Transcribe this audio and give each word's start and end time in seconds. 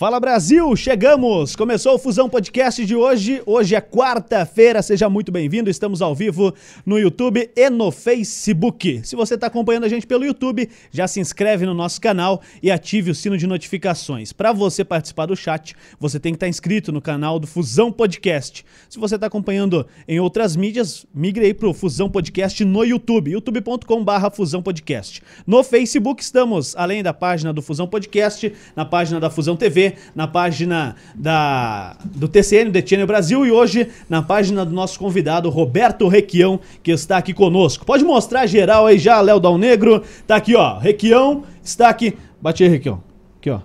Fala 0.00 0.18
Brasil, 0.18 0.74
chegamos! 0.76 1.54
Começou 1.54 1.94
o 1.94 1.98
Fusão 1.98 2.26
Podcast 2.26 2.86
de 2.86 2.96
hoje. 2.96 3.42
Hoje 3.44 3.74
é 3.74 3.82
quarta-feira, 3.82 4.80
seja 4.80 5.10
muito 5.10 5.30
bem-vindo. 5.30 5.68
Estamos 5.68 6.00
ao 6.00 6.14
vivo 6.14 6.54
no 6.86 6.98
YouTube 6.98 7.50
e 7.54 7.68
no 7.68 7.90
Facebook. 7.90 9.02
Se 9.04 9.14
você 9.14 9.34
está 9.34 9.48
acompanhando 9.48 9.84
a 9.84 9.90
gente 9.90 10.06
pelo 10.06 10.24
YouTube, 10.24 10.70
já 10.90 11.06
se 11.06 11.20
inscreve 11.20 11.66
no 11.66 11.74
nosso 11.74 12.00
canal 12.00 12.40
e 12.62 12.70
ative 12.70 13.10
o 13.10 13.14
sino 13.14 13.36
de 13.36 13.46
notificações. 13.46 14.32
Para 14.32 14.54
você 14.54 14.82
participar 14.86 15.26
do 15.26 15.36
chat, 15.36 15.76
você 15.98 16.18
tem 16.18 16.32
que 16.32 16.36
estar 16.36 16.46
tá 16.46 16.48
inscrito 16.48 16.90
no 16.90 17.02
canal 17.02 17.38
do 17.38 17.46
Fusão 17.46 17.92
Podcast. 17.92 18.64
Se 18.88 18.98
você 18.98 19.16
está 19.16 19.26
acompanhando 19.26 19.86
em 20.08 20.18
outras 20.18 20.56
mídias, 20.56 21.04
migre 21.14 21.44
aí 21.44 21.52
para 21.52 21.68
o 21.68 21.74
Fusão 21.74 22.08
Podcast 22.08 22.64
no 22.64 22.84
YouTube, 22.84 23.32
youtube.com/barra 23.32 24.30
Fusão 24.30 24.62
Podcast. 24.62 25.22
No 25.46 25.62
Facebook 25.62 26.22
estamos, 26.22 26.74
além 26.74 27.02
da 27.02 27.12
página 27.12 27.52
do 27.52 27.60
Fusão 27.60 27.86
Podcast, 27.86 28.50
na 28.74 28.86
página 28.86 29.20
da 29.20 29.28
Fusão 29.28 29.56
TV 29.56 29.89
na 30.14 30.26
página 30.26 30.96
da, 31.14 31.96
do 32.04 32.28
TCN, 32.28 32.70
do 32.70 32.78
Etienne 32.78 33.06
Brasil, 33.06 33.46
e 33.46 33.50
hoje 33.50 33.88
na 34.08 34.22
página 34.22 34.64
do 34.64 34.72
nosso 34.72 34.98
convidado 34.98 35.48
Roberto 35.50 36.08
Requião, 36.08 36.60
que 36.82 36.90
está 36.90 37.18
aqui 37.18 37.32
conosco. 37.32 37.84
Pode 37.84 38.04
mostrar 38.04 38.46
geral 38.46 38.86
aí 38.86 38.98
já, 38.98 39.20
Léo 39.20 39.40
Dal 39.40 39.58
Negro. 39.58 40.02
Tá 40.26 40.36
aqui, 40.36 40.54
ó. 40.54 40.78
Requião 40.78 41.44
está 41.62 41.88
aqui. 41.88 42.16
Bate 42.40 42.62
aí, 42.62 42.68
Requião. 42.68 43.02
Aqui, 43.38 43.50
ó. 43.50 43.60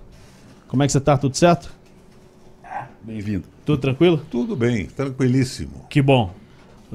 Como 0.68 0.84
é 0.84 0.86
que 0.86 0.92
você 0.92 1.00
tá? 1.00 1.18
Tudo 1.18 1.36
certo? 1.38 1.74
Bem-vindo. 3.02 3.44
Tudo 3.66 3.80
tranquilo? 3.80 4.22
Tudo 4.30 4.55
bem, 4.55 4.86
tranquilíssimo. 4.88 5.86
Que 5.90 6.02
bom. 6.02 6.34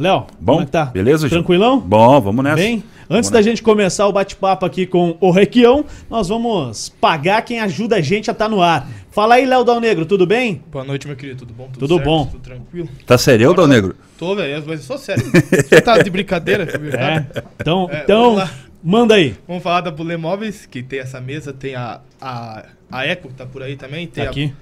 Léo, 0.00 0.26
bom, 0.40 0.52
como 0.52 0.62
é 0.62 0.64
que 0.64 0.72
tá? 0.72 0.86
Beleza, 0.86 1.28
Tranquilão? 1.28 1.78
Bom, 1.78 2.18
vamos 2.22 2.42
nessa. 2.42 2.56
Bem? 2.56 2.82
Antes 3.10 3.28
da 3.28 3.42
gente 3.42 3.62
começar 3.62 4.06
o 4.08 4.12
bate-papo 4.12 4.64
aqui 4.64 4.86
com 4.86 5.14
o 5.20 5.30
Requião, 5.30 5.84
nós 6.08 6.28
vamos 6.28 6.88
pagar 6.88 7.42
quem 7.42 7.60
ajuda 7.60 7.96
a 7.96 8.00
gente 8.00 8.30
a 8.30 8.32
estar 8.32 8.46
tá 8.46 8.48
no 8.48 8.62
ar. 8.62 8.88
Fala 9.10 9.34
aí, 9.34 9.44
Léo 9.44 9.62
Dal 9.62 9.78
Negro, 9.78 10.06
tudo 10.06 10.26
bem? 10.26 10.62
Boa 10.72 10.84
noite, 10.84 11.06
meu 11.06 11.14
querido, 11.14 11.40
tudo 11.40 11.52
bom? 11.52 11.64
Tudo, 11.64 11.80
tudo 11.80 11.94
certo, 11.96 12.04
bom. 12.06 12.24
Tudo 12.24 12.40
tranquilo? 12.40 12.88
Tá 13.04 13.18
sério, 13.18 13.52
Dal 13.52 13.66
Negro? 13.66 13.94
Tô, 14.16 14.34
velho, 14.34 14.64
mas 14.66 14.80
eu 14.80 14.86
sou 14.86 14.96
sério. 14.96 15.22
Você 15.22 15.82
tá 15.82 16.02
de 16.02 16.08
brincadeira? 16.08 16.66
É. 16.96 17.44
Então, 17.60 17.86
é, 17.92 18.02
então 18.02 18.48
manda 18.82 19.16
aí. 19.16 19.36
Vamos 19.46 19.62
falar 19.62 19.82
da 19.82 19.90
Bulê 19.90 20.16
Móveis, 20.16 20.64
que 20.64 20.82
tem 20.82 21.00
essa 21.00 21.20
mesa, 21.20 21.52
tem 21.52 21.74
a, 21.74 22.00
a, 22.18 22.64
a 22.90 23.06
Eco, 23.06 23.30
tá 23.34 23.44
por 23.44 23.62
aí 23.62 23.76
também. 23.76 24.06
Tem 24.06 24.24
tá 24.24 24.30
aqui. 24.30 24.54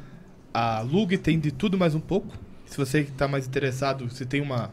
A, 0.52 0.78
a 0.78 0.80
Lug, 0.80 1.17
tem 1.17 1.39
de 1.39 1.52
tudo 1.52 1.78
mais 1.78 1.95
um 1.95 2.00
pouco. 2.00 2.34
Se 2.67 2.77
você 2.77 3.05
que 3.05 3.12
tá 3.12 3.28
mais 3.28 3.47
interessado, 3.47 4.11
se 4.11 4.27
tem 4.27 4.41
uma, 4.41 4.70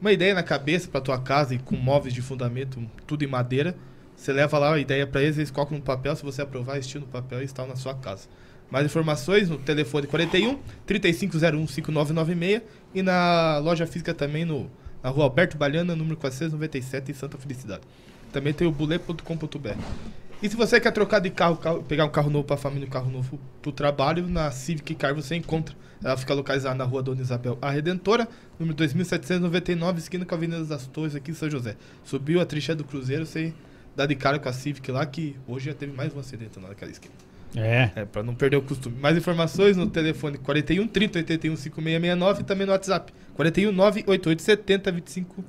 uma 0.00 0.12
ideia 0.12 0.34
na 0.34 0.42
cabeça 0.42 0.88
para 0.88 1.00
tua 1.00 1.18
casa 1.18 1.54
e 1.54 1.58
com 1.58 1.76
móveis 1.76 2.14
de 2.14 2.22
fundamento, 2.22 2.82
tudo 3.06 3.24
em 3.24 3.28
madeira 3.28 3.76
você 4.16 4.32
leva 4.32 4.58
lá 4.58 4.74
a 4.74 4.78
ideia 4.78 5.06
para 5.06 5.22
eles, 5.22 5.36
eles 5.36 5.50
colocam 5.50 5.76
no 5.76 5.82
papel, 5.82 6.14
se 6.16 6.22
você 6.22 6.42
aprovar, 6.42 6.78
estilo 6.78 7.04
no 7.04 7.10
papel 7.10 7.42
e 7.42 7.44
está 7.44 7.66
na 7.66 7.76
sua 7.76 7.94
casa. 7.94 8.28
Mais 8.70 8.86
informações 8.86 9.48
no 9.50 9.58
telefone 9.58 10.06
41 10.06 10.58
3501 10.86 11.66
5996 11.66 12.62
e 12.94 13.02
na 13.02 13.58
loja 13.58 13.86
física 13.86 14.14
também 14.14 14.44
no, 14.44 14.70
na 15.02 15.10
rua 15.10 15.24
Alberto 15.24 15.56
Baliana, 15.56 15.94
número 15.94 16.16
497, 16.16 17.10
em 17.10 17.14
Santa 17.14 17.36
Felicidade. 17.38 17.82
Também 18.32 18.52
tem 18.52 18.66
o 18.66 18.72
bule.com.br. 18.72 19.78
E 20.44 20.48
se 20.50 20.56
você 20.56 20.78
quer 20.78 20.90
trocar 20.90 21.20
de 21.20 21.30
carro, 21.30 21.56
carro 21.56 21.82
pegar 21.82 22.04
um 22.04 22.10
carro 22.10 22.28
novo 22.28 22.44
para 22.44 22.56
a 22.56 22.58
família, 22.58 22.86
um 22.86 22.90
carro 22.90 23.10
novo 23.10 23.40
para 23.62 23.70
o 23.70 23.72
trabalho, 23.72 24.28
na 24.28 24.50
Civic 24.50 24.94
Car 24.94 25.14
você 25.14 25.34
encontra. 25.34 25.74
Ela 26.04 26.18
fica 26.18 26.34
localizada 26.34 26.74
na 26.74 26.84
rua 26.84 27.02
Dona 27.02 27.22
Isabel 27.22 27.56
A 27.62 27.70
Redentora, 27.70 28.28
número 28.60 28.76
2799, 28.76 30.00
esquina 30.00 30.26
com 30.26 30.34
a 30.34 30.36
Avenida 30.36 30.62
das 30.66 30.86
Torres, 30.86 31.14
aqui 31.14 31.30
em 31.30 31.34
São 31.34 31.48
José. 31.48 31.76
Subiu 32.04 32.42
a 32.42 32.44
trincheira 32.44 32.76
do 32.76 32.84
Cruzeiro, 32.84 33.24
você 33.24 33.54
dá 33.96 34.04
de 34.04 34.14
cara 34.14 34.38
com 34.38 34.46
a 34.46 34.52
Civic 34.52 34.92
lá, 34.92 35.06
que 35.06 35.34
hoje 35.48 35.64
já 35.64 35.74
teve 35.74 35.96
mais 35.96 36.14
um 36.14 36.18
acidente 36.18 36.60
naquela 36.60 36.90
esquina. 36.90 37.14
É. 37.56 37.90
É, 37.96 38.04
pra 38.04 38.22
não 38.22 38.34
perder 38.34 38.58
o 38.58 38.62
costume. 38.62 38.98
Mais 39.00 39.16
informações 39.16 39.78
no 39.78 39.88
telefone 39.88 40.36
41 40.36 40.86
30 40.86 41.20
81 41.20 41.56
5669 41.56 42.42
e 42.42 42.44
também 42.44 42.66
no 42.66 42.72
WhatsApp 42.74 43.14
41 43.34 43.72
98870 43.72 44.92
25 44.92 45.44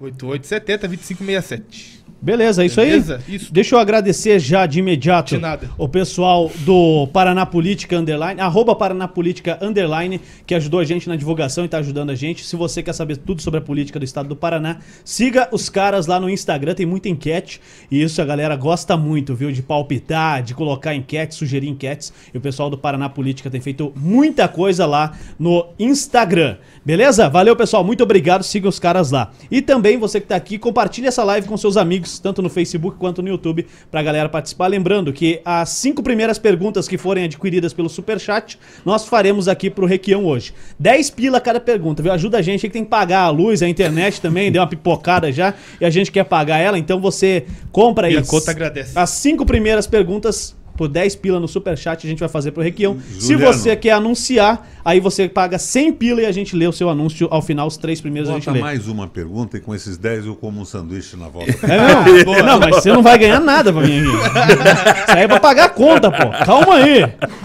8870 0.00 0.86
2567. 0.86 1.97
Beleza, 2.20 2.64
é 2.64 2.66
isso 2.66 2.76
Beleza? 2.76 3.22
aí. 3.26 3.36
Isso. 3.36 3.52
Deixa 3.52 3.76
eu 3.76 3.78
agradecer 3.78 4.40
já 4.40 4.66
de 4.66 4.80
imediato 4.80 5.38
de 5.38 5.42
o 5.78 5.88
pessoal 5.88 6.50
do 6.60 7.06
Paraná 7.12 7.46
Política 7.46 7.96
Underline, 7.96 8.40
arroba 8.40 8.74
Paraná 8.74 9.06
Política 9.06 9.56
Underline, 9.62 10.20
que 10.44 10.52
ajudou 10.52 10.80
a 10.80 10.84
gente 10.84 11.08
na 11.08 11.14
divulgação 11.14 11.62
e 11.62 11.66
está 11.66 11.78
ajudando 11.78 12.10
a 12.10 12.16
gente. 12.16 12.44
Se 12.44 12.56
você 12.56 12.82
quer 12.82 12.92
saber 12.92 13.18
tudo 13.18 13.40
sobre 13.40 13.58
a 13.58 13.60
política 13.60 14.00
do 14.00 14.04
estado 14.04 14.28
do 14.28 14.34
Paraná, 14.34 14.78
siga 15.04 15.48
os 15.52 15.68
caras 15.68 16.08
lá 16.08 16.18
no 16.18 16.28
Instagram, 16.28 16.74
tem 16.74 16.84
muita 16.84 17.08
enquete. 17.08 17.60
E 17.88 18.02
isso 18.02 18.20
a 18.20 18.24
galera 18.24 18.56
gosta 18.56 18.96
muito, 18.96 19.36
viu? 19.36 19.52
De 19.52 19.62
palpitar, 19.62 20.42
de 20.42 20.54
colocar 20.54 20.96
enquetes, 20.96 21.38
sugerir 21.38 21.68
enquetes. 21.68 22.12
E 22.34 22.38
o 22.38 22.40
pessoal 22.40 22.68
do 22.68 22.76
Paraná 22.76 23.08
Política 23.08 23.48
tem 23.48 23.60
feito 23.60 23.92
muita 23.94 24.48
coisa 24.48 24.86
lá 24.86 25.12
no 25.38 25.66
Instagram. 25.78 26.56
Beleza? 26.84 27.28
Valeu, 27.28 27.54
pessoal. 27.54 27.84
Muito 27.84 28.02
obrigado. 28.02 28.42
Siga 28.42 28.68
os 28.68 28.80
caras 28.80 29.12
lá. 29.12 29.30
E 29.48 29.62
também 29.62 29.96
você 29.98 30.18
que 30.18 30.24
está 30.24 30.34
aqui, 30.34 30.58
compartilhe 30.58 31.06
essa 31.06 31.22
live 31.22 31.46
com 31.46 31.56
seus 31.56 31.76
amigos 31.76 32.07
tanto 32.16 32.40
no 32.40 32.48
Facebook 32.48 32.96
quanto 32.96 33.20
no 33.20 33.28
YouTube 33.28 33.66
pra 33.90 34.04
galera 34.04 34.28
participar. 34.28 34.68
Lembrando 34.68 35.12
que 35.12 35.40
as 35.44 35.70
cinco 35.70 36.00
primeiras 36.00 36.38
perguntas 36.38 36.86
que 36.86 36.96
forem 36.96 37.24
adquiridas 37.24 37.72
pelo 37.72 37.88
Superchat, 37.88 38.56
nós 38.84 39.04
faremos 39.04 39.48
aqui 39.48 39.68
pro 39.68 39.84
Requião 39.84 40.24
hoje. 40.24 40.54
10 40.78 41.10
pila 41.10 41.40
cada 41.40 41.58
pergunta, 41.58 42.02
viu? 42.02 42.12
Ajuda 42.12 42.38
a 42.38 42.42
gente 42.42 42.60
que 42.60 42.72
tem 42.72 42.84
que 42.84 42.90
pagar 42.90 43.22
a 43.22 43.30
luz, 43.30 43.62
a 43.62 43.68
internet 43.68 44.20
também, 44.20 44.52
deu 44.52 44.62
uma 44.62 44.68
pipocada 44.68 45.32
já, 45.32 45.54
e 45.80 45.84
a 45.84 45.90
gente 45.90 46.12
quer 46.12 46.24
pagar 46.24 46.58
ela, 46.58 46.78
então 46.78 47.00
você 47.00 47.46
compra 47.72 48.06
aí. 48.06 48.14
E 48.14 48.18
a 48.18 48.22
conta 48.22 48.52
agradece. 48.52 48.96
As 48.96 49.10
cinco 49.10 49.44
primeiras 49.44 49.86
perguntas 49.86 50.54
por 50.78 50.86
10 50.86 51.16
pila 51.16 51.40
no 51.40 51.48
superchat 51.48 52.06
a 52.06 52.08
gente 52.08 52.20
vai 52.20 52.28
fazer 52.28 52.52
pro 52.52 52.62
Requião. 52.62 52.96
Se 53.18 53.34
você 53.34 53.74
quer 53.74 53.90
anunciar, 53.90 54.64
aí 54.84 55.00
você 55.00 55.28
paga 55.28 55.58
100 55.58 55.92
pila 55.94 56.22
e 56.22 56.26
a 56.26 56.30
gente 56.30 56.54
lê 56.54 56.68
o 56.68 56.72
seu 56.72 56.88
anúncio 56.88 57.26
ao 57.32 57.42
final, 57.42 57.66
os 57.66 57.76
três 57.76 58.00
primeiros 58.00 58.30
Bota 58.30 58.38
a 58.38 58.40
gente 58.40 58.54
lê. 58.54 58.60
mais 58.60 58.86
uma 58.86 59.08
pergunta 59.08 59.56
e 59.56 59.60
com 59.60 59.74
esses 59.74 59.98
10 59.98 60.26
eu 60.26 60.36
como 60.36 60.60
um 60.60 60.64
sanduíche 60.64 61.16
na 61.16 61.28
volta. 61.28 61.50
É, 61.66 62.24
não, 62.24 62.46
não, 62.46 62.60
mas 62.60 62.76
você 62.76 62.92
não 62.92 63.02
vai 63.02 63.18
ganhar 63.18 63.40
nada 63.40 63.72
pra 63.72 63.82
mim 63.82 63.98
aqui. 63.98 64.06
Isso 64.06 65.16
aí 65.16 65.24
é 65.24 65.28
pra 65.28 65.40
pagar 65.40 65.64
a 65.64 65.68
conta, 65.68 66.12
pô. 66.12 66.30
Calma 66.46 66.76
aí. 66.76 67.02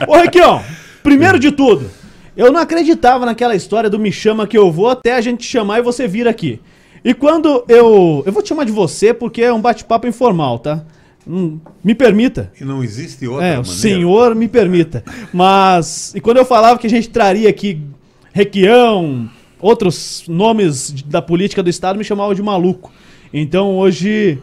Ô, 0.07 0.15
Requião, 0.15 0.61
primeiro 1.01 1.39
de 1.39 1.51
tudo, 1.51 1.89
eu 2.37 2.51
não 2.51 2.61
acreditava 2.61 3.25
naquela 3.25 3.55
história 3.55 3.89
do 3.89 3.97
me 3.97 4.11
chama 4.11 4.45
que 4.45 4.57
eu 4.57 4.71
vou 4.71 4.89
até 4.89 5.15
a 5.15 5.21
gente 5.21 5.43
chamar 5.43 5.79
e 5.79 5.81
você 5.81 6.07
vir 6.07 6.27
aqui. 6.27 6.61
E 7.03 7.15
quando 7.15 7.65
eu. 7.67 8.21
Eu 8.27 8.31
vou 8.31 8.43
te 8.43 8.49
chamar 8.49 8.63
de 8.63 8.71
você 8.71 9.11
porque 9.11 9.41
é 9.41 9.51
um 9.51 9.59
bate-papo 9.59 10.05
informal, 10.05 10.59
tá? 10.59 10.83
Hum, 11.27 11.59
me 11.83 11.95
permita. 11.95 12.51
E 12.59 12.65
não 12.65 12.83
existe 12.83 13.27
outra 13.27 13.45
é, 13.45 13.49
maneira. 13.55 13.61
O 13.61 13.65
senhor 13.65 14.35
me 14.35 14.47
permita. 14.47 15.03
Mas, 15.33 16.13
e 16.15 16.21
quando 16.21 16.37
eu 16.37 16.45
falava 16.45 16.77
que 16.77 16.87
a 16.87 16.89
gente 16.89 17.09
traria 17.09 17.49
aqui 17.49 17.81
Requião, 18.33 19.29
outros 19.59 20.25
nomes 20.27 20.91
da 21.05 21.21
política 21.21 21.61
do 21.61 21.69
Estado, 21.69 21.97
me 21.97 22.03
chamavam 22.03 22.33
de 22.33 22.41
maluco. 22.41 22.91
Então 23.31 23.77
hoje 23.77 24.39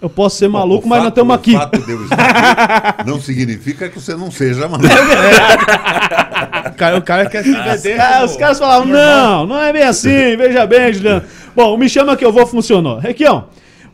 eu 0.00 0.08
posso 0.08 0.36
ser 0.36 0.48
maluco, 0.48 0.88
mas 0.88 0.98
fato, 0.98 1.04
nós 1.04 1.12
estamos 1.12 1.34
aqui. 1.34 1.54
O 1.54 1.58
fato 1.58 1.78
de 1.80 1.92
eu 1.92 2.04
estar 2.04 3.04
não 3.06 3.20
significa 3.20 3.88
que 3.88 4.00
você 4.00 4.14
não 4.14 4.30
seja 4.30 4.68
maluco. 4.68 4.88
o, 6.66 6.74
cara, 6.74 6.98
o 6.98 7.02
cara 7.02 7.26
quer 7.28 7.42
se 7.44 7.52
vender. 7.52 8.00
Os, 8.24 8.30
os 8.30 8.36
caras 8.36 8.58
falavam, 8.58 8.86
não, 8.86 9.46
não 9.46 9.60
é 9.60 9.72
bem 9.72 9.82
assim, 9.82 10.36
veja 10.36 10.66
bem, 10.66 10.92
Juliano. 10.92 11.22
Bom, 11.54 11.76
me 11.76 11.88
chama 11.88 12.16
que 12.16 12.24
eu 12.24 12.32
vou 12.32 12.46
funcionou. 12.46 12.98
Requião, 12.98 13.48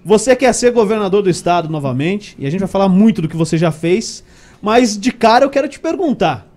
você 0.09 0.35
quer 0.35 0.55
ser 0.55 0.73
governador 0.73 1.23
do 1.23 1.29
estado 1.29 1.69
novamente, 1.69 2.35
e 2.39 2.47
a 2.47 2.51
gente 2.51 2.61
vai 2.61 2.69
falar 2.69 2.89
muito 2.89 3.21
do 3.21 3.29
que 3.29 3.37
você 3.37 3.59
já 3.59 3.71
fez, 3.71 4.25
mas 4.63 4.99
de 4.99 5.13
cara 5.13 5.45
eu 5.45 5.51
quero 5.51 5.69
te 5.69 5.79
perguntar. 5.79 6.51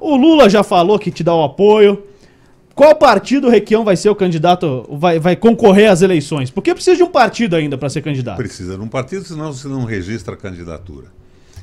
O 0.00 0.16
Lula 0.16 0.50
já 0.50 0.64
falou 0.64 0.98
que 0.98 1.12
te 1.12 1.22
dá 1.22 1.32
o 1.32 1.44
apoio. 1.44 2.02
Qual 2.74 2.92
partido 2.96 3.48
Requião 3.48 3.84
vai 3.84 3.96
ser 3.96 4.10
o 4.10 4.16
candidato, 4.16 4.84
vai, 4.90 5.20
vai 5.20 5.36
concorrer 5.36 5.88
às 5.88 6.02
eleições? 6.02 6.50
Porque 6.50 6.74
precisa 6.74 6.96
de 6.96 7.04
um 7.04 7.10
partido 7.10 7.54
ainda 7.54 7.78
para 7.78 7.88
ser 7.88 8.02
candidato. 8.02 8.38
Precisa 8.38 8.76
de 8.76 8.82
um 8.82 8.88
partido, 8.88 9.24
senão 9.24 9.52
você 9.52 9.68
não 9.68 9.84
registra 9.84 10.34
a 10.34 10.36
candidatura. 10.36 11.06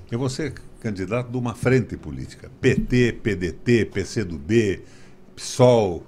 Eu 0.10 0.18
vou 0.18 0.30
ser 0.30 0.54
candidato 0.80 1.30
de 1.30 1.38
uma 1.38 1.54
frente 1.54 1.98
política. 1.98 2.50
PT, 2.62 3.20
PDT, 3.22 3.90
PCdoB, 3.94 4.82
PSOL, 5.36 6.04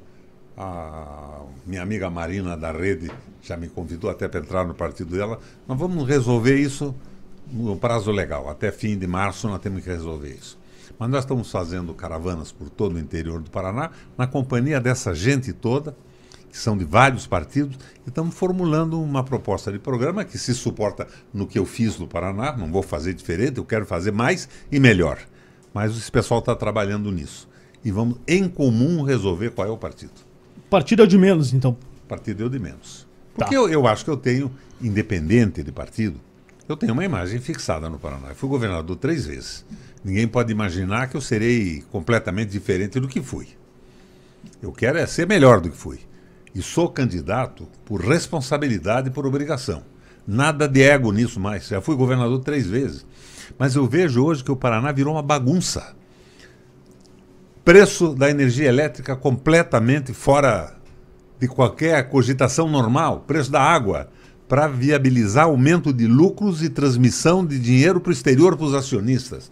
a 0.58 1.42
minha 1.68 1.82
amiga 1.82 2.10
Marina 2.10 2.56
da 2.56 2.72
Rede 2.72 3.12
já 3.48 3.58
me 3.58 3.68
convidou 3.68 4.10
até 4.10 4.28
para 4.28 4.40
entrar 4.40 4.66
no 4.66 4.74
partido 4.74 5.16
dela. 5.16 5.40
Nós 5.68 5.78
vamos 5.78 6.08
resolver 6.08 6.58
isso 6.58 6.96
no 7.52 7.76
prazo 7.76 8.12
legal. 8.12 8.50
Até 8.50 8.72
fim 8.72 8.98
de 8.98 9.08
março 9.08 9.48
nós 9.48 9.60
temos 9.60 9.84
que 9.84 9.90
resolver 9.90 10.32
isso. 10.34 10.58
Mas 10.98 11.10
nós 11.10 11.24
estamos 11.24 11.52
fazendo 11.52 11.94
caravanas 11.94 12.52
por 12.52 12.70
todo 12.70 12.96
o 12.96 13.00
interior 13.00 13.42
do 13.42 13.52
Paraná, 13.52 13.92
na 14.18 14.26
companhia 14.26 14.80
dessa 14.80 15.14
gente 15.14 15.52
toda, 15.52 15.96
que 16.50 16.58
são 16.58 16.78
de 16.78 16.86
vários 16.86 17.28
partidos, 17.28 17.78
e 18.06 18.10
estamos 18.10 18.34
formulando 18.34 19.02
uma 19.02 19.24
proposta 19.24 19.72
de 19.72 19.78
programa 19.78 20.24
que 20.24 20.38
se 20.38 20.54
suporta 20.54 21.06
no 21.34 21.46
que 21.46 21.60
eu 21.60 21.66
fiz 21.66 22.00
no 22.00 22.08
Paraná, 22.08 22.56
não 22.56 22.72
vou 22.72 22.82
fazer 22.82 23.14
diferente, 23.14 23.58
eu 23.58 23.66
quero 23.66 23.86
fazer 23.86 24.12
mais 24.12 24.48
e 24.72 24.80
melhor. 24.80 25.20
Mas 25.74 25.98
esse 25.98 26.10
pessoal 26.10 26.40
está 26.40 26.56
trabalhando 26.56 27.12
nisso. 27.12 27.50
E 27.84 27.92
vamos, 27.92 28.18
em 28.26 28.48
comum, 28.48 29.04
resolver 29.04 29.52
qual 29.52 29.68
é 29.68 29.72
o 29.72 29.78
partido. 29.78 30.14
Partido 30.70 31.02
é 31.02 31.06
o 31.06 31.08
de 31.08 31.18
menos, 31.18 31.54
então? 31.54 31.76
Partido 32.08 32.44
é 32.44 32.46
o 32.46 32.50
de 32.50 32.58
menos. 32.58 33.05
Porque 33.36 33.54
tá. 33.54 33.62
eu, 33.62 33.70
eu 33.70 33.86
acho 33.86 34.04
que 34.04 34.10
eu 34.10 34.18
tenho, 34.18 34.52
independente 34.82 35.62
de 35.62 35.72
partido, 35.72 36.20
Eu 36.68 36.76
tenho 36.76 36.94
uma 36.94 37.06
imagem 37.06 37.40
fixada 37.40 37.88
no 37.90 38.00
Paraná. 38.00 38.30
Eu 38.30 38.36
fui 38.36 38.50
governador 38.50 38.96
três 38.96 39.26
vezes. 39.26 39.64
Ninguém 40.04 40.28
pode 40.28 40.52
imaginar 40.52 41.08
que 41.08 41.16
eu 41.16 41.22
serei 41.22 41.84
completamente 41.92 42.50
diferente 42.50 43.00
do 43.00 43.08
que 43.08 43.22
fui. 43.22 43.50
Eu 44.62 44.72
quero 44.72 44.98
é 44.98 45.06
ser 45.06 45.28
melhor 45.28 45.62
do 45.62 45.70
que 45.70 45.78
fui. 45.78 46.00
E 46.56 46.62
sou 46.64 46.90
candidato 46.90 47.68
por 47.86 48.02
responsabilidade 48.02 49.10
e 49.10 49.12
por 49.12 49.28
obrigação. 49.28 49.84
Nada 50.28 50.68
de 50.68 50.82
ego 50.82 51.12
nisso 51.12 51.40
mais. 51.40 51.68
Já 51.68 51.82
fui 51.82 51.96
governador 51.96 52.40
três 52.40 52.66
vezes. 52.66 53.06
Mas 53.60 53.76
eu 53.76 53.86
vejo 53.86 54.24
hoje 54.24 54.44
que 54.44 54.52
o 54.52 54.56
Paraná 54.56 54.92
virou 54.92 55.14
uma 55.14 55.22
bagunça. 55.22 55.96
Preço 57.64 58.16
da 58.16 58.30
energia 58.30 58.68
elétrica 58.68 59.16
completamente 59.16 60.14
fora 60.14 60.76
de 61.40 61.48
qualquer 61.48 62.10
cogitação 62.10 62.70
normal. 62.70 63.24
Preço 63.28 63.52
da 63.52 63.62
água 63.62 64.10
para 64.48 64.68
viabilizar 64.68 65.46
aumento 65.46 65.92
de 65.92 66.08
lucros 66.08 66.62
e 66.62 66.70
transmissão 66.70 67.46
de 67.46 67.58
dinheiro 67.60 68.00
para 68.00 68.12
o 68.12 68.14
exterior 68.14 68.56
para 68.56 68.66
os 68.66 68.74
acionistas. 68.74 69.52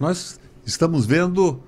Nós 0.00 0.40
estamos 0.64 1.04
vendo 1.04 1.60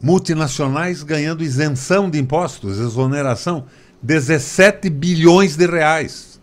multinacionais 0.00 1.02
ganhando 1.02 1.44
isenção 1.44 2.10
de 2.10 2.18
impostos, 2.18 2.78
exoneração, 2.78 3.66
17 4.02 4.88
bilhões 4.88 5.56
de 5.56 5.66
reais. 5.66 6.40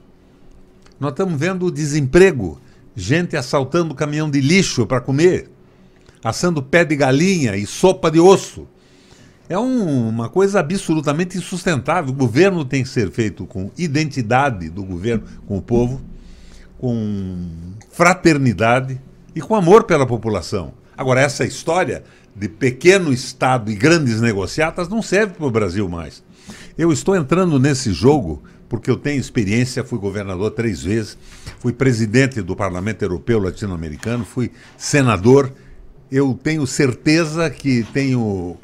Nós 0.99 1.11
estamos 1.11 1.39
vendo 1.39 1.65
o 1.65 1.71
desemprego, 1.71 2.59
gente 2.95 3.35
assaltando 3.35 3.95
caminhão 3.95 4.29
de 4.29 4.39
lixo 4.39 4.85
para 4.85 5.01
comer, 5.01 5.49
assando 6.23 6.61
pé 6.61 6.85
de 6.85 6.95
galinha 6.95 7.55
e 7.55 7.65
sopa 7.65 8.09
de 8.09 8.19
osso. 8.19 8.67
É 9.49 9.57
um, 9.57 10.09
uma 10.09 10.29
coisa 10.29 10.59
absolutamente 10.59 11.37
insustentável. 11.37 12.11
O 12.11 12.15
governo 12.15 12.65
tem 12.65 12.83
que 12.83 12.89
ser 12.89 13.09
feito 13.11 13.45
com 13.45 13.71
identidade 13.77 14.69
do 14.69 14.83
governo 14.83 15.23
com 15.47 15.57
o 15.57 15.61
povo, 15.61 16.01
com 16.77 17.47
fraternidade 17.89 18.99
e 19.33 19.39
com 19.39 19.55
amor 19.55 19.85
pela 19.85 20.05
população. 20.05 20.73
Agora, 20.97 21.21
essa 21.21 21.45
história 21.45 22.03
de 22.35 22.49
pequeno 22.49 23.13
Estado 23.13 23.71
e 23.71 23.75
grandes 23.75 24.19
negociatas 24.19 24.89
não 24.89 25.01
serve 25.01 25.33
para 25.35 25.45
o 25.45 25.51
Brasil 25.51 25.87
mais. 25.87 26.23
Eu 26.77 26.91
estou 26.91 27.15
entrando 27.15 27.59
nesse 27.59 27.93
jogo 27.93 28.43
porque 28.69 28.91
eu 28.91 28.97
tenho 28.97 29.19
experiência, 29.19 29.83
fui 29.83 29.97
governador 29.97 30.51
três 30.51 30.83
vezes, 30.83 31.17
fui 31.59 31.71
presidente 31.71 32.41
do 32.41 32.55
Parlamento 32.55 33.01
Europeu 33.01 33.39
Latino-Americano, 33.39 34.25
fui 34.25 34.51
senador. 34.77 35.53
Eu 36.11 36.37
tenho 36.41 36.67
certeza 36.67 37.49
que 37.49 37.85
tenho 37.93 38.57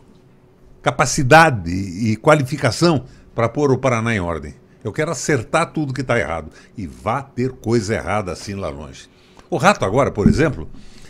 capacidade 0.83 1.71
e 1.71 2.15
qualificação 2.17 3.05
para 3.33 3.49
pôr 3.49 3.71
o 3.71 3.77
Paraná 3.77 4.13
em 4.13 4.19
ordem. 4.19 4.53
Eu 4.83 4.91
quero 4.91 5.11
acertar 5.11 5.71
tudo 5.71 5.93
que 5.93 6.01
está 6.01 6.19
errado. 6.19 6.51
E 6.77 6.85
vá 6.85 7.21
ter 7.21 7.51
coisa 7.53 7.95
errada 7.95 8.33
assim 8.33 8.53
lá 8.53 8.69
longe. 8.69 9.09
O 9.49 9.55
rato 9.55 9.85
agora, 9.85 10.11
por 10.11 10.27
exemplo, 10.27 10.69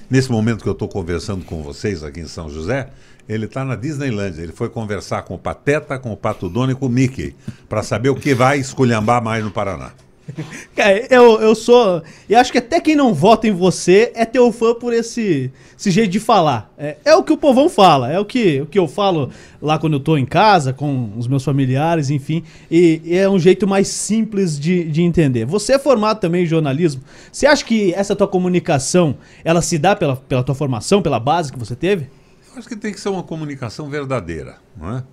nesse 0.10 0.32
momento 0.32 0.62
que 0.62 0.70
eu 0.70 0.74
estou 0.74 0.88
conversando 0.88 1.44
com 1.44 1.64
vocês 1.64 2.04
aqui 2.04 2.20
em 2.20 2.28
São 2.28 2.50
José, 2.50 2.90
ele 3.28 3.46
está 3.46 3.66
na 3.66 3.76
Disneyland. 3.76 4.40
Ele 4.40 4.52
foi 4.52 4.70
conversar 4.70 5.24
com 5.24 5.34
o 5.34 5.40
Pateta, 5.40 5.98
com 5.98 6.14
o 6.14 6.18
Pato 6.18 6.48
Dono 6.48 6.72
e 6.72 6.76
com 6.76 6.86
o 6.86 6.90
Mickey, 6.90 7.36
para 7.68 7.82
saber 7.82 8.10
o 8.10 8.16
que 8.16 8.36
vai 8.36 8.60
esculhambar 8.60 9.24
mais 9.24 9.44
no 9.44 9.50
Paraná. 9.50 9.92
Cara, 10.76 11.06
eu, 11.14 11.42
eu 11.42 11.54
sou. 11.54 12.02
E 12.30 12.36
acho 12.36 12.52
que 12.52 12.58
até 12.58 12.80
quem 12.80 12.96
não 12.96 13.14
vota 13.14 13.48
em 13.48 13.52
você 13.52 14.12
é 14.16 14.26
teu 14.26 14.52
fã 14.52 14.74
por 14.74 14.94
esse, 14.94 15.52
esse 15.78 15.92
jeito 15.92 16.12
de 16.12 16.20
falar. 16.20 16.72
É, 16.78 16.98
é 17.04 17.16
o 17.16 17.24
que 17.24 17.34
o 17.34 17.38
povão 17.38 17.70
fala, 17.70 18.12
é 18.12 18.20
o 18.20 18.26
que, 18.26 18.62
o 18.62 18.66
que 18.66 18.80
eu 18.80 18.88
falo 18.88 19.30
lá 19.62 19.78
quando 19.78 19.94
eu 19.94 20.00
tô 20.00 20.18
em 20.18 20.26
casa, 20.26 20.72
com 20.72 21.12
os 21.18 21.28
meus 21.28 21.44
familiares, 21.44 22.10
enfim. 22.10 22.44
E, 22.72 23.02
e 23.04 23.16
é 23.16 23.30
um 23.30 23.38
jeito 23.38 23.68
mais 23.68 23.88
simples 23.88 24.60
de, 24.60 24.86
de 24.86 25.02
entender. 25.02 25.46
Você 25.46 25.74
é 25.74 25.80
formado 25.80 26.20
também 26.20 26.44
em 26.44 26.48
jornalismo. 26.48 27.04
Você 27.32 27.46
acha 27.46 27.64
que 27.64 27.94
essa 27.94 28.16
tua 28.16 28.28
comunicação 28.28 29.18
ela 29.44 29.62
se 29.62 29.78
dá 29.78 29.96
pela, 29.96 30.16
pela 30.16 30.44
tua 30.44 30.56
formação, 30.56 31.02
pela 31.02 31.20
base 31.20 31.52
que 31.52 31.60
você 31.60 31.76
teve? 31.76 32.10
Eu 32.52 32.60
acho 32.60 32.68
que 32.68 32.76
tem 32.76 32.94
que 32.94 33.00
ser 33.00 33.10
uma 33.10 33.24
comunicação 33.24 33.90
verdadeira, 33.90 34.58
não 34.78 34.98
é? 34.98 35.04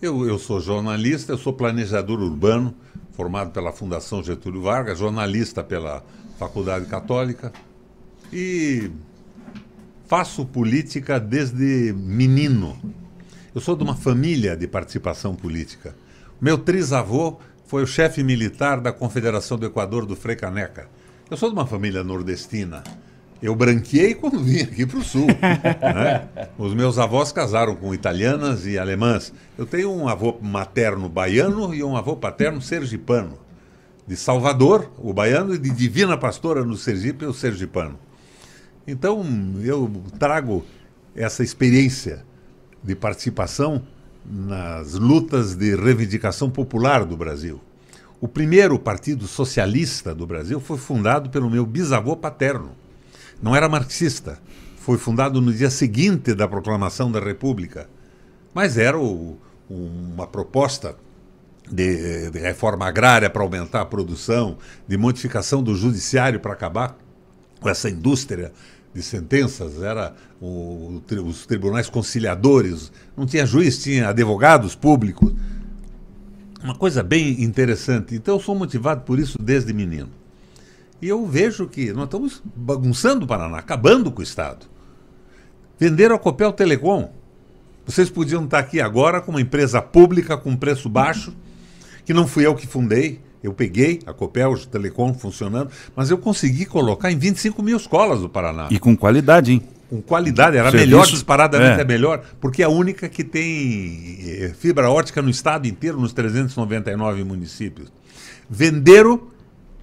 Eu, 0.00 0.26
eu 0.26 0.36
sou 0.36 0.60
jornalista, 0.60 1.32
eu 1.32 1.38
sou 1.38 1.52
planejador 1.52 2.20
urbano 2.20 2.74
formado 3.12 3.50
pela 3.50 3.72
Fundação 3.72 4.22
Getúlio 4.22 4.62
Vargas, 4.62 4.98
jornalista 4.98 5.62
pela 5.62 6.04
Faculdade 6.38 6.86
Católica 6.86 7.52
e 8.32 8.90
faço 10.06 10.44
política 10.44 11.20
desde 11.20 11.92
menino. 11.96 12.78
Eu 13.54 13.60
sou 13.60 13.76
de 13.76 13.82
uma 13.82 13.94
família 13.94 14.56
de 14.56 14.66
participação 14.66 15.34
política. 15.34 15.94
Meu 16.40 16.58
trisavô 16.58 17.38
foi 17.66 17.82
o 17.82 17.86
chefe 17.86 18.22
militar 18.22 18.80
da 18.80 18.92
Confederação 18.92 19.56
do 19.56 19.66
Equador 19.66 20.04
do 20.04 20.16
Frei 20.16 20.36
Caneca. 20.36 20.88
Eu 21.30 21.36
sou 21.36 21.48
de 21.48 21.54
uma 21.54 21.66
família 21.66 22.02
nordestina. 22.02 22.82
Eu 23.42 23.56
branqueei 23.56 24.14
quando 24.14 24.38
vim 24.38 24.60
aqui 24.60 24.86
para 24.86 25.00
o 25.00 25.02
sul. 25.02 25.26
né? 25.26 26.28
Os 26.56 26.72
meus 26.72 26.96
avós 26.96 27.32
casaram 27.32 27.74
com 27.74 27.92
italianas 27.92 28.64
e 28.66 28.78
alemãs. 28.78 29.32
Eu 29.58 29.66
tenho 29.66 29.92
um 29.92 30.06
avô 30.06 30.38
materno 30.40 31.08
baiano 31.08 31.74
e 31.74 31.82
um 31.82 31.96
avô 31.96 32.14
paterno 32.14 32.62
sergipano. 32.62 33.36
De 34.06 34.16
Salvador, 34.16 34.88
o 34.96 35.12
baiano, 35.12 35.54
e 35.54 35.58
de 35.58 35.70
Divina 35.70 36.16
Pastora 36.16 36.64
no 36.64 36.76
Sergipe, 36.76 37.24
o 37.24 37.34
sergipano. 37.34 37.98
Então, 38.86 39.24
eu 39.60 39.90
trago 40.20 40.64
essa 41.14 41.42
experiência 41.42 42.24
de 42.82 42.94
participação 42.94 43.82
nas 44.24 44.94
lutas 44.94 45.56
de 45.56 45.74
reivindicação 45.74 46.48
popular 46.48 47.04
do 47.04 47.16
Brasil. 47.16 47.60
O 48.20 48.28
primeiro 48.28 48.78
partido 48.78 49.26
socialista 49.26 50.14
do 50.14 50.28
Brasil 50.28 50.60
foi 50.60 50.78
fundado 50.78 51.28
pelo 51.28 51.50
meu 51.50 51.66
bisavô 51.66 52.16
paterno 52.16 52.81
não 53.42 53.54
era 53.56 53.68
marxista. 53.68 54.38
Foi 54.76 54.96
fundado 54.96 55.40
no 55.40 55.52
dia 55.52 55.70
seguinte 55.70 56.34
da 56.34 56.46
proclamação 56.46 57.10
da 57.10 57.20
República. 57.20 57.88
Mas 58.54 58.78
era 58.78 58.98
o, 58.98 59.36
uma 59.68 60.26
proposta 60.26 60.96
de, 61.70 62.30
de, 62.30 62.38
reforma 62.38 62.86
agrária 62.86 63.28
para 63.28 63.42
aumentar 63.42 63.80
a 63.80 63.86
produção, 63.86 64.58
de 64.86 64.96
modificação 64.96 65.62
do 65.62 65.74
judiciário 65.74 66.40
para 66.40 66.52
acabar 66.52 66.96
com 67.60 67.68
essa 67.68 67.88
indústria 67.88 68.52
de 68.92 69.02
sentenças, 69.02 69.82
era 69.82 70.14
o, 70.40 71.00
os 71.24 71.46
tribunais 71.46 71.88
conciliadores, 71.88 72.92
não 73.16 73.24
tinha 73.24 73.46
juiz, 73.46 73.82
tinha 73.82 74.08
advogados 74.08 74.74
públicos. 74.74 75.32
Uma 76.62 76.74
coisa 76.74 77.02
bem 77.02 77.42
interessante. 77.42 78.14
Então 78.14 78.34
eu 78.34 78.40
sou 78.40 78.54
motivado 78.54 79.02
por 79.02 79.18
isso 79.18 79.38
desde 79.40 79.72
menino. 79.72 80.10
E 81.02 81.08
eu 81.08 81.26
vejo 81.26 81.66
que 81.66 81.92
nós 81.92 82.04
estamos 82.04 82.40
bagunçando 82.54 83.24
o 83.24 83.28
Paraná, 83.28 83.58
acabando 83.58 84.12
com 84.12 84.20
o 84.20 84.22
Estado. 84.22 84.66
Venderam 85.76 86.14
a 86.14 86.18
Copel 86.18 86.52
Telecom. 86.52 87.10
Vocês 87.84 88.08
podiam 88.08 88.44
estar 88.44 88.60
aqui 88.60 88.80
agora 88.80 89.20
com 89.20 89.32
uma 89.32 89.40
empresa 89.40 89.82
pública 89.82 90.36
com 90.36 90.54
preço 90.54 90.88
baixo, 90.88 91.34
que 92.06 92.14
não 92.14 92.28
fui 92.28 92.46
eu 92.46 92.54
que 92.54 92.68
fundei. 92.68 93.20
Eu 93.42 93.52
peguei 93.52 93.98
a 94.06 94.12
Copel 94.12 94.56
Telecom 94.70 95.12
funcionando, 95.12 95.72
mas 95.96 96.08
eu 96.08 96.18
consegui 96.18 96.64
colocar 96.64 97.10
em 97.10 97.18
25 97.18 97.60
mil 97.64 97.76
escolas 97.76 98.20
do 98.20 98.28
Paraná. 98.28 98.68
E 98.70 98.78
com 98.78 98.96
qualidade, 98.96 99.50
hein? 99.50 99.62
Com 99.90 100.00
qualidade, 100.00 100.56
era 100.56 100.70
Serviço, 100.70 100.88
melhor, 100.88 101.06
disparadamente 101.08 101.80
é. 101.80 101.82
é 101.82 101.84
melhor, 101.84 102.22
porque 102.40 102.62
é 102.62 102.66
a 102.66 102.68
única 102.68 103.08
que 103.08 103.24
tem 103.24 104.20
eh, 104.24 104.54
fibra 104.56 104.88
ótica 104.88 105.20
no 105.20 105.28
estado 105.28 105.66
inteiro, 105.66 106.00
nos 106.00 106.12
399 106.12 107.24
municípios. 107.24 107.92
Venderam 108.48 109.31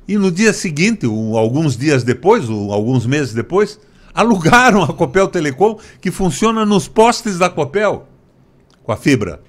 e 0.09 0.17
no 0.17 0.31
dia 0.31 0.51
seguinte, 0.51 1.05
ou 1.05 1.37
alguns 1.37 1.77
dias 1.77 2.03
depois, 2.03 2.49
ou 2.49 2.73
alguns 2.73 3.05
meses 3.05 3.31
depois, 3.31 3.79
alugaram 4.11 4.81
a 4.81 4.87
Copel 4.91 5.27
Telecom, 5.27 5.77
que 6.01 6.09
funciona 6.09 6.65
nos 6.65 6.87
postes 6.87 7.37
da 7.37 7.47
Copel, 7.47 8.07
com 8.81 8.91
a 8.91 8.97
fibra. 8.97 9.39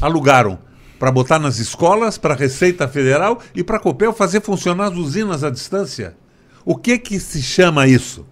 Alugaram 0.00 0.58
para 0.98 1.12
botar 1.12 1.38
nas 1.38 1.58
escolas, 1.58 2.16
para 2.16 2.32
a 2.32 2.36
Receita 2.36 2.88
Federal 2.88 3.42
e 3.54 3.62
para 3.62 3.76
a 3.76 3.78
Copel 3.78 4.10
fazer 4.10 4.40
funcionar 4.40 4.86
as 4.86 4.96
usinas 4.96 5.44
à 5.44 5.50
distância. 5.50 6.16
O 6.64 6.76
que 6.76 6.98
que 6.98 7.20
se 7.20 7.42
chama 7.42 7.86
isso? 7.86 8.24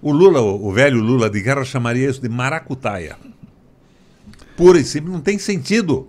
O 0.00 0.12
Lula, 0.12 0.40
o 0.40 0.72
velho 0.72 1.00
Lula 1.00 1.28
de 1.28 1.42
guerra, 1.42 1.64
chamaria 1.64 2.08
isso 2.08 2.22
de 2.22 2.28
maracutaia. 2.28 3.16
Pura 4.56 4.78
e 4.78 4.84
simples, 4.84 5.12
não 5.12 5.20
tem 5.20 5.40
sentido. 5.40 6.06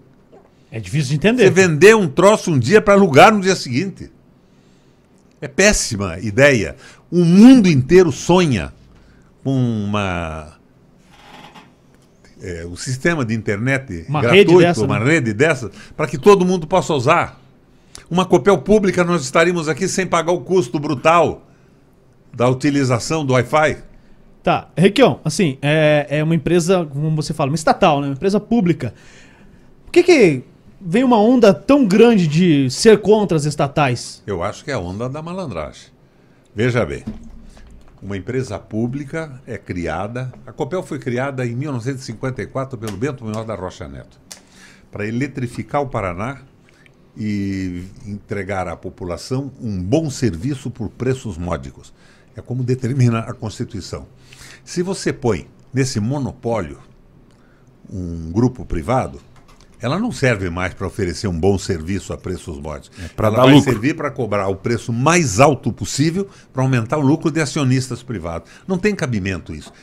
É 0.70 0.80
difícil 0.80 1.10
de 1.10 1.16
entender. 1.16 1.46
Você 1.46 1.50
vender 1.50 1.96
um 1.96 2.08
troço 2.08 2.52
um 2.52 2.60
dia 2.60 2.80
para 2.80 2.94
alugar 2.94 3.34
no 3.34 3.42
dia 3.42 3.56
seguinte. 3.56 4.12
É 5.44 5.48
péssima 5.50 6.20
ideia. 6.20 6.78
O 7.12 7.18
mundo 7.26 7.68
inteiro 7.68 8.14
sonha 8.14 8.72
com 9.44 9.52
uma. 9.52 10.54
É, 12.42 12.66
um 12.66 12.78
sistema 12.78 13.26
de 13.26 13.34
internet 13.34 14.06
uma 14.08 14.22
gratuito, 14.22 14.52
rede 14.52 14.64
dessa, 14.64 14.86
uma 14.86 15.00
né? 15.00 15.06
rede 15.06 15.34
dessa, 15.34 15.70
para 15.98 16.08
que 16.08 16.18
todo 16.18 16.46
mundo 16.46 16.66
possa 16.66 16.94
usar. 16.94 17.42
Uma 18.10 18.26
Copel 18.26 18.58
pública, 18.60 19.04
nós 19.04 19.22
estaríamos 19.24 19.68
aqui 19.68 19.86
sem 19.86 20.08
pagar 20.08 20.32
o 20.32 20.40
custo 20.40 20.80
brutal 20.80 21.46
da 22.34 22.48
utilização 22.48 23.26
do 23.26 23.34
Wi-Fi. 23.34 23.80
Tá, 24.42 24.70
Requião, 24.78 25.20
assim, 25.26 25.58
é, 25.62 26.08
é 26.10 26.24
uma 26.24 26.36
empresa, 26.36 26.86
como 26.86 27.14
você 27.18 27.34
fala, 27.34 27.52
uma 27.52 27.56
estatal, 27.56 28.00
né? 28.00 28.08
uma 28.08 28.14
empresa 28.14 28.40
pública. 28.40 28.94
Por 29.86 29.92
que, 29.92 30.04
que 30.04 30.44
vem 30.86 31.04
uma 31.04 31.18
onda 31.18 31.54
tão 31.54 31.86
grande 31.86 32.28
de 32.28 32.70
ser 32.70 33.00
contra 33.02 33.38
as 33.38 33.46
estatais? 33.46 34.22
Eu 34.28 34.44
acho 34.44 34.64
que 34.64 34.72
é 34.72 34.74
a 34.74 34.80
onda 34.80 35.08
da 35.08 35.22
malandragem. 35.22 35.88
Veja 36.54 36.86
bem, 36.86 37.04
uma 38.02 38.18
empresa 38.18 38.60
pública 38.60 39.42
é 39.48 39.58
criada. 39.58 40.32
A 40.46 40.52
Copel 40.52 40.84
foi 40.84 41.00
criada 41.00 41.46
em 41.46 41.56
1954 41.56 42.78
pelo 42.78 42.98
Bento 42.98 43.24
Munhoz 43.24 43.48
da 43.48 43.56
Rocha 43.56 43.88
Neto 43.88 44.20
para 44.92 45.08
eletrificar 45.08 45.82
o 45.82 45.88
Paraná 45.88 46.42
e 47.18 47.86
entregar 48.06 48.68
à 48.68 48.76
população 48.76 49.52
um 49.60 49.82
bom 49.82 50.10
serviço 50.10 50.70
por 50.70 50.90
preços 50.90 51.38
módicos. 51.38 51.94
É 52.36 52.42
como 52.42 52.64
determina 52.64 53.20
a 53.20 53.34
Constituição. 53.34 54.06
Se 54.64 54.84
você 54.84 55.14
põe 55.14 55.48
nesse 55.74 56.00
monopólio 56.00 56.80
um 57.92 58.32
grupo 58.32 58.66
privado, 58.66 59.20
ela 59.84 60.00
não 60.00 60.14
serve 60.14 60.50
mais 60.50 60.74
para 60.74 60.88
oferecer 60.88 61.28
um 61.28 61.38
bom 61.38 61.58
serviço 61.58 62.14
a 62.14 62.18
preços 62.18 62.58
módicos. 62.58 62.98
É 62.98 63.10
ela 63.18 63.44
vai 63.44 63.54
lucro. 63.54 63.70
servir 63.70 63.94
para 63.98 64.10
cobrar 64.10 64.48
o 64.48 64.56
preço 64.56 64.94
mais 64.94 65.42
alto 65.42 65.74
possível 65.74 66.30
para 66.54 66.64
aumentar 66.64 66.98
o 66.98 67.02
lucro 67.02 67.30
de 67.30 67.42
acionistas 67.42 68.02
privados. 68.02 68.50
Não 68.66 68.78
tem 68.78 68.96
cabimento 68.96 69.54
isso. 69.54 69.74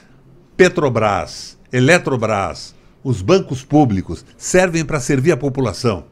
Petrobras, 0.56 1.58
Eletrobras, 1.70 2.74
os 3.04 3.20
bancos 3.20 3.62
públicos 3.62 4.24
servem 4.38 4.86
para 4.86 5.00
servir 5.00 5.32
a 5.32 5.36
população. 5.36 6.06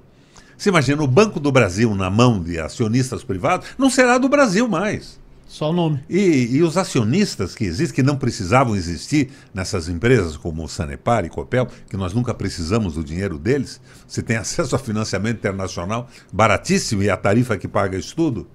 Você 0.55 0.69
imagina, 0.69 1.03
o 1.03 1.07
Banco 1.07 1.41
do 1.41 1.51
Brasil 1.51 1.95
na 1.95 2.11
mão 2.11 2.43
de 2.43 2.61
acionistas 2.61 3.25
privados 3.25 3.69
não 3.79 3.89
será 3.89 4.19
do 4.19 4.29
Brasil 4.29 4.69
mais. 4.69 5.19
Só 5.49 5.71
o 5.71 5.73
nome. 5.73 6.05
E, 6.11 6.57
e, 6.57 6.63
os 6.63 6.77
acionistas 6.77 7.55
que 7.55 7.65
existem, 7.65 7.97
que 7.97 8.03
não 8.03 8.19
precisavam 8.19 8.77
existir 8.77 9.31
nessas 9.53 9.89
empresas, 9.89 10.37
como 10.37 10.63
o 10.63 10.69
Sanepar 10.69 11.25
e 11.25 11.31
Copel, 11.31 11.67
que 11.89 11.97
nós 11.97 12.13
nunca 12.13 12.35
precisamos 12.35 12.95
do 12.95 13.03
dinheiro 13.03 13.39
deles, 13.39 13.81
você 14.07 14.23
tem 14.23 14.37
acesso 14.39 14.77
a 14.77 14.79
financiamento 14.79 15.39
internacional 15.39 16.07
baratíssimo 16.31 17.03
e 17.03 17.09
a 17.09 17.17
tarifa 17.17 17.57
que 17.57 17.67
paga 17.67 17.97
isso 17.97 18.15
tudo. 18.15 18.47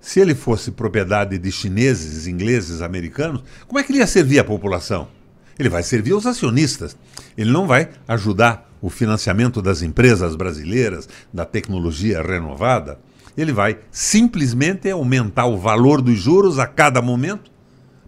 Se 0.00 0.20
ele 0.20 0.34
fosse 0.34 0.70
propriedade 0.70 1.38
de 1.38 1.50
chineses, 1.50 2.28
ingleses, 2.28 2.80
americanos, 2.80 3.42
como 3.66 3.80
é 3.80 3.82
que 3.82 3.90
ele 3.90 3.98
ia 3.98 4.06
servir 4.06 4.38
a 4.38 4.44
população? 4.44 5.08
Ele 5.58 5.68
vai 5.68 5.82
servir 5.82 6.14
os 6.14 6.26
acionistas. 6.26 6.96
Ele 7.36 7.50
não 7.50 7.66
vai 7.66 7.88
ajudar 8.06 8.70
o 8.80 8.90
financiamento 8.90 9.60
das 9.60 9.82
empresas 9.82 10.36
brasileiras, 10.36 11.08
da 11.32 11.44
tecnologia 11.44 12.22
renovada. 12.22 12.98
Ele 13.36 13.52
vai 13.52 13.78
simplesmente 13.90 14.90
aumentar 14.90 15.46
o 15.46 15.56
valor 15.56 16.00
dos 16.00 16.18
juros 16.18 16.58
a 16.58 16.66
cada 16.66 17.02
momento 17.02 17.50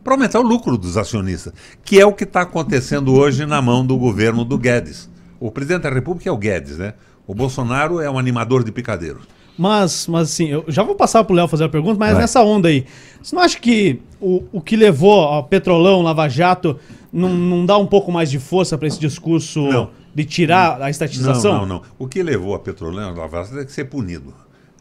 para 0.04 0.14
aumentar 0.14 0.38
o 0.38 0.42
lucro 0.42 0.78
dos 0.78 0.96
acionistas, 0.96 1.52
que 1.84 1.98
é 1.98 2.06
o 2.06 2.12
que 2.12 2.22
está 2.22 2.42
acontecendo 2.42 3.12
hoje 3.12 3.44
na 3.44 3.60
mão 3.60 3.84
do 3.84 3.96
governo 3.96 4.44
do 4.44 4.56
Guedes. 4.56 5.10
O 5.40 5.50
presidente 5.50 5.82
da 5.82 5.90
República 5.90 6.28
é 6.28 6.32
o 6.32 6.36
Guedes, 6.36 6.78
né? 6.78 6.94
O 7.26 7.34
Bolsonaro 7.34 8.00
é 8.00 8.08
um 8.08 8.16
animador 8.16 8.62
de 8.62 8.70
picadeiro. 8.70 9.20
Mas, 9.58 10.06
mas 10.06 10.28
assim, 10.28 10.48
eu 10.48 10.64
já 10.68 10.82
vou 10.82 10.94
passar 10.94 11.24
para 11.24 11.32
o 11.32 11.36
Léo 11.36 11.48
fazer 11.48 11.64
a 11.64 11.68
pergunta, 11.68 11.98
mas 11.98 12.12
Vai. 12.12 12.20
nessa 12.20 12.42
onda 12.42 12.68
aí, 12.68 12.84
você 13.22 13.34
não 13.34 13.42
acha 13.42 13.58
que 13.58 14.00
o, 14.20 14.44
o 14.52 14.60
que 14.60 14.76
levou 14.76 15.22
ao 15.22 15.42
Petrolão, 15.44 16.02
Lava 16.02 16.28
Jato, 16.28 16.78
não, 17.12 17.30
não 17.30 17.64
dá 17.64 17.76
um 17.76 17.86
pouco 17.86 18.12
mais 18.12 18.30
de 18.30 18.38
força 18.38 18.76
para 18.76 18.86
esse 18.86 19.00
discurso 19.00 19.62
não. 19.62 19.90
de 20.14 20.24
tirar 20.24 20.80
a 20.80 20.90
estatização? 20.90 21.54
Não, 21.54 21.66
não, 21.66 21.74
não. 21.76 21.82
O 21.98 22.06
que 22.06 22.22
levou 22.22 22.54
a 22.54 22.58
Petrolão, 22.58 23.14
Lava 23.14 23.42
Jato, 23.42 23.56
tem 23.56 23.64
que 23.64 23.72
ser 23.72 23.86
punido. 23.86 24.32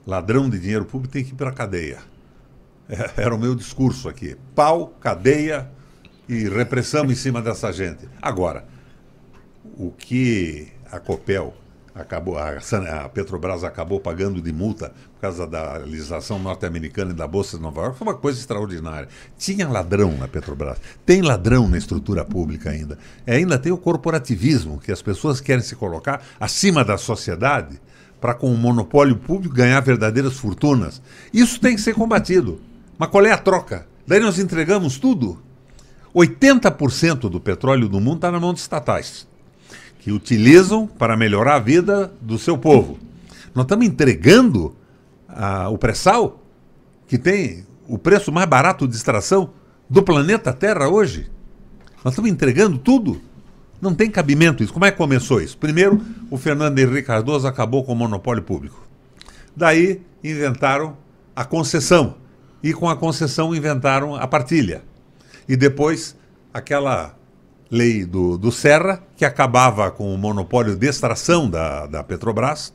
Ladrão 0.05 0.49
de 0.49 0.59
dinheiro 0.59 0.85
público 0.85 1.13
tem 1.13 1.23
que 1.23 1.31
ir 1.31 1.35
para 1.35 1.49
a 1.49 1.53
cadeia. 1.53 1.99
É, 2.87 3.23
era 3.23 3.33
o 3.33 3.39
meu 3.39 3.55
discurso 3.55 4.07
aqui. 4.07 4.37
Pau, 4.53 4.93
cadeia 5.01 5.69
e 6.29 6.47
repressão 6.47 7.05
em 7.05 7.15
cima 7.15 7.41
dessa 7.41 7.71
gente. 7.71 8.07
Agora, 8.21 8.65
o 9.77 9.91
que 9.91 10.71
a 10.91 10.99
Copel 10.99 11.53
acabou, 11.95 12.37
a, 12.37 13.09
Petrobras 13.09 13.63
acabou 13.63 13.99
pagando 13.99 14.41
de 14.41 14.51
multa 14.51 14.93
por 15.15 15.21
causa 15.21 15.47
da 15.47 15.77
legislação 15.77 16.37
norte-americana 16.37 17.11
e 17.11 17.13
da 17.13 17.27
Bolsa 17.27 17.57
de 17.57 17.63
Nova 17.63 17.81
York 17.81 17.97
foi 17.97 18.07
uma 18.07 18.15
coisa 18.15 18.39
extraordinária. 18.39 19.07
Tinha 19.37 19.67
ladrão 19.67 20.11
na 20.17 20.27
Petrobras, 20.27 20.77
tem 21.05 21.21
ladrão 21.21 21.67
na 21.67 21.77
estrutura 21.77 22.25
pública 22.25 22.69
ainda. 22.69 22.99
E 23.25 23.31
ainda 23.31 23.57
tem 23.57 23.71
o 23.71 23.77
corporativismo, 23.77 24.79
que 24.79 24.91
as 24.91 25.01
pessoas 25.01 25.39
querem 25.39 25.63
se 25.63 25.75
colocar 25.75 26.21
acima 26.39 26.83
da 26.83 26.97
sociedade 26.97 27.79
para, 28.25 28.33
com 28.33 28.51
o 28.51 28.57
monopólio 28.57 29.15
público, 29.15 29.53
ganhar 29.53 29.79
verdadeiras 29.81 30.33
fortunas. 30.33 30.99
Isso 31.31 31.59
tem 31.59 31.75
que 31.75 31.81
ser 31.81 31.93
combatido. 31.93 32.59
Mas 32.97 33.09
qual 33.09 33.23
é 33.23 33.31
a 33.31 33.37
troca? 33.37 33.85
Daí 34.07 34.19
nós 34.19 34.39
entregamos 34.39 34.97
tudo. 34.97 35.37
80% 36.15 37.29
do 37.29 37.39
petróleo 37.39 37.87
do 37.87 38.01
mundo 38.01 38.15
está 38.15 38.31
na 38.31 38.39
mão 38.39 38.51
de 38.51 38.61
estatais 38.61 39.27
que 39.99 40.11
utilizam 40.11 40.87
para 40.87 41.15
melhorar 41.15 41.55
a 41.55 41.59
vida 41.59 42.11
do 42.19 42.39
seu 42.39 42.57
povo. 42.57 42.97
Nós 43.53 43.65
estamos 43.65 43.85
entregando 43.85 44.75
ah, 45.29 45.69
o 45.69 45.77
pré-sal, 45.77 46.43
que 47.07 47.19
tem 47.19 47.63
o 47.87 47.97
preço 47.99 48.31
mais 48.31 48.49
barato 48.49 48.87
de 48.87 48.95
extração 48.95 49.51
do 49.87 50.01
planeta 50.01 50.51
Terra 50.51 50.89
hoje. 50.89 51.29
Nós 52.03 52.13
estamos 52.13 52.31
entregando 52.31 52.79
tudo. 52.79 53.21
Não 53.81 53.93
tem 53.93 54.09
cabimento 54.09 54.63
isso. 54.63 54.73
Como 54.73 54.85
é 54.85 54.91
que 54.91 54.97
começou 54.97 55.41
isso? 55.41 55.57
Primeiro, 55.57 56.01
o 56.29 56.37
Fernando 56.37 56.77
Henrique 56.79 57.03
Cardoso 57.03 57.47
acabou 57.47 57.83
com 57.83 57.93
o 57.93 57.95
monopólio 57.95 58.43
público. 58.43 58.85
Daí 59.55 60.01
inventaram 60.23 60.97
a 61.35 61.45
concessão. 61.45 62.15
E 62.63 62.73
com 62.73 62.89
a 62.89 62.95
concessão 62.95 63.53
inventaram 63.53 64.15
a 64.15 64.27
partilha. 64.27 64.83
E 65.47 65.55
depois 65.55 66.15
aquela 66.53 67.15
lei 67.69 68.05
do, 68.05 68.37
do 68.37 68.51
Serra, 68.51 69.03
que 69.17 69.25
acabava 69.25 69.91
com 69.91 70.13
o 70.13 70.17
monopólio 70.17 70.75
de 70.75 70.87
extração 70.87 71.49
da, 71.49 71.85
da 71.85 72.03
Petrobras 72.03 72.73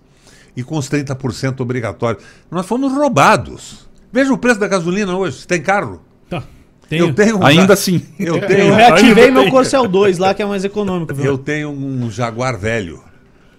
e 0.57 0.63
com 0.63 0.77
os 0.77 0.89
30% 0.89 1.61
obrigatórios. 1.61 2.23
Nós 2.51 2.67
fomos 2.67 2.93
roubados. 2.93 3.89
Veja 4.13 4.33
o 4.33 4.39
preço 4.39 4.61
da 4.61 4.69
gasolina 4.69 5.17
hoje. 5.17 5.47
Tem 5.47 5.63
carro? 5.63 6.01
Tá. 6.29 6.43
Tenho. 6.91 7.07
Eu 7.07 7.15
tenho 7.15 7.39
um 7.39 7.47
Ainda 7.47 7.73
assim. 7.73 8.03
Eu, 8.19 8.41
tenho, 8.41 8.65
eu 8.65 8.75
reativei 8.75 9.31
meu 9.31 9.49
Corcel 9.49 9.87
2 9.87 10.19
lá, 10.19 10.35
que 10.35 10.43
é 10.43 10.45
mais 10.45 10.65
econômico. 10.65 11.15
Viu? 11.15 11.25
Eu 11.25 11.39
tenho 11.39 11.71
um 11.71 12.11
Jaguar 12.11 12.59
velho. 12.59 13.01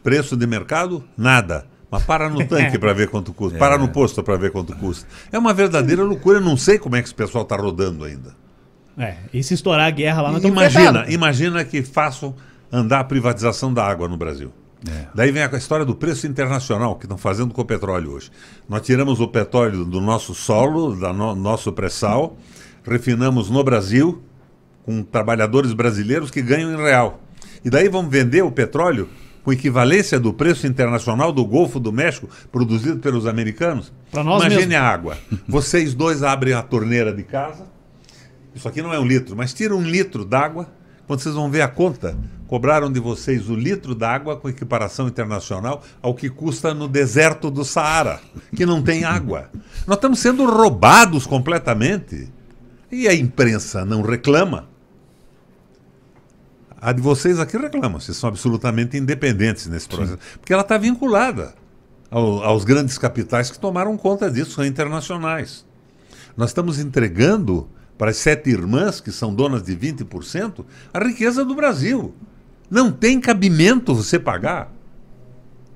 Preço 0.04 0.36
de 0.36 0.46
mercado? 0.46 1.02
Nada. 1.18 1.66
Mas 1.90 2.04
para 2.04 2.30
no 2.30 2.44
tanque 2.46 2.78
para 2.78 2.92
ver 2.92 3.08
quanto 3.08 3.34
custa. 3.34 3.56
É. 3.56 3.60
Para 3.60 3.78
no 3.78 3.88
posto 3.88 4.22
para 4.22 4.36
ver 4.36 4.52
quanto 4.52 4.76
custa. 4.76 5.08
É 5.32 5.40
uma 5.40 5.54
verdadeira 5.54 6.04
loucura. 6.04 6.40
Eu 6.40 6.42
não 6.42 6.58
sei 6.58 6.78
como 6.78 6.98
é 6.98 7.02
que 7.02 7.08
esse 7.08 7.16
pessoal 7.16 7.44
está 7.46 7.56
rodando 7.56 8.04
ainda. 8.04 8.36
É, 8.98 9.16
e 9.34 9.42
se 9.42 9.54
estourar 9.54 9.88
a 9.88 9.90
guerra 9.90 10.24
lá, 10.24 10.32
nós 10.34 10.44
Imagina, 10.44 11.06
imagina 11.08 11.64
que 11.64 11.82
façam 11.82 12.36
andar 12.70 13.00
a 13.00 13.04
privatização 13.06 13.74
da 13.74 13.86
água 13.86 14.10
no 14.10 14.18
Brasil. 14.18 14.52
É. 14.86 15.06
Daí 15.16 15.32
vem 15.32 15.42
a 15.42 15.48
história 15.58 15.86
do 15.86 15.96
preço 15.96 16.28
internacional 16.28 16.98
que 16.98 17.06
estão 17.06 17.18
fazendo 17.18 17.54
com 17.54 17.62
o 17.62 17.66
petróleo 17.66 18.12
hoje. 18.12 18.30
Nós 18.68 18.82
tiramos 18.82 19.22
o 19.22 19.28
petróleo 19.30 19.86
do 19.86 20.02
nosso 20.02 20.36
solo, 20.36 20.94
do 20.94 21.14
no, 21.14 21.34
nosso 21.34 21.72
pré-sal, 21.72 22.36
refinamos 22.84 23.50
no 23.50 23.64
Brasil, 23.64 24.22
com 24.84 25.04
trabalhadores 25.04 25.74
brasileiros 25.74 26.32
que 26.32 26.42
ganham 26.42 26.74
em 26.74 26.78
real. 26.78 27.22
E 27.64 27.70
daí 27.70 27.88
vamos 27.90 28.12
vender 28.12 28.42
o 28.42 28.52
petróleo 28.52 29.08
com 29.44 29.52
equivalência 29.52 30.20
do 30.20 30.34
preço 30.34 30.68
internacional 30.68 31.32
do 31.32 31.46
Golfo 31.46 31.80
do 31.80 31.92
México, 31.92 32.30
produzido 32.52 33.00
pelos 33.00 33.26
americanos. 33.26 33.92
Imagine 34.46 34.68
mesmo. 34.68 34.84
a 34.84 34.88
água. 34.88 35.18
Vocês 35.48 35.94
dois 35.94 36.24
abrem 36.24 36.54
a 36.54 36.62
torneira 36.62 37.12
de 37.12 37.24
casa, 37.24 37.66
isso 38.54 38.68
aqui 38.68 38.82
não 38.82 38.94
é 38.94 39.00
um 39.00 39.06
litro, 39.06 39.36
mas 39.36 39.54
tira 39.54 39.76
um 39.76 39.82
litro 39.82 40.26
d'água. 40.26 40.68
Quando 41.08 41.22
vocês 41.22 41.36
vão 41.36 41.50
ver 41.50 41.62
a 41.62 41.68
conta, 41.68 42.18
cobraram 42.48 42.92
de 42.92 43.00
vocês 43.00 43.50
o 43.50 43.56
litro 43.56 43.96
d'água 43.96 44.38
com 44.38 44.50
equiparação 44.50 45.08
internacional 45.08 45.84
ao 46.02 46.14
que 46.14 46.30
custa 46.30 46.74
no 46.74 46.88
deserto 46.88 47.50
do 47.50 47.64
Saara, 47.66 48.20
que 48.56 48.66
não 48.66 48.82
tem 48.82 49.04
água. 49.04 49.50
Nós 49.88 49.98
estamos 49.98 50.20
sendo 50.20 50.46
roubados 50.46 51.26
completamente. 51.26 52.30
E 52.92 53.08
a 53.08 53.16
imprensa 53.16 53.86
não 53.86 54.02
reclama. 54.02 54.70
A 56.80 56.92
de 56.92 57.02
vocês 57.02 57.40
aqui 57.40 57.58
reclama, 57.58 58.00
vocês 58.00 58.18
são 58.18 58.28
absolutamente 58.28 58.98
independentes 58.98 59.68
nesse 59.68 59.88
processo. 59.88 60.14
Sim. 60.14 60.40
Porque 60.40 60.52
ela 60.52 60.64
está 60.64 60.78
vinculada 60.78 61.54
ao, 62.10 62.44
aos 62.44 62.66
grandes 62.66 62.98
capitais 62.98 63.52
que 63.52 63.60
tomaram 63.60 63.96
conta 63.96 64.30
disso, 64.30 64.52
são 64.52 64.66
internacionais. 64.66 65.66
Nós 66.36 66.50
estamos 66.50 66.80
entregando 66.80 67.70
para 67.98 68.12
as 68.12 68.18
sete 68.18 68.50
irmãs, 68.50 69.00
que 69.00 69.12
são 69.12 69.34
donas 69.34 69.62
de 69.62 69.76
20%, 69.76 70.66
a 70.92 71.00
riqueza 71.00 71.46
do 71.46 71.54
Brasil. 71.54 72.16
Não 72.70 72.92
tem 72.92 73.22
cabimento 73.22 73.94
você 73.94 74.18
pagar 74.18 74.74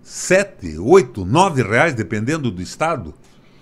sete, 0.01 0.77
oito, 0.77 1.23
nove 1.23 1.61
reais, 1.61 1.93
dependendo 1.93 2.49
do 2.49 2.61
estado, 2.61 3.13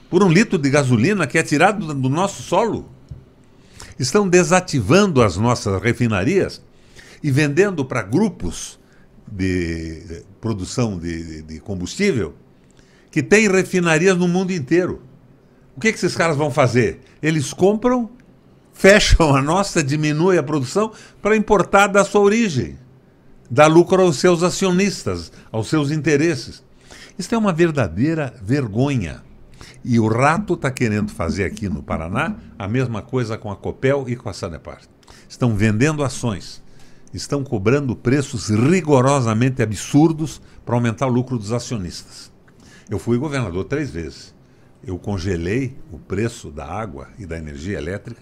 por 0.10 0.24
um 0.24 0.29
litro 0.29 0.57
de 0.57 0.69
gasolina 0.69 1.27
que 1.27 1.38
é 1.38 1.43
tirado 1.43 1.93
do 1.93 2.10
nosso 2.10 2.41
solo. 2.43 2.93
Estão 4.00 4.28
desativando 4.28 5.22
as 5.22 5.38
nossas 5.38 5.82
refinarias 5.82 6.62
e 7.22 7.32
vendendo 7.32 7.86
para 7.86 8.02
grupos 8.02 8.80
de 9.28 10.24
produção 10.42 10.98
de, 10.98 11.42
de, 11.44 11.60
combustível 11.60 12.36
que 13.10 13.24
têm 13.24 13.50
refinarias 13.50 14.18
no 14.18 14.28
mundo 14.28 14.52
inteiro. 14.52 15.02
O 15.76 15.80
que, 15.80 15.92
que 15.92 15.98
esses 15.98 16.16
caras 16.16 16.36
vão 16.36 16.52
fazer? 16.52 17.00
Eles 17.22 17.54
compram 17.54 18.10
fecham 18.74 19.36
a 19.36 19.42
nossa, 19.42 19.84
diminuem 19.84 20.38
a 20.38 20.44
produção 20.44 20.92
para 21.22 21.38
importar 21.38 21.88
da 21.88 22.04
sua 22.04 22.22
origem, 22.22 22.78
dar 23.50 23.68
lucro 23.68 24.02
aos 24.02 24.18
seus 24.18 24.44
acionistas, 24.44 25.32
aos 25.52 25.68
seus 25.68 25.92
interesses. 25.92 26.64
Isso 27.18 27.34
é 27.34 27.38
uma 27.38 27.54
verdadeira 27.54 28.34
vergonha. 28.42 29.22
E 29.84 30.00
o 30.00 30.08
Rato 30.08 30.54
está 30.54 30.72
querendo 30.72 31.12
fazer 31.12 31.44
aqui 31.44 31.68
no 31.68 31.84
Paraná 31.84 32.38
a 32.58 32.68
mesma 32.70 33.02
coisa 33.02 33.38
com 33.38 33.52
a 33.52 33.56
Copel 33.56 34.06
e 34.08 34.16
com 34.16 34.30
a 34.30 34.34
Sanepar. 34.34 34.82
Estão 35.28 35.56
vendendo 35.56 36.04
ações, 36.04 36.63
estão 37.13 37.44
cobrando 37.44 37.94
preços 37.94 38.50
rigorosamente 38.50 39.62
absurdos 39.62 40.42
para 40.66 40.75
aumentar 40.75 41.08
o 41.08 41.12
lucro 41.12 41.38
dos 41.38 41.52
acionistas. 41.52 42.32
Eu 42.90 42.98
fui 42.98 43.18
governador 43.18 43.66
três 43.66 43.90
vezes. 43.90 44.34
Eu 44.86 44.98
congelei 44.98 45.78
o 45.92 46.00
preço 46.00 46.50
da 46.50 46.66
água 46.66 47.10
e 47.18 47.25
da 47.25 47.38
energia 47.38 47.78
elétrica 47.78 48.22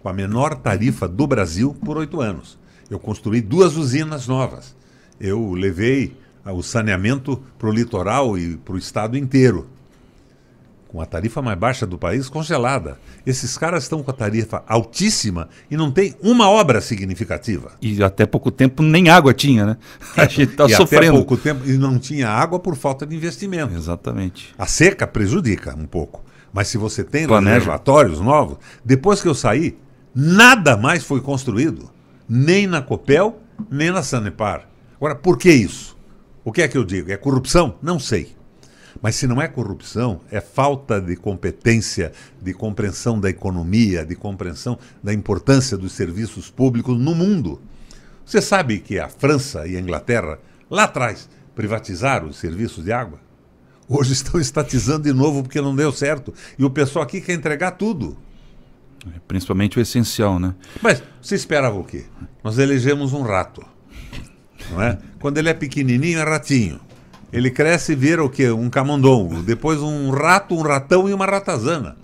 com 0.00 0.08
a 0.08 0.12
menor 0.12 0.56
tarifa 0.56 1.08
do 1.08 1.26
Brasil 1.26 1.74
por 1.84 1.96
oito 1.96 2.20
anos. 2.20 2.58
Eu 2.90 2.98
construí 2.98 3.40
duas 3.40 3.76
usinas 3.76 4.26
novas. 4.26 4.76
Eu 5.20 5.52
levei 5.52 6.16
o 6.44 6.62
saneamento 6.62 7.42
para 7.58 7.68
o 7.68 7.72
litoral 7.72 8.38
e 8.38 8.56
para 8.56 8.74
o 8.74 8.78
estado 8.78 9.16
inteiro 9.16 9.68
com 10.88 11.02
a 11.02 11.06
tarifa 11.06 11.42
mais 11.42 11.58
baixa 11.58 11.86
do 11.86 11.98
país 11.98 12.28
congelada. 12.28 12.98
Esses 13.26 13.58
caras 13.58 13.84
estão 13.84 14.02
com 14.02 14.10
a 14.10 14.14
tarifa 14.14 14.64
altíssima 14.66 15.48
e 15.70 15.76
não 15.76 15.90
tem 15.90 16.16
uma 16.22 16.48
obra 16.48 16.80
significativa. 16.80 17.72
E 17.80 18.02
até 18.02 18.24
pouco 18.24 18.50
tempo 18.50 18.82
nem 18.82 19.10
água 19.10 19.34
tinha, 19.34 19.66
né? 19.66 19.76
A 20.16 20.24
gente 20.24 20.52
está 20.52 20.68
sofrendo. 20.68 21.08
Até 21.08 21.16
pouco 21.16 21.36
tempo 21.36 21.68
e 21.68 21.76
não 21.76 21.98
tinha 21.98 22.28
água 22.28 22.58
por 22.58 22.74
falta 22.74 23.06
de 23.06 23.14
investimento. 23.14 23.74
Exatamente. 23.74 24.54
A 24.58 24.66
seca 24.66 25.06
prejudica 25.06 25.76
um 25.78 25.86
pouco. 25.86 26.24
Mas 26.52 26.68
se 26.68 26.78
você 26.78 27.04
tem 27.04 27.26
reservatórios 27.26 28.20
novos, 28.20 28.56
depois 28.82 29.20
que 29.20 29.28
eu 29.28 29.34
saí, 29.34 29.76
nada 30.14 30.76
mais 30.76 31.04
foi 31.04 31.20
construído. 31.20 31.90
Nem 32.26 32.66
na 32.66 32.80
Copel, 32.80 33.38
nem 33.70 33.90
na 33.90 34.02
Sanepar. 34.02 34.66
Agora, 34.96 35.14
por 35.14 35.36
que 35.36 35.50
isso? 35.50 35.96
O 36.42 36.50
que 36.50 36.62
é 36.62 36.68
que 36.68 36.78
eu 36.78 36.84
digo? 36.84 37.12
É 37.12 37.16
corrupção? 37.16 37.76
Não 37.82 37.98
sei. 37.98 38.37
Mas 39.00 39.14
se 39.14 39.26
não 39.26 39.40
é 39.40 39.46
corrupção, 39.46 40.20
é 40.30 40.40
falta 40.40 41.00
de 41.00 41.14
competência, 41.16 42.12
de 42.42 42.52
compreensão 42.52 43.18
da 43.18 43.30
economia, 43.30 44.04
de 44.04 44.16
compreensão 44.16 44.78
da 45.02 45.12
importância 45.12 45.76
dos 45.76 45.92
serviços 45.92 46.50
públicos 46.50 46.98
no 46.98 47.14
mundo. 47.14 47.60
Você 48.24 48.42
sabe 48.42 48.80
que 48.80 48.98
a 48.98 49.08
França 49.08 49.66
e 49.66 49.76
a 49.76 49.80
Inglaterra, 49.80 50.38
lá 50.70 50.84
atrás, 50.84 51.28
privatizaram 51.54 52.28
os 52.28 52.36
serviços 52.36 52.84
de 52.84 52.92
água? 52.92 53.20
Hoje 53.88 54.12
estão 54.12 54.38
estatizando 54.38 55.04
de 55.04 55.12
novo 55.12 55.42
porque 55.42 55.60
não 55.60 55.74
deu 55.74 55.90
certo. 55.90 56.34
E 56.58 56.64
o 56.64 56.70
pessoal 56.70 57.04
aqui 57.04 57.20
quer 57.20 57.32
entregar 57.32 57.72
tudo. 57.72 58.18
É, 59.06 59.18
principalmente 59.26 59.78
o 59.78 59.80
essencial, 59.80 60.38
né? 60.38 60.54
Mas 60.82 61.02
você 61.22 61.36
esperava 61.36 61.78
o 61.78 61.84
quê? 61.84 62.04
Nós 62.44 62.58
elegemos 62.58 63.12
um 63.12 63.22
rato. 63.22 63.64
Não 64.70 64.82
é? 64.82 64.98
Quando 65.20 65.38
ele 65.38 65.48
é 65.48 65.54
pequenininho, 65.54 66.18
é 66.18 66.22
ratinho. 66.22 66.80
Ele 67.32 67.50
cresce 67.50 67.92
e 67.92 67.96
vira 67.96 68.24
o 68.24 68.30
quê? 68.30 68.50
Um 68.50 68.70
camundongo. 68.70 69.42
Depois 69.42 69.80
um 69.80 70.10
rato, 70.10 70.54
um 70.54 70.62
ratão 70.62 71.08
e 71.08 71.12
uma 71.12 71.26
ratazana. 71.26 71.96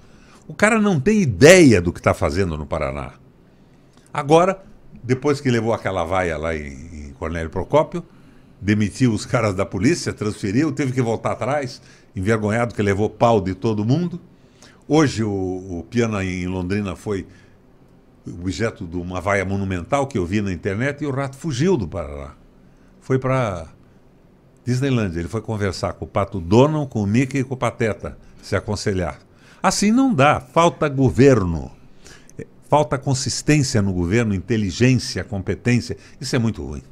O 0.46 0.52
cara 0.52 0.78
não 0.78 1.00
tem 1.00 1.22
ideia 1.22 1.80
do 1.80 1.92
que 1.92 2.00
está 2.00 2.12
fazendo 2.12 2.56
no 2.56 2.66
Paraná. 2.66 3.12
Agora, 4.12 4.62
depois 5.02 5.40
que 5.40 5.50
levou 5.50 5.72
aquela 5.72 6.04
vaia 6.04 6.36
lá 6.36 6.54
em, 6.54 7.08
em 7.08 7.12
Cornélio 7.18 7.50
Procópio, 7.50 8.04
demitiu 8.60 9.12
os 9.12 9.24
caras 9.24 9.54
da 9.54 9.64
polícia, 9.64 10.12
transferiu, 10.12 10.72
teve 10.72 10.92
que 10.92 11.02
voltar 11.02 11.32
atrás, 11.32 11.80
envergonhado 12.14 12.74
que 12.74 12.82
levou 12.82 13.08
pau 13.08 13.40
de 13.40 13.54
todo 13.54 13.84
mundo. 13.84 14.20
Hoje 14.86 15.24
o, 15.24 15.30
o 15.30 15.86
piano 15.88 16.20
em 16.20 16.46
Londrina 16.46 16.94
foi 16.94 17.26
objeto 18.26 18.86
de 18.86 18.96
uma 18.96 19.20
vaia 19.20 19.44
monumental 19.44 20.06
que 20.06 20.16
eu 20.16 20.24
vi 20.24 20.40
na 20.40 20.52
internet 20.52 21.02
e 21.02 21.06
o 21.06 21.10
rato 21.10 21.36
fugiu 21.36 21.76
do 21.76 21.88
Paraná. 21.88 22.34
Foi 23.00 23.18
para 23.18 23.66
Disneyland. 24.64 25.18
Ele 25.18 25.28
foi 25.28 25.40
conversar 25.40 25.92
com 25.94 26.04
o 26.04 26.08
Pato 26.08 26.40
Donald, 26.40 26.88
com 26.88 27.02
o 27.02 27.06
Mickey 27.06 27.38
e 27.38 27.44
com 27.44 27.54
o 27.54 27.56
Pateta, 27.56 28.16
se 28.42 28.56
aconselhar. 28.56 29.18
Assim 29.62 29.90
não 29.90 30.14
dá. 30.14 30.40
Falta 30.40 30.88
governo. 30.88 31.70
Falta 32.68 32.98
consistência 32.98 33.80
no 33.80 33.92
governo, 33.92 34.34
inteligência, 34.34 35.22
competência. 35.22 35.96
Isso 36.20 36.34
é 36.34 36.38
muito 36.38 36.64
ruim. 36.64 36.82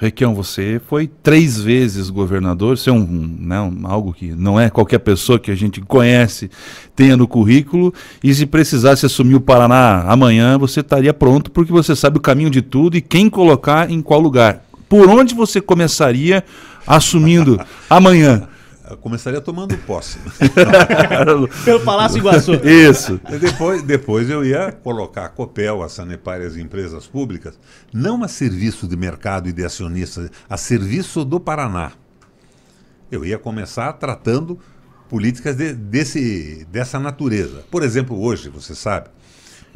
Requião, 0.00 0.32
você 0.32 0.80
foi 0.86 1.08
três 1.08 1.60
vezes 1.60 2.08
governador, 2.08 2.74
isso 2.74 2.88
é 2.88 2.92
um, 2.92 3.36
né, 3.40 3.60
um, 3.60 3.84
algo 3.84 4.12
que 4.12 4.30
não 4.30 4.58
é 4.58 4.70
qualquer 4.70 5.00
pessoa 5.00 5.40
que 5.40 5.50
a 5.50 5.56
gente 5.56 5.80
conhece 5.80 6.48
tenha 6.94 7.16
no 7.16 7.26
currículo, 7.26 7.92
e 8.22 8.32
se 8.32 8.46
precisasse 8.46 9.04
assumir 9.04 9.34
o 9.34 9.40
Paraná 9.40 10.02
amanhã, 10.02 10.56
você 10.56 10.80
estaria 10.80 11.12
pronto, 11.12 11.50
porque 11.50 11.72
você 11.72 11.96
sabe 11.96 12.18
o 12.18 12.20
caminho 12.20 12.48
de 12.48 12.62
tudo 12.62 12.96
e 12.96 13.00
quem 13.00 13.28
colocar 13.28 13.90
em 13.90 14.00
qual 14.00 14.20
lugar. 14.20 14.62
Por 14.88 15.10
onde 15.10 15.34
você 15.34 15.60
começaria 15.60 16.44
assumindo 16.88 17.60
amanhã? 17.88 18.48
Eu 18.90 18.96
começaria 18.96 19.40
tomando 19.40 19.76
posse. 19.78 20.18
Pelo 21.62 21.80
Palácio 21.80 22.16
Iguaçu. 22.16 22.54
Isso. 22.54 23.20
Depois, 23.38 23.82
depois 23.82 24.30
eu 24.30 24.42
ia 24.42 24.72
colocar 24.72 25.26
a 25.26 25.28
Copel, 25.28 25.82
a 25.82 25.90
Sanepar 25.90 26.40
e 26.40 26.46
as 26.46 26.56
empresas 26.56 27.06
públicas, 27.06 27.58
não 27.92 28.24
a 28.24 28.28
serviço 28.28 28.88
de 28.88 28.96
mercado 28.96 29.46
e 29.46 29.52
de 29.52 29.62
acionistas, 29.62 30.30
a 30.48 30.56
serviço 30.56 31.22
do 31.22 31.38
Paraná. 31.38 31.92
Eu 33.12 33.26
ia 33.26 33.38
começar 33.38 33.92
tratando 33.92 34.58
políticas 35.10 35.54
de, 35.54 35.74
desse, 35.74 36.66
dessa 36.70 36.98
natureza. 36.98 37.64
Por 37.70 37.82
exemplo, 37.82 38.18
hoje, 38.18 38.48
você 38.48 38.74
sabe, 38.74 39.10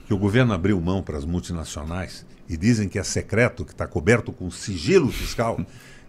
que 0.06 0.14
o 0.14 0.18
governo 0.18 0.54
abriu 0.54 0.80
mão 0.80 1.02
para 1.02 1.18
as 1.18 1.26
multinacionais 1.26 2.24
e 2.48 2.56
dizem 2.56 2.88
que 2.88 2.98
é 2.98 3.02
secreto, 3.02 3.64
que 3.64 3.72
está 3.72 3.86
coberto 3.86 4.32
com 4.32 4.50
sigilo 4.50 5.10
fiscal 5.10 5.58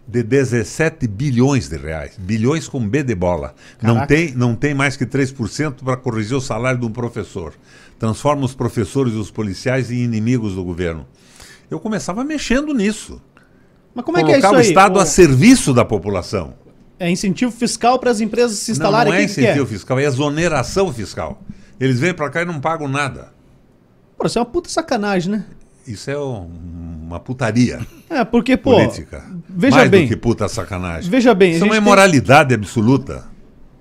de 0.06 0.22
17 0.22 1.06
bilhões 1.06 1.68
de 1.68 1.76
reais. 1.76 2.16
Bilhões 2.18 2.68
com 2.68 2.86
B 2.86 3.02
de 3.02 3.14
bola. 3.14 3.54
Não 3.80 4.06
tem, 4.06 4.32
não 4.34 4.54
tem 4.54 4.74
mais 4.74 4.96
que 4.96 5.06
3% 5.06 5.82
para 5.84 5.96
corrigir 5.96 6.36
o 6.36 6.40
salário 6.40 6.80
de 6.80 6.86
um 6.86 6.90
professor. 6.90 7.54
Transforma 7.98 8.44
os 8.44 8.54
professores 8.54 9.14
e 9.14 9.16
os 9.16 9.30
policiais 9.30 9.90
em 9.90 10.02
inimigos 10.02 10.54
do 10.54 10.64
governo. 10.64 11.06
Eu 11.70 11.80
começava 11.80 12.22
mexendo 12.22 12.74
nisso. 12.74 13.20
Mas 13.94 14.04
como 14.04 14.18
é 14.18 14.24
que 14.24 14.32
é 14.32 14.38
isso 14.38 14.46
aí? 14.46 14.56
o 14.56 14.60
Estado 14.60 14.96
o... 14.96 15.00
a 15.00 15.06
serviço 15.06 15.72
da 15.72 15.84
população. 15.84 16.54
É 16.98 17.10
incentivo 17.10 17.50
fiscal 17.50 17.98
para 17.98 18.10
as 18.10 18.20
empresas 18.20 18.58
se 18.58 18.72
instalarem 18.72 19.12
Não, 19.12 19.18
não 19.18 19.20
é 19.20 19.24
incentivo 19.24 19.66
que 19.66 19.72
é? 19.72 19.76
fiscal, 19.76 19.98
é 19.98 20.04
exoneração 20.04 20.92
fiscal. 20.92 21.42
Eles 21.80 21.98
vêm 21.98 22.14
para 22.14 22.30
cá 22.30 22.42
e 22.42 22.44
não 22.44 22.60
pagam 22.60 22.88
nada. 22.88 23.32
Pô, 24.16 24.26
isso 24.26 24.38
é 24.38 24.40
uma 24.40 24.46
puta 24.46 24.68
sacanagem, 24.68 25.32
né? 25.32 25.44
Isso 25.86 26.10
é 26.10 26.18
um, 26.18 26.48
uma 27.06 27.20
putaria. 27.20 27.80
É, 28.08 28.24
porque, 28.24 28.56
pô. 28.56 28.72
Política. 28.72 29.24
Veja 29.48 29.76
Mais 29.76 29.90
bem. 29.90 30.04
do 30.04 30.08
que 30.08 30.16
puta 30.16 30.48
sacanagem. 30.48 31.10
Veja 31.10 31.34
bem. 31.34 31.52
Isso 31.52 31.64
é 31.64 31.66
uma 31.66 31.76
imoralidade 31.76 32.50
tem... 32.50 32.58
absoluta. 32.58 33.24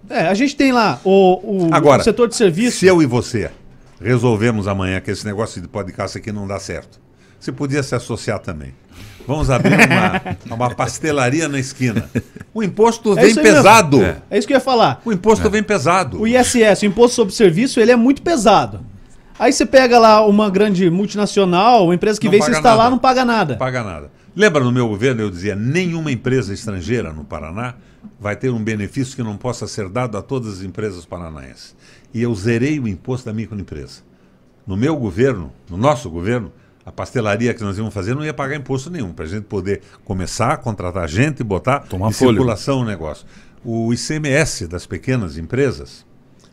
É, 0.09 0.27
a 0.27 0.33
gente 0.33 0.55
tem 0.55 0.71
lá 0.71 0.99
o, 1.03 1.67
o, 1.67 1.73
Agora, 1.73 2.01
o 2.01 2.03
setor 2.03 2.27
de 2.27 2.35
serviço. 2.35 2.79
Se 2.79 2.85
eu 2.85 3.01
e 3.01 3.05
você 3.05 3.49
resolvemos 4.01 4.67
amanhã 4.67 4.99
que 4.99 5.11
esse 5.11 5.25
negócio 5.25 5.61
de 5.61 5.67
podcast 5.67 6.17
aqui 6.17 6.31
não 6.31 6.45
dá 6.45 6.59
certo, 6.59 6.99
você 7.39 7.51
podia 7.51 7.81
se 7.81 7.95
associar 7.95 8.39
também. 8.39 8.73
Vamos 9.25 9.49
abrir 9.49 9.75
uma, 9.75 10.21
uma 10.55 10.75
pastelaria 10.75 11.47
na 11.47 11.59
esquina. 11.59 12.09
O 12.53 12.61
imposto 12.61 13.17
é 13.17 13.23
vem 13.23 13.35
pesado. 13.35 14.03
É. 14.03 14.17
é. 14.29 14.37
isso 14.37 14.45
que 14.45 14.53
eu 14.53 14.57
ia 14.57 14.61
falar. 14.61 15.01
O 15.05 15.11
imposto 15.11 15.47
é. 15.47 15.49
vem 15.49 15.63
pesado. 15.63 16.19
O 16.19 16.27
ISS, 16.27 16.81
o 16.81 16.85
Imposto 16.85 17.15
sobre 17.15 17.33
Serviço, 17.33 17.79
ele 17.79 17.91
é 17.91 17.95
muito 17.95 18.21
pesado. 18.21 18.85
Aí 19.37 19.51
você 19.51 19.65
pega 19.65 19.97
lá 19.97 20.25
uma 20.25 20.49
grande 20.49 20.89
multinacional, 20.89 21.85
uma 21.85 21.95
empresa 21.95 22.19
que 22.19 22.27
não 22.27 22.31
vem 22.31 22.41
se 22.41 22.51
instalar, 22.51 22.77
nada. 22.77 22.89
não 22.91 22.99
paga 22.99 23.25
nada. 23.25 23.53
Não 23.53 23.59
paga 23.59 23.83
nada. 23.83 24.11
Lembra 24.35 24.63
no 24.63 24.71
meu 24.71 24.87
governo 24.87 25.21
eu 25.21 25.29
dizia: 25.29 25.55
nenhuma 25.55 26.11
empresa 26.11 26.53
estrangeira 26.53 27.11
no 27.11 27.23
Paraná 27.23 27.75
vai 28.19 28.35
ter 28.35 28.49
um 28.49 28.63
benefício 28.63 29.15
que 29.15 29.23
não 29.23 29.37
possa 29.37 29.67
ser 29.67 29.89
dado 29.89 30.17
a 30.17 30.21
todas 30.21 30.59
as 30.59 30.63
empresas 30.63 31.05
paranaenses. 31.05 31.75
E 32.13 32.21
eu 32.21 32.33
zerei 32.35 32.79
o 32.79 32.87
imposto 32.87 33.25
da 33.25 33.33
microempresa. 33.33 34.01
No 34.65 34.77
meu 34.77 34.95
governo, 34.95 35.51
no 35.69 35.77
nosso 35.77 36.09
governo, 36.09 36.51
a 36.85 36.91
pastelaria 36.91 37.53
que 37.53 37.63
nós 37.63 37.77
íamos 37.77 37.93
fazer 37.93 38.13
não 38.15 38.23
ia 38.23 38.33
pagar 38.33 38.55
imposto 38.55 38.89
nenhum, 38.89 39.13
para 39.13 39.25
a 39.25 39.27
gente 39.27 39.43
poder 39.43 39.81
começar 40.03 40.53
a 40.53 40.57
contratar 40.57 41.07
gente 41.07 41.39
e 41.39 41.43
botar 41.43 41.79
Tomar 41.81 42.09
em 42.09 42.13
circulação 42.13 42.81
o 42.81 42.85
negócio. 42.85 43.25
O 43.63 43.93
ICMS 43.93 44.67
das 44.67 44.85
pequenas 44.85 45.37
empresas, 45.37 46.05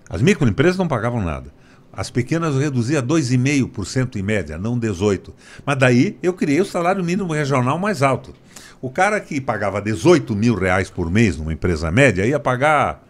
as 0.08 0.22
microempresas 0.22 0.76
não 0.76 0.86
pagavam 0.86 1.20
nada. 1.20 1.52
As 1.92 2.08
pequenas 2.08 2.54
eu 2.54 2.60
reduzia 2.60 3.02
2,5% 3.02 4.16
em 4.16 4.22
média, 4.22 4.56
não 4.56 4.78
18%. 4.78 5.32
Mas 5.66 5.76
daí 5.76 6.16
eu 6.22 6.32
criei 6.32 6.60
o 6.60 6.64
salário 6.64 7.04
mínimo 7.04 7.32
regional 7.32 7.78
mais 7.78 8.02
alto. 8.02 8.32
O 8.80 8.90
cara 8.90 9.20
que 9.20 9.40
pagava 9.40 9.82
18 9.82 10.34
mil 10.34 10.54
reais 10.54 10.88
por 10.88 11.10
mês 11.10 11.36
numa 11.36 11.52
empresa 11.52 11.90
média 11.90 12.24
ia 12.24 12.38
pagar 12.38 13.04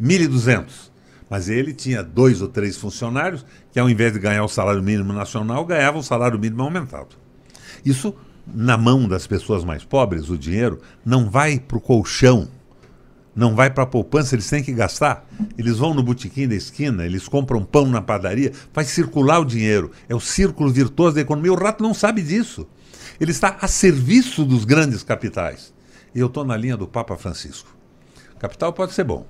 1.200. 0.00 0.90
Mas 1.28 1.48
ele 1.48 1.72
tinha 1.72 2.02
dois 2.02 2.42
ou 2.42 2.48
três 2.48 2.76
funcionários 2.76 3.44
que, 3.72 3.78
ao 3.78 3.88
invés 3.88 4.12
de 4.12 4.18
ganhar 4.18 4.44
o 4.44 4.48
salário 4.48 4.82
mínimo 4.82 5.12
nacional, 5.12 5.64
ganhavam 5.64 6.00
o 6.00 6.04
salário 6.04 6.38
mínimo 6.38 6.62
aumentado. 6.62 7.16
Isso, 7.84 8.14
na 8.46 8.76
mão 8.76 9.08
das 9.08 9.26
pessoas 9.26 9.64
mais 9.64 9.84
pobres, 9.84 10.28
o 10.28 10.36
dinheiro 10.36 10.80
não 11.04 11.30
vai 11.30 11.58
para 11.58 11.78
o 11.78 11.80
colchão 11.80 12.48
não 13.40 13.54
vai 13.54 13.70
para 13.70 13.84
a 13.84 13.86
poupança, 13.86 14.34
eles 14.34 14.48
têm 14.50 14.62
que 14.62 14.70
gastar. 14.70 15.26
Eles 15.56 15.78
vão 15.78 15.94
no 15.94 16.02
botequim 16.02 16.46
da 16.46 16.54
esquina, 16.54 17.06
eles 17.06 17.26
compram 17.26 17.64
pão 17.64 17.86
na 17.86 18.02
padaria, 18.02 18.52
faz 18.70 18.88
circular 18.88 19.40
o 19.40 19.46
dinheiro. 19.46 19.90
É 20.10 20.14
o 20.14 20.20
círculo 20.20 20.70
virtuoso 20.70 21.14
da 21.14 21.22
economia. 21.22 21.50
O 21.50 21.56
rato 21.56 21.82
não 21.82 21.94
sabe 21.94 22.20
disso. 22.20 22.68
Ele 23.18 23.30
está 23.30 23.56
a 23.58 23.66
serviço 23.66 24.44
dos 24.44 24.66
grandes 24.66 25.02
capitais. 25.02 25.72
E 26.14 26.20
eu 26.20 26.26
estou 26.26 26.44
na 26.44 26.54
linha 26.54 26.76
do 26.76 26.86
Papa 26.86 27.16
Francisco. 27.16 27.74
Capital 28.38 28.74
pode 28.74 28.92
ser 28.92 29.04
bom. 29.04 29.26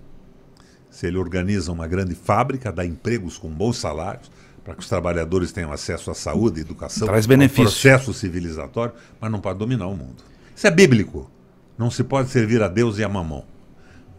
se 0.91 1.07
ele 1.07 1.17
organiza 1.17 1.71
uma 1.71 1.87
grande 1.87 2.17
fábrica, 2.17 2.73
dá 2.73 2.85
empregos 2.85 3.39
com 3.39 3.49
bons 3.49 3.79
salários, 3.79 4.29
para 4.65 4.75
que 4.75 4.81
os 4.81 4.89
trabalhadores 4.89 5.53
tenham 5.53 5.73
acesso 5.73 6.11
à 6.11 6.15
saúde, 6.15 6.61
educação, 6.61 7.07
Traz 7.07 7.27
benefício. 7.27 7.63
processo 7.63 8.13
civilizatório, 8.13 8.93
mas 9.21 9.31
não 9.31 9.41
pode 9.41 9.59
dominar 9.59 9.87
o 9.87 9.97
mundo. 9.97 10.25
Isso 10.55 10.67
é 10.67 10.71
bíblico. 10.71 11.31
Não 11.79 11.91
se 11.93 12.03
pode 12.03 12.29
servir 12.29 12.61
a 12.61 12.69
Deus 12.69 12.99
e 12.99 13.05
a 13.05 13.09
mamão. 13.09 13.45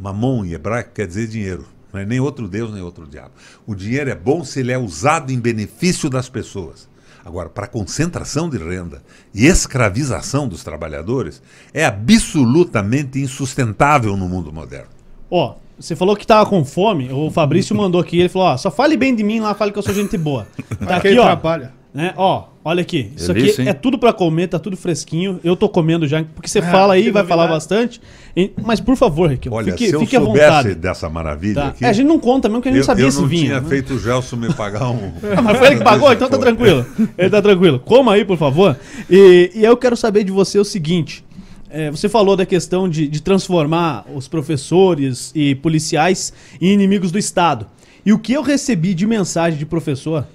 Mamon 0.02 0.44
em 0.44 0.54
hebraico 0.54 0.92
quer 0.96 1.06
dizer 1.08 1.28
dinheiro. 1.28 1.66
Não 1.94 2.00
é 2.00 2.06
nem 2.06 2.20
outro 2.20 2.48
Deus, 2.48 2.74
nem 2.74 2.82
outro 2.82 3.06
diabo. 3.06 3.32
O 3.68 3.76
dinheiro 3.76 4.10
é 4.10 4.16
bom 4.16 4.44
se 4.44 4.62
ele 4.62 4.72
é 4.72 4.78
usado 4.78 5.32
em 5.32 5.40
benefício 5.40 6.10
das 6.10 6.28
pessoas. 6.28 6.90
Agora, 7.24 7.50
para 7.50 7.68
concentração 7.68 8.50
de 8.50 8.58
renda 8.58 9.04
e 9.34 9.46
escravização 9.46 10.48
dos 10.48 10.64
trabalhadores, 10.64 11.42
é 11.72 11.86
absolutamente 11.86 13.20
insustentável 13.20 14.18
no 14.18 14.28
mundo 14.28 14.52
moderno. 14.52 14.90
Ó, 15.30 15.56
você 15.80 15.96
falou 15.96 16.16
que 16.16 16.26
tava 16.26 16.50
com 16.50 16.66
fome, 16.66 17.12
o 17.12 17.30
Fabrício 17.30 17.76
mandou 17.76 18.02
aqui, 18.02 18.20
ele 18.20 18.30
falou, 18.30 18.48
ó, 18.48 18.58
só 18.58 18.72
fale 18.72 18.98
bem 18.98 19.14
de 19.16 19.24
mim 19.24 19.40
lá, 19.40 19.54
fale 19.54 19.72
que 19.72 19.78
eu 19.78 19.84
sou 19.84 19.94
gente 19.94 20.18
boa. 20.18 20.48
Tá 20.88 20.98
Aqui 20.98 21.18
ó. 21.20 21.24
trabalha. 21.24 21.74
Né? 21.94 22.14
Ó, 22.16 22.46
olha 22.64 22.82
aqui. 22.82 23.12
Isso 23.18 23.34
Delícia, 23.34 23.52
aqui 23.54 23.62
hein? 23.64 23.68
é 23.68 23.74
tudo 23.74 24.00
pra 24.00 24.14
comer, 24.14 24.48
tá 24.48 24.58
tudo 24.58 24.78
fresquinho. 24.78 25.42
Eu 25.44 25.58
tô 25.58 25.68
comendo 25.68 26.08
já, 26.08 26.24
porque 26.24 26.48
você 26.48 26.60
Ah, 26.60 26.72
fala 26.72 26.94
aí, 26.94 27.12
vai 27.12 27.26
falar 27.26 27.48
bastante. 27.48 28.00
E- 28.36 28.50
Mas 28.64 28.80
por 28.80 28.96
favor, 28.96 29.30
Riquelme, 29.30 29.58
Olha, 29.58 29.72
fique, 29.74 29.90
se 29.90 29.94
eu 29.96 30.00
fique 30.00 30.16
à 30.16 30.22
soubesse 30.22 30.46
vontade. 30.46 30.76
dessa 30.76 31.10
maravilha 31.10 31.56
Tá? 31.56 31.68
aqui, 31.68 31.84
É, 31.84 31.90
a 31.90 31.94
gente 31.94 32.08
não 32.08 32.18
conta 32.18 32.48
mesmo, 32.48 32.62
porque 32.62 32.70
a 32.70 32.72
gente 32.72 32.80
eu, 32.80 32.84
não 32.84 32.86
sabia 32.96 33.06
eu 33.06 33.12
se 33.12 33.20
não 33.20 33.28
vinha. 33.28 33.44
tinha 33.46 33.60
né? 33.62 33.68
feito 33.68 33.94
o 33.94 34.00
Gelson 34.00 34.38
me 34.38 34.54
pagar 34.54 34.90
um... 34.90 35.12
Ah, 35.36 35.42
mas 35.42 35.58
foi 35.58 35.68
ele 35.68 35.78
que 35.80 35.84
pagou, 35.84 36.14
então 36.14 36.30
tá 36.30 36.38
tranquilo. 36.38 36.86
Ele 37.18 37.30
tá 37.30 37.42
tranquilo. 37.42 37.78
Coma 37.80 38.14
aí, 38.14 38.24
por 38.24 38.38
favor. 38.38 38.78
E, 39.10 39.52
e 39.54 39.66
eu 39.66 39.76
quero 39.76 39.98
saber 39.98 40.24
de 40.24 40.32
você 40.32 40.58
o 40.60 40.64
seguinte. 40.64 41.26
é, 41.70 41.92
você 41.92 42.08
falou 42.08 42.38
da 42.38 42.46
questão 42.46 42.88
de, 42.88 43.06
de 43.08 43.22
transformar 43.22 44.06
os 44.16 44.30
professores 44.30 45.32
e 45.36 45.56
policiais 45.56 46.32
em 46.62 46.72
inimigos 46.72 47.12
do 47.12 47.20
Estado. 47.20 47.66
E 48.06 48.14
o 48.14 48.18
que 48.20 48.32
eu 48.32 48.42
recebi 48.42 48.94
de 48.94 49.06
mensagem 49.06 49.60
de 49.60 49.66
professor, 49.66 50.26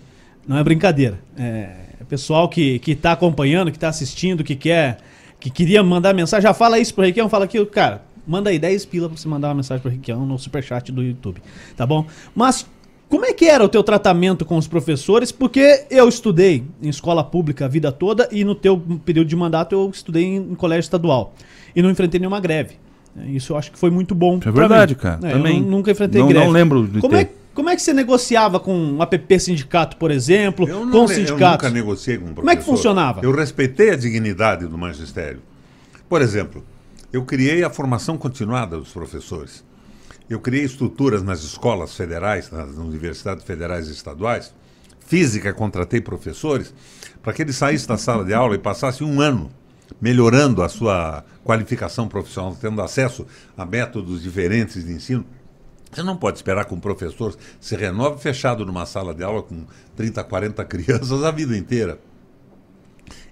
não 0.46 0.58
é 0.58 0.64
brincadeira. 0.64 1.18
É, 1.38 1.70
pessoal 2.08 2.48
que, 2.48 2.78
que 2.78 2.94
tá 2.94 3.12
acompanhando, 3.12 3.70
que 3.72 3.78
tá 3.78 3.88
assistindo, 3.88 4.44
que 4.44 4.54
quer, 4.54 4.98
que 5.40 5.50
queria 5.50 5.82
mandar 5.82 6.14
mensagem, 6.14 6.42
já 6.42 6.54
fala 6.54 6.78
isso 6.78 6.94
pro 6.94 7.04
Requião, 7.04 7.28
fala 7.28 7.44
aqui, 7.44 7.64
cara, 7.66 8.02
manda 8.26 8.50
aí 8.50 8.58
10 8.58 8.84
pila 8.86 9.08
pra 9.08 9.16
você 9.18 9.28
mandar 9.28 9.48
uma 9.48 9.56
mensagem 9.56 9.82
pro 9.82 9.90
Requião 9.90 10.24
no 10.24 10.38
superchat 10.38 10.90
do 10.92 11.02
YouTube, 11.02 11.42
tá 11.76 11.84
bom? 11.86 12.06
Mas 12.34 12.66
como 13.08 13.24
é 13.24 13.32
que 13.32 13.44
era 13.44 13.64
o 13.64 13.68
teu 13.68 13.82
tratamento 13.84 14.44
com 14.44 14.56
os 14.56 14.66
professores? 14.66 15.30
Porque 15.30 15.84
eu 15.90 16.08
estudei 16.08 16.64
em 16.82 16.88
escola 16.88 17.22
pública 17.22 17.64
a 17.66 17.68
vida 17.68 17.92
toda 17.92 18.28
e 18.32 18.44
no 18.44 18.54
teu 18.54 18.78
período 19.04 19.28
de 19.28 19.36
mandato 19.36 19.74
eu 19.74 19.90
estudei 19.90 20.24
em, 20.24 20.54
colégio 20.54 20.82
estadual 20.86 21.32
e 21.74 21.82
não 21.82 21.90
enfrentei 21.90 22.18
nenhuma 22.18 22.40
greve. 22.40 22.74
É, 23.16 23.26
Isso 23.30 23.52
eu 23.52 23.56
acho 23.56 23.70
que 23.70 23.78
foi 23.78 23.90
muito 23.90 24.14
bom. 24.14 24.40
É 24.44 24.50
verdade, 24.50 24.94
mim. 24.94 25.00
cara. 25.00 25.20
É, 25.22 25.32
Também 25.32 25.62
nunca 25.62 25.90
enfrentei 25.90 26.20
não- 26.20 26.28
greve. 26.28 26.44
não 26.46 26.52
lembro 26.52 26.86
de 26.86 27.00
como 27.00 27.14
ter. 27.14 27.20
É, 27.22 27.30
como 27.56 27.70
é 27.70 27.74
que 27.74 27.80
você 27.80 27.94
negociava 27.94 28.60
com 28.60 28.76
um 28.76 29.02
app 29.02 29.40
sindicato, 29.40 29.96
por 29.96 30.10
exemplo, 30.10 30.68
Eu, 30.68 30.80
com 30.80 30.84
não, 30.84 31.02
eu 31.02 31.08
sindicatos? 31.08 31.66
nunca 31.66 31.70
negociei 31.70 32.18
com 32.18 32.24
um 32.26 32.34
professor. 32.34 32.42
Como 32.42 32.50
é 32.50 32.56
que 32.56 32.62
funcionava? 32.62 33.20
Eu 33.22 33.34
respeitei 33.34 33.90
a 33.90 33.96
dignidade 33.96 34.66
do 34.66 34.76
magistério. 34.76 35.40
Por 36.06 36.20
exemplo, 36.20 36.62
eu 37.10 37.24
criei 37.24 37.64
a 37.64 37.70
formação 37.70 38.18
continuada 38.18 38.76
dos 38.76 38.90
professores. 38.90 39.64
Eu 40.28 40.38
criei 40.38 40.64
estruturas 40.64 41.22
nas 41.22 41.42
escolas 41.42 41.96
federais, 41.96 42.50
nas 42.50 42.76
universidades 42.76 43.42
federais 43.42 43.88
e 43.88 43.92
estaduais. 43.92 44.52
Física, 45.00 45.52
contratei 45.54 46.00
professores 46.00 46.74
para 47.22 47.32
que 47.32 47.40
eles 47.40 47.56
saíssem 47.56 47.88
da 47.88 47.96
sala 47.96 48.22
de 48.22 48.34
aula 48.34 48.54
e 48.54 48.58
passassem 48.58 49.06
um 49.06 49.18
ano 49.20 49.50
melhorando 49.98 50.62
a 50.62 50.68
sua 50.68 51.24
qualificação 51.42 52.06
profissional, 52.06 52.54
tendo 52.60 52.82
acesso 52.82 53.26
a 53.56 53.64
métodos 53.64 54.22
diferentes 54.22 54.84
de 54.84 54.92
ensino. 54.92 55.24
Você 55.90 56.02
não 56.02 56.16
pode 56.16 56.38
esperar 56.38 56.64
que 56.64 56.74
um 56.74 56.80
professor 56.80 57.36
se 57.60 57.76
renove 57.76 58.20
fechado 58.20 58.66
numa 58.66 58.84
sala 58.84 59.14
de 59.14 59.22
aula 59.22 59.42
com 59.42 59.64
30, 59.96 60.22
40 60.24 60.64
crianças 60.64 61.22
a 61.22 61.30
vida 61.30 61.56
inteira. 61.56 61.98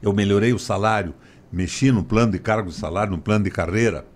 Eu 0.01 0.13
melhorei 0.13 0.53
o 0.53 0.59
salário, 0.59 1.15
mexi 1.51 1.91
no 1.91 2.05
plano 2.05 2.33
de 2.33 2.39
cargo 2.39 2.71
de 2.71 2.77
salário, 2.77 3.13
no 3.13 3.19
plano 3.19 3.45
de 3.45 3.51
carreira. 3.51 4.07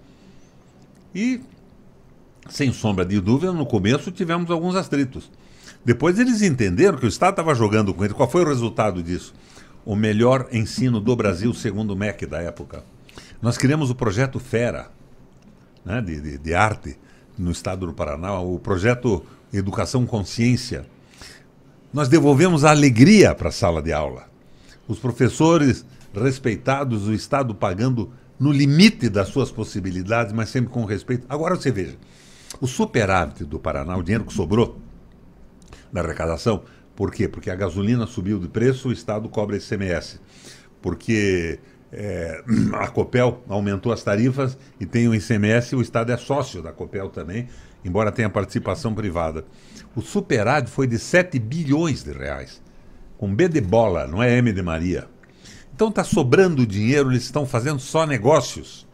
E, 1.15 1.41
sem 2.49 2.73
sombra 2.73 3.05
de 3.05 3.21
dúvida, 3.21 3.53
no 3.53 3.67
começo 3.67 4.11
tivemos 4.11 4.51
alguns 4.51 4.77
atritos. 4.77 5.31
Depois 5.85 6.19
eles 6.19 6.43
entenderam 6.43 6.99
que 6.99 7.07
o 7.07 7.09
Estado 7.09 7.31
estava 7.31 7.55
jogando 7.55 7.93
com 7.95 8.05
eles. 8.05 8.17
Qual 8.17 8.31
foi 8.31 8.43
o 8.43 8.49
resultado 8.49 9.03
disso? 9.03 9.35
O 9.85 9.97
melhor 9.97 10.49
ensino 10.53 11.01
do 11.01 11.17
Brasil, 11.17 11.53
segundo 11.55 11.93
o 11.93 11.97
MEC 11.97 12.27
da 12.27 12.39
época. 12.41 12.85
Nós 13.41 13.57
criamos 13.57 13.91
o 13.91 13.95
projeto 13.95 14.39
Fera, 14.39 14.91
né, 15.85 16.01
de, 16.01 16.21
de, 16.21 16.39
de 16.39 16.55
arte 16.55 16.99
no 17.39 17.51
estado 17.51 17.87
do 17.87 17.93
Paraná, 17.93 18.39
o 18.41 18.59
projeto 18.59 19.25
Educação 19.53 20.05
Consciência. 20.07 20.87
Nós 21.93 22.09
devolvemos 22.09 22.65
a 22.65 22.71
alegria 22.71 23.35
para 23.35 23.49
a 23.49 23.53
sala 23.53 23.81
de 23.81 23.93
aula. 23.93 24.29
Os 24.87 24.99
professores 24.99 25.87
respeitados, 26.15 27.07
o 27.07 27.15
Estado 27.15 27.55
pagando 27.55 28.11
no 28.39 28.53
limite 28.53 29.09
das 29.09 29.29
suas 29.29 29.51
possibilidades, 29.51 30.33
mas 30.33 30.49
sempre 30.49 30.71
com 30.71 30.85
respeito. 30.85 31.27
Agora 31.29 31.57
você 31.57 31.71
veja, 31.71 31.97
o 32.61 32.67
superávit 32.67 33.45
do 33.45 33.59
Paraná, 33.59 33.97
o 33.97 34.03
dinheiro 34.03 34.25
que 34.25 34.33
sobrou 34.33 34.79
da 35.93 36.01
arrecadação, 36.01 36.63
por 36.95 37.13
quê? 37.13 37.29
Porque 37.29 37.51
a 37.51 37.55
gasolina 37.55 38.07
subiu 38.07 38.39
de 38.39 38.49
preço, 38.49 38.89
o 38.89 38.93
Estado 38.93 39.29
cobra 39.29 39.57
ICMS. 39.57 40.21
Porque 40.83 41.61
é, 41.93 42.43
a 42.75 42.89
Copel 42.89 43.43
aumentou 43.49 43.93
as 43.93 44.03
tarifas 44.03 44.59
e 44.81 44.87
tem 44.87 45.09
o 45.09 45.15
ICMS, 45.15 45.75
o 45.75 45.83
Estado 45.83 46.13
é 46.13 46.17
sócio 46.17 46.63
da 46.63 46.73
Copel 46.73 47.09
também, 47.09 47.49
embora 47.85 48.13
tenha 48.13 48.29
participação 48.29 48.95
privada. 48.95 49.45
O 49.95 50.01
superávit 50.01 50.71
foi 50.71 50.87
de 50.87 50.99
7 50.99 51.39
bilhões 51.39 52.03
de 52.03 52.13
reais, 52.13 52.63
com 53.17 53.35
B 53.35 53.49
de 53.49 53.61
bola, 53.61 54.07
não 54.07 54.23
é 54.23 54.37
M 54.37 54.53
de 54.53 54.63
Maria. 54.63 55.07
Então 55.75 55.89
está 55.89 56.03
sobrando 56.03 56.67
dinheiro, 56.67 57.11
eles 57.11 57.23
estão 57.23 57.47
fazendo 57.47 57.79
só 57.79 58.07
negócios. 58.07 58.87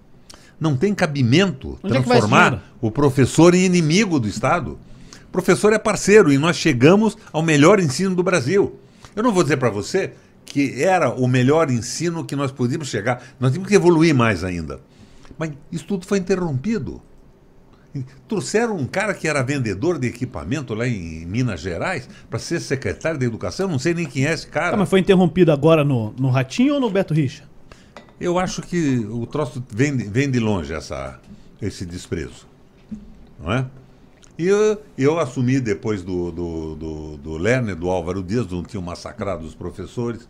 Não 0.61 0.77
tem 0.77 0.95
cabimento 0.95 1.79
Onde 1.83 1.97
é 1.97 2.01
transformar 2.03 2.51
dinheiro? 2.51 2.65
o 2.81 2.91
professor 2.91 3.55
em 3.55 3.65
inimigo 3.65 4.21
do 4.21 4.29
Estado. 4.29 4.79
O 5.25 5.33
professor 5.33 5.73
é 5.73 5.79
parceiro 5.79 6.33
e 6.33 6.39
nós 6.39 6.57
chegamos 6.57 7.17
ao 7.33 7.43
melhor 7.43 7.81
ensino 7.81 8.15
do 8.15 8.23
Brasil. 8.23 8.79
Eu 9.17 9.23
não 9.23 9.33
vou 9.33 9.43
dizer 9.43 9.57
para 9.57 9.71
você 9.71 10.13
que 10.45 10.83
era 10.83 11.11
o 11.11 11.27
melhor 11.27 11.71
ensino 11.71 12.25
que 12.25 12.37
nós 12.37 12.53
podíamos 12.53 12.89
chegar. 12.89 13.23
Nós 13.41 13.53
tínhamos 13.53 13.69
que 13.69 13.75
evoluir 13.75 14.15
mais 14.15 14.45
ainda. 14.45 14.81
Mas 15.39 15.53
isso 15.73 15.85
tudo 15.87 16.07
foi 16.07 16.19
interrompido. 16.19 17.03
Trouxeram 18.27 18.77
um 18.77 18.87
cara 18.87 19.15
que 19.15 19.29
era 19.29 19.43
vendedor 19.43 19.99
de 19.99 20.09
equipamento 20.09 20.75
lá 20.75 20.87
em 20.87 21.25
Minas 21.27 21.61
Gerais 21.61 22.09
para 22.29 22.39
ser 22.39 22.61
secretário 22.61 23.19
da 23.19 23.25
Educação. 23.25 23.67
Eu 23.67 23.71
não 23.71 23.79
sei 23.79 23.95
nem 23.95 24.07
quem 24.07 24.27
é 24.27 24.33
esse 24.33 24.47
cara. 24.47 24.75
Ah, 24.75 24.79
mas 24.79 24.89
foi 24.89 25.01
interrompido 25.01 25.53
agora 25.53 25.85
no, 25.85 26.13
no 26.19 26.29
Ratinho 26.29 26.75
ou 26.75 26.81
no 26.81 26.91
Beto 26.91 27.15
Richa? 27.15 27.45
Eu 28.21 28.39
acho 28.39 28.63
que 28.63 28.99
o 28.99 29.27
troço 29.27 29.63
vem 29.71 29.97
de, 29.97 30.05
vem 30.05 30.31
de 30.31 30.41
longe 30.41 30.73
essa, 30.73 31.21
esse 31.63 31.85
desprezo. 31.87 32.47
Não 33.41 33.53
é? 33.53 33.67
E 34.37 34.47
eu, 34.47 34.83
eu 34.99 35.19
assumi 35.21 35.61
depois 35.61 36.03
do, 36.03 36.33
do, 36.33 36.75
do, 36.75 37.17
do 37.19 37.37
Lerner, 37.37 37.77
do 37.77 37.89
Álvaro 37.89 38.23
Dias, 38.23 38.47
não 38.51 38.63
tinham 38.65 38.83
massacrado 38.83 39.47
os 39.47 39.55
professores, 39.55 40.29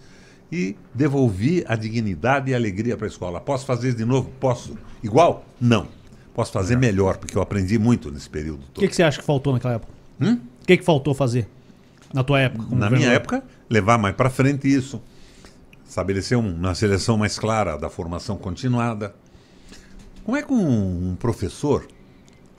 e 0.52 0.76
devolvi 0.94 1.64
a 1.66 1.74
dignidade 1.74 2.50
e 2.50 2.54
a 2.54 2.56
alegria 2.56 2.96
para 2.96 3.06
a 3.06 3.08
escola. 3.08 3.40
Posso 3.40 3.64
fazer 3.64 3.88
isso 3.88 3.96
de 3.96 4.04
novo? 4.04 4.30
Posso. 4.38 4.76
Igual? 5.02 5.44
Não. 5.60 5.88
Posso 6.34 6.52
fazer 6.52 6.76
melhor, 6.76 7.16
porque 7.16 7.36
eu 7.36 7.40
aprendi 7.42 7.78
muito 7.78 8.10
nesse 8.10 8.28
período 8.28 8.60
O 8.62 8.66
todo. 8.66 8.80
que, 8.82 8.88
que 8.88 8.94
você 8.94 9.02
acha 9.02 9.18
que 9.20 9.24
faltou 9.24 9.52
naquela 9.52 9.74
época? 9.74 9.92
Hum? 10.20 10.34
O 10.62 10.66
que, 10.66 10.76
que 10.76 10.84
faltou 10.84 11.14
fazer 11.14 11.48
na 12.12 12.22
tua 12.22 12.40
época? 12.40 12.76
Na 12.76 12.90
minha 12.90 13.08
época, 13.08 13.42
levar 13.70 13.96
mais 13.98 14.14
para 14.14 14.28
frente 14.28 14.68
isso. 14.72 15.00
Estabelecer 15.88 16.36
um- 16.36 16.54
uma 16.54 16.74
seleção 16.74 17.16
mais 17.16 17.38
clara 17.38 17.76
da 17.78 17.88
formação 17.88 18.36
continuada. 18.36 19.14
Como 20.24 20.36
é 20.36 20.42
que 20.42 20.52
um, 20.52 21.10
um 21.10 21.16
professor 21.16 21.86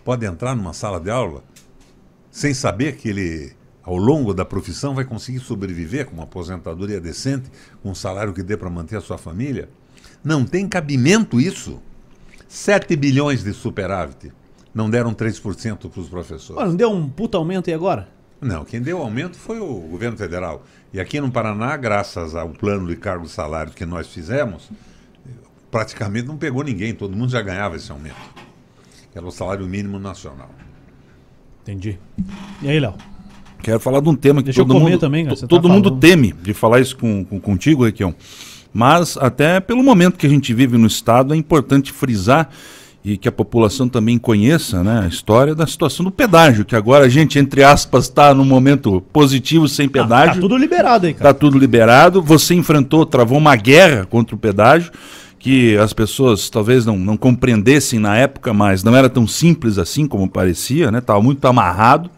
pode 0.05 0.25
entrar 0.25 0.55
numa 0.55 0.71
sala 0.71 0.99
de 0.99 1.09
aula 1.09 1.43
sem 2.29 2.53
saber 2.53 2.95
que 2.95 3.09
ele, 3.09 3.53
ao 3.83 3.97
longo 3.97 4.33
da 4.33 4.45
profissão, 4.45 4.93
vai 4.93 5.03
conseguir 5.03 5.39
sobreviver 5.39 6.05
com 6.05 6.13
uma 6.13 6.23
aposentadoria 6.23 7.01
decente, 7.01 7.49
com 7.81 7.89
um 7.89 7.95
salário 7.95 8.33
que 8.33 8.43
dê 8.43 8.55
para 8.55 8.69
manter 8.69 8.97
a 8.97 9.01
sua 9.01 9.17
família? 9.17 9.67
Não 10.23 10.45
tem 10.45 10.67
cabimento 10.67 11.41
isso. 11.41 11.81
7 12.47 12.95
bilhões 12.95 13.43
de 13.43 13.51
superávit. 13.51 14.31
Não 14.73 14.89
deram 14.89 15.13
3% 15.13 15.89
para 15.89 15.99
os 15.99 16.09
professores. 16.09 16.61
Olha, 16.61 16.69
não 16.69 16.75
deu 16.75 16.91
um 16.91 17.09
puta 17.09 17.37
aumento 17.37 17.69
aí 17.69 17.73
agora? 17.73 18.09
Não, 18.41 18.65
quem 18.65 18.81
deu 18.81 19.01
aumento 19.01 19.37
foi 19.37 19.59
o 19.59 19.79
governo 19.79 20.17
federal. 20.17 20.63
E 20.93 20.99
aqui 20.99 21.19
no 21.19 21.31
Paraná, 21.31 21.75
graças 21.77 22.35
ao 22.35 22.49
plano 22.49 22.87
de 22.87 22.95
cargos 22.97 23.31
e 23.31 23.33
salários 23.33 23.73
que 23.73 23.85
nós 23.85 24.07
fizemos, 24.07 24.69
praticamente 25.71 26.27
não 26.27 26.37
pegou 26.37 26.63
ninguém, 26.63 26.93
todo 26.93 27.15
mundo 27.15 27.31
já 27.31 27.41
ganhava 27.41 27.77
esse 27.77 27.89
aumento. 27.91 28.45
Que 29.15 29.19
era 29.19 29.25
o 29.25 29.31
salário 29.31 29.65
mínimo 29.65 29.97
nacional. 29.97 30.49
Entendi. 31.63 31.97
E 32.61 32.67
aí, 32.67 32.77
Léo? 32.81 32.95
Quero 33.63 33.79
falar 33.79 34.01
de 34.01 34.09
um 34.09 34.13
tema 34.13 34.41
que 34.41 34.47
Deixa 34.47 34.59
eu 34.59 34.65
todo 34.65 34.77
mundo, 34.77 34.99
também, 34.99 35.25
to- 35.25 35.37
tá 35.39 35.47
todo 35.47 35.69
mundo 35.69 35.85
falando. 35.85 36.01
teme 36.01 36.33
de 36.43 36.53
falar 36.53 36.81
isso 36.81 36.97
com, 36.97 37.23
com- 37.23 37.39
contigo, 37.39 37.85
Requião. 37.85 38.13
Mas 38.73 39.15
até 39.15 39.61
pelo 39.61 39.81
momento 39.81 40.17
que 40.17 40.27
a 40.27 40.29
gente 40.29 40.53
vive 40.53 40.77
no 40.77 40.85
Estado, 40.85 41.33
é 41.33 41.37
importante 41.37 41.93
frisar 41.93 42.49
e 43.05 43.15
que 43.15 43.29
a 43.29 43.31
população 43.31 43.87
também 43.87 44.17
conheça 44.17 44.83
né, 44.83 45.03
a 45.05 45.07
história 45.07 45.55
da 45.55 45.65
situação 45.65 46.03
do 46.03 46.11
pedágio, 46.11 46.65
que 46.65 46.75
agora 46.75 47.05
a 47.05 47.09
gente, 47.09 47.39
entre 47.39 47.63
aspas, 47.63 48.03
está 48.05 48.33
num 48.33 48.43
momento 48.43 48.99
positivo 49.13 49.69
sem 49.69 49.85
Ah, 49.85 49.91
pedágio. 49.91 50.33
tá 50.35 50.41
tudo 50.41 50.57
liberado 50.57 51.05
aí, 51.07 51.13
cara. 51.13 51.33
Tá 51.33 51.39
tudo 51.39 51.57
liberado. 51.57 52.21
Você 52.21 52.53
enfrentou, 52.53 53.05
travou 53.05 53.37
uma 53.37 53.55
guerra 53.55 54.05
contra 54.05 54.35
o 54.35 54.37
pedágio, 54.37 54.91
que 55.45 55.77
as 55.77 55.93
pessoas 55.93 56.49
talvez 56.49 56.87
não, 56.87 56.97
não 56.97 57.15
compreendessem 57.15 57.99
na 57.99 58.17
época, 58.17 58.51
mas 58.51 58.83
não 58.83 58.95
era 58.95 59.07
tão 59.07 59.27
simples 59.27 59.77
assim 59.77 60.07
como 60.07 60.27
parecia, 60.27 60.89
né? 60.89 60.99
Tava 60.99 61.21
muito 61.21 61.45
amarrado. 61.45 62.09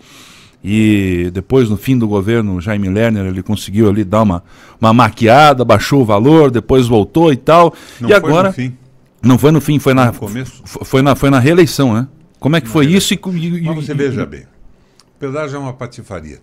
E 0.63 1.29
depois, 1.33 1.69
no 1.69 1.75
fim 1.75 1.97
do 1.97 2.07
governo, 2.07 2.61
Jaime 2.61 2.87
Lerner, 2.87 3.25
ele 3.25 3.43
conseguiu 3.43 3.89
ali 3.89 4.05
dar 4.05 4.21
uma, 4.21 4.41
uma 4.79 4.93
maquiada, 4.93 5.65
baixou 5.65 6.03
o 6.03 6.05
valor, 6.05 6.49
depois 6.49 6.87
voltou 6.87 7.33
e 7.33 7.35
tal. 7.35 7.73
Não 7.99 8.09
e 8.09 8.13
foi 8.13 8.21
no 8.21 8.27
agora. 8.27 8.53
fim. 8.53 8.73
Não 9.21 9.37
foi 9.37 9.51
no 9.51 9.59
fim, 9.59 9.77
foi 9.77 9.93
na, 9.93 10.05
No 10.05 10.13
começo? 10.13 10.61
foi 10.65 11.01
na, 11.01 11.13
foi 11.13 11.29
na 11.29 11.39
reeleição, 11.39 11.93
né? 11.93 12.07
Como 12.39 12.55
é 12.55 12.61
que 12.61 12.69
foi 12.69 12.85
isso? 12.85 13.13
E, 13.13 13.17
e- 13.17 13.61
Mas 13.61 13.75
você 13.75 13.91
e- 13.91 13.95
veja 13.95 14.25
bem, 14.25 14.43
o 14.43 15.19
pedágio 15.19 15.57
é 15.57 15.59
uma 15.59 15.73
patifaria. 15.73 16.39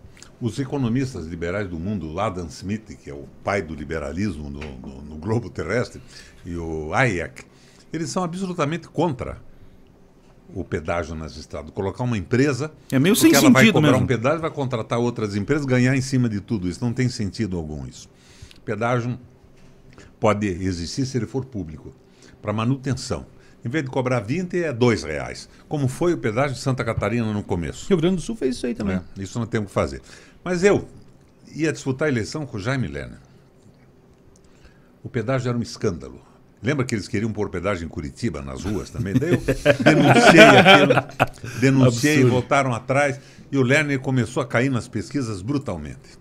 Os 0.46 0.58
economistas 0.58 1.24
liberais 1.26 1.68
do 1.68 1.78
mundo, 1.78 2.12
o 2.12 2.20
Adam 2.20 2.46
Smith, 2.48 2.98
que 3.02 3.08
é 3.08 3.14
o 3.14 3.24
pai 3.42 3.62
do 3.62 3.74
liberalismo 3.74 4.50
no, 4.50 4.60
no- 4.60 5.00
no 5.00 5.16
globo 5.16 5.48
terrestre, 5.48 6.02
e 6.44 6.54
o 6.56 6.92
Hayek, 6.92 7.44
eles 7.90 8.10
são 8.10 8.22
absolutamente 8.22 8.86
contra 8.88 9.38
o 10.54 10.62
pedágio 10.62 11.14
nas 11.14 11.36
estradas. 11.38 11.70
Colocar 11.70 12.04
uma 12.04 12.18
empresa. 12.18 12.70
É 12.92 12.98
meio 12.98 13.16
sem 13.16 13.32
ela 13.32 13.48
vai 13.50 13.62
sentido 13.62 13.74
cobrar 13.76 13.92
mesmo. 13.92 14.04
um 14.04 14.06
pedágio, 14.06 14.40
vai 14.42 14.50
contratar 14.50 14.98
outras 14.98 15.34
empresas, 15.34 15.64
ganhar 15.64 15.96
em 15.96 16.02
cima 16.02 16.28
de 16.28 16.40
tudo 16.40 16.68
isso. 16.68 16.84
Não 16.84 16.92
tem 16.92 17.08
sentido 17.08 17.56
algum 17.56 17.86
isso. 17.86 18.06
Pedágio 18.66 19.18
pode 20.20 20.46
existir 20.46 21.06
se 21.06 21.16
ele 21.16 21.26
for 21.26 21.46
público, 21.46 21.90
para 22.42 22.52
manutenção. 22.52 23.24
Em 23.64 23.68
vez 23.70 23.82
de 23.82 23.90
cobrar 23.90 24.20
20, 24.20 24.58
é 24.62 24.70
R$ 24.70 24.76
reais. 25.06 25.48
Como 25.66 25.88
foi 25.88 26.12
o 26.12 26.18
pedágio 26.18 26.54
de 26.54 26.60
Santa 26.60 26.84
Catarina 26.84 27.32
no 27.32 27.42
começo. 27.42 27.88
Rio 27.88 27.96
Grande 27.96 28.16
do 28.16 28.20
Sul 28.22 28.36
fez 28.36 28.56
isso 28.56 28.66
aí 28.66 28.74
também. 28.74 28.96
né? 28.96 29.02
Isso 29.18 29.38
não 29.38 29.46
temos 29.46 29.68
que 29.68 29.74
fazer. 29.74 30.02
Mas 30.44 30.62
eu 30.62 30.86
ia 31.54 31.72
disputar 31.72 32.06
a 32.08 32.10
eleição 32.10 32.44
com 32.46 32.56
o 32.56 32.60
Jaime 32.60 32.86
Lerner. 32.88 33.18
O 35.02 35.08
pedágio 35.08 35.48
era 35.48 35.56
um 35.58 35.62
escândalo. 35.62 36.20
Lembra 36.62 36.84
que 36.86 36.94
eles 36.94 37.06
queriam 37.06 37.30
pôr 37.30 37.50
pedágio 37.50 37.84
em 37.84 37.88
Curitiba, 37.88 38.40
nas 38.40 38.64
ruas 38.64 38.88
também? 38.88 39.12
Daí 39.14 39.32
eu 39.34 39.38
denunciei 39.84 40.40
aquilo, 40.40 41.60
denunciei, 41.60 42.14
Absurdo. 42.14 42.30
voltaram 42.30 42.72
atrás, 42.72 43.20
e 43.52 43.58
o 43.58 43.62
Lerner 43.62 44.00
começou 44.00 44.42
a 44.42 44.46
cair 44.46 44.70
nas 44.70 44.88
pesquisas 44.88 45.42
brutalmente. 45.42 46.18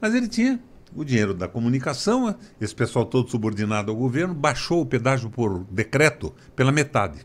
Mas 0.00 0.14
ele 0.14 0.26
tinha 0.26 0.58
o 0.96 1.04
dinheiro 1.04 1.34
da 1.34 1.46
comunicação, 1.48 2.34
esse 2.58 2.74
pessoal 2.74 3.04
todo 3.04 3.30
subordinado 3.30 3.90
ao 3.90 3.96
governo, 3.96 4.32
baixou 4.34 4.80
o 4.80 4.86
pedágio 4.86 5.28
por 5.28 5.64
decreto 5.70 6.34
pela 6.56 6.72
metade. 6.72 7.20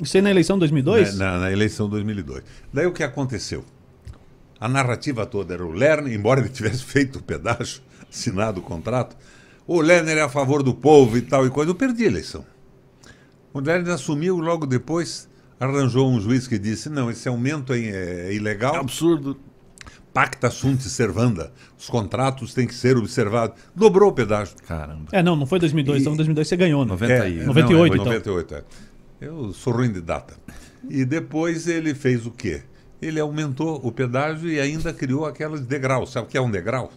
Isso 0.00 0.16
aí 0.16 0.22
na 0.22 0.30
eleição 0.30 0.56
de 0.56 0.60
2002? 0.60 1.16
Na, 1.18 1.32
na- 1.32 1.38
na 1.40 1.52
eleição 1.52 1.86
de 1.86 1.92
2002. 1.92 2.44
Daí 2.72 2.86
o 2.86 2.92
que 2.92 3.02
aconteceu? 3.02 3.64
A 4.60 4.68
narrativa 4.68 5.26
toda 5.26 5.54
era 5.54 5.64
o 5.64 5.70
Lerner, 5.72 6.12
embora 6.12 6.40
ele 6.40 6.48
tivesse 6.48 6.82
feito 6.84 7.18
o 7.18 7.22
pedágio, 7.22 7.80
assinado 8.10 8.60
o 8.60 8.62
contrato, 8.62 9.16
o 9.66 9.80
Lerner 9.80 10.16
é 10.18 10.22
a 10.22 10.28
favor 10.28 10.62
do 10.62 10.72
povo 10.74 11.16
e 11.18 11.22
tal 11.22 11.46
e 11.46 11.50
coisa. 11.50 11.70
Eu 11.70 11.74
perdi 11.74 12.04
a 12.04 12.06
eleição. 12.08 12.44
O 13.52 13.60
Lerner 13.60 13.92
assumiu 13.94 14.36
logo 14.38 14.66
depois, 14.66 15.28
arranjou 15.58 16.10
um 16.10 16.20
juiz 16.20 16.46
que 16.46 16.58
disse: 16.58 16.88
não, 16.88 17.10
esse 17.10 17.28
aumento 17.28 17.72
é, 17.72 17.78
é 18.28 18.32
ilegal, 18.34 18.76
Absurdo. 18.76 19.38
pacta 20.12 20.50
sunt 20.50 20.80
servanda, 20.82 21.52
os 21.78 21.88
contratos 21.88 22.54
têm 22.54 22.66
que 22.66 22.74
ser 22.74 22.96
observados. 22.96 23.58
Dobrou 23.74 24.10
o 24.10 24.12
pedágio. 24.12 24.54
Caramba. 24.66 25.06
É, 25.12 25.22
não, 25.22 25.34
não 25.36 25.46
foi 25.46 25.58
2002. 25.58 25.98
E- 25.98 26.00
Então 26.02 26.14
2002 26.16 26.48
você 26.48 26.56
ganhou, 26.56 26.84
né? 26.84 26.90
90 26.90 27.12
É, 27.12 27.30
e... 27.30 27.34
não, 27.38 27.46
98, 27.46 27.92
é, 27.92 27.96
então. 27.96 28.04
98, 28.06 28.54
é. 28.54 28.64
Eu 29.20 29.52
sou 29.54 29.72
ruim 29.72 29.90
de 29.92 30.00
data. 30.02 30.34
E 30.88 31.04
depois 31.04 31.66
ele 31.66 31.94
fez 31.94 32.26
o 32.26 32.30
quê? 32.30 32.62
Ele 33.00 33.20
aumentou 33.20 33.80
o 33.84 33.92
pedágio 33.92 34.48
e 34.48 34.58
ainda 34.58 34.92
criou 34.92 35.26
aquelas 35.26 35.60
degraus. 35.60 36.12
Sabe 36.12 36.26
o 36.26 36.30
que 36.30 36.36
é 36.38 36.40
um 36.40 36.50
degrau? 36.50 36.90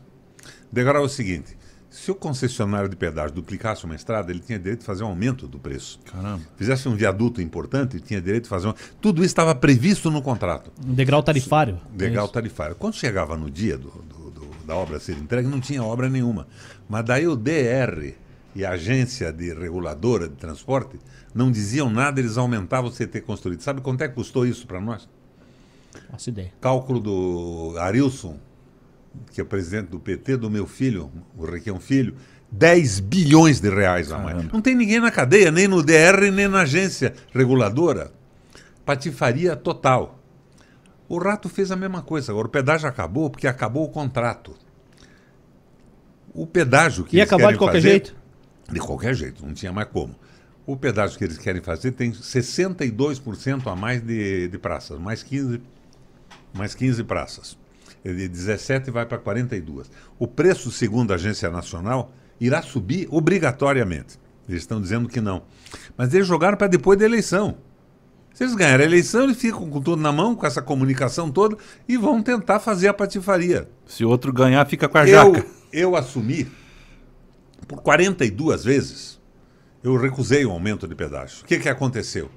Degrau 0.71 1.03
é 1.03 1.05
o 1.05 1.09
seguinte: 1.09 1.57
se 1.89 2.09
o 2.11 2.15
concessionário 2.15 2.87
de 2.87 2.95
pedágio 2.95 3.35
duplicasse 3.35 3.83
uma 3.85 3.95
estrada, 3.95 4.31
ele 4.31 4.39
tinha 4.39 4.57
direito 4.57 4.79
de 4.81 4.85
fazer 4.85 5.03
um 5.03 5.07
aumento 5.07 5.47
do 5.47 5.59
preço. 5.59 5.99
Caramba. 6.05 6.41
Fizesse 6.55 6.87
um 6.87 6.95
viaduto 6.95 7.41
importante, 7.41 7.97
ele 7.97 8.03
tinha 8.03 8.21
direito 8.21 8.43
de 8.43 8.49
fazer 8.49 8.67
um. 8.67 8.73
Tudo 9.01 9.19
isso 9.21 9.27
estava 9.31 9.53
previsto 9.55 10.09
no 10.09 10.21
contrato. 10.21 10.71
Um 10.85 10.93
degrau 10.93 11.21
tarifário. 11.21 11.79
Degrau 11.91 12.25
É 12.27 12.29
tarifário. 12.29 12.75
Quando 12.75 12.93
chegava 12.95 13.35
no 13.35 13.49
dia 13.51 13.77
do, 13.77 13.89
do- 13.89 14.31
do- 14.31 14.49
da 14.65 14.75
obra 14.75 14.99
ser 14.99 15.17
entregue, 15.17 15.47
não 15.47 15.59
tinha 15.59 15.83
obra 15.83 16.07
nenhuma. 16.09 16.47
Mas 16.87 17.03
daí 17.03 17.27
o 17.27 17.35
DR 17.35 18.13
e 18.55 18.63
a 18.63 18.71
agência 18.71 19.33
de 19.33 19.51
reguladora 19.53 20.29
de 20.29 20.35
transporte 20.35 20.99
não 21.33 21.51
diziam 21.51 21.89
nada, 21.89 22.19
eles 22.19 22.37
aumentavam 22.37 22.89
o 22.89 22.93
CT 22.93 23.21
construído. 23.21 23.61
Sabe 23.61 23.81
quanto 23.81 24.01
é 24.03 24.07
que 24.07 24.13
custou 24.15 24.45
isso 24.45 24.65
para 24.67 24.79
nós? 24.79 25.09
Faço 26.11 26.29
ideia. 26.29 26.51
Cálculo 26.59 26.99
do 26.99 27.75
Arilson, 27.79 28.37
que 29.31 29.41
é 29.41 29.43
presidente 29.43 29.87
do 29.89 29.99
PT, 29.99 30.37
do 30.37 30.49
meu 30.49 30.65
filho, 30.65 31.11
o 31.37 31.45
Requião 31.45 31.79
Filho, 31.79 32.15
10 32.51 32.99
bilhões 33.01 33.59
de 33.59 33.69
reais 33.69 34.11
a 34.11 34.17
mais. 34.17 34.35
Caramba. 34.37 34.49
Não 34.53 34.61
tem 34.61 34.75
ninguém 34.75 34.99
na 34.99 35.11
cadeia, 35.11 35.51
nem 35.51 35.67
no 35.67 35.83
DR, 35.83 36.31
nem 36.33 36.47
na 36.47 36.61
agência 36.61 37.13
reguladora. 37.33 38.11
Patifaria 38.85 39.55
total. 39.55 40.17
O 41.07 41.17
Rato 41.19 41.47
fez 41.49 41.71
a 41.71 41.75
mesma 41.75 42.01
coisa. 42.01 42.31
Agora, 42.31 42.47
o 42.47 42.51
pedágio 42.51 42.87
acabou 42.89 43.29
porque 43.29 43.47
acabou 43.47 43.83
o 43.85 43.89
contrato. 43.89 44.55
O 46.33 46.45
pedágio 46.45 47.03
que 47.03 47.15
Ia 47.17 47.23
eles 47.23 47.33
acabar 47.33 47.51
de 47.51 47.57
qualquer 47.57 47.77
fazer- 47.77 47.89
jeito? 47.89 48.15
De 48.71 48.79
qualquer 48.79 49.15
jeito, 49.15 49.45
não 49.45 49.53
tinha 49.53 49.71
mais 49.73 49.87
como. 49.89 50.15
O 50.65 50.77
pedágio 50.77 51.17
que 51.17 51.23
eles 51.23 51.37
querem 51.39 51.61
fazer 51.61 51.91
tem 51.93 52.11
62% 52.11 53.65
a 53.71 53.75
mais 53.75 54.01
de, 54.01 54.47
de 54.47 54.57
praças, 54.59 54.99
mais 54.99 55.23
15, 55.23 55.59
mais 56.53 56.73
15 56.75 57.03
praças. 57.03 57.57
De 58.03 58.27
17 58.27 58.91
vai 58.91 59.05
para 59.05 59.17
42. 59.17 59.91
O 60.17 60.27
preço, 60.27 60.71
segundo 60.71 61.11
a 61.11 61.15
Agência 61.15 61.49
Nacional, 61.49 62.13
irá 62.39 62.61
subir 62.61 63.07
obrigatoriamente. 63.11 64.17
Eles 64.47 64.61
estão 64.63 64.81
dizendo 64.81 65.09
que 65.09 65.19
não. 65.21 65.43
Mas 65.97 66.13
eles 66.13 66.25
jogaram 66.25 66.57
para 66.57 66.67
depois 66.67 66.97
da 66.97 67.05
eleição. 67.05 67.57
Se 68.33 68.43
eles 68.43 68.55
ganharem 68.55 68.85
a 68.85 68.89
eleição, 68.89 69.25
eles 69.25 69.37
ficam 69.37 69.69
com 69.69 69.81
tudo 69.81 70.01
na 70.01 70.11
mão, 70.11 70.33
com 70.33 70.47
essa 70.47 70.61
comunicação 70.61 71.29
toda, 71.29 71.57
e 71.87 71.97
vão 71.97 72.23
tentar 72.23 72.59
fazer 72.59 72.87
a 72.87 72.93
patifaria. 72.93 73.69
Se 73.85 74.05
outro 74.05 74.31
ganhar, 74.31 74.65
fica 74.65 74.87
com 74.87 74.97
a 74.97 75.07
Eu, 75.07 75.35
jaca. 75.35 75.47
eu 75.73 75.95
assumi 75.95 76.47
por 77.67 77.81
42 77.81 78.63
vezes, 78.63 79.19
eu 79.83 79.95
recusei 79.97 80.45
o 80.45 80.51
aumento 80.51 80.87
de 80.87 80.95
pedágio. 80.95 81.41
O 81.43 81.45
que, 81.45 81.59
que 81.59 81.69
aconteceu? 81.69 82.29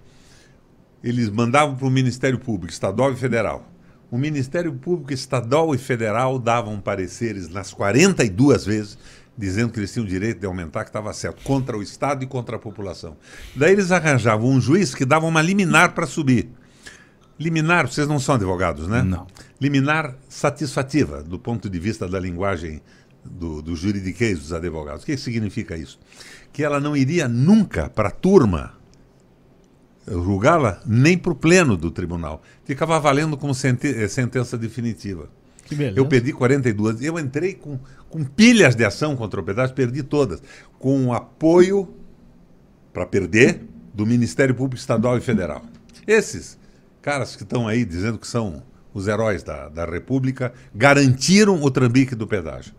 Eles 1.02 1.30
mandavam 1.30 1.76
para 1.76 1.86
o 1.86 1.90
Ministério 1.90 2.38
Público 2.38 2.72
Estadual 2.72 3.12
e 3.12 3.16
Federal. 3.16 3.71
O 4.12 4.18
Ministério 4.18 4.70
Público 4.74 5.10
Estadual 5.14 5.74
e 5.74 5.78
Federal 5.78 6.38
davam 6.38 6.78
pareceres 6.78 7.48
nas 7.48 7.72
42 7.72 8.66
vezes, 8.66 8.98
dizendo 9.38 9.72
que 9.72 9.80
eles 9.80 9.90
tinham 9.90 10.04
o 10.04 10.08
direito 10.08 10.38
de 10.38 10.44
aumentar, 10.44 10.84
que 10.84 10.90
estava 10.90 11.10
certo, 11.14 11.42
contra 11.42 11.78
o 11.78 11.82
Estado 11.82 12.22
e 12.22 12.26
contra 12.26 12.56
a 12.56 12.58
população. 12.58 13.16
Daí 13.56 13.72
eles 13.72 13.90
arranjavam 13.90 14.50
um 14.50 14.60
juiz 14.60 14.94
que 14.94 15.06
dava 15.06 15.24
uma 15.24 15.40
liminar 15.40 15.94
para 15.94 16.06
subir. 16.06 16.50
Liminar, 17.40 17.88
vocês 17.88 18.06
não 18.06 18.20
são 18.20 18.34
advogados, 18.34 18.86
né? 18.86 19.02
Não. 19.02 19.26
Liminar 19.58 20.14
satisfativa, 20.28 21.22
do 21.22 21.38
ponto 21.38 21.70
de 21.70 21.78
vista 21.78 22.06
da 22.06 22.20
linguagem 22.20 22.82
do, 23.24 23.62
do 23.62 23.74
juridiquês 23.74 24.40
dos 24.40 24.52
advogados. 24.52 25.04
O 25.04 25.06
que 25.06 25.16
significa 25.16 25.74
isso? 25.74 25.98
Que 26.52 26.62
ela 26.62 26.78
não 26.78 26.94
iria 26.94 27.26
nunca 27.26 27.88
para 27.88 28.08
a 28.08 28.12
turma 28.12 28.74
julgá-la, 30.06 30.80
nem 30.86 31.16
para 31.16 31.32
o 31.32 31.34
pleno 31.36 31.76
do 31.76 31.90
tribunal. 31.90 32.42
Ficava 32.64 32.98
valendo 32.98 33.36
como 33.36 33.54
sente- 33.54 33.86
eh, 33.88 34.08
sentença 34.08 34.56
definitiva. 34.58 35.28
Eu 35.96 36.06
perdi 36.06 36.32
42. 36.32 37.02
Eu 37.02 37.18
entrei 37.18 37.54
com, 37.54 37.78
com 38.10 38.24
pilhas 38.24 38.74
de 38.74 38.84
ação 38.84 39.16
contra 39.16 39.40
o 39.40 39.44
pedágio, 39.44 39.74
perdi 39.74 40.02
todas. 40.02 40.42
Com 40.78 41.06
o 41.06 41.12
apoio, 41.12 41.88
para 42.92 43.06
perder, 43.06 43.62
do 43.94 44.04
Ministério 44.06 44.54
Público 44.54 44.80
Estadual 44.80 45.16
e 45.16 45.20
Federal. 45.20 45.62
Esses 46.06 46.58
caras 47.00 47.36
que 47.36 47.42
estão 47.42 47.66
aí 47.68 47.84
dizendo 47.84 48.18
que 48.18 48.26
são 48.26 48.62
os 48.92 49.06
heróis 49.08 49.42
da, 49.42 49.68
da 49.68 49.84
República 49.86 50.52
garantiram 50.74 51.62
o 51.62 51.70
trambique 51.70 52.14
do 52.14 52.26
pedágio. 52.26 52.74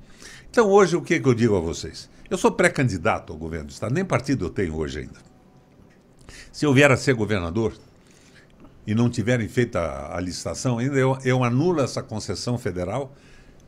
Então, 0.49 0.69
hoje, 0.69 0.95
o 0.95 1.01
que, 1.01 1.19
que 1.19 1.27
eu 1.27 1.33
digo 1.33 1.55
a 1.55 1.59
vocês? 1.59 2.07
Eu 2.29 2.38
sou 2.38 2.51
pré-candidato 2.51 3.33
ao 3.33 3.39
governo 3.39 3.67
do 3.67 3.71
Estado, 3.71 3.93
nem 3.93 4.05
partido 4.05 4.45
eu 4.45 4.49
tenho 4.49 4.75
hoje 4.75 4.99
ainda. 4.99 5.32
Se 6.51 6.65
eu 6.65 6.73
vier 6.73 6.91
a 6.91 6.97
ser 6.97 7.13
governador, 7.13 7.73
e 8.85 8.93
não 8.93 9.09
tiverem 9.09 9.47
feito 9.47 9.77
a, 9.77 10.17
a 10.17 10.19
licitação 10.19 10.77
ainda, 10.77 10.97
eu, 10.97 11.17
eu 11.23 11.43
anulo 11.43 11.81
essa 11.81 12.03
concessão 12.03 12.57
federal 12.57 13.13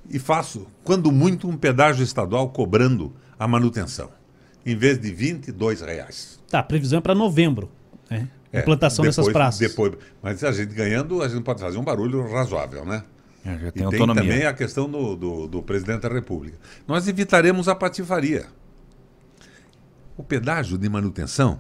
e 0.10 0.20
faço, 0.20 0.68
quando 0.84 1.12
muito, 1.12 1.48
um 1.48 1.56
pedágio 1.58 2.04
estadual 2.04 2.50
cobrando 2.50 3.14
a 3.40 3.48
manutenção, 3.48 4.10
em 4.66 4.76
vez 4.76 5.00
de 5.00 5.12
22 5.12 5.82
reais. 5.82 6.40
Tá, 6.50 6.60
a 6.60 6.64
previsão 6.64 7.00
é 7.00 7.02
para 7.02 7.16
novembro. 7.16 7.72
Né? 8.10 8.28
É, 8.52 8.60
Implantação 8.60 9.04
dessas 9.04 9.26
depois- 9.26 9.34
praças. 9.34 9.60
Depois, 9.60 9.94
mas 10.22 10.44
a 10.44 10.52
gente 10.52 10.74
ganhando, 10.74 11.22
a 11.22 11.28
gente 11.28 11.44
pode 11.44 11.62
fazer 11.62 11.78
um 11.78 11.84
barulho 11.84 12.30
razoável, 12.32 12.86
né? 12.86 13.04
É, 13.46 13.58
já 13.58 13.68
E 13.68 13.72
tem 13.72 13.72
tem 13.72 13.84
autonomia. 13.86 14.24
também 14.24 14.46
a 14.46 14.54
questão 14.54 14.90
do, 14.90 15.16
do, 15.16 15.48
do 15.48 15.62
presidente 15.64 16.02
da 16.02 16.10
República. 16.10 16.58
Nós 16.88 17.08
evitaremos 17.08 17.68
a 17.68 17.76
patifaria. 17.76 18.48
O 20.18 20.24
pedágio 20.24 20.78
de 20.78 20.88
manutenção 20.90 21.60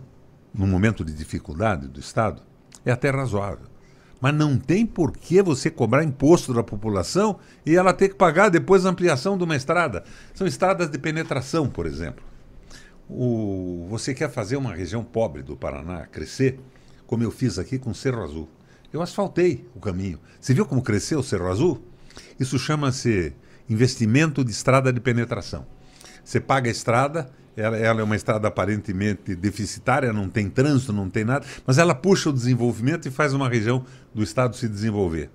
num 0.57 0.67
momento 0.67 1.03
de 1.03 1.13
dificuldade 1.13 1.87
do 1.87 1.99
Estado, 1.99 2.41
é 2.85 2.91
até 2.91 3.09
razoável. 3.09 3.67
Mas 4.21 4.33
não 4.33 4.57
tem 4.57 4.85
por 4.85 5.11
que 5.11 5.41
você 5.41 5.69
cobrar 5.69 6.03
imposto 6.03 6.53
da 6.53 6.63
população 6.63 7.37
e 7.65 7.75
ela 7.75 7.93
ter 7.93 8.09
que 8.09 8.15
pagar 8.15 8.49
depois 8.49 8.85
a 8.85 8.89
ampliação 8.89 9.37
de 9.37 9.43
uma 9.43 9.55
estrada. 9.55 10.03
São 10.33 10.47
estradas 10.47 10.89
de 10.89 10.97
penetração, 10.97 11.67
por 11.69 11.85
exemplo. 11.85 12.23
O, 13.09 13.85
você 13.89 14.13
quer 14.13 14.31
fazer 14.31 14.55
uma 14.55 14.73
região 14.73 15.03
pobre 15.03 15.43
do 15.43 15.55
Paraná 15.55 16.07
crescer, 16.07 16.59
como 17.05 17.23
eu 17.23 17.29
fiz 17.29 17.59
aqui 17.59 17.77
com 17.77 17.91
o 17.91 17.95
Cerro 17.95 18.23
Azul. 18.23 18.49
Eu 18.91 19.01
asfaltei 19.01 19.67
o 19.75 19.79
caminho. 19.79 20.19
Você 20.39 20.53
viu 20.53 20.65
como 20.65 20.81
cresceu 20.81 21.19
o 21.19 21.23
Cerro 21.23 21.51
Azul? 21.51 21.83
Isso 22.39 22.57
chama-se 22.57 23.33
investimento 23.69 24.43
de 24.43 24.51
estrada 24.51 24.91
de 24.91 24.99
penetração. 24.99 25.67
Você 26.23 26.39
paga 26.39 26.69
a 26.69 26.71
estrada, 26.71 27.29
ela, 27.55 27.77
ela, 27.77 28.01
é 28.01 28.03
uma 28.03 28.15
estrada 28.15 28.47
aparentemente 28.47 29.35
deficitária, 29.35 30.11
não 30.11 30.29
tem 30.29 30.49
trânsito, 30.49 30.91
não 30.91 31.09
tem 31.09 31.23
nada, 31.23 31.45
mas 31.65 31.77
ela 31.77 31.95
puxa 31.95 32.29
o 32.29 32.33
desenvolvimento 32.33 33.07
e 33.07 33.11
faz 33.11 33.33
uma 33.33 33.47
região 33.47 33.83
do 34.13 34.21
estado 34.21 34.55
se 34.55 34.67
desenvolver. 34.67 35.29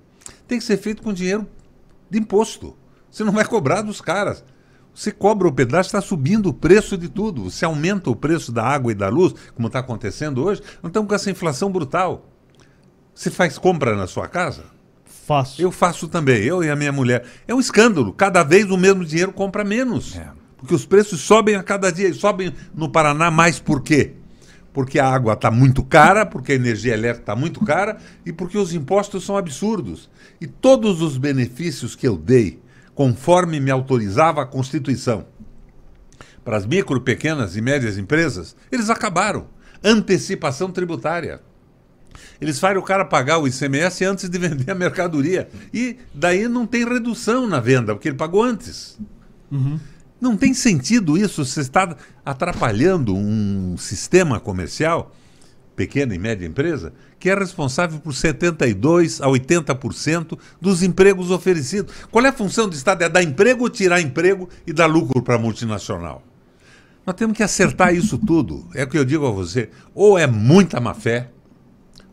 Tem 0.47 0.59
que 0.59 0.65
ser 0.65 0.77
feito 0.77 1.03
com 1.03 1.13
dinheiro 1.13 1.47
de 2.11 2.19
imposto. 2.19 2.77
Você 3.11 3.25
não 3.25 3.33
vai 3.33 3.45
cobrar 3.45 3.83
dos 3.83 4.01
caras. 4.01 4.45
Você 4.95 5.11
cobra 5.11 5.49
o 5.49 5.53
pedaço, 5.53 5.89
está 5.89 6.01
subindo 6.01 6.49
o 6.49 6.55
preço 6.55 6.99
de 6.99 7.09
tudo. 7.09 7.51
Você 7.51 7.65
aumenta 7.65 8.11
o 8.11 8.17
preço 8.17 8.53
da 8.53 8.65
água 8.65 8.93
e 8.93 8.95
da 8.95 9.09
luz, 9.09 9.35
como 9.55 9.69
está 9.69 9.79
acontecendo 9.79 10.45
hoje. 10.45 10.63
Não 10.83 10.89
estamos 10.89 11.09
com 11.09 11.15
essa 11.15 11.31
inflação 11.31 11.71
brutal. 11.71 12.29
Você 13.15 13.31
faz 13.31 13.57
compra 13.57 13.97
na 13.97 14.07
sua 14.07 14.29
casa? 14.29 14.65
Faço. 15.05 15.63
Eu 15.63 15.71
faço 15.71 16.09
também, 16.09 16.43
eu 16.43 16.63
e 16.65 16.69
a 16.69 16.77
minha 16.77 16.93
mulher. 16.93 17.25
É 17.47 17.55
um 17.55 17.61
escândalo. 17.61 18.13
Cada 18.13 18.43
vez 18.43 18.69
o 18.71 18.77
mesmo 18.77 19.05
dinheiro 19.05 19.33
compra 19.33 19.63
menos. 19.65 20.17
É. 20.17 20.40
Porque 20.61 20.75
os 20.75 20.85
preços 20.85 21.21
sobem 21.21 21.57
a 21.57 21.63
cada 21.63 21.91
dia. 21.91 22.09
E 22.09 22.15
sobem 22.15 22.55
no 22.75 22.89
Paraná 22.89 23.31
mais 23.31 23.59
por 23.59 23.83
quê? 23.83 24.13
Porque 24.73 24.99
a 24.99 25.09
água 25.09 25.33
está 25.33 25.51
muito 25.51 25.83
cara, 25.83 26.25
porque 26.25 26.53
a 26.53 26.55
energia 26.55 26.95
elétrica 26.95 27.23
está 27.23 27.35
muito 27.35 27.65
cara 27.65 27.99
e 28.25 28.33
porque 28.33 28.57
os 28.57 28.73
impostos 28.73 29.25
são 29.25 29.37
absurdos. 29.37 30.09
E 30.41 30.47
todos 30.47 31.03
os 31.03 31.17
benefícios 31.17 31.97
que 31.97 32.07
eu 32.07 32.17
dei, 32.17 32.61
conforme 32.95 33.59
me 33.59 33.71
autorizava 33.71 34.43
a 34.43 34.47
Constituição, 34.47 35.27
para 36.45 36.57
as 36.57 36.67
micro, 36.67 37.01
pequenas 37.01 37.57
e 37.57 37.61
médias 37.61 37.99
empresas, 37.99 38.55
eles 38.71 38.91
acabaram. 38.91 39.47
Antecipação 39.83 40.71
tributária. 40.71 41.41
Eles 42.41 42.59
fazem 42.59 42.79
o 42.79 42.83
cara 42.83 43.05
pagar 43.05 43.39
o 43.39 43.49
ICMS 43.49 44.05
antes 44.05 44.29
de 44.29 44.39
vender 44.39 44.71
a 44.71 44.75
mercadoria. 44.75 45.49
E 45.73 45.99
daí 46.15 46.49
não 46.49 46.67
tem 46.67 46.87
redução 46.87 47.47
na 47.47 47.61
venda, 47.61 47.95
porque 47.95 48.09
ele 48.09 48.17
pagou 48.17 48.43
antes. 48.43 48.99
Uhum. 49.51 49.79
Não 50.21 50.37
tem 50.37 50.53
sentido 50.53 51.17
isso. 51.17 51.45
Você 51.45 51.61
está 51.61 51.97
atrapalhando 52.25 53.15
um 53.15 53.77
sistema 53.79 54.39
comercial, 54.39 55.15
pequena 55.75 56.15
e 56.15 56.19
média 56.19 56.47
empresa, 56.47 56.93
que 57.19 57.31
é 57.31 57.35
responsável 57.35 57.99
por 58.01 58.13
72% 58.13 59.21
a 59.23 59.29
80% 59.29 60.39
dos 60.61 60.83
empregos 60.83 61.31
oferecidos. 61.31 61.95
Qual 62.11 62.25
é 62.25 62.29
a 62.29 62.33
função 62.33 62.69
do 62.69 62.75
Estado? 62.75 63.03
É 63.03 63.09
dar 63.09 63.23
emprego, 63.23 63.71
tirar 63.71 64.01
emprego 64.01 64.49
e 64.67 64.73
dar 64.73 64.87
lucro 64.87 65.23
para 65.23 65.37
a 65.37 65.39
multinacional. 65.39 66.23
Nós 67.07 67.17
temos 67.17 67.37
que 67.37 67.43
acertar 67.43 67.95
isso 67.95 68.19
tudo. 68.19 68.69
É 68.75 68.85
o 68.85 68.89
que 68.89 68.99
eu 68.99 69.05
digo 69.05 69.27
a 69.27 69.31
você. 69.31 69.71
Ou 69.95 70.19
é 70.19 70.27
muita 70.27 70.81
má 70.81 70.93
fé, 70.93 71.31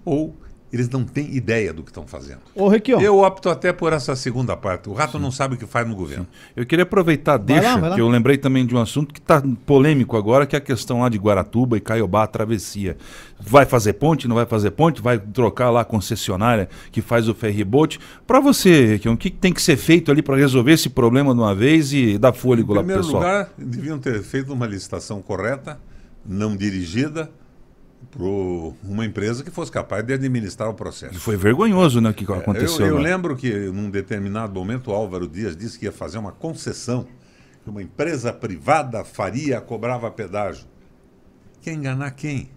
ou 0.05 0.33
eles 0.71 0.89
não 0.89 1.03
têm 1.05 1.33
ideia 1.35 1.71
do 1.71 1.81
que 1.81 1.89
estão 1.89 2.05
fazendo. 2.05 2.39
Ô, 2.53 2.67
Requião. 2.67 2.99
Eu 3.01 3.19
opto 3.19 3.49
até 3.49 3.71
por 3.71 3.93
essa 3.93 4.15
segunda 4.15 4.55
parte. 4.57 4.89
O 4.89 4.93
rato 4.93 5.13
Sim. 5.13 5.23
não 5.23 5.31
sabe 5.31 5.55
o 5.55 5.57
que 5.57 5.65
faz 5.65 5.87
no 5.87 5.95
governo. 5.95 6.25
Sim. 6.25 6.51
Eu 6.57 6.65
queria 6.65 6.83
aproveitar, 6.83 7.37
deixa, 7.37 7.75
lá, 7.75 7.89
lá. 7.89 7.95
que 7.95 8.01
eu 8.01 8.07
lembrei 8.09 8.37
também 8.37 8.65
de 8.65 8.75
um 8.75 8.79
assunto 8.79 9.13
que 9.13 9.19
está 9.19 9.41
polêmico 9.65 10.17
agora, 10.17 10.45
que 10.45 10.55
é 10.55 10.59
a 10.59 10.61
questão 10.61 11.01
lá 11.01 11.09
de 11.09 11.17
Guaratuba 11.17 11.77
e 11.77 11.79
Caiobá, 11.79 12.23
a 12.23 12.27
travessia. 12.27 12.97
Vai 13.39 13.65
fazer 13.65 13.93
ponte, 13.93 14.27
não 14.27 14.35
vai 14.35 14.45
fazer 14.45 14.71
ponte? 14.71 15.01
Vai 15.01 15.17
trocar 15.17 15.69
lá 15.69 15.81
a 15.81 15.85
concessionária 15.85 16.67
que 16.91 17.01
faz 17.01 17.29
o 17.29 17.33
ferryboat? 17.33 17.99
Para 18.25 18.41
você, 18.41 18.85
Requião, 18.85 19.13
o 19.13 19.17
que 19.17 19.29
tem 19.29 19.53
que 19.53 19.61
ser 19.61 19.77
feito 19.77 20.11
ali 20.11 20.21
para 20.21 20.35
resolver 20.35 20.73
esse 20.73 20.89
problema 20.89 21.33
de 21.33 21.39
uma 21.39 21.55
vez 21.55 21.93
e 21.93 22.17
dar 22.17 22.33
fôlego 22.33 22.73
lá 22.73 22.83
para 22.83 22.93
o 22.93 22.97
pessoal? 22.97 23.23
Em 23.23 23.25
primeiro 23.25 23.49
lugar, 23.49 23.53
deviam 23.57 23.99
ter 23.99 24.21
feito 24.21 24.51
uma 24.51 24.67
licitação 24.67 25.21
correta, 25.21 25.79
não 26.25 26.57
dirigida, 26.57 27.31
para 28.11 28.23
uma 28.23 29.05
empresa 29.05 29.43
que 29.43 29.51
fosse 29.51 29.71
capaz 29.71 30.03
de 30.05 30.13
administrar 30.13 30.69
o 30.69 30.73
processo. 30.73 31.15
E 31.15 31.19
foi 31.19 31.35
vergonhoso, 31.35 31.99
né, 31.99 32.09
o 32.09 32.13
que 32.13 32.23
aconteceu. 32.31 32.85
Eu, 32.85 32.95
eu 32.95 32.97
lembro 32.97 33.35
que, 33.35 33.51
num 33.51 33.89
determinado 33.89 34.53
momento, 34.53 34.91
o 34.91 34.93
Álvaro 34.93 35.27
Dias 35.27 35.55
disse 35.55 35.77
que 35.77 35.85
ia 35.85 35.91
fazer 35.91 36.17
uma 36.17 36.31
concessão 36.31 37.07
que 37.63 37.69
uma 37.69 37.81
empresa 37.81 38.31
privada 38.31 39.03
faria, 39.03 39.59
cobrava 39.59 40.09
pedágio. 40.09 40.65
Quer 41.61 41.73
enganar 41.73 42.11
quem? 42.11 42.49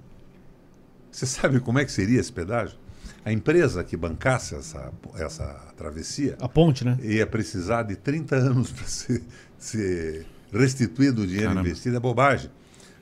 Você 1.10 1.26
sabe 1.26 1.58
como 1.58 1.78
é 1.78 1.84
que 1.84 1.90
seria 1.90 2.20
esse 2.20 2.32
pedágio? 2.32 2.78
A 3.24 3.32
empresa 3.32 3.82
que 3.82 3.96
bancasse 3.96 4.54
essa, 4.54 4.92
essa 5.16 5.44
travessia. 5.76 6.36
A 6.40 6.48
ponte, 6.48 6.84
né? 6.84 6.96
Ia 7.02 7.26
precisar 7.26 7.82
de 7.82 7.96
30 7.96 8.36
anos 8.36 8.70
para 8.72 8.84
ser, 8.84 9.22
ser 9.58 10.26
restituído 10.52 11.22
o 11.22 11.26
dinheiro 11.26 11.48
Caramba. 11.48 11.68
investido. 11.68 11.96
É 11.96 12.00
bobagem. 12.00 12.50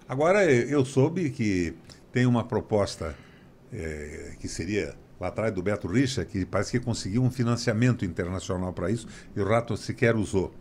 Agora, 0.09 0.45
eu 0.51 0.85
soube 0.85 1.29
que 1.31 1.75
tem 2.13 2.27
uma 2.27 2.45
proposta 2.45 3.15
é, 3.73 4.35
que 4.41 4.49
seria 4.49 4.95
lá 5.21 5.29
atrás 5.29 5.53
do 5.53 5.63
Beto 5.63 5.89
Richa, 5.89 6.25
que 6.25 6.45
parece 6.45 6.73
que 6.73 6.85
conseguiu 6.85 7.23
um 7.23 7.31
financiamento 7.31 8.05
internacional 8.05 8.73
para 8.73 8.91
isso 8.91 9.07
e 9.35 9.41
o 9.41 9.49
Rato 9.49 9.77
sequer 9.77 10.17
usou. 10.17 10.53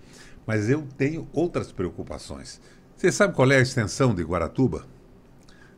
Mas 0.45 0.69
eu 0.69 0.87
tenho 0.97 1.27
outras 1.33 1.71
preocupações. 1.71 2.59
Você 2.95 3.11
sabe 3.11 3.33
qual 3.33 3.51
é 3.51 3.57
a 3.57 3.61
extensão 3.61 4.15
de 4.15 4.23
Guaratuba? 4.23 4.85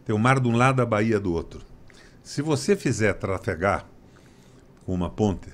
Tem 0.05 0.15
o 0.15 0.19
mar 0.19 0.39
de 0.39 0.47
um 0.47 0.55
lado, 0.55 0.82
a 0.82 0.86
Bahia 0.86 1.19
do 1.19 1.34
outro. 1.34 1.62
Se 2.23 2.41
você 2.41 2.75
fizer 2.75 3.13
trafegar 3.13 3.86
com 4.86 4.93
uma 4.93 5.10
ponte, 5.10 5.49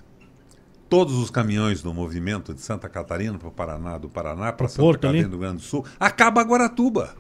todos 0.89 1.15
os 1.15 1.29
caminhões 1.29 1.81
do 1.81 1.93
movimento 1.93 2.53
de 2.53 2.61
Santa 2.61 2.87
Catarina 2.87 3.37
para 3.37 3.47
o 3.47 3.51
Paraná, 3.51 3.97
do 3.97 4.09
Paraná 4.09 4.51
para 4.51 4.67
Santa 4.67 4.81
Porto, 4.81 5.01
Catarina 5.01 5.25
ali? 5.25 5.29
do 5.29 5.37
Rio 5.37 5.39
Grande 5.39 5.57
do 5.57 5.63
Sul, 5.63 5.85
acaba 5.99 6.41
Guaratuba. 6.43 7.15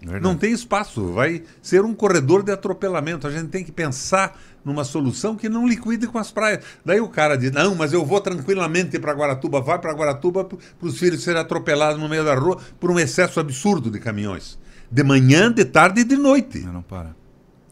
Verdade. 0.00 0.22
Não 0.22 0.36
tem 0.36 0.52
espaço, 0.52 1.12
vai 1.12 1.42
ser 1.60 1.84
um 1.84 1.92
corredor 1.92 2.42
de 2.42 2.52
atropelamento. 2.52 3.26
A 3.26 3.30
gente 3.30 3.48
tem 3.48 3.64
que 3.64 3.72
pensar 3.72 4.38
numa 4.64 4.84
solução 4.84 5.34
que 5.34 5.48
não 5.48 5.66
liquide 5.66 6.06
com 6.06 6.18
as 6.18 6.30
praias. 6.30 6.64
Daí 6.84 7.00
o 7.00 7.08
cara 7.08 7.36
diz: 7.36 7.50
não, 7.50 7.74
mas 7.74 7.92
eu 7.92 8.04
vou 8.04 8.20
tranquilamente 8.20 8.98
para 8.98 9.12
Guaratuba. 9.12 9.60
Vai 9.60 9.78
para 9.78 9.92
Guaratuba 9.92 10.44
para 10.44 10.58
os 10.80 10.98
filhos 10.98 11.22
serem 11.22 11.40
atropelados 11.40 12.00
no 12.00 12.08
meio 12.08 12.24
da 12.24 12.34
rua 12.34 12.58
por 12.78 12.90
um 12.90 12.98
excesso 12.98 13.40
absurdo 13.40 13.90
de 13.90 13.98
caminhões. 13.98 14.58
De 14.90 15.02
manhã, 15.02 15.52
de 15.52 15.64
tarde 15.64 16.02
e 16.02 16.04
de 16.04 16.16
noite. 16.16 16.60
Não, 16.60 16.74
não 16.74 16.82
para. 16.82 17.14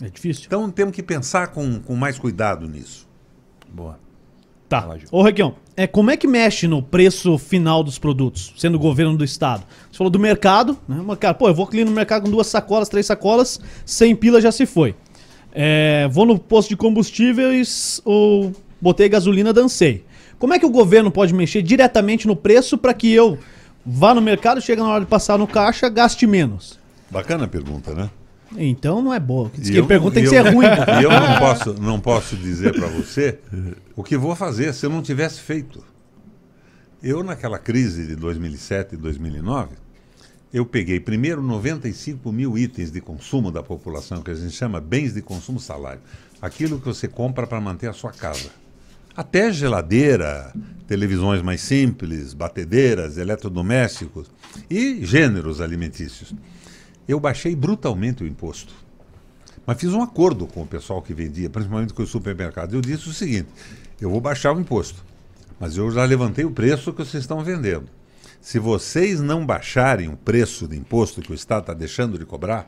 É 0.02 0.08
difícil. 0.08 0.44
Então 0.46 0.68
temos 0.70 0.94
que 0.94 1.02
pensar 1.02 1.48
com, 1.48 1.80
com 1.80 1.94
mais 1.94 2.18
cuidado 2.18 2.68
nisso. 2.68 3.08
Boa. 3.72 3.98
Tá. 4.68 4.86
Ô, 5.10 5.22
Requião, 5.22 5.54
é, 5.76 5.86
como 5.86 6.10
é 6.10 6.16
que 6.16 6.26
mexe 6.26 6.66
no 6.66 6.82
preço 6.82 7.36
final 7.36 7.82
dos 7.82 7.98
produtos, 7.98 8.54
sendo 8.56 8.78
governo 8.78 9.16
do 9.16 9.24
estado? 9.24 9.64
Você 9.90 9.98
falou 9.98 10.10
do 10.10 10.18
mercado, 10.18 10.78
né? 10.88 11.02
Mas, 11.04 11.18
cara, 11.18 11.34
pô, 11.34 11.48
eu 11.48 11.54
vou 11.54 11.68
ali 11.70 11.84
no 11.84 11.90
mercado 11.90 12.22
com 12.22 12.30
duas 12.30 12.46
sacolas, 12.46 12.88
três 12.88 13.04
sacolas, 13.04 13.60
100 13.84 14.16
pila 14.16 14.40
já 14.40 14.50
se 14.50 14.64
foi. 14.64 14.94
É, 15.52 16.08
vou 16.10 16.24
no 16.24 16.38
posto 16.38 16.70
de 16.70 16.76
combustíveis 16.76 18.00
ou 18.04 18.52
botei 18.80 19.08
gasolina, 19.08 19.52
dancei. 19.52 20.04
Como 20.38 20.54
é 20.54 20.58
que 20.58 20.66
o 20.66 20.70
governo 20.70 21.10
pode 21.10 21.34
mexer 21.34 21.62
diretamente 21.62 22.26
no 22.26 22.36
preço 22.36 22.78
para 22.78 22.94
que 22.94 23.12
eu 23.12 23.38
vá 23.84 24.14
no 24.14 24.20
mercado, 24.20 24.60
chega 24.60 24.82
na 24.82 24.88
hora 24.88 25.04
de 25.04 25.10
passar 25.10 25.38
no 25.38 25.46
caixa, 25.46 25.88
gaste 25.88 26.26
menos? 26.26 26.78
Bacana 27.10 27.44
a 27.44 27.48
pergunta, 27.48 27.94
né? 27.94 28.10
Então 28.58 29.02
não 29.02 29.12
é 29.12 29.20
boa. 29.20 29.50
Diz 29.54 29.70
que 29.70 29.82
pergunta 29.82 30.14
tem 30.14 30.24
que 30.24 30.30
ser 30.30 30.40
ruim. 30.40 30.66
E 31.00 31.04
eu 31.04 31.10
não 31.10 31.38
posso, 31.38 31.74
não 31.74 32.00
posso 32.00 32.36
dizer 32.36 32.72
para 32.72 32.86
você 32.88 33.38
o 33.94 34.02
que 34.02 34.16
vou 34.16 34.34
fazer 34.34 34.72
se 34.72 34.86
eu 34.86 34.90
não 34.90 35.02
tivesse 35.02 35.40
feito. 35.40 35.82
Eu, 37.02 37.22
naquela 37.22 37.58
crise 37.58 38.06
de 38.06 38.16
2007 38.16 38.94
e 38.94 38.96
2009, 38.98 39.74
eu 40.52 40.64
peguei 40.64 40.98
primeiro 40.98 41.42
95 41.42 42.32
mil 42.32 42.56
itens 42.56 42.90
de 42.90 43.00
consumo 43.00 43.52
da 43.52 43.62
população, 43.62 44.22
que 44.22 44.30
a 44.30 44.34
gente 44.34 44.54
chama 44.54 44.80
bens 44.80 45.12
de 45.12 45.20
consumo 45.20 45.60
salário. 45.60 46.00
Aquilo 46.40 46.78
que 46.78 46.86
você 46.86 47.06
compra 47.06 47.46
para 47.46 47.60
manter 47.60 47.88
a 47.88 47.92
sua 47.92 48.10
casa. 48.10 48.50
Até 49.14 49.52
geladeira, 49.52 50.52
televisões 50.86 51.42
mais 51.42 51.60
simples, 51.60 52.34
batedeiras, 52.34 53.18
eletrodomésticos 53.18 54.30
e 54.68 55.04
gêneros 55.04 55.60
alimentícios 55.60 56.34
eu 57.08 57.20
baixei 57.20 57.54
brutalmente 57.54 58.24
o 58.24 58.26
imposto. 58.26 58.74
Mas 59.66 59.80
fiz 59.80 59.92
um 59.92 60.02
acordo 60.02 60.46
com 60.46 60.62
o 60.62 60.66
pessoal 60.66 61.02
que 61.02 61.12
vendia, 61.12 61.50
principalmente 61.50 61.92
com 61.92 62.02
os 62.02 62.10
supermercados. 62.10 62.74
Eu 62.74 62.80
disse 62.80 63.08
o 63.08 63.12
seguinte: 63.12 63.48
eu 64.00 64.10
vou 64.10 64.20
baixar 64.20 64.54
o 64.54 64.60
imposto, 64.60 65.04
mas 65.58 65.76
eu 65.76 65.90
já 65.90 66.04
levantei 66.04 66.44
o 66.44 66.50
preço 66.50 66.92
que 66.92 67.04
vocês 67.04 67.22
estão 67.22 67.42
vendendo. 67.42 67.86
Se 68.40 68.58
vocês 68.58 69.20
não 69.20 69.44
baixarem 69.44 70.08
o 70.08 70.16
preço 70.16 70.68
de 70.68 70.76
imposto 70.76 71.20
que 71.20 71.32
o 71.32 71.34
Estado 71.34 71.62
está 71.62 71.74
deixando 71.74 72.16
de 72.16 72.24
cobrar, 72.24 72.66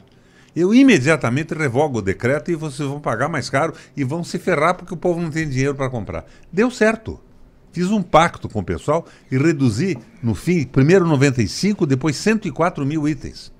eu 0.57 0.75
imediatamente 0.75 1.55
revogo 1.55 1.99
o 1.99 2.03
decreto 2.03 2.51
e 2.51 2.57
vocês 2.57 2.89
vão 2.89 3.01
pagar 3.01 3.29
mais 3.29 3.49
caro 3.49 3.73
e 3.97 4.03
vão 4.03 4.25
se 4.25 4.39
ferrar 4.39 4.75
porque 4.75 4.93
o 4.93 4.97
povo 4.97 5.21
não 5.21 5.31
tem 5.31 5.49
dinheiro 5.49 5.77
para 5.77 5.89
comprar. 5.89 6.25
Deu 6.53 6.69
certo. 6.69 7.21
Fiz 7.71 7.91
um 7.91 8.03
pacto 8.03 8.49
com 8.49 8.59
o 8.59 8.65
pessoal 8.65 9.07
e 9.31 9.39
reduzi, 9.39 9.97
no 10.21 10.35
fim, 10.35 10.65
primeiro 10.65 11.07
95, 11.07 11.87
depois 11.87 12.17
104 12.17 12.85
mil 12.85 13.07
itens. 13.07 13.53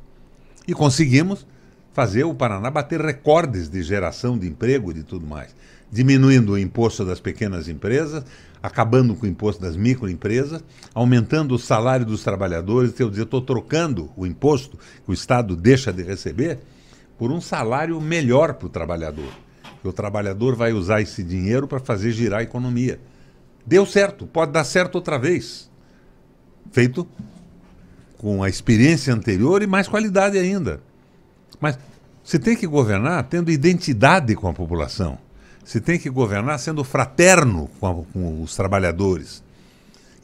E 0.69 0.75
conseguimos 0.75 1.47
fazer 1.95 2.25
o 2.25 2.35
Paraná 2.35 2.71
bater 2.71 3.01
recordes 3.01 3.71
de 3.71 3.83
geração 3.83 4.37
de 4.37 4.47
emprego 4.47 4.91
e 4.91 4.95
de 4.95 5.03
tudo 5.03 5.27
mais. 5.27 5.57
Diminuindo 5.91 6.53
o 6.53 6.59
imposto 6.59 7.07
das 7.07 7.19
pequenas 7.19 7.69
empresas, 7.69 8.23
acabando 8.63 9.15
com 9.15 9.25
o 9.25 9.29
imposto 9.29 9.63
das 9.63 9.79
microempresas, 9.79 10.63
aumentando 10.95 11.55
o 11.55 11.59
salário 11.59 12.05
dos 12.05 12.23
trabalhadores, 12.23 12.93
quer 12.93 13.09
dizer, 13.09 13.23
estou 13.23 13.41
trocando 13.41 14.11
o 14.15 14.27
imposto 14.27 14.77
que 14.77 15.11
o 15.11 15.15
Estado 15.15 15.57
deixa 15.57 15.91
de 15.91 16.03
receber 16.03 16.59
por 17.17 17.33
um 17.33 17.41
salário 17.41 17.99
melhor 17.99 18.53
para 18.53 18.67
o 18.67 18.71
trabalhador. 18.71 19.33
O 19.83 19.91
trabalhador 19.91 20.55
vai 20.55 20.75
usar 20.75 21.01
esse 21.01 21.25
dinheiro 21.25 21.67
para 21.67 21.81
fazer 21.81 22.11
girar 22.11 22.41
a 22.41 22.43
economia. 22.43 23.01
Deu 23.65 23.87
certo, 23.87 24.27
pode 24.27 24.53
dar 24.53 24.65
certo 24.65 24.97
outra 24.97 25.19
vez. 25.19 25.71
Feito 26.71 27.09
com 28.19 28.43
a 28.43 28.49
experiência 28.49 29.15
anterior 29.15 29.63
e 29.63 29.67
mais 29.67 29.89
qualidade 29.89 30.37
ainda. 30.37 30.81
Mas 31.61 31.79
você 32.23 32.39
tem 32.39 32.57
que 32.57 32.67
governar 32.67 33.23
tendo 33.25 33.51
identidade 33.51 34.35
com 34.35 34.49
a 34.49 34.53
população. 34.53 35.17
Você 35.65 35.81
tem 35.81 35.99
que 35.99 36.11
governar 36.11 36.59
sendo 36.59 36.83
fraterno 36.83 37.71
com, 37.79 37.87
a, 37.87 37.95
com, 38.13 38.43
os 38.43 38.57
trabalhadores. 38.57 39.43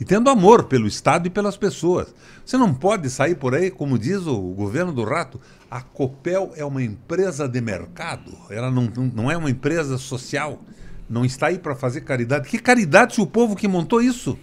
E 0.00 0.04
tendo 0.04 0.28
amor 0.28 0.64
pelo 0.64 0.88
Estado 0.88 1.28
e 1.28 1.30
pelas 1.30 1.56
pessoas. 1.56 2.12
Você 2.44 2.56
não 2.56 2.74
pode 2.74 3.08
sair 3.08 3.36
por 3.36 3.54
aí, 3.54 3.70
como 3.70 3.98
diz 3.98 4.26
o 4.26 4.36
governo 4.38 4.92
do 4.92 5.04
Rato, 5.04 5.40
a 5.70 5.80
Copel 5.80 6.52
é 6.56 6.64
uma 6.64 6.82
empresa 6.82 7.48
de 7.48 7.60
mercado, 7.60 8.32
ela 8.50 8.70
não, 8.70 8.90
não 9.14 9.30
é 9.30 9.36
uma 9.36 9.50
empresa 9.50 9.96
social, 9.98 10.60
não 11.08 11.24
está 11.24 11.46
aí 11.46 11.58
para 11.58 11.74
fazer 11.74 12.02
caridade. 12.02 12.48
Que 12.48 12.58
caridade 12.58 13.14
se 13.14 13.20
o 13.20 13.26
povo 13.26 13.54
que 13.54 13.68
montou 13.68 14.02
isso? 14.02 14.38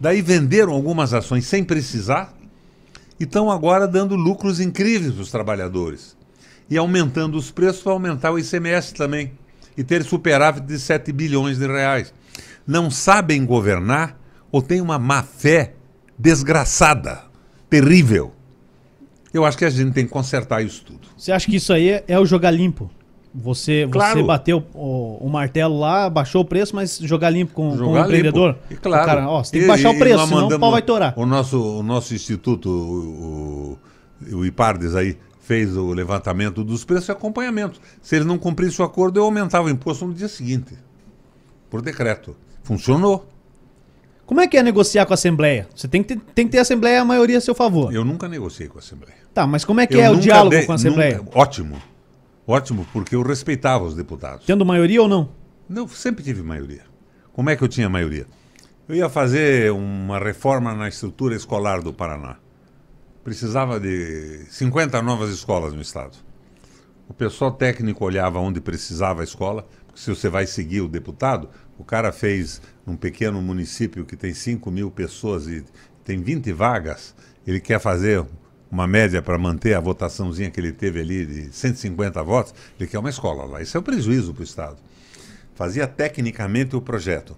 Daí 0.00 0.22
venderam 0.22 0.72
algumas 0.72 1.14
ações 1.14 1.46
sem 1.46 1.62
precisar 1.62 2.34
estão 3.22 3.50
agora 3.50 3.86
dando 3.86 4.16
lucros 4.16 4.58
incríveis 4.58 5.12
para 5.12 5.22
os 5.22 5.30
trabalhadores. 5.30 6.16
E 6.68 6.76
aumentando 6.76 7.36
os 7.36 7.50
preços 7.50 7.82
para 7.82 7.92
aumentar 7.92 8.32
o 8.32 8.38
ICMS 8.38 8.94
também 8.94 9.32
e 9.76 9.84
ter 9.84 10.02
superávit 10.02 10.66
de 10.66 10.78
7 10.78 11.12
bilhões 11.12 11.58
de 11.58 11.66
reais. 11.66 12.12
Não 12.66 12.90
sabem 12.90 13.44
governar 13.44 14.18
ou 14.50 14.62
têm 14.62 14.80
uma 14.80 14.98
má 14.98 15.22
fé 15.22 15.74
desgraçada, 16.18 17.24
terrível. 17.68 18.32
Eu 19.32 19.44
acho 19.44 19.58
que 19.58 19.64
a 19.64 19.70
gente 19.70 19.92
tem 19.92 20.06
que 20.06 20.12
consertar 20.12 20.64
isso 20.64 20.84
tudo. 20.84 21.08
Você 21.16 21.32
acha 21.32 21.46
que 21.46 21.56
isso 21.56 21.72
aí 21.72 22.02
é 22.06 22.18
o 22.18 22.24
jogar 22.24 22.50
limpo? 22.50 22.90
Você, 23.34 23.88
Claro. 23.90 24.20
você 24.20 24.22
bateu 24.26 24.62
o, 24.72 25.18
o 25.20 25.28
martelo 25.28 25.76
lá, 25.78 26.08
baixou 26.08 26.42
o 26.42 26.44
preço, 26.44 26.74
mas 26.76 26.98
jogar 27.02 27.30
limpo 27.30 27.52
com, 27.52 27.68
com 27.70 27.74
o 27.74 27.78
Jogar 27.78 28.04
empreendedor? 28.04 28.56
E 28.70 28.76
claro. 28.76 29.02
O 29.02 29.06
Cara, 29.06 29.28
ó, 29.28 29.42
você 29.42 29.50
tem 29.50 29.60
que 29.60 29.64
E- 29.66 29.68
baixar 29.68 29.90
o 29.90 29.94
e 29.94 29.98
preço, 29.98 30.16
nós 30.18 30.28
senão 30.28 30.46
o 30.48 30.60
pau 30.60 30.70
vai 30.70 30.82
torar. 30.82 31.14
O 31.16 31.26
nosso, 31.26 31.60
o 31.60 31.82
nosso 31.82 32.14
instituto, 32.14 32.68
o, 32.70 33.78
o, 34.32 34.36
o 34.36 34.46
IPARDES 34.46 34.94
aí, 34.94 35.18
fez 35.40 35.76
o 35.76 35.92
levantamento 35.92 36.62
dos 36.62 36.84
preços 36.84 37.08
e 37.08 37.12
acompanhamento. 37.12 37.80
Se 38.00 38.14
eles 38.14 38.26
não 38.26 38.38
cumprissem 38.38 38.84
o 38.84 38.86
acordo, 38.88 39.18
eu 39.18 39.24
aumentava 39.24 39.66
o 39.66 39.70
imposto 39.70 40.06
no 40.06 40.14
dia 40.14 40.28
seguinte. 40.28 40.74
Por 41.68 41.82
decreto. 41.82 42.36
Funcionou. 42.62 43.28
Como 44.24 44.40
é 44.40 44.46
que 44.46 44.56
é 44.56 44.62
negociar 44.62 45.04
com 45.06 45.12
a 45.12 45.14
Assembleia? 45.14 45.68
Você 45.74 45.86
tem 45.88 46.02
que 46.02 46.14
ter, 46.14 46.20
tem 46.34 46.46
que 46.46 46.52
ter 46.52 46.58
a 46.58 46.62
Assembleia 46.62 47.02
a 47.02 47.04
maioria 47.04 47.36
a 47.38 47.40
seu 47.40 47.54
favor. 47.54 47.92
Eu 47.92 48.04
nunca 48.04 48.26
negociei 48.28 48.68
com 48.68 48.78
a 48.78 48.80
Assembleia. 48.80 49.16
Tá, 49.34 49.44
mas 49.46 49.64
como 49.64 49.80
é 49.80 49.86
que 49.88 49.94
Eu 49.96 50.00
é 50.00 50.10
o 50.10 50.16
diálogo 50.16 50.50
dei- 50.50 50.64
com 50.64 50.72
a 50.72 50.76
Assembleia? 50.76 51.18
nunca- 51.18 51.36
ótimo. 51.38 51.76
Ótimo, 52.46 52.86
porque 52.92 53.14
eu 53.14 53.22
respeitava 53.22 53.84
os 53.84 53.94
deputados. 53.94 54.44
Tendo 54.44 54.66
maioria 54.66 55.00
ou 55.00 55.08
não? 55.08 55.30
Não, 55.68 55.88
sempre 55.88 56.22
tive 56.22 56.42
maioria. 56.42 56.82
Como 57.32 57.48
é 57.48 57.56
que 57.56 57.64
eu 57.64 57.68
tinha 57.68 57.88
maioria? 57.88 58.26
Eu 58.86 58.94
ia 58.94 59.08
fazer 59.08 59.72
uma 59.72 60.18
reforma 60.18 60.74
na 60.74 60.88
estrutura 60.88 61.34
escolar 61.34 61.80
do 61.80 61.92
Paraná. 61.92 62.36
Precisava 63.22 63.80
de 63.80 64.44
50 64.50 65.00
novas 65.00 65.30
escolas 65.30 65.72
no 65.72 65.80
estado. 65.80 66.18
O 67.08 67.14
pessoal 67.14 67.52
técnico 67.52 68.04
olhava 68.04 68.38
onde 68.38 68.60
precisava 68.60 69.22
a 69.22 69.24
escola, 69.24 69.66
porque 69.86 70.00
se 70.00 70.10
você 70.10 70.28
vai 70.28 70.46
seguir 70.46 70.82
o 70.82 70.88
deputado, 70.88 71.48
o 71.78 71.84
cara 71.84 72.12
fez 72.12 72.60
num 72.86 72.96
pequeno 72.96 73.40
município 73.40 74.04
que 74.04 74.16
tem 74.16 74.34
5 74.34 74.70
mil 74.70 74.90
pessoas 74.90 75.46
e 75.46 75.64
tem 76.04 76.20
20 76.20 76.52
vagas, 76.52 77.14
ele 77.46 77.60
quer 77.60 77.80
fazer 77.80 78.24
uma 78.74 78.88
média 78.88 79.22
para 79.22 79.38
manter 79.38 79.74
a 79.74 79.80
votaçãozinha 79.80 80.50
que 80.50 80.58
ele 80.58 80.72
teve 80.72 81.00
ali 81.00 81.24
de 81.24 81.54
150 81.54 82.20
votos, 82.24 82.52
ele 82.78 82.88
quer 82.88 82.98
uma 82.98 83.08
escola 83.08 83.44
lá. 83.44 83.62
Isso 83.62 83.76
é 83.76 83.80
um 83.80 83.82
prejuízo 83.84 84.34
para 84.34 84.40
o 84.40 84.44
Estado. 84.44 84.76
Fazia 85.54 85.86
tecnicamente 85.86 86.74
o 86.74 86.80
projeto. 86.80 87.36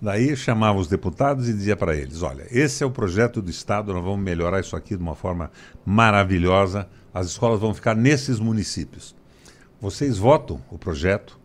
Daí 0.00 0.36
chamava 0.36 0.78
os 0.78 0.86
deputados 0.86 1.48
e 1.48 1.52
dizia 1.52 1.76
para 1.76 1.96
eles: 1.96 2.22
olha, 2.22 2.46
esse 2.52 2.84
é 2.84 2.86
o 2.86 2.92
projeto 2.92 3.42
do 3.42 3.50
Estado, 3.50 3.92
nós 3.92 4.04
vamos 4.04 4.20
melhorar 4.20 4.60
isso 4.60 4.76
aqui 4.76 4.96
de 4.96 5.02
uma 5.02 5.16
forma 5.16 5.50
maravilhosa. 5.84 6.88
As 7.12 7.26
escolas 7.26 7.58
vão 7.58 7.74
ficar 7.74 7.96
nesses 7.96 8.38
municípios. 8.38 9.16
Vocês 9.80 10.16
votam 10.16 10.62
o 10.70 10.78
projeto, 10.78 11.40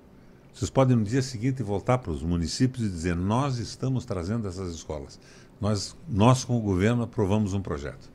vocês 0.54 0.70
podem 0.70 0.96
no 0.96 1.04
dia 1.04 1.24
seguinte 1.24 1.64
voltar 1.64 1.98
para 1.98 2.12
os 2.12 2.22
municípios 2.22 2.86
e 2.86 2.90
dizer: 2.90 3.16
nós 3.16 3.58
estamos 3.58 4.06
trazendo 4.06 4.48
essas 4.48 4.76
escolas. 4.76 5.20
Nós, 5.60 5.98
nós 6.08 6.44
com 6.44 6.56
o 6.56 6.62
governo, 6.62 7.02
aprovamos 7.02 7.56
um 7.56 7.62
projeto. 7.62 8.13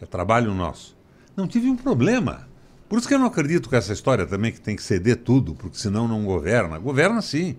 É 0.00 0.06
trabalho 0.06 0.54
nosso. 0.54 0.96
Não 1.36 1.46
tive 1.46 1.68
um 1.68 1.76
problema. 1.76 2.46
Por 2.88 2.98
isso 2.98 3.06
que 3.06 3.14
eu 3.14 3.18
não 3.18 3.26
acredito 3.26 3.68
com 3.68 3.76
essa 3.76 3.92
história 3.92 4.24
também 4.26 4.50
que 4.50 4.60
tem 4.60 4.74
que 4.74 4.82
ceder 4.82 5.16
tudo, 5.16 5.54
porque 5.54 5.76
senão 5.76 6.08
não 6.08 6.24
governa. 6.24 6.78
Governa 6.78 7.20
sim. 7.20 7.56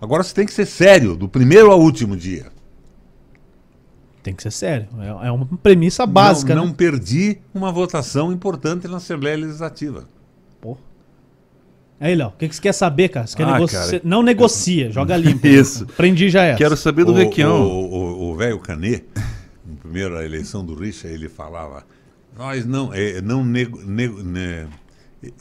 Agora 0.00 0.22
você 0.24 0.34
tem 0.34 0.44
que 0.44 0.52
ser 0.52 0.66
sério, 0.66 1.14
do 1.14 1.28
primeiro 1.28 1.70
ao 1.70 1.80
último 1.80 2.16
dia. 2.16 2.46
Tem 4.22 4.34
que 4.34 4.42
ser 4.42 4.50
sério. 4.50 4.88
É, 5.00 5.28
é 5.28 5.30
uma 5.30 5.46
premissa 5.62 6.06
básica, 6.06 6.54
não, 6.54 6.62
né? 6.62 6.68
não 6.68 6.74
perdi 6.74 7.38
uma 7.54 7.70
votação 7.72 8.32
importante 8.32 8.86
na 8.88 8.96
Assembleia 8.96 9.36
Legislativa. 9.36 10.08
Pô. 10.60 10.76
Aí, 12.00 12.16
Léo, 12.16 12.28
o 12.28 12.32
que, 12.32 12.48
que 12.48 12.56
você 12.56 12.62
quer 12.62 12.72
saber, 12.72 13.08
cara? 13.08 13.26
Você 13.26 13.36
quer 13.36 13.44
Ah, 13.44 13.52
negoci- 13.54 13.74
cara. 13.76 14.00
Não 14.04 14.22
negocia, 14.22 14.90
joga 14.90 15.16
limpo. 15.16 15.46
Isso. 15.46 15.84
Aprendi 15.84 16.28
já 16.28 16.42
essa. 16.44 16.58
Quero 16.58 16.76
saber 16.76 17.04
do 17.04 17.12
o, 17.12 17.14
Requião. 17.14 17.62
O 17.64 18.34
velho 18.36 18.58
Canet, 18.58 19.04
na 19.14 19.22
primeira 19.92 20.24
eleição 20.24 20.64
do 20.64 20.74
Richa, 20.74 21.06
ele 21.06 21.28
falava: 21.28 21.84
Nós 22.36 22.64
não. 22.64 22.92
eh, 22.94 23.20
não 23.20 23.44
nego, 23.44 23.78
nego- 23.82 24.22
ne- 24.22 24.66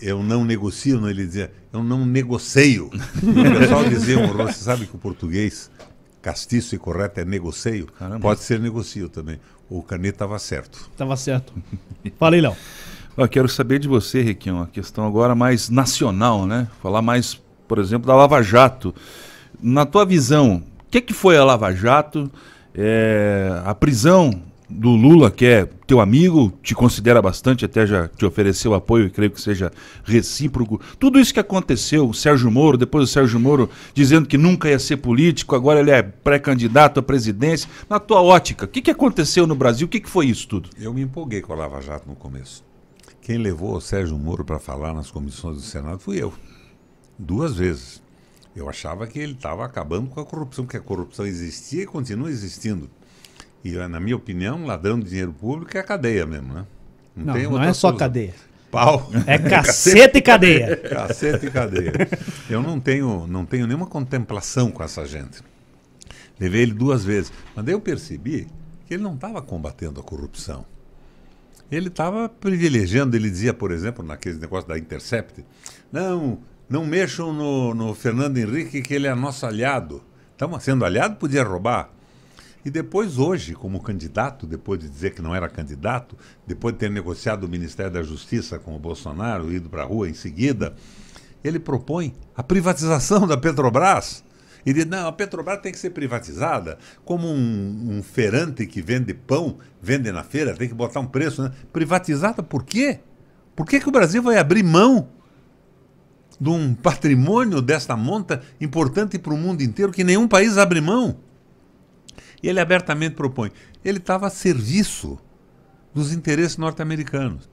eu 0.01 0.21
não 0.21 0.43
negocio, 0.43 0.99
não, 0.99 1.09
ele 1.09 1.25
dizia, 1.25 1.51
eu 1.73 1.81
não 1.81 2.05
negocio. 2.05 2.87
o 3.23 3.59
pessoal 3.59 3.83
dizia, 3.85 4.27
você 4.27 4.53
sabe 4.53 4.85
que 4.85 4.95
o 4.95 4.99
português 4.99 5.71
castiço 6.21 6.75
e 6.75 6.77
correto 6.77 7.19
é 7.21 7.25
negocio? 7.25 7.87
Caramba. 7.97 8.19
Pode 8.19 8.41
ser 8.41 8.59
negocio 8.59 9.07
também. 9.09 9.39
O 9.69 9.81
Canet 9.81 10.13
estava 10.13 10.37
certo. 10.37 10.89
Tava 10.97 11.15
certo. 11.15 11.53
Fala 12.19 12.35
aí, 12.35 12.41
Léo. 12.41 12.55
Eu 13.17 13.27
quero 13.27 13.47
saber 13.49 13.79
de 13.79 13.87
você, 13.87 14.21
Requião, 14.21 14.61
a 14.61 14.67
questão 14.67 15.05
agora 15.05 15.33
mais 15.35 15.69
nacional, 15.69 16.45
né? 16.45 16.67
Falar 16.81 17.01
mais, 17.01 17.39
por 17.67 17.77
exemplo, 17.79 18.07
da 18.07 18.15
Lava 18.15 18.41
Jato. 18.41 18.93
Na 19.61 19.85
tua 19.85 20.05
visão, 20.05 20.63
o 20.79 20.91
que, 20.91 21.01
que 21.01 21.13
foi 21.13 21.37
a 21.37 21.43
Lava 21.43 21.73
Jato? 21.73 22.31
É, 22.73 23.61
a 23.65 23.75
prisão 23.75 24.41
do 24.71 24.91
Lula, 24.91 25.29
que 25.29 25.45
é 25.45 25.65
teu 25.85 25.99
amigo, 25.99 26.53
te 26.63 26.73
considera 26.73 27.21
bastante, 27.21 27.65
até 27.65 27.85
já 27.85 28.07
te 28.07 28.25
ofereceu 28.25 28.73
apoio 28.73 29.07
e 29.07 29.09
creio 29.09 29.31
que 29.31 29.41
seja 29.41 29.71
recíproco. 30.03 30.79
Tudo 30.97 31.19
isso 31.19 31.33
que 31.33 31.39
aconteceu, 31.39 32.07
o 32.07 32.13
Sérgio 32.13 32.49
Moro, 32.49 32.77
depois 32.77 33.03
o 33.03 33.11
Sérgio 33.11 33.39
Moro 33.39 33.69
dizendo 33.93 34.27
que 34.27 34.37
nunca 34.37 34.69
ia 34.69 34.79
ser 34.79 34.97
político, 34.97 35.55
agora 35.55 35.81
ele 35.81 35.91
é 35.91 36.01
pré-candidato 36.01 36.99
à 36.99 37.03
presidência. 37.03 37.69
Na 37.89 37.99
tua 37.99 38.21
ótica, 38.21 38.65
o 38.65 38.67
que, 38.67 38.81
que 38.81 38.91
aconteceu 38.91 39.45
no 39.45 39.55
Brasil? 39.55 39.87
O 39.87 39.89
que, 39.89 39.99
que 39.99 40.09
foi 40.09 40.27
isso 40.27 40.47
tudo? 40.47 40.69
Eu 40.79 40.93
me 40.93 41.01
empolguei 41.01 41.41
com 41.41 41.53
a 41.53 41.57
Lava 41.57 41.81
Jato 41.81 42.07
no 42.07 42.15
começo. 42.15 42.63
Quem 43.21 43.37
levou 43.37 43.75
o 43.75 43.81
Sérgio 43.81 44.17
Moro 44.17 44.43
para 44.43 44.59
falar 44.59 44.93
nas 44.93 45.11
comissões 45.11 45.57
do 45.57 45.61
Senado 45.61 45.99
fui 45.99 46.21
eu. 46.21 46.33
Duas 47.19 47.55
vezes. 47.55 48.01
Eu 48.55 48.69
achava 48.69 49.07
que 49.07 49.17
ele 49.17 49.33
estava 49.33 49.65
acabando 49.65 50.09
com 50.09 50.19
a 50.19 50.25
corrupção, 50.25 50.65
porque 50.65 50.77
a 50.77 50.81
corrupção 50.81 51.25
existia 51.25 51.83
e 51.83 51.85
continua 51.85 52.29
existindo. 52.29 52.89
E, 53.63 53.71
na 53.71 53.99
minha 53.99 54.15
opinião, 54.15 54.65
ladrão 54.65 54.99
de 54.99 55.09
dinheiro 55.09 55.33
público 55.33 55.77
é 55.77 55.79
a 55.79 55.83
cadeia 55.83 56.25
mesmo, 56.25 56.53
né? 56.53 56.65
Não, 57.15 57.33
tem 57.33 57.43
não 57.43 57.61
é 57.61 57.67
só 57.67 57.89
solução. 57.89 57.97
cadeia. 57.97 58.33
Pau. 58.71 59.09
É 59.27 59.37
cacete 59.49 60.17
e 60.17 60.21
cadeia. 60.21 60.77
Cacete 60.89 61.45
e 61.45 61.51
cadeia. 61.51 61.93
Eu 62.49 62.61
não 62.61 62.79
tenho, 62.79 63.27
não 63.27 63.45
tenho 63.45 63.67
nenhuma 63.67 63.85
contemplação 63.85 64.71
com 64.71 64.81
essa 64.81 65.05
gente. 65.05 65.41
Levei 66.39 66.61
ele 66.61 66.73
duas 66.73 67.03
vezes. 67.03 67.31
Mas 67.55 67.65
daí 67.65 67.73
eu 67.73 67.81
percebi 67.81 68.47
que 68.87 68.95
ele 68.95 69.03
não 69.03 69.13
estava 69.13 69.41
combatendo 69.41 69.99
a 69.99 70.03
corrupção. 70.03 70.65
Ele 71.71 71.87
estava 71.87 72.27
privilegiando, 72.27 73.15
ele 73.15 73.29
dizia, 73.29 73.53
por 73.53 73.71
exemplo, 73.71 74.03
naquele 74.03 74.39
negócio 74.39 74.67
da 74.67 74.77
Intercept, 74.77 75.45
não, 75.91 76.39
não 76.71 76.85
mexam 76.85 77.33
no, 77.33 77.73
no 77.73 77.93
Fernando 77.93 78.37
Henrique 78.37 78.81
que 78.81 78.93
ele 78.93 79.05
é 79.05 79.13
nosso 79.13 79.45
aliado. 79.45 80.01
Estamos 80.31 80.63
sendo 80.63 80.85
aliado, 80.85 81.17
podia 81.17 81.43
roubar. 81.43 81.89
E 82.63 82.69
depois, 82.69 83.17
hoje, 83.17 83.53
como 83.53 83.81
candidato, 83.81 84.47
depois 84.47 84.79
de 84.79 84.87
dizer 84.87 85.13
que 85.13 85.21
não 85.21 85.35
era 85.35 85.49
candidato, 85.49 86.15
depois 86.47 86.73
de 86.73 86.79
ter 86.79 86.89
negociado 86.89 87.43
o 87.43 87.49
Ministério 87.49 87.91
da 87.91 88.01
Justiça 88.01 88.57
com 88.57 88.73
o 88.73 88.79
Bolsonaro, 88.79 89.51
ido 89.51 89.69
para 89.69 89.83
a 89.83 89.85
rua 89.85 90.07
em 90.07 90.13
seguida, 90.13 90.73
ele 91.43 91.59
propõe 91.59 92.13
a 92.33 92.41
privatização 92.41 93.27
da 93.27 93.35
Petrobras. 93.35 94.23
E 94.65 94.71
diz, 94.71 94.85
não, 94.85 95.07
a 95.07 95.11
Petrobras 95.11 95.59
tem 95.59 95.73
que 95.73 95.79
ser 95.79 95.89
privatizada, 95.89 96.77
como 97.03 97.27
um, 97.27 97.99
um 97.99 98.65
que 98.65 98.81
vende 98.81 99.13
pão, 99.13 99.57
vende 99.81 100.09
na 100.09 100.23
feira, 100.23 100.55
tem 100.55 100.69
que 100.69 100.73
botar 100.73 101.01
um 101.01 101.07
preço. 101.07 101.43
Né? 101.43 101.51
Privatizada 101.73 102.41
por 102.41 102.63
quê? 102.63 103.01
Por 103.57 103.65
que, 103.65 103.77
que 103.77 103.89
o 103.89 103.91
Brasil 103.91 104.23
vai 104.23 104.37
abrir 104.37 104.63
mão 104.63 105.09
de 106.41 106.49
um 106.49 106.73
patrimônio 106.73 107.61
desta 107.61 107.95
monta 107.95 108.41
importante 108.59 109.19
para 109.19 109.31
o 109.31 109.37
mundo 109.37 109.61
inteiro 109.61 109.91
que 109.91 110.03
nenhum 110.03 110.27
país 110.27 110.57
abre 110.57 110.81
mão? 110.81 111.19
E 112.41 112.49
ele 112.49 112.59
abertamente 112.59 113.13
propõe. 113.13 113.51
Ele 113.85 113.99
estava 113.99 114.25
a 114.25 114.31
serviço 114.31 115.19
dos 115.93 116.11
interesses 116.11 116.57
norte-americanos. 116.57 117.47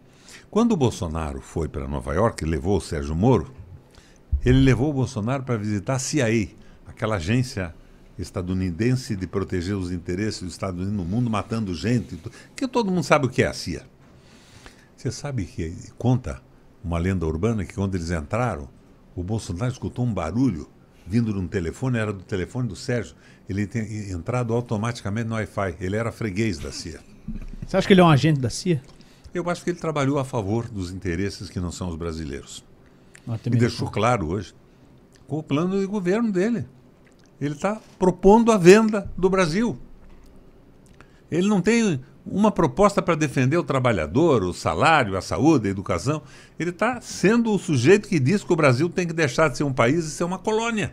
Quando 0.50 0.72
o 0.72 0.76
Bolsonaro 0.76 1.42
foi 1.42 1.68
para 1.68 1.86
Nova 1.86 2.14
York 2.14 2.42
e 2.42 2.48
levou 2.48 2.78
o 2.78 2.80
Sérgio 2.80 3.14
Moro, 3.14 3.52
ele 4.42 4.60
levou 4.60 4.88
o 4.88 4.94
Bolsonaro 4.94 5.42
para 5.42 5.58
visitar 5.58 5.96
a 5.96 5.98
CIA, 5.98 6.48
aquela 6.86 7.16
agência 7.16 7.74
estadunidense 8.18 9.14
de 9.14 9.26
proteger 9.26 9.76
os 9.76 9.92
interesses 9.92 10.40
dos 10.42 10.52
Estados 10.52 10.80
Unidos 10.80 10.96
no 10.96 11.04
mundo, 11.04 11.28
matando 11.28 11.74
gente, 11.74 12.18
que 12.56 12.66
todo 12.66 12.90
mundo 12.90 13.04
sabe 13.04 13.26
o 13.26 13.28
que 13.28 13.42
é 13.42 13.48
a 13.48 13.52
CIA. 13.52 13.82
Você 14.96 15.12
sabe 15.12 15.44
que 15.44 15.92
conta 15.98 16.40
uma 16.82 16.96
lenda 16.96 17.26
urbana 17.26 17.66
que 17.66 17.74
quando 17.74 17.94
eles 17.94 18.10
entraram, 18.10 18.77
o 19.18 19.22
Bolsonaro 19.24 19.72
escutou 19.72 20.04
um 20.04 20.14
barulho 20.14 20.68
vindo 21.04 21.32
de 21.32 21.38
um 21.40 21.48
telefone, 21.48 21.98
era 21.98 22.12
do 22.12 22.22
telefone 22.22 22.68
do 22.68 22.76
Sérgio. 22.76 23.16
Ele 23.48 23.66
tinha 23.66 23.82
entrado 24.12 24.54
automaticamente 24.54 25.28
no 25.28 25.34
Wi-Fi. 25.34 25.74
Ele 25.80 25.96
era 25.96 26.12
freguês 26.12 26.56
da 26.58 26.70
CIA. 26.70 27.00
Você 27.66 27.76
acha 27.76 27.86
que 27.86 27.94
ele 27.94 28.00
é 28.00 28.04
um 28.04 28.08
agente 28.08 28.38
da 28.38 28.48
CIA? 28.48 28.80
Eu 29.34 29.50
acho 29.50 29.64
que 29.64 29.70
ele 29.70 29.78
trabalhou 29.80 30.20
a 30.20 30.24
favor 30.24 30.68
dos 30.68 30.92
interesses 30.92 31.50
que 31.50 31.58
não 31.58 31.72
são 31.72 31.88
os 31.88 31.96
brasileiros. 31.96 32.64
E 33.46 33.50
deixou 33.50 33.90
claro 33.90 34.28
hoje 34.28 34.54
com 35.26 35.38
o 35.38 35.42
plano 35.42 35.80
de 35.80 35.86
governo 35.86 36.30
dele. 36.30 36.66
Ele 37.40 37.54
está 37.54 37.80
propondo 37.98 38.52
a 38.52 38.56
venda 38.56 39.10
do 39.18 39.28
Brasil. 39.28 39.76
Ele 41.28 41.48
não 41.48 41.60
tem 41.60 42.00
uma 42.26 42.50
proposta 42.50 43.00
para 43.00 43.14
defender 43.14 43.56
o 43.56 43.62
trabalhador, 43.62 44.42
o 44.42 44.52
salário, 44.52 45.16
a 45.16 45.20
saúde, 45.20 45.68
a 45.68 45.70
educação. 45.70 46.22
Ele 46.58 46.70
está 46.70 47.00
sendo 47.00 47.52
o 47.52 47.58
sujeito 47.58 48.08
que 48.08 48.18
diz 48.18 48.44
que 48.44 48.52
o 48.52 48.56
Brasil 48.56 48.88
tem 48.88 49.06
que 49.06 49.12
deixar 49.12 49.48
de 49.48 49.56
ser 49.56 49.64
um 49.64 49.72
país 49.72 50.04
e 50.04 50.10
ser 50.10 50.24
uma 50.24 50.38
colônia. 50.38 50.92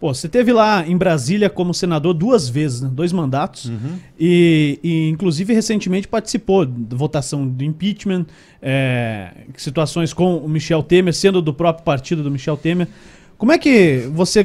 Pô, 0.00 0.14
você 0.14 0.30
teve 0.30 0.50
lá 0.50 0.86
em 0.88 0.96
Brasília 0.96 1.50
como 1.50 1.74
senador 1.74 2.14
duas 2.14 2.48
vezes, 2.48 2.80
né? 2.80 2.88
dois 2.90 3.12
mandatos, 3.12 3.70
e, 4.18 4.80
e, 4.82 5.10
inclusive 5.10 5.52
recentemente 5.52 6.08
participou 6.08 6.64
da 6.64 6.96
votação 6.96 7.46
do 7.46 7.62
impeachment, 7.62 8.24
é, 8.62 9.30
situações 9.58 10.14
com 10.14 10.38
o 10.38 10.48
Michel 10.48 10.82
Temer, 10.82 11.12
sendo 11.12 11.42
do 11.42 11.52
próprio 11.52 11.84
partido 11.84 12.22
do 12.22 12.30
Michel 12.30 12.56
Temer. 12.56 12.88
Como 13.36 13.52
é 13.52 13.58
que 13.58 14.08
você 14.10 14.42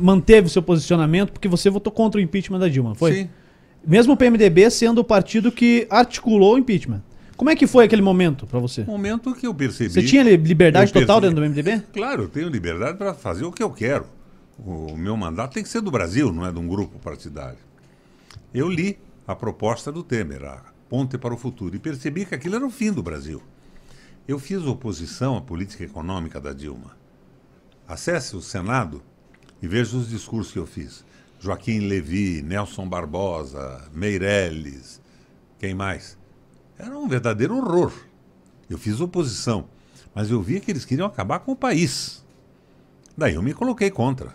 manteve 0.00 0.48
o 0.48 0.50
seu 0.50 0.62
posicionamento? 0.62 1.32
Porque 1.32 1.46
você 1.46 1.70
votou 1.70 1.92
contra 1.92 2.20
o 2.20 2.22
impeachment 2.22 2.58
da 2.58 2.68
Dilma, 2.68 2.96
foi? 2.96 3.12
Sim. 3.12 3.28
Mesmo 3.86 4.14
o 4.14 4.16
PMDB 4.16 4.70
sendo 4.70 4.98
o 5.00 5.04
partido 5.04 5.52
que 5.52 5.86
articulou 5.88 6.54
o 6.54 6.58
impeachment. 6.58 7.02
Como 7.36 7.50
é 7.50 7.54
que 7.56 7.66
foi 7.66 7.84
aquele 7.84 8.02
momento 8.02 8.46
pra 8.46 8.58
você? 8.58 8.82
Momento 8.84 9.34
que 9.34 9.46
eu 9.46 9.54
percebi. 9.54 9.90
Você 9.90 10.02
tinha 10.02 10.22
li- 10.22 10.36
liberdade 10.36 10.92
total 10.92 11.20
percebi- 11.20 11.26
dentro 11.36 11.36
do 11.36 11.44
MDB? 11.70 11.86
Claro, 11.92 12.22
eu 12.24 12.28
tenho 12.28 12.48
liberdade 12.48 12.96
para 12.96 13.12
fazer 13.14 13.44
o 13.44 13.52
que 13.52 13.62
eu 13.62 13.70
quero. 13.70 14.06
O 14.58 14.96
meu 14.96 15.16
mandato 15.16 15.52
tem 15.52 15.62
que 15.62 15.68
ser 15.68 15.82
do 15.82 15.90
Brasil, 15.90 16.32
não 16.32 16.46
é 16.46 16.50
de 16.50 16.58
um 16.58 16.66
grupo 16.66 16.98
partidário. 16.98 17.58
Eu 18.54 18.68
li 18.70 18.98
a 19.26 19.36
proposta 19.36 19.92
do 19.92 20.02
Temer, 20.02 20.44
a 20.44 20.62
Ponte 20.88 21.18
para 21.18 21.34
o 21.34 21.36
Futuro, 21.36 21.76
e 21.76 21.78
percebi 21.78 22.24
que 22.24 22.34
aquilo 22.34 22.56
era 22.56 22.66
o 22.66 22.70
fim 22.70 22.90
do 22.90 23.02
Brasil. 23.02 23.42
Eu 24.26 24.38
fiz 24.38 24.62
oposição 24.62 25.36
à 25.36 25.40
política 25.42 25.84
econômica 25.84 26.40
da 26.40 26.52
Dilma. 26.54 26.96
Acesse 27.86 28.34
o 28.34 28.40
Senado 28.40 29.02
e 29.62 29.68
veja 29.68 29.96
os 29.96 30.08
discursos 30.08 30.52
que 30.52 30.58
eu 30.58 30.66
fiz. 30.66 31.04
Joaquim 31.38 31.80
Levi, 31.80 32.42
Nelson 32.42 32.88
Barbosa, 32.88 33.88
Meirelles, 33.92 35.00
quem 35.58 35.74
mais? 35.74 36.16
Era 36.78 36.96
um 36.98 37.08
verdadeiro 37.08 37.56
horror. 37.56 37.92
Eu 38.68 38.78
fiz 38.78 39.00
oposição, 39.00 39.68
mas 40.14 40.30
eu 40.30 40.42
via 40.42 40.60
que 40.60 40.70
eles 40.70 40.84
queriam 40.84 41.06
acabar 41.06 41.40
com 41.40 41.52
o 41.52 41.56
país. 41.56 42.24
Daí 43.16 43.34
eu 43.34 43.42
me 43.42 43.54
coloquei 43.54 43.90
contra. 43.90 44.34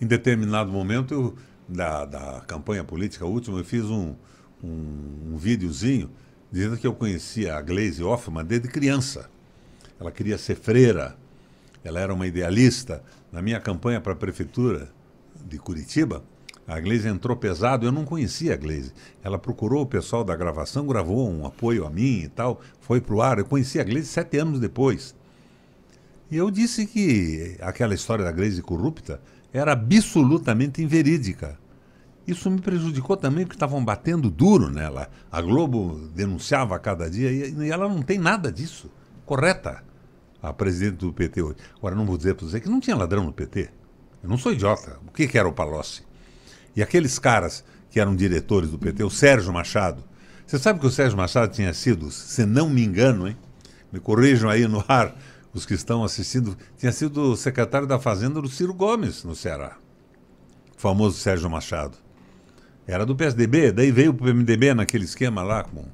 Em 0.00 0.06
determinado 0.06 0.70
momento 0.70 1.14
eu- 1.14 1.36
da, 1.68 2.04
da 2.04 2.40
campanha 2.46 2.84
política 2.84 3.24
última, 3.24 3.58
eu 3.58 3.64
fiz 3.64 3.84
um, 3.86 4.14
um, 4.62 5.32
um 5.32 5.36
videozinho 5.36 6.10
dizendo 6.52 6.76
que 6.76 6.86
eu 6.86 6.94
conhecia 6.94 7.56
a 7.56 7.62
Glaze 7.62 8.02
Hoffman 8.02 8.44
desde 8.44 8.68
criança. 8.68 9.30
Ela 9.98 10.12
queria 10.12 10.36
ser 10.36 10.56
freira, 10.56 11.16
ela 11.82 11.98
era 12.00 12.12
uma 12.12 12.26
idealista. 12.26 13.02
Na 13.32 13.40
minha 13.40 13.58
campanha 13.60 14.00
para 14.00 14.12
a 14.12 14.16
prefeitura 14.16 14.92
de 15.44 15.58
Curitiba, 15.58 16.24
a 16.66 16.80
Glaze 16.80 17.06
entrou 17.06 17.36
pesado, 17.36 17.84
eu 17.84 17.92
não 17.92 18.04
conhecia 18.04 18.54
a 18.54 18.56
Glaze. 18.56 18.92
Ela 19.22 19.38
procurou 19.38 19.82
o 19.82 19.86
pessoal 19.86 20.24
da 20.24 20.34
gravação, 20.34 20.86
gravou 20.86 21.30
um 21.30 21.44
apoio 21.44 21.86
a 21.86 21.90
mim 21.90 22.22
e 22.22 22.28
tal, 22.28 22.60
foi 22.80 23.00
para 23.00 23.14
o 23.14 23.20
ar. 23.20 23.38
Eu 23.38 23.44
conheci 23.44 23.78
a 23.78 23.84
Glaze 23.84 24.06
sete 24.06 24.38
anos 24.38 24.58
depois. 24.58 25.14
E 26.30 26.36
eu 26.36 26.50
disse 26.50 26.86
que 26.86 27.56
aquela 27.60 27.94
história 27.94 28.24
da 28.24 28.32
Glaze 28.32 28.62
corrupta 28.62 29.20
era 29.52 29.72
absolutamente 29.72 30.82
inverídica. 30.82 31.58
Isso 32.26 32.50
me 32.50 32.60
prejudicou 32.60 33.16
também 33.16 33.44
porque 33.44 33.56
estavam 33.56 33.84
batendo 33.84 34.30
duro 34.30 34.70
nela. 34.70 35.10
A 35.30 35.42
Globo 35.42 36.08
denunciava 36.14 36.74
a 36.74 36.78
cada 36.78 37.10
dia 37.10 37.30
e 37.30 37.70
ela 37.70 37.86
não 37.86 38.00
tem 38.00 38.18
nada 38.18 38.50
disso. 38.50 38.90
Correta, 39.26 39.84
a 40.42 40.50
presidente 40.50 40.96
do 40.96 41.12
PT 41.12 41.42
hoje. 41.42 41.56
Agora, 41.76 41.94
não 41.94 42.06
vou 42.06 42.16
dizer 42.16 42.34
para 42.34 42.46
você 42.46 42.58
que 42.58 42.70
não 42.70 42.80
tinha 42.80 42.96
ladrão 42.96 43.24
no 43.24 43.32
PT. 43.32 43.70
Eu 44.24 44.30
não 44.30 44.38
sou 44.38 44.52
idiota. 44.52 44.98
O 45.06 45.12
que, 45.12 45.28
que 45.28 45.38
era 45.38 45.46
o 45.46 45.52
Palocci? 45.52 46.02
E 46.74 46.82
aqueles 46.82 47.18
caras 47.18 47.62
que 47.90 48.00
eram 48.00 48.16
diretores 48.16 48.70
do 48.70 48.78
PT, 48.78 49.04
o 49.04 49.10
Sérgio 49.10 49.52
Machado. 49.52 50.02
Você 50.46 50.58
sabe 50.58 50.80
que 50.80 50.86
o 50.86 50.90
Sérgio 50.90 51.18
Machado 51.18 51.52
tinha 51.52 51.74
sido, 51.74 52.10
se 52.10 52.46
não 52.46 52.70
me 52.70 52.82
engano, 52.82 53.28
hein? 53.28 53.36
Me 53.92 54.00
corrijam 54.00 54.48
aí 54.48 54.66
no 54.66 54.82
ar, 54.88 55.14
os 55.52 55.66
que 55.66 55.74
estão 55.74 56.02
assistindo, 56.02 56.56
tinha 56.78 56.90
sido 56.90 57.36
secretário 57.36 57.86
da 57.86 57.98
Fazenda 57.98 58.40
do 58.40 58.48
Ciro 58.48 58.72
Gomes, 58.72 59.24
no 59.24 59.34
Ceará. 59.34 59.76
O 60.74 60.80
famoso 60.80 61.18
Sérgio 61.18 61.50
Machado. 61.50 61.98
Era 62.86 63.04
do 63.04 63.14
PSDB, 63.14 63.72
daí 63.72 63.92
veio 63.92 64.14
para 64.14 64.24
o 64.24 64.26
PMDB 64.28 64.72
naquele 64.72 65.04
esquema 65.04 65.42
lá, 65.42 65.64
com, 65.64 65.84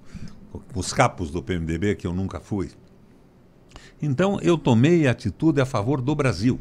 com 0.53 0.79
os 0.79 0.93
capos 0.93 1.33
do 1.33 1.43
PMDB, 1.43 1.97
que 1.97 2.07
eu 2.07 2.15
nunca 2.15 2.39
fui. 2.39 2.71
Então 4.01 4.39
eu 4.41 4.57
tomei 4.57 5.09
atitude 5.09 5.61
a 5.61 5.67
favor 5.67 6.01
do 6.01 6.15
Brasil. 6.15 6.61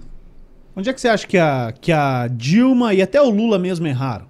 Onde 0.79 0.89
é 0.89 0.93
que 0.93 1.01
você 1.01 1.09
acha 1.09 1.27
que 1.27 1.37
a, 1.37 1.73
que 1.73 1.91
a 1.91 2.29
Dilma 2.29 2.93
e 2.93 3.01
até 3.01 3.21
o 3.21 3.29
Lula 3.29 3.59
mesmo 3.59 3.85
erraram? 3.85 4.27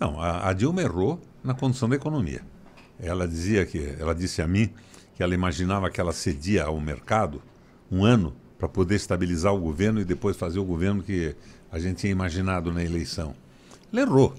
Não, 0.00 0.18
a, 0.18 0.48
a 0.48 0.54
Dilma 0.54 0.80
errou 0.80 1.20
na 1.44 1.52
condução 1.52 1.86
da 1.86 1.94
economia. 1.94 2.40
Ela 2.98 3.28
dizia 3.28 3.66
que, 3.66 3.94
ela 4.00 4.14
disse 4.14 4.40
a 4.40 4.48
mim 4.48 4.70
que 5.14 5.22
ela 5.22 5.34
imaginava 5.34 5.90
que 5.90 6.00
ela 6.00 6.14
cedia 6.14 6.64
ao 6.64 6.80
mercado 6.80 7.42
um 7.90 8.06
ano 8.06 8.34
para 8.58 8.66
poder 8.70 8.94
estabilizar 8.94 9.52
o 9.52 9.60
governo 9.60 10.00
e 10.00 10.04
depois 10.06 10.34
fazer 10.34 10.58
o 10.58 10.64
governo 10.64 11.02
que 11.02 11.36
a 11.70 11.78
gente 11.78 11.98
tinha 11.98 12.10
imaginado 12.10 12.72
na 12.72 12.82
eleição. 12.82 13.34
Ela 13.92 14.00
errou. 14.00 14.32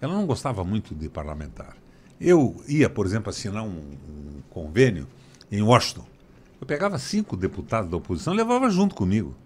Ela 0.00 0.14
não 0.14 0.24
gostava 0.24 0.64
muito 0.64 0.94
de 0.94 1.10
parlamentar. 1.10 1.76
Eu 2.18 2.56
ia, 2.66 2.88
por 2.88 3.04
exemplo, 3.04 3.28
assinar 3.28 3.64
um, 3.64 3.68
um 3.68 4.40
convênio 4.48 5.06
em 5.52 5.60
Washington. 5.60 6.06
Eu 6.58 6.66
pegava 6.66 6.98
cinco 6.98 7.36
deputados 7.36 7.90
da 7.90 7.98
oposição 7.98 8.32
e 8.32 8.36
levava 8.38 8.70
junto 8.70 8.94
comigo. 8.94 9.36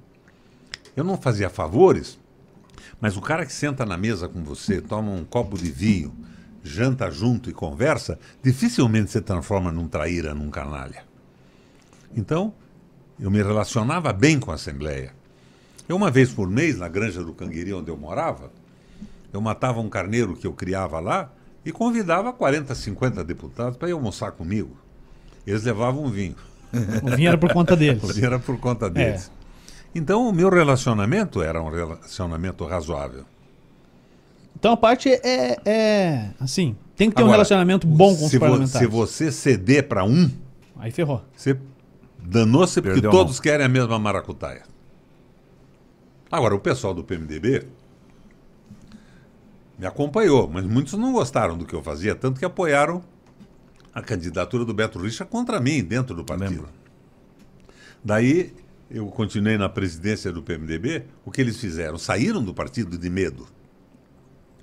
Eu 0.97 1.05
não 1.05 1.17
fazia 1.17 1.49
favores, 1.49 2.19
mas 3.01 3.17
o 3.17 3.21
cara 3.21 3.47
que 3.47 3.53
senta 3.53 3.87
na 3.87 3.97
mesa 3.97 4.29
com 4.29 4.43
você, 4.43 4.81
toma 4.81 5.11
um 5.11 5.25
copo 5.25 5.57
de 5.57 5.71
vinho, 5.71 6.15
janta 6.63 7.11
junto 7.11 7.49
e 7.49 7.53
conversa, 7.53 8.19
dificilmente 8.43 9.11
se 9.11 9.21
transforma 9.21 9.73
num 9.73 9.89
traíra, 9.89 10.35
num 10.35 10.51
canalha. 10.51 11.05
Então, 12.15 12.53
eu 13.19 13.31
me 13.31 13.43
relacionava 13.43 14.13
bem 14.13 14.39
com 14.39 14.51
a 14.51 14.55
Assembleia. 14.55 15.15
Eu, 15.89 15.97
uma 15.97 16.11
vez 16.11 16.33
por 16.33 16.49
mês, 16.49 16.79
na 16.79 16.89
granja 16.89 17.23
do 17.23 17.33
Canguiri, 17.33 17.73
onde 17.73 17.91
eu 17.91 17.97
morava, 17.97 18.51
eu 19.33 19.41
matava 19.41 19.81
um 19.81 19.89
carneiro 19.89 20.37
que 20.37 20.47
eu 20.47 20.53
criava 20.53 21.01
lá 21.01 21.33
e 21.65 21.73
convidava 21.73 22.33
40, 22.33 22.75
50 22.75 23.25
deputados 23.25 23.77
para 23.77 23.89
ir 23.89 23.93
almoçar 23.93 24.33
comigo. 24.33 24.77
Eles 25.47 25.65
levavam 25.65 26.09
vinho. 26.09 26.37
O 27.03 27.17
vinho 27.17 27.29
era 27.29 27.39
por 27.39 27.53
conta 27.53 27.75
deles. 27.77 28.03
O 28.03 28.09
vinho 28.09 28.27
era 28.27 28.39
por 28.39 28.59
conta 28.59 28.89
deles. 28.89 29.31
Então, 29.95 30.29
o 30.29 30.33
meu 30.33 30.49
relacionamento 30.49 31.43
era 31.43 31.61
um 31.63 31.69
relacionamento 31.71 32.65
razoável. 32.65 33.25
Então 34.57 34.73
a 34.73 34.77
parte 34.77 35.09
é, 35.09 35.57
é, 35.65 36.31
assim, 36.39 36.77
tem 36.95 37.09
que 37.09 37.17
ter 37.17 37.23
um 37.23 37.27
Agora, 37.27 37.37
relacionamento 37.39 37.87
bom 37.87 38.15
com 38.15 38.25
os 38.27 38.31
se, 38.31 38.37
vo- 38.37 38.45
parlamentares. 38.45 38.87
se 38.87 38.93
você 38.95 39.33
ceder 39.33 39.89
para 39.89 40.05
um, 40.05 40.31
Aí 40.79 40.91
ferrou. 40.91 41.25
você 41.35 41.59
danou-se 42.23 42.75
porque 42.83 42.95
Perdeu 43.01 43.11
todos 43.11 43.41
querem 43.41 43.65
a 43.65 43.69
mesma 43.71 43.99
maracutaia. 43.99 44.65
Agora, 46.31 46.55
o 46.55 46.61
pessoal 46.61 46.93
do 46.93 47.03
PMDB 47.03 47.67
me 49.79 49.87
acompanhou, 49.87 50.47
mas 50.47 50.65
muitos 50.67 50.93
não 50.95 51.13
gostaram 51.13 51.57
do 51.57 51.65
que 51.65 51.75
eu 51.75 51.83
fazia, 51.83 52.15
tanto 52.15 52.39
que 52.39 52.45
apoiaram 52.45 53.03
a 53.95 54.03
candidatura 54.03 54.65
do 54.65 54.75
Beto 54.75 54.99
Richa 54.99 55.25
contra 55.25 55.59
mim, 55.59 55.83
dentro 55.83 56.15
do 56.15 56.23
partido. 56.23 56.51
Lembro. 56.51 56.69
Daí 58.05 58.53
eu 58.91 59.07
continuei 59.07 59.57
na 59.57 59.69
presidência 59.69 60.33
do 60.33 60.43
PMDB. 60.43 61.05
O 61.25 61.31
que 61.31 61.41
eles 61.41 61.57
fizeram? 61.59 61.97
Saíram 61.97 62.43
do 62.43 62.53
partido 62.53 62.99
de 62.99 63.09
medo. 63.09 63.47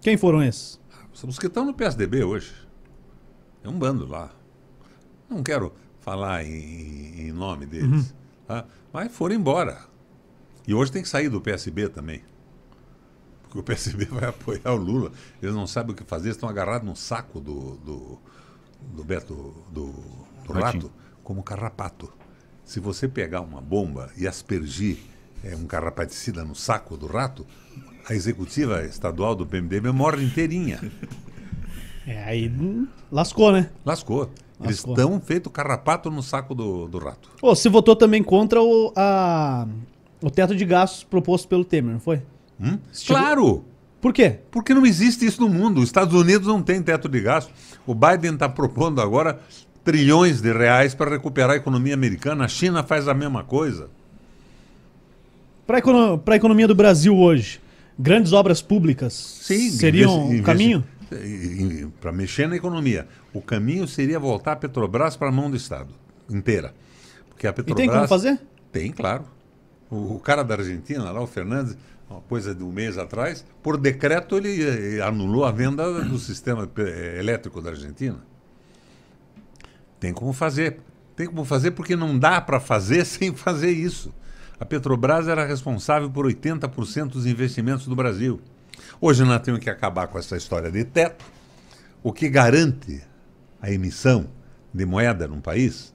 Quem 0.02 0.18
foram 0.18 0.44
esses? 0.44 0.80
Os 1.26 1.40
que 1.40 1.48
estão 1.48 1.66
no 1.66 1.74
PSDB 1.74 2.24
hoje. 2.24 2.54
É 3.64 3.70
um 3.70 3.80
bando 3.80 4.06
lá. 4.06 4.30
Não 5.30 5.42
quero 5.42 5.74
falar 6.02 6.44
em, 6.44 7.28
em 7.28 7.32
nome 7.32 7.66
deles. 7.66 8.14
tá? 8.46 8.66
Mas 8.94 9.12
foram 9.12 9.36
embora. 9.36 9.80
E 10.68 10.74
hoje 10.74 10.92
tem 10.92 11.02
que 11.02 11.10
sair 11.10 11.30
do 11.30 11.42
PSB 11.42 11.90
também. 11.90 12.22
Porque 13.44 13.60
o 13.60 13.64
PSB 13.64 14.06
vai 14.12 14.26
apoiar 14.26 14.74
o 14.74 14.78
Lula. 14.78 15.12
Eles 15.42 15.56
não 15.56 15.66
sabem 15.66 15.94
o 15.94 15.96
que 15.96 16.04
fazer, 16.04 16.30
estão 16.30 16.50
agarrados 16.50 16.88
no 16.88 16.96
saco 16.96 17.40
do, 17.40 17.78
do, 17.78 18.20
do 18.94 19.04
Beto, 19.04 19.34
do, 19.72 19.94
do 20.46 20.54
rato, 20.54 20.92
como 21.24 21.42
carrapato. 21.42 22.12
Se 22.68 22.80
você 22.82 23.08
pegar 23.08 23.40
uma 23.42 23.62
bomba 23.62 24.10
e 24.18 24.28
aspergir 24.28 24.98
é, 25.44 25.56
um 25.56 25.66
carrapaticida 25.66 26.44
no 26.44 26.54
saco 26.54 26.98
do 26.98 27.08
rato, 27.08 27.46
a 28.10 28.14
executiva 28.14 28.84
estadual 28.86 29.34
do 29.34 29.46
PMDB 29.46 29.92
morre 29.92 30.24
inteirinha. 30.24 30.80
É, 32.06 32.24
aí 32.26 32.52
lascou, 33.12 33.52
né? 33.52 33.70
Lascou. 33.86 34.30
Eles 34.60 34.78
Lascou. 34.84 34.94
estão 34.96 35.22
feito 35.22 35.50
carrapato 35.50 36.10
no 36.12 36.22
saco 36.24 36.54
do, 36.56 36.88
do 36.88 36.98
rato. 36.98 37.30
Ô, 37.42 37.56
você 37.56 37.70
votou 37.70 37.96
também 37.96 38.22
contra 38.24 38.62
o, 38.62 38.92
a, 38.96 39.68
o 40.22 40.30
teto 40.30 40.56
de 40.56 40.66
gastos 40.66 41.04
proposto 41.04 41.48
pelo 41.48 41.64
Temer, 41.64 41.94
não 41.94 42.00
foi? 42.02 42.22
Hum? 42.60 42.78
Chegou- 42.92 43.22
Claro! 43.22 43.66
Por 44.02 44.14
quê? 44.14 44.40
Porque 44.52 44.74
não 44.74 44.86
existe 44.86 45.26
isso 45.26 45.42
no 45.42 45.50
mundo. 45.50 45.80
Os 45.80 45.86
Estados 45.90 46.14
Unidos 46.14 46.48
não 46.48 46.62
tem 46.62 46.82
teto 46.84 47.10
de 47.10 47.20
gasto. 47.20 47.52
O 47.86 47.96
Biden 47.96 48.34
está 48.34 48.48
propondo 48.48 49.02
agora 49.02 49.40
trilhões 49.92 50.42
de 50.42 50.52
reais 50.52 50.94
para 50.94 51.10
recuperar 51.10 51.52
a 51.52 51.56
economia 51.56 51.94
americana. 51.94 52.44
A 52.44 52.48
China 52.50 52.84
faz 52.84 53.08
a 53.08 53.14
mesma 53.14 53.42
coisa. 53.42 53.90
Para 55.66 55.78
a 55.78 56.36
economia 56.36 56.68
do 56.68 56.76
Brasil 56.76 57.16
hoje, 57.18 57.62
grandes 57.98 58.34
obras 58.34 58.62
públicas 58.62 59.14
seriam 59.14 60.26
investe- 60.26 60.42
um 60.42 60.44
caminho? 60.44 60.84
Para 62.02 62.12
mexer 62.12 62.50
na 62.50 62.58
economia. 62.58 63.08
O 63.34 63.42
caminho 63.42 63.88
seria 63.88 64.20
voltar 64.20 64.52
a 64.52 64.56
Petrobras 64.58 65.16
para 65.16 65.30
a 65.30 65.32
mão 65.32 65.50
do 65.50 65.56
Estado 65.56 65.88
inteira. 66.30 66.74
Porque 67.30 67.48
a 67.48 67.52
E 67.52 67.54
Petrobras. 67.54 67.78
tem 67.88 67.96
como 67.96 68.08
fazer? 68.10 68.38
Tem, 68.74 68.92
claro. 68.92 69.24
O, 69.90 70.16
o 70.16 70.20
cara 70.20 70.44
da 70.44 70.56
Argentina, 70.56 71.10
lá, 71.12 71.22
o 71.22 71.28
Fernandes, 71.28 71.78
uma 72.10 72.20
coisa 72.20 72.54
de 72.54 72.62
um 72.62 72.74
mês 72.74 72.98
atrás, 72.98 73.46
por 73.64 73.78
decreto 73.78 74.36
ele 74.36 74.98
eh, 74.98 75.02
anulou 75.02 75.46
a 75.46 75.52
venda 75.52 76.02
do 76.04 76.20
sistema 76.20 76.70
eh, 76.78 77.16
elétrico 77.20 77.62
da 77.62 77.70
Argentina. 77.70 78.18
Tem 80.00 80.14
como 80.14 80.34
fazer. 80.34 80.80
Tem 81.16 81.28
como 81.28 81.44
fazer 81.44 81.72
porque 81.72 81.96
não 81.96 82.18
dá 82.18 82.40
para 82.40 82.60
fazer 82.60 83.04
sem 83.06 83.34
fazer 83.34 83.72
isso. 83.72 84.14
A 84.60 84.66
Petrobras 84.66 85.28
era 85.28 85.46
responsável 85.46 86.10
por 86.10 86.26
80% 86.26 87.10
dos 87.10 87.26
investimentos 87.26 87.88
do 87.88 87.96
Brasil. 87.96 88.42
Hoje 89.00 89.24
nós 89.24 89.42
temos 89.42 89.60
que 89.60 89.70
acabar 89.70 90.08
com 90.08 90.18
essa 90.18 90.36
história 90.36 90.72
de 90.72 90.84
teto. 90.84 91.26
O 92.02 92.12
que 92.12 92.30
garante 92.30 93.04
a 93.62 93.72
emissão 93.72 94.28
de 94.74 94.86
moeda 94.86 95.28
num 95.28 95.42
país 95.42 95.94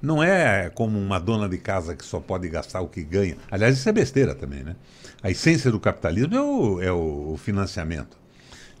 não 0.00 0.20
é 0.20 0.68
como 0.70 0.98
uma 0.98 1.20
dona 1.20 1.48
de 1.48 1.58
casa 1.58 1.94
que 1.94 2.04
só 2.04 2.18
pode 2.18 2.48
gastar 2.48 2.80
o 2.80 2.88
que 2.88 3.04
ganha. 3.04 3.36
Aliás, 3.48 3.78
isso 3.78 3.88
é 3.88 3.92
besteira 3.92 4.34
também, 4.34 4.64
né? 4.64 4.74
A 5.22 5.30
essência 5.30 5.70
do 5.70 5.78
capitalismo 5.78 6.34
é 6.34 6.42
o, 6.42 6.82
é 6.82 6.92
o 6.92 7.36
financiamento. 7.36 8.18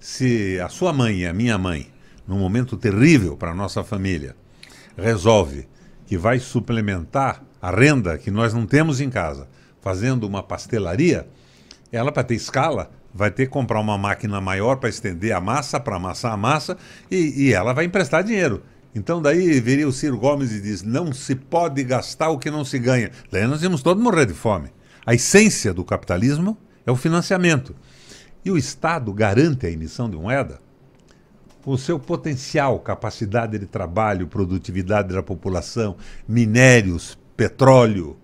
Se 0.00 0.58
a 0.58 0.68
sua 0.68 0.92
mãe 0.92 1.20
e 1.20 1.26
a 1.26 1.32
minha 1.32 1.56
mãe, 1.56 1.92
num 2.26 2.38
momento 2.38 2.76
terrível 2.76 3.36
para 3.36 3.52
a 3.52 3.54
nossa 3.54 3.84
família, 3.84 4.34
resolve 4.96 5.66
que 6.06 6.16
vai 6.18 6.38
suplementar 6.38 7.42
a 7.60 7.70
renda 7.70 8.18
que 8.18 8.30
nós 8.30 8.52
não 8.52 8.66
temos 8.66 9.00
em 9.00 9.08
casa, 9.08 9.48
fazendo 9.80 10.24
uma 10.26 10.42
pastelaria, 10.42 11.28
ela, 11.90 12.10
para 12.10 12.24
ter 12.24 12.34
escala, 12.34 12.90
vai 13.14 13.30
ter 13.30 13.46
que 13.46 13.52
comprar 13.52 13.80
uma 13.80 13.98
máquina 13.98 14.40
maior 14.40 14.76
para 14.76 14.88
estender 14.88 15.32
a 15.32 15.40
massa, 15.40 15.78
para 15.78 15.96
amassar 15.96 16.32
a 16.32 16.36
massa, 16.36 16.76
e, 17.10 17.46
e 17.46 17.52
ela 17.52 17.72
vai 17.72 17.84
emprestar 17.84 18.24
dinheiro. 18.24 18.62
Então 18.94 19.22
daí 19.22 19.60
viria 19.60 19.88
o 19.88 19.92
Ciro 19.92 20.18
Gomes 20.18 20.52
e 20.52 20.60
diz, 20.60 20.82
não 20.82 21.12
se 21.12 21.34
pode 21.34 21.82
gastar 21.82 22.28
o 22.28 22.38
que 22.38 22.50
não 22.50 22.64
se 22.64 22.78
ganha. 22.78 23.10
Daí 23.30 23.46
nós 23.46 23.62
íamos 23.62 23.82
todos 23.82 24.02
morrer 24.02 24.26
de 24.26 24.34
fome. 24.34 24.70
A 25.04 25.14
essência 25.14 25.72
do 25.72 25.84
capitalismo 25.84 26.58
é 26.86 26.90
o 26.90 26.96
financiamento. 26.96 27.74
E 28.44 28.50
o 28.50 28.58
Estado 28.58 29.12
garante 29.12 29.66
a 29.66 29.70
emissão 29.70 30.10
de 30.10 30.16
moeda 30.16 30.60
o 31.64 31.78
seu 31.78 31.98
potencial, 31.98 32.78
capacidade 32.80 33.58
de 33.58 33.66
trabalho, 33.66 34.26
produtividade 34.26 35.14
da 35.14 35.22
população, 35.22 35.96
minérios, 36.26 37.18
petróleo, 37.36 38.16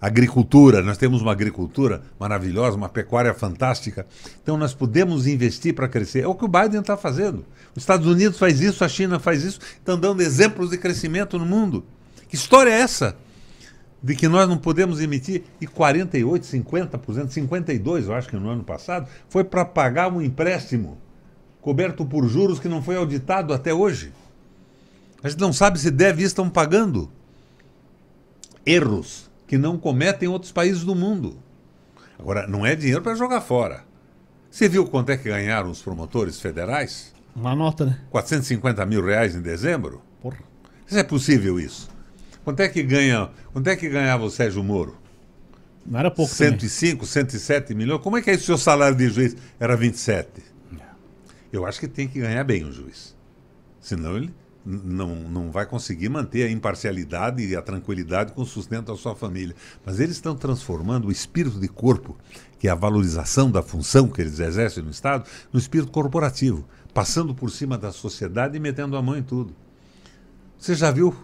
agricultura. 0.00 0.82
Nós 0.82 0.98
temos 0.98 1.22
uma 1.22 1.32
agricultura 1.32 2.02
maravilhosa, 2.18 2.76
uma 2.76 2.88
pecuária 2.88 3.32
fantástica. 3.32 4.06
Então 4.42 4.56
nós 4.56 4.74
podemos 4.74 5.26
investir 5.26 5.74
para 5.74 5.88
crescer. 5.88 6.24
É 6.24 6.26
o 6.26 6.34
que 6.34 6.44
o 6.44 6.48
Biden 6.48 6.80
está 6.80 6.96
fazendo. 6.96 7.44
Os 7.74 7.82
Estados 7.82 8.06
Unidos 8.06 8.38
faz 8.38 8.60
isso, 8.60 8.84
a 8.84 8.88
China 8.88 9.18
faz 9.18 9.42
isso, 9.42 9.60
estão 9.78 9.98
dando 9.98 10.20
exemplos 10.20 10.70
de 10.70 10.78
crescimento 10.78 11.38
no 11.38 11.46
mundo. 11.46 11.84
Que 12.28 12.34
história 12.34 12.70
é 12.70 12.80
essa? 12.80 13.16
De 14.02 14.14
que 14.14 14.28
nós 14.28 14.46
não 14.48 14.58
podemos 14.58 15.00
emitir, 15.00 15.44
e 15.60 15.66
48, 15.66 16.44
50%, 16.44 17.28
52%, 17.28 18.04
eu 18.04 18.14
acho 18.14 18.28
que 18.28 18.36
no 18.36 18.50
ano 18.50 18.62
passado, 18.62 19.08
foi 19.30 19.42
para 19.42 19.64
pagar 19.64 20.12
um 20.12 20.20
empréstimo 20.20 20.98
coberto 21.64 22.04
por 22.04 22.28
juros 22.28 22.60
que 22.60 22.68
não 22.68 22.82
foi 22.82 22.94
auditado 22.94 23.54
até 23.54 23.72
hoje. 23.72 24.12
A 25.22 25.30
gente 25.30 25.40
não 25.40 25.50
sabe 25.50 25.80
se 25.80 25.90
deve 25.90 26.22
e 26.22 26.26
estão 26.26 26.50
pagando. 26.50 27.10
Erros 28.66 29.30
que 29.46 29.56
não 29.56 29.78
cometem 29.78 30.28
outros 30.28 30.52
países 30.52 30.84
do 30.84 30.94
mundo. 30.94 31.38
Agora, 32.18 32.46
não 32.46 32.66
é 32.66 32.76
dinheiro 32.76 33.00
para 33.00 33.14
jogar 33.14 33.40
fora. 33.40 33.82
Você 34.50 34.68
viu 34.68 34.86
quanto 34.86 35.08
é 35.08 35.16
que 35.16 35.30
ganharam 35.30 35.70
os 35.70 35.80
promotores 35.80 36.38
federais? 36.38 37.14
Uma 37.34 37.56
nota, 37.56 37.86
né? 37.86 37.98
450 38.10 38.84
mil 38.84 39.02
reais 39.02 39.34
em 39.34 39.40
dezembro? 39.40 40.02
Porra. 40.20 40.40
Se 40.86 40.98
é 40.98 41.02
possível 41.02 41.58
isso. 41.58 41.88
Quanto 42.44 42.60
é 42.60 42.68
que 42.68 42.82
ganha, 42.82 43.30
quanto 43.54 43.68
é 43.68 43.74
que 43.74 43.88
ganhava 43.88 44.22
o 44.24 44.30
Sérgio 44.30 44.62
Moro? 44.62 44.98
Não 45.86 45.98
era 45.98 46.10
pouco 46.10 46.30
também. 46.30 46.58
105, 46.58 47.06
107 47.06 47.74
milhões? 47.74 48.02
Como 48.02 48.18
é 48.18 48.22
que 48.22 48.28
é 48.28 48.34
isso? 48.34 48.42
O 48.42 48.46
seu 48.48 48.58
salário 48.58 48.96
de 48.96 49.08
juiz 49.08 49.34
era 49.58 49.74
27. 49.74 50.53
Eu 51.54 51.64
acho 51.64 51.78
que 51.78 51.86
tem 51.86 52.08
que 52.08 52.18
ganhar 52.18 52.42
bem 52.42 52.64
o 52.64 52.72
juiz. 52.72 53.14
Senão 53.80 54.16
ele 54.16 54.34
não, 54.66 55.14
não 55.14 55.52
vai 55.52 55.64
conseguir 55.64 56.08
manter 56.08 56.42
a 56.42 56.50
imparcialidade 56.50 57.46
e 57.46 57.54
a 57.54 57.62
tranquilidade 57.62 58.32
com 58.32 58.42
o 58.42 58.46
sustento 58.46 58.86
da 58.86 58.96
sua 58.96 59.14
família. 59.14 59.54
Mas 59.86 60.00
eles 60.00 60.16
estão 60.16 60.34
transformando 60.34 61.06
o 61.06 61.12
espírito 61.12 61.60
de 61.60 61.68
corpo, 61.68 62.18
que 62.58 62.66
é 62.66 62.72
a 62.72 62.74
valorização 62.74 63.52
da 63.52 63.62
função 63.62 64.08
que 64.08 64.20
eles 64.20 64.40
exercem 64.40 64.82
no 64.82 64.90
Estado, 64.90 65.30
no 65.52 65.60
espírito 65.60 65.92
corporativo, 65.92 66.66
passando 66.92 67.32
por 67.32 67.48
cima 67.52 67.78
da 67.78 67.92
sociedade 67.92 68.56
e 68.56 68.60
metendo 68.60 68.96
a 68.96 69.02
mão 69.02 69.16
em 69.16 69.22
tudo. 69.22 69.54
Você 70.58 70.74
já 70.74 70.90
viu 70.90 71.14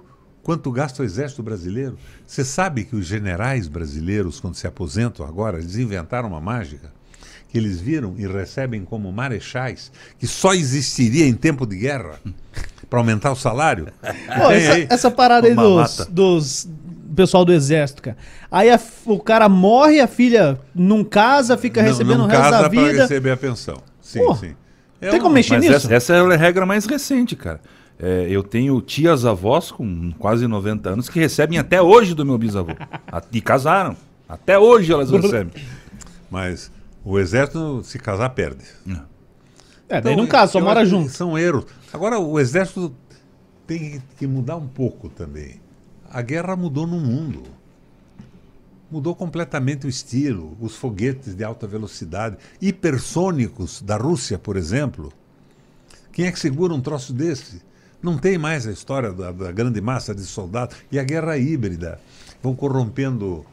quanto 0.44 0.70
gasta 0.70 1.02
o 1.02 1.04
exército 1.04 1.42
brasileiro? 1.42 1.98
Você 2.24 2.44
sabe 2.44 2.84
que 2.84 2.94
os 2.94 3.04
generais 3.04 3.66
brasileiros, 3.66 4.38
quando 4.38 4.54
se 4.54 4.68
aposentam 4.68 5.26
agora, 5.26 5.58
eles 5.58 5.74
inventaram 5.74 6.28
uma 6.28 6.40
mágica 6.40 6.99
que 7.50 7.58
eles 7.58 7.80
viram 7.80 8.14
e 8.16 8.26
recebem 8.26 8.84
como 8.84 9.10
marechais, 9.12 9.90
que 10.18 10.26
só 10.26 10.54
existiria 10.54 11.26
em 11.26 11.34
tempo 11.34 11.66
de 11.66 11.76
guerra 11.76 12.20
para 12.88 12.98
aumentar 12.98 13.32
o 13.32 13.36
salário. 13.36 13.88
Pô, 14.02 14.50
essa, 14.50 14.72
aí 14.74 14.86
essa 14.88 15.10
parada 15.10 15.46
aí 15.48 15.54
dos, 15.54 16.06
dos 16.10 16.68
pessoal 17.14 17.44
do 17.44 17.52
exército, 17.52 18.02
cara. 18.02 18.16
Aí 18.50 18.70
a 18.70 18.78
o 19.04 19.18
cara 19.18 19.48
morre, 19.48 20.00
a 20.00 20.06
filha 20.06 20.58
não 20.74 21.02
casa, 21.04 21.56
fica 21.58 21.82
Não- 21.82 21.88
recebendo 21.88 22.18
não 22.18 22.24
o 22.26 22.28
resto 22.28 22.42
casa 22.42 22.62
da 22.62 22.70
para 22.70 22.82
vida. 22.82 23.02
receber 23.02 23.30
a 23.32 23.36
pensão. 23.36 23.76
Sim, 24.00 24.20
Pô, 24.20 24.34
sim. 24.36 24.54
É 25.00 25.10
tem 25.10 25.20
como 25.20 25.34
mexer 25.34 25.54
Mas 25.54 25.62
nisso? 25.64 25.76
essa, 25.76 25.94
essa 25.94 26.14
é 26.14 26.20
a 26.20 26.36
regra 26.36 26.64
mais 26.66 26.84
recente, 26.86 27.34
cara. 27.34 27.60
É, 27.98 28.26
eu 28.30 28.42
tenho 28.42 28.80
tias 28.80 29.24
avós 29.26 29.70
com 29.70 30.10
quase 30.18 30.46
90 30.46 30.88
anos 30.88 31.08
que 31.08 31.18
recebem 31.20 31.58
até 31.58 31.82
hoje 31.82 32.14
do 32.14 32.24
meu 32.24 32.38
bisavô. 32.38 32.72
A- 33.10 33.22
E 33.32 33.40
casaram. 33.40 33.96
Até 34.28 34.58
hoje 34.58 34.92
elas 34.92 35.10
recebem. 35.12 35.52
Mas 36.30 36.70
o 37.04 37.18
exército, 37.18 37.82
se 37.82 37.98
casar, 37.98 38.30
perde. 38.30 38.64
É, 39.88 40.00
daí 40.00 40.12
Então, 40.12 40.16
não 40.16 40.26
casa, 40.26 40.52
só 40.52 40.60
mora 40.60 40.84
junto. 40.84 41.10
São 41.10 41.38
erros. 41.38 41.66
Agora, 41.92 42.18
o 42.18 42.38
exército 42.38 42.94
tem 43.66 44.02
que 44.18 44.26
mudar 44.26 44.56
um 44.56 44.68
pouco 44.68 45.08
também. 45.08 45.60
A 46.08 46.22
guerra 46.22 46.56
mudou 46.56 46.86
no 46.86 47.00
mundo. 47.00 47.42
Mudou 48.90 49.14
completamente 49.14 49.86
o 49.86 49.88
estilo, 49.88 50.56
os 50.60 50.74
foguetes 50.74 51.34
de 51.34 51.44
alta 51.44 51.66
velocidade, 51.66 52.36
hipersônicos 52.60 53.80
da 53.80 53.96
Rússia, 53.96 54.36
por 54.36 54.56
exemplo. 54.56 55.12
Quem 56.12 56.26
é 56.26 56.32
que 56.32 56.40
segura 56.40 56.74
um 56.74 56.80
troço 56.80 57.12
desse? 57.12 57.62
Não 58.02 58.18
tem 58.18 58.36
mais 58.36 58.66
a 58.66 58.72
história 58.72 59.12
da, 59.12 59.30
da 59.30 59.52
grande 59.52 59.80
massa 59.80 60.14
de 60.14 60.22
soldados. 60.22 60.76
E 60.90 60.98
a 60.98 61.04
guerra 61.04 61.38
híbrida. 61.38 62.00
Vão 62.42 62.54
corrompendo 62.54 63.44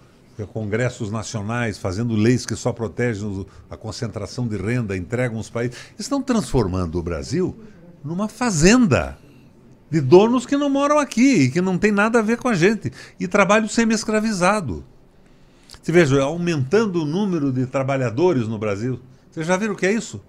congressos 0.46 1.10
nacionais, 1.10 1.78
fazendo 1.78 2.16
leis 2.16 2.46
que 2.46 2.56
só 2.56 2.72
protegem 2.72 3.46
a 3.70 3.76
concentração 3.76 4.48
de 4.48 4.58
renda, 4.58 4.96
entregam 4.96 5.40
os 5.40 5.50
países. 5.50 5.78
Estão 5.98 6.22
transformando 6.22 7.00
o 7.00 7.04
Brasil 7.04 7.58
numa 8.04 8.28
fazenda 8.28 9.18
de 9.90 10.02
donos 10.02 10.46
que 10.46 10.58
não 10.58 10.70
moram 10.70 11.00
aqui 11.00 11.44
e 11.44 11.52
que 11.52 11.62
não 11.62 11.78
tem 11.78 11.92
nada 11.92 12.20
a 12.20 12.22
ver 12.22 12.38
com 12.38 12.50
a 12.50 12.54
gente. 12.54 12.92
E 13.20 13.28
trabalho 13.28 13.68
semi-escravizado. 13.68 14.84
Você 15.82 15.92
veja, 15.92 16.22
aumentando 16.22 17.02
o 17.02 17.06
número 17.06 17.52
de 17.52 17.66
trabalhadores 17.66 18.48
no 18.48 18.60
Brasil. 18.60 19.00
Vocês 19.32 19.48
já 19.48 19.56
viram 19.56 19.74
o 19.74 19.78
que 19.78 19.86
é 19.86 19.94
isso? 19.94 20.22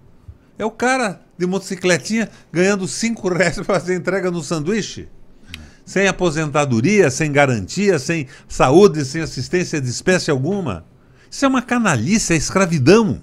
É 0.57 0.65
o 0.65 0.71
cara 0.71 1.21
de 1.37 1.45
motocicletinha 1.45 2.29
ganhando 2.51 2.87
5 2.87 3.29
reais 3.29 3.55
para 3.59 3.65
fazer 3.65 3.95
entrega 3.95 4.31
no 4.31 4.41
sanduíche. 4.41 5.07
Sem 5.89 6.07
aposentadoria, 6.07 7.09
sem 7.09 7.31
garantia, 7.31 7.97
sem 7.97 8.27
saúde, 8.47 9.03
sem 9.03 9.23
assistência 9.23 9.81
de 9.81 9.89
espécie 9.89 10.29
alguma. 10.29 10.85
Isso 11.31 11.43
é 11.45 11.47
uma 11.47 11.63
canalice, 11.63 12.31
é 12.31 12.35
escravidão. 12.35 13.19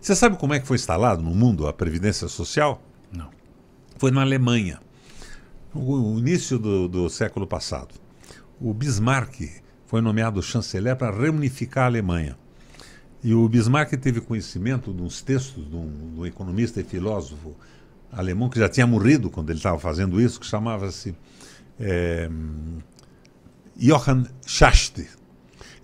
Você 0.00 0.14
sabe 0.14 0.36
como 0.36 0.54
é 0.54 0.60
que 0.60 0.66
foi 0.68 0.76
instalado 0.76 1.20
no 1.20 1.34
mundo 1.34 1.66
a 1.66 1.72
Previdência 1.72 2.28
Social? 2.28 2.80
Não. 3.10 3.30
Foi 3.96 4.12
na 4.12 4.20
Alemanha, 4.20 4.78
no 5.74 6.20
início 6.20 6.56
do, 6.56 6.86
do 6.86 7.10
século 7.10 7.48
passado. 7.48 7.96
O 8.60 8.72
Bismarck 8.72 9.40
foi 9.88 10.00
nomeado 10.00 10.40
chanceler 10.40 10.94
para 10.94 11.10
reunificar 11.10 11.82
a 11.82 11.86
Alemanha. 11.88 12.38
E 13.24 13.34
o 13.34 13.48
Bismarck 13.48 13.90
teve 13.94 14.20
conhecimento 14.20 14.94
de 14.94 15.02
uns 15.02 15.20
textos 15.20 15.68
de 15.68 15.74
um, 15.74 16.12
de 16.14 16.20
um 16.20 16.26
economista 16.26 16.80
e 16.80 16.84
filósofo 16.84 17.56
alemão 18.12 18.48
que 18.48 18.58
já 18.58 18.68
tinha 18.68 18.86
morrido 18.86 19.30
quando 19.30 19.50
ele 19.50 19.58
estava 19.58 19.78
fazendo 19.78 20.20
isso, 20.20 20.40
que 20.40 20.46
chamava-se 20.46 21.14
é, 21.78 22.28
Johann 23.76 24.24
Schacht. 24.46 25.08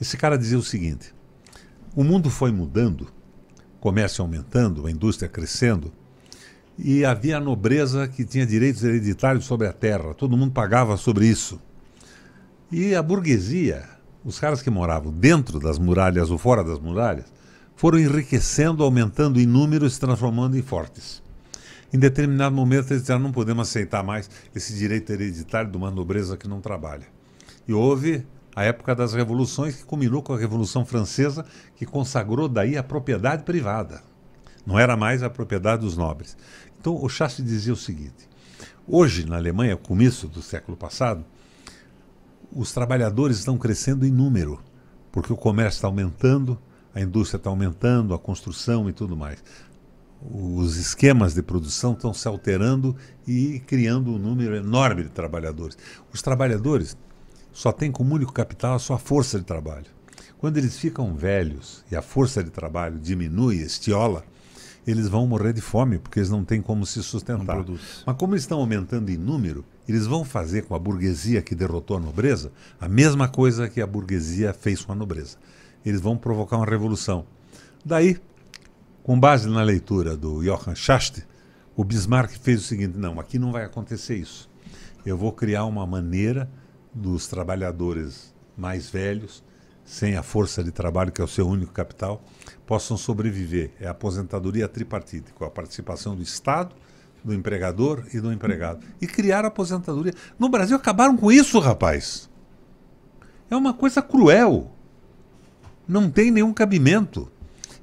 Esse 0.01 0.17
cara 0.17 0.37
dizia 0.37 0.59
o 0.59 0.63
seguinte: 0.63 1.15
o 1.95 2.03
mundo 2.03 2.31
foi 2.31 2.51
mudando, 2.51 3.09
comércio 3.81 4.23
aumentando, 4.23 4.87
a 4.87 4.91
indústria 4.91 5.29
crescendo, 5.29 5.93
e 6.79 7.05
havia 7.05 7.37
a 7.37 7.41
nobreza 7.41 8.09
que 8.09 8.25
tinha 8.25 8.45
direitos 8.45 8.83
hereditários 8.83 9.45
sobre 9.45 9.67
a 9.67 9.73
terra, 9.73 10.15
todo 10.15 10.37
mundo 10.37 10.53
pagava 10.53 10.97
sobre 10.97 11.27
isso. 11.27 11.61
E 12.71 12.95
a 12.95 13.03
burguesia, 13.03 13.85
os 14.25 14.41
caras 14.41 14.61
que 14.61 14.71
moravam 14.71 15.13
dentro 15.13 15.61
das 15.61 15.79
muralhas 15.79 16.31
ou 16.31 16.39
fora 16.39 16.65
das 16.65 16.81
muralhas, 16.81 17.27
foram 17.77 17.99
enriquecendo, 17.99 18.83
aumentando 18.83 19.41
em 19.41 19.47
número 19.47 19.87
e 19.87 19.91
se 19.91 20.01
transformando 20.01 20.57
em 20.57 20.63
fortes. 20.63 21.23
Em 21.95 21.99
determinado 21.99 22.53
momento, 22.53 22.91
eles 22.91 23.03
disseram: 23.03 23.21
não 23.21 23.31
podemos 23.31 23.69
aceitar 23.69 24.03
mais 24.03 24.29
esse 24.53 24.75
direito 24.75 25.13
hereditário 25.13 25.71
de 25.71 25.77
uma 25.77 25.93
nobreza 25.93 26.37
que 26.37 26.49
não 26.49 26.61
trabalha. 26.61 27.07
E 27.69 27.73
houve 27.73 28.27
a 28.53 28.65
época 28.65 28.97
das 28.97 29.15
revoluções, 29.15 29.77
que 29.77 29.85
culminou 29.85 30.21
com 30.21 30.33
a 30.33 30.37
Revolução 30.37 30.85
Francesa, 30.85 31.47
que 31.77 31.87
consagrou 31.87 32.49
daí 32.49 32.77
a 32.77 32.83
propriedade 32.83 33.45
privada. 33.45 34.03
Não 34.67 34.77
era 34.77 34.97
mais 34.97 35.23
a 35.23 35.31
propriedade 35.31 35.83
dos 35.83 35.97
nobres. 35.97 36.37
Então, 36.81 37.01
o 37.01 37.09
Chassi 37.09 37.43
dizia 37.45 37.73
o 37.73 37.77
seguinte: 37.77 38.29
hoje, 38.89 39.25
na 39.25 39.37
Alemanha, 39.37 39.77
começo 39.77 40.27
do 40.27 40.43
século 40.43 40.77
passado, 40.77 41.25
os 42.51 42.73
trabalhadores 42.73 43.39
estão 43.39 43.57
crescendo 43.57 44.05
em 44.05 44.11
número, 44.11 44.61
porque 45.13 45.33
o 45.33 45.37
comércio 45.37 45.79
está 45.79 45.87
aumentando, 45.87 46.59
a 46.93 47.01
indústria 47.01 47.39
está 47.39 47.51
aumentando, 47.51 48.15
a 48.15 48.19
construção 48.19 48.89
e 48.89 48.93
tudo 48.93 49.17
mais. 49.17 49.45
Os 50.25 50.77
esquemas 50.77 51.35
de 51.35 51.43
produção 51.43 51.93
estão 51.93 52.15
se 52.15 52.27
alterando 52.27 52.97
e 53.27 53.61
criando 53.67 54.11
um 54.13 54.19
número 54.19 54.57
enorme 54.57 55.03
de 55.03 55.11
trabalhadores. 55.11 55.77
Os 56.13 56.23
trabalhadores 56.23 56.97
só 57.53 57.71
têm 57.71 57.93
como 57.93 58.15
único 58.15 58.33
capital 58.33 58.75
a 58.75 58.79
sua 58.79 58.99
força 58.99 59.39
de 59.39 59.45
trabalho. 59.45 59.87
Quando 60.39 60.57
eles 60.57 60.79
ficam 60.79 61.15
velhos 61.15 61.85
e 61.91 61.97
a 61.97 62.03
força 62.03 62.43
de 62.43 62.51
trabalho 62.51 62.99
diminui, 62.99 63.57
estiola, 63.57 64.25
eles 64.87 65.09
vão 65.09 65.27
morrer 65.27 65.53
de 65.53 65.61
fome, 65.61 65.99
porque 65.99 66.19
eles 66.19 66.31
não 66.31 66.45
têm 66.45 66.61
como 66.61 66.85
se 66.85 67.03
sustentar. 67.03 67.65
Mas 68.07 68.17
como 68.17 68.35
eles 68.35 68.43
estão 68.43 68.61
aumentando 68.61 69.11
em 69.11 69.17
número, 69.17 69.65
eles 69.89 70.07
vão 70.07 70.25
fazer 70.25 70.63
com 70.63 70.75
a 70.75 70.79
burguesia 70.79 71.43
que 71.43 71.55
derrotou 71.55 71.97
a 71.97 72.01
nobreza 72.01 72.51
a 72.81 72.89
mesma 72.89 73.29
coisa 73.29 73.69
que 73.69 73.81
a 73.81 73.87
burguesia 73.87 74.53
fez 74.53 74.83
com 74.85 74.93
a 74.93 74.95
nobreza. 74.95 75.37
Eles 75.85 76.01
vão 76.01 76.17
provocar 76.17 76.57
uma 76.57 76.67
revolução. 76.67 77.27
Daí, 77.85 78.19
com 79.05 79.21
base 79.21 79.47
na 79.49 79.63
leitura 79.63 80.17
do 80.17 80.43
Johann 80.43 80.75
Schacht, 80.75 81.25
o 81.77 81.85
Bismarck 81.85 82.33
fez 82.39 82.63
o 82.63 82.65
seguinte: 82.65 82.97
não, 82.97 83.21
aqui 83.21 83.39
não 83.39 83.53
vai 83.53 83.63
acontecer 83.63 84.17
isso. 84.17 84.51
Eu 85.05 85.17
vou 85.17 85.31
criar 85.31 85.67
uma 85.67 85.87
maneira 85.87 86.51
dos 86.93 87.27
trabalhadores 87.27 88.35
mais 88.57 88.89
velhos, 88.89 89.45
sem 89.85 90.17
a 90.17 90.23
força 90.23 90.65
de 90.65 90.73
trabalho, 90.73 91.13
que 91.13 91.21
é 91.21 91.25
o 91.25 91.29
seu 91.29 91.47
único 91.47 91.71
capital, 91.71 92.25
possam 92.67 92.97
sobreviver. 92.97 93.73
É 93.79 93.87
a 93.87 93.91
aposentadoria 93.91 94.67
tripartite, 94.67 95.35
com 95.35 95.45
a 95.45 95.51
participação 95.51 96.17
do 96.17 96.23
Estado, 96.23 96.75
do 97.23 97.35
empregador 97.35 98.05
e 98.15 98.21
do 98.21 98.33
empregado. 98.33 98.87
E 99.03 99.07
criar 99.07 99.45
a 99.45 99.49
aposentadoria. 99.49 100.15
No 100.39 100.49
Brasil 100.49 100.77
acabaram 100.77 101.15
com 101.15 101.31
isso, 101.31 101.59
rapaz. 101.59 102.31
É 103.51 103.57
uma 103.57 103.75
coisa 103.75 104.01
cruel. 104.01 104.71
Não 105.87 106.11
tem 106.11 106.31
nenhum 106.31 106.55
cabimento. 106.55 107.31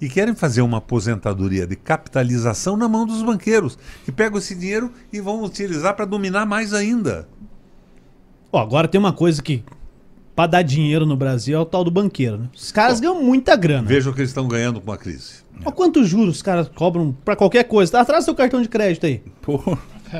E 0.01 0.09
querem 0.09 0.33
fazer 0.33 0.61
uma 0.63 0.79
aposentadoria 0.79 1.67
de 1.67 1.75
capitalização 1.75 2.75
na 2.75 2.87
mão 2.89 3.05
dos 3.05 3.21
banqueiros, 3.21 3.77
que 4.03 4.11
pegam 4.11 4.39
esse 4.39 4.55
dinheiro 4.55 4.91
e 5.13 5.21
vão 5.21 5.43
utilizar 5.43 5.95
para 5.95 6.05
dominar 6.05 6.43
mais 6.45 6.73
ainda. 6.73 7.29
Ó, 8.51 8.59
agora 8.59 8.87
tem 8.87 8.99
uma 8.99 9.13
coisa 9.13 9.41
que 9.43 9.63
pra 10.35 10.47
dar 10.47 10.63
dinheiro 10.63 11.05
no 11.05 11.15
Brasil 11.15 11.55
é 11.55 11.61
o 11.61 11.65
tal 11.65 11.83
do 11.83 11.91
banqueiro, 11.91 12.37
né? 12.39 12.49
Os 12.55 12.71
caras 12.71 12.99
ganham 12.99 13.21
muita 13.23 13.55
grana. 13.55 13.87
Veja 13.87 14.09
o 14.09 14.13
que 14.13 14.21
eles 14.21 14.31
estão 14.31 14.47
ganhando 14.47 14.81
com 14.81 14.91
a 14.91 14.97
crise. 14.97 15.43
Olha 15.63 15.71
quantos 15.71 16.07
juros 16.09 16.37
os 16.37 16.41
caras 16.41 16.67
cobram 16.69 17.15
pra 17.23 17.35
qualquer 17.35 17.65
coisa. 17.65 17.91
Tá 17.91 18.01
atrás 18.01 18.23
do 18.23 18.25
seu 18.25 18.35
cartão 18.35 18.59
de 18.61 18.67
crédito 18.69 19.05
aí. 19.05 19.19
Porra. 19.41 19.77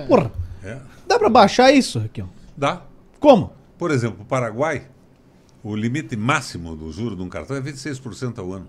Porra, 0.08 0.32
É. 0.64 0.78
dá 1.08 1.18
pra 1.18 1.28
baixar 1.28 1.72
isso, 1.72 1.98
Raquel? 1.98 2.30
Dá. 2.56 2.84
Como? 3.20 3.52
Por 3.80 3.90
exemplo, 3.90 4.22
o 4.22 4.26
Paraguai, 4.26 4.84
o 5.64 5.76
limite 5.76 6.16
máximo 6.16 6.76
do 6.76 6.92
juro 6.92 7.16
de 7.16 7.24
um 7.24 7.28
cartão 7.30 7.58
é 7.58 7.62
26% 7.62 8.38
ao 8.40 8.54
ano. 8.54 8.68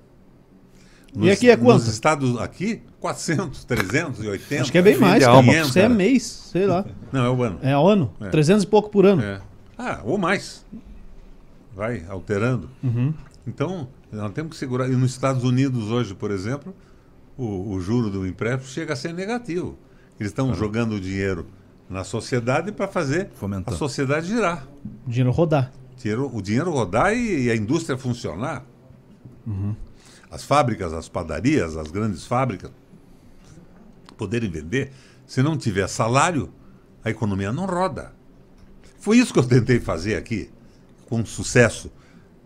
E 1.14 1.30
aqui 1.30 1.50
é 1.50 1.56
quanto? 1.56 1.80
Nos 1.84 1.88
estados 1.88 2.38
aqui, 2.40 2.80
400, 3.00 3.64
380. 3.64 4.62
Acho 4.62 4.72
que 4.72 4.78
é 4.78 4.82
bem 4.82 4.96
mais, 4.96 5.14
Filha 5.14 5.26
cara. 5.26 5.36
alma, 5.36 5.52
Isso 5.54 5.78
é 5.78 5.82
cara. 5.82 5.94
mês, 5.94 6.22
sei 6.24 6.66
lá. 6.66 6.84
Não, 7.12 7.24
é 7.24 7.30
o 7.30 7.42
ano. 7.42 7.58
É 7.62 7.72
ano. 7.72 8.10
É. 8.20 8.28
300 8.30 8.64
e 8.64 8.66
pouco 8.66 8.88
por 8.90 9.04
ano. 9.04 9.22
É. 9.22 9.40
Ah, 9.76 10.00
ou 10.04 10.16
mais. 10.16 10.64
Vai 11.74 12.04
alterando. 12.08 12.70
Uhum. 12.82 13.12
Então, 13.46 13.88
nós 14.10 14.32
temos 14.32 14.52
que 14.52 14.56
segurar. 14.56 14.88
E 14.88 14.96
nos 14.96 15.10
Estados 15.10 15.42
Unidos 15.44 15.90
hoje, 15.90 16.14
por 16.14 16.30
exemplo, 16.30 16.74
o, 17.36 17.72
o 17.74 17.80
juro 17.80 18.08
do 18.10 18.26
empréstimo 18.26 18.68
chega 18.70 18.92
a 18.92 18.96
ser 18.96 19.12
negativo. 19.12 19.76
Eles 20.18 20.30
estão 20.30 20.54
jogando 20.54 20.92
o 20.94 21.00
dinheiro 21.00 21.46
na 21.90 22.04
sociedade 22.04 22.72
para 22.72 22.86
fazer 22.88 23.30
Fomentando. 23.34 23.74
a 23.74 23.78
sociedade 23.78 24.28
girar. 24.28 24.66
O 25.06 25.10
dinheiro 25.10 25.30
rodar. 25.30 25.72
Dinheiro- 25.96 26.30
o 26.34 26.40
dinheiro 26.40 26.70
rodar 26.70 27.12
e, 27.12 27.44
e 27.44 27.50
a 27.50 27.56
indústria 27.56 27.98
funcionar. 27.98 28.64
As 30.32 30.42
fábricas, 30.42 30.94
as 30.94 31.10
padarias, 31.10 31.76
as 31.76 31.90
grandes 31.90 32.26
fábricas 32.26 32.70
poderem 34.16 34.50
vender. 34.50 34.90
Se 35.26 35.42
não 35.42 35.58
tiver 35.58 35.86
salário, 35.88 36.50
a 37.04 37.10
economia 37.10 37.52
não 37.52 37.66
roda. 37.66 38.12
Foi 38.98 39.18
isso 39.18 39.32
que 39.32 39.38
eu 39.38 39.46
tentei 39.46 39.78
fazer 39.78 40.16
aqui, 40.16 40.48
com 41.06 41.24
sucesso, 41.26 41.92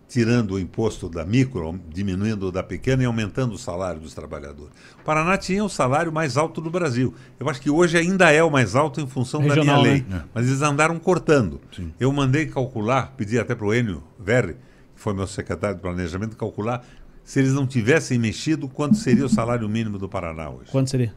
tirando 0.07 0.55
o 0.55 0.59
imposto 0.59 1.07
da 1.07 1.25
micro, 1.25 1.79
diminuindo 1.89 2.47
o 2.47 2.51
da 2.51 2.61
pequena 2.61 3.03
e 3.03 3.05
aumentando 3.05 3.53
o 3.53 3.57
salário 3.57 4.01
dos 4.01 4.13
trabalhadores. 4.13 4.73
O 4.99 5.03
Paraná 5.05 5.37
tinha 5.37 5.63
o 5.63 5.69
salário 5.69 6.11
mais 6.11 6.35
alto 6.35 6.59
do 6.59 6.69
Brasil. 6.69 7.13
Eu 7.39 7.49
acho 7.49 7.61
que 7.61 7.69
hoje 7.69 7.97
ainda 7.97 8.31
é 8.31 8.43
o 8.43 8.49
mais 8.51 8.75
alto 8.75 8.99
em 8.99 9.07
função 9.07 9.41
Regional, 9.41 9.63
da 9.77 9.81
minha 9.81 9.93
lei. 9.93 10.05
né? 10.09 10.25
Mas 10.33 10.47
eles 10.47 10.61
andaram 10.61 10.99
cortando. 10.99 11.61
Eu 11.99 12.11
mandei 12.11 12.47
calcular, 12.47 13.13
pedi 13.15 13.39
até 13.39 13.55
para 13.55 13.65
o 13.65 13.73
Enio 13.73 14.03
Verri, 14.19 14.53
que 14.95 15.01
foi 15.01 15.13
meu 15.13 15.27
secretário 15.27 15.75
de 15.75 15.81
planejamento, 15.81 16.35
calcular 16.35 16.83
se 17.27 17.39
eles 17.39 17.51
não 17.51 17.67
tivessem 17.67 18.17
mexido, 18.17 18.69
quanto 18.69 18.95
seria 18.95 19.25
o 19.25 19.29
salário 19.29 19.67
mínimo 19.67 19.97
do 19.99 20.07
Paraná 20.07 20.49
hoje. 20.49 20.71
Quanto 20.71 20.89
seria? 20.89 21.13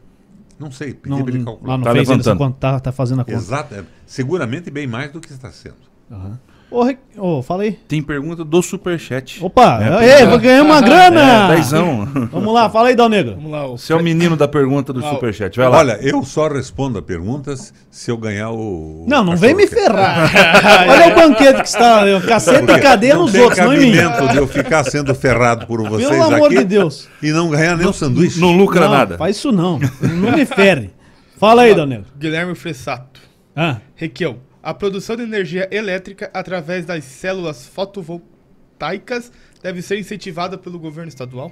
Não 0.59 0.69
sei, 0.69 0.93
pedi 0.93 1.09
Não, 1.09 1.23
para 1.23 1.29
ele 1.33 1.39
lá 1.39 1.45
calcular. 1.45 1.77
não 1.77 1.83
Tá 1.85 1.93
fez 1.93 2.09
levantando. 2.09 2.37
conta. 2.37 2.57
Tá, 2.59 2.79
tá 2.81 2.91
fazendo 2.91 3.21
a 3.21 3.23
conta. 3.23 3.37
Exato, 3.37 3.73
é, 3.75 3.85
seguramente 4.05 4.69
bem 4.69 4.85
mais 4.85 5.09
do 5.09 5.21
que 5.21 5.31
está 5.31 5.49
sendo. 5.53 5.77
Aham. 6.11 6.37
Ô, 6.71 6.83
Re- 6.83 6.97
ô, 7.17 7.41
fala 7.41 7.63
aí. 7.63 7.73
Tem 7.85 8.01
pergunta 8.01 8.45
do 8.45 8.61
Superchat. 8.61 9.43
Opa, 9.43 9.79
É, 10.01 10.21
ei, 10.21 10.25
vou 10.25 10.39
ganhar 10.39 10.63
uma 10.63 10.79
grana! 10.79 11.51
É, 11.51 11.57
dezão. 11.57 12.05
Vamos 12.31 12.53
lá, 12.53 12.69
fala 12.69 12.87
aí, 12.87 12.95
Dal 12.95 13.09
Negro. 13.09 13.35
Vamos 13.35 13.51
lá, 13.51 13.67
o 13.67 13.77
Você 13.77 13.91
é 13.91 13.95
o 13.97 14.01
menino 14.01 14.37
da 14.37 14.47
pergunta 14.47 14.93
do 14.93 15.05
Ah, 15.05 15.09
Superchat. 15.09 15.57
Vai 15.57 15.67
lá. 15.67 15.77
Olha, 15.79 15.99
eu 16.01 16.23
só 16.23 16.47
respondo 16.47 16.97
a 16.97 17.01
perguntas 17.01 17.73
se 17.91 18.09
eu 18.09 18.15
ganhar 18.15 18.51
o. 18.51 19.03
Não, 19.05 19.21
não 19.21 19.35
vem 19.35 19.53
me 19.53 19.67
ferrar. 19.67 20.31
Olha 20.89 21.07
o 21.11 21.15
banquete 21.15 21.61
que 21.61 21.67
está. 21.67 22.05
O 22.17 22.21
cacete 22.25 22.65
da 22.65 22.79
cadeia 22.79 23.15
não 23.15 23.23
nos 23.23 23.35
outros, 23.35 23.57
não 23.59 23.73
em 23.73 23.79
mim. 23.91 23.97
cabimento 23.97 24.31
de 24.31 24.37
eu 24.37 24.47
ficar 24.47 24.85
sendo 24.85 25.13
ferrado 25.13 25.67
por 25.67 25.81
vocês 25.89 26.09
Pelo 26.09 26.23
amor 26.23 26.45
aqui 26.47 26.59
de 26.59 26.63
Deus. 26.63 27.09
e 27.21 27.31
não 27.31 27.49
ganhar 27.49 27.75
nem 27.75 27.85
um 27.85 27.91
sanduíche. 27.93 28.39
Não 28.39 28.55
lucra 28.55 28.85
não, 28.85 28.91
nada. 28.91 29.17
Faz 29.17 29.35
isso 29.35 29.51
não. 29.51 29.77
Não 30.01 30.31
me 30.31 30.45
ferre. 30.45 30.91
Fala 31.37 31.63
aí, 31.63 31.75
Dal 31.75 31.85
Negro. 31.85 32.05
Guilherme 32.17 32.55
Fressato. 32.55 33.19
Ah, 33.53 33.77
Requião, 33.95 34.37
a 34.63 34.73
produção 34.73 35.15
de 35.15 35.23
energia 35.23 35.67
elétrica 35.71 36.29
através 36.33 36.85
das 36.85 37.03
células 37.03 37.65
fotovoltaicas 37.65 39.31
deve 39.61 39.81
ser 39.81 39.97
incentivada 39.99 40.57
pelo 40.57 40.77
governo 40.79 41.09
estadual? 41.09 41.51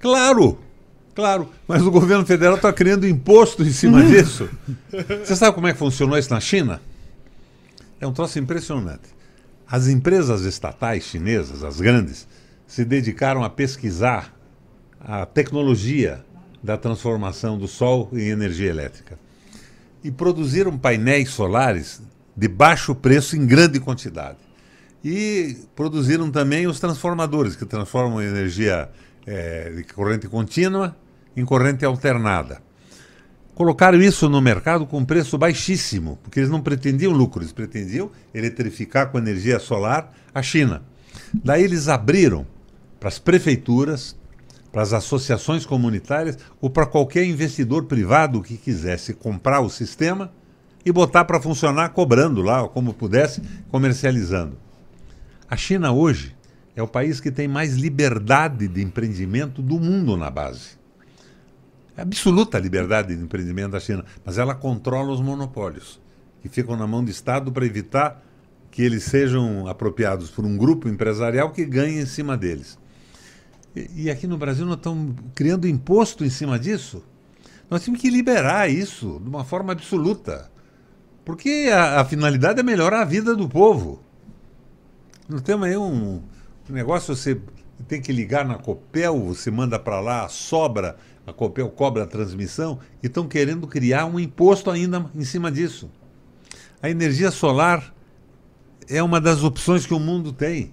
Claro, 0.00 0.58
claro. 1.14 1.48
Mas 1.68 1.82
o 1.82 1.90
governo 1.90 2.26
federal 2.26 2.56
está 2.56 2.72
criando 2.72 3.06
imposto 3.06 3.62
em 3.62 3.70
cima 3.70 4.02
disso. 4.06 4.48
Você 5.24 5.36
sabe 5.36 5.54
como 5.54 5.68
é 5.68 5.72
que 5.72 5.78
funcionou 5.78 6.18
isso 6.18 6.32
na 6.32 6.40
China? 6.40 6.80
É 8.00 8.06
um 8.06 8.12
troço 8.12 8.38
impressionante. 8.38 9.08
As 9.66 9.86
empresas 9.86 10.42
estatais 10.42 11.04
chinesas, 11.04 11.62
as 11.62 11.80
grandes, 11.80 12.26
se 12.66 12.84
dedicaram 12.84 13.44
a 13.44 13.50
pesquisar 13.50 14.34
a 15.00 15.24
tecnologia 15.24 16.24
da 16.62 16.76
transformação 16.76 17.58
do 17.58 17.68
sol 17.68 18.08
em 18.12 18.28
energia 18.28 18.70
elétrica. 18.70 19.18
E 20.02 20.10
produziram 20.10 20.76
painéis 20.76 21.30
solares 21.30 22.02
de 22.36 22.48
baixo 22.48 22.94
preço 22.94 23.36
em 23.36 23.46
grande 23.46 23.78
quantidade. 23.80 24.38
E 25.04 25.56
produziram 25.74 26.30
também 26.30 26.66
os 26.66 26.78
transformadores, 26.78 27.56
que 27.56 27.66
transformam 27.66 28.22
energia 28.22 28.88
é, 29.26 29.70
de 29.70 29.84
corrente 29.84 30.28
contínua 30.28 30.96
em 31.36 31.44
corrente 31.44 31.84
alternada. 31.84 32.62
Colocaram 33.54 34.00
isso 34.00 34.28
no 34.28 34.40
mercado 34.40 34.86
com 34.86 35.04
preço 35.04 35.36
baixíssimo, 35.36 36.18
porque 36.22 36.40
eles 36.40 36.50
não 36.50 36.62
pretendiam 36.62 37.12
lucro, 37.12 37.42
eles 37.42 37.52
pretendiam 37.52 38.10
eletrificar 38.32 39.10
com 39.10 39.18
energia 39.18 39.58
solar 39.58 40.12
a 40.34 40.40
China. 40.40 40.82
Daí 41.34 41.62
eles 41.62 41.88
abriram 41.88 42.46
para 42.98 43.08
as 43.08 43.18
prefeituras, 43.18 44.16
para 44.70 44.82
as 44.82 44.94
associações 44.94 45.66
comunitárias 45.66 46.38
ou 46.60 46.70
para 46.70 46.86
qualquer 46.86 47.24
investidor 47.24 47.84
privado 47.84 48.40
que 48.40 48.56
quisesse 48.56 49.12
comprar 49.12 49.60
o 49.60 49.68
sistema 49.68 50.32
e 50.84 50.90
botar 50.92 51.24
para 51.24 51.40
funcionar 51.40 51.90
cobrando 51.90 52.42
lá, 52.42 52.68
como 52.68 52.92
pudesse, 52.92 53.42
comercializando. 53.70 54.56
A 55.48 55.56
China 55.56 55.92
hoje 55.92 56.34
é 56.74 56.82
o 56.82 56.88
país 56.88 57.20
que 57.20 57.30
tem 57.30 57.46
mais 57.46 57.74
liberdade 57.74 58.66
de 58.66 58.82
empreendimento 58.82 59.60
do 59.60 59.78
mundo 59.78 60.16
na 60.16 60.30
base. 60.30 60.80
É 61.96 62.02
absoluta 62.02 62.58
liberdade 62.58 63.14
de 63.14 63.22
empreendimento 63.22 63.72
da 63.72 63.80
China, 63.80 64.04
mas 64.24 64.38
ela 64.38 64.54
controla 64.54 65.12
os 65.12 65.20
monopólios, 65.20 66.00
que 66.40 66.48
ficam 66.48 66.76
na 66.76 66.86
mão 66.86 67.04
do 67.04 67.10
Estado 67.10 67.52
para 67.52 67.66
evitar 67.66 68.22
que 68.70 68.82
eles 68.82 69.04
sejam 69.04 69.68
apropriados 69.68 70.30
por 70.30 70.46
um 70.46 70.56
grupo 70.56 70.88
empresarial 70.88 71.50
que 71.50 71.66
ganhe 71.66 72.00
em 72.00 72.06
cima 72.06 72.36
deles. 72.36 72.78
E, 73.76 74.04
e 74.04 74.10
aqui 74.10 74.26
no 74.26 74.38
Brasil 74.38 74.64
nós 74.64 74.76
estamos 74.76 75.14
criando 75.34 75.68
imposto 75.68 76.24
em 76.24 76.30
cima 76.30 76.58
disso. 76.58 77.04
Nós 77.68 77.84
temos 77.84 78.00
que 78.00 78.08
liberar 78.08 78.70
isso 78.70 79.20
de 79.22 79.28
uma 79.28 79.44
forma 79.44 79.72
absoluta. 79.72 80.50
Porque 81.24 81.70
a, 81.72 82.00
a 82.00 82.04
finalidade 82.04 82.60
é 82.60 82.62
melhorar 82.62 83.02
a 83.02 83.04
vida 83.04 83.34
do 83.34 83.48
povo. 83.48 84.02
Nós 85.28 85.42
temos 85.42 85.66
aí 85.66 85.76
um, 85.76 86.22
um 86.68 86.72
negócio, 86.72 87.14
você 87.14 87.40
tem 87.86 88.00
que 88.00 88.12
ligar 88.12 88.44
na 88.44 88.56
Copel, 88.56 89.18
você 89.20 89.50
manda 89.50 89.78
para 89.78 90.00
lá, 90.00 90.28
sobra, 90.28 90.96
a 91.26 91.32
Copel 91.32 91.68
cobra 91.70 92.04
a 92.04 92.06
transmissão, 92.06 92.78
e 93.02 93.06
estão 93.06 93.26
querendo 93.28 93.66
criar 93.66 94.06
um 94.06 94.18
imposto 94.18 94.70
ainda 94.70 95.06
em 95.14 95.24
cima 95.24 95.50
disso. 95.50 95.90
A 96.82 96.90
energia 96.90 97.30
solar 97.30 97.94
é 98.88 99.02
uma 99.02 99.20
das 99.20 99.44
opções 99.44 99.86
que 99.86 99.94
o 99.94 100.00
mundo 100.00 100.32
tem. 100.32 100.72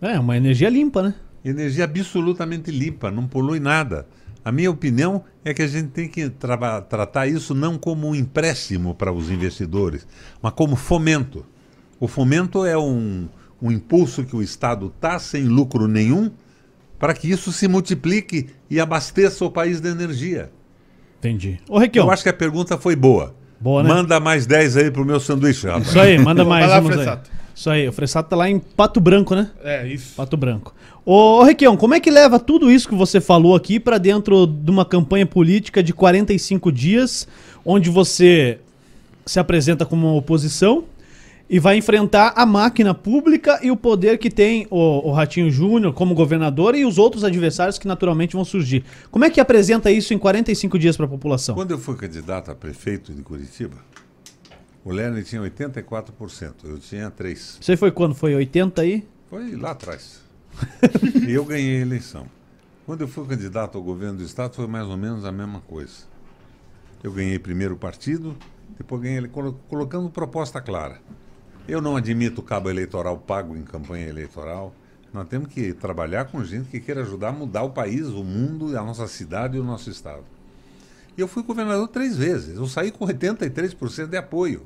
É, 0.00 0.18
uma 0.18 0.36
energia 0.36 0.68
limpa, 0.68 1.02
né? 1.02 1.14
Energia 1.44 1.84
absolutamente 1.84 2.70
limpa, 2.70 3.10
não 3.10 3.26
polui 3.26 3.60
nada. 3.60 4.06
A 4.44 4.50
minha 4.50 4.70
opinião 4.70 5.24
é 5.46 5.54
que 5.54 5.62
a 5.62 5.66
gente 5.68 5.90
tem 5.90 6.08
que 6.08 6.28
tra 6.28 6.80
tratar 6.80 7.28
isso 7.28 7.54
não 7.54 7.78
como 7.78 8.08
um 8.08 8.14
empréstimo 8.16 8.92
para 8.96 9.12
os 9.12 9.30
investidores, 9.30 10.04
mas 10.42 10.52
como 10.52 10.74
fomento. 10.74 11.46
O 12.00 12.08
fomento 12.08 12.64
é 12.64 12.76
um, 12.76 13.28
um 13.62 13.70
impulso 13.70 14.24
que 14.24 14.34
o 14.34 14.42
Estado 14.42 14.92
está 14.94 15.20
sem 15.20 15.44
lucro 15.44 15.86
nenhum 15.86 16.32
para 16.98 17.14
que 17.14 17.30
isso 17.30 17.52
se 17.52 17.68
multiplique 17.68 18.48
e 18.68 18.80
abasteça 18.80 19.44
o 19.44 19.50
país 19.50 19.80
de 19.80 19.88
energia. 19.88 20.50
Entendi. 21.20 21.60
Ô, 21.68 21.78
Requião. 21.78 22.06
Eu 22.06 22.10
acho 22.10 22.24
que 22.24 22.28
a 22.28 22.34
pergunta 22.34 22.76
foi 22.76 22.96
boa. 22.96 23.32
Boa, 23.60 23.84
né? 23.84 23.88
Manda 23.88 24.18
mais 24.18 24.46
10 24.46 24.76
aí 24.76 24.90
pro 24.90 25.04
meu 25.04 25.20
sanduíche, 25.20 25.68
rapaz. 25.68 25.86
Isso 25.86 26.00
aí, 26.00 26.18
manda 26.18 26.42
mais. 26.44 26.66
Vai 26.66 26.74
lá, 26.74 26.80
vamos 26.80 26.98
aí. 26.98 27.04
Fressato. 27.04 27.30
Isso 27.56 27.70
aí, 27.70 27.88
o 27.88 27.92
Fressato 27.92 28.28
tá 28.28 28.36
lá 28.36 28.50
em 28.50 28.58
Pato 28.58 29.00
Branco, 29.00 29.34
né? 29.34 29.50
É, 29.64 29.88
isso. 29.88 30.14
Pato 30.14 30.36
Branco. 30.36 30.74
Ô, 31.06 31.38
ô 31.38 31.42
Requião, 31.42 31.74
como 31.74 31.94
é 31.94 32.00
que 32.00 32.10
leva 32.10 32.38
tudo 32.38 32.70
isso 32.70 32.86
que 32.86 32.94
você 32.94 33.18
falou 33.18 33.56
aqui 33.56 33.80
pra 33.80 33.96
dentro 33.96 34.46
de 34.46 34.70
uma 34.70 34.84
campanha 34.84 35.24
política 35.24 35.82
de 35.82 35.94
45 35.94 36.70
dias, 36.70 37.26
onde 37.64 37.88
você 37.88 38.58
se 39.24 39.40
apresenta 39.40 39.86
como 39.86 40.06
uma 40.06 40.16
oposição 40.16 40.84
e 41.48 41.58
vai 41.58 41.78
enfrentar 41.78 42.34
a 42.36 42.44
máquina 42.44 42.92
pública 42.92 43.58
e 43.62 43.70
o 43.70 43.76
poder 43.76 44.18
que 44.18 44.28
tem 44.28 44.66
o, 44.68 45.08
o 45.08 45.12
Ratinho 45.12 45.50
Júnior 45.50 45.94
como 45.94 46.14
governador 46.14 46.74
e 46.74 46.84
os 46.84 46.98
outros 46.98 47.24
adversários 47.24 47.78
que 47.78 47.88
naturalmente 47.88 48.34
vão 48.34 48.44
surgir. 48.44 48.84
Como 49.10 49.24
é 49.24 49.30
que 49.30 49.40
apresenta 49.40 49.90
isso 49.90 50.12
em 50.12 50.18
45 50.18 50.78
dias 50.78 50.94
para 50.94 51.06
a 51.06 51.08
população? 51.08 51.54
Quando 51.54 51.70
eu 51.70 51.78
fui 51.78 51.96
candidato 51.96 52.50
a 52.50 52.54
prefeito 52.54 53.14
de 53.14 53.22
Curitiba, 53.22 53.76
o 54.88 54.92
Lerner 54.92 55.24
tinha 55.24 55.42
84%, 55.42 56.54
eu 56.64 56.78
tinha 56.78 57.10
3%. 57.10 57.58
Você 57.60 57.76
foi 57.76 57.90
quando? 57.90 58.14
Foi 58.14 58.34
80 58.34 58.80
aí? 58.82 59.06
Foi 59.28 59.56
lá 59.56 59.72
atrás. 59.72 60.20
e 61.28 61.32
eu 61.32 61.44
ganhei 61.44 61.78
a 61.78 61.80
eleição. 61.82 62.26
Quando 62.86 63.00
eu 63.00 63.08
fui 63.08 63.26
candidato 63.26 63.76
ao 63.76 63.82
governo 63.82 64.18
do 64.18 64.24
Estado, 64.24 64.54
foi 64.54 64.66
mais 64.68 64.86
ou 64.86 64.96
menos 64.96 65.24
a 65.24 65.32
mesma 65.32 65.60
coisa. 65.62 66.04
Eu 67.02 67.12
ganhei 67.12 67.36
primeiro 67.38 67.74
o 67.74 67.76
partido, 67.76 68.36
depois 68.78 69.02
ganhei 69.02 69.18
ele 69.18 69.28
colo- 69.28 69.58
colocando 69.68 70.08
proposta 70.08 70.60
clara. 70.60 71.00
Eu 71.66 71.80
não 71.82 71.96
admito 71.96 72.40
cabo 72.42 72.70
eleitoral 72.70 73.18
pago 73.18 73.56
em 73.56 73.64
campanha 73.64 74.06
eleitoral. 74.06 74.72
Nós 75.12 75.26
temos 75.26 75.48
que 75.48 75.72
trabalhar 75.72 76.26
com 76.26 76.44
gente 76.44 76.68
que 76.68 76.78
queira 76.78 77.00
ajudar 77.02 77.30
a 77.30 77.32
mudar 77.32 77.64
o 77.64 77.70
país, 77.70 78.06
o 78.06 78.22
mundo, 78.22 78.78
a 78.78 78.82
nossa 78.84 79.08
cidade 79.08 79.56
e 79.56 79.60
o 79.60 79.64
nosso 79.64 79.90
Estado. 79.90 80.22
E 81.18 81.20
eu 81.20 81.26
fui 81.26 81.42
governador 81.42 81.88
três 81.88 82.16
vezes. 82.16 82.56
Eu 82.56 82.66
saí 82.68 82.92
com 82.92 83.04
83% 83.04 84.06
de 84.06 84.16
apoio. 84.16 84.62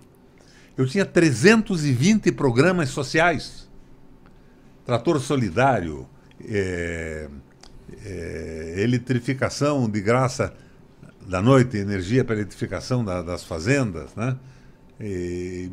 Eu 0.80 0.86
tinha 0.86 1.04
320 1.04 2.32
programas 2.32 2.88
sociais. 2.88 3.68
Trator 4.86 5.20
solidário, 5.20 6.08
é, 6.42 7.28
é, 8.02 8.74
eletrificação 8.78 9.90
de 9.90 10.00
graça 10.00 10.54
da 11.28 11.42
noite, 11.42 11.76
energia 11.76 12.24
para 12.24 12.36
eletrificação 12.36 13.04
da- 13.04 13.20
das 13.20 13.44
fazendas, 13.44 14.14
né? 14.16 14.38
E 14.98 15.70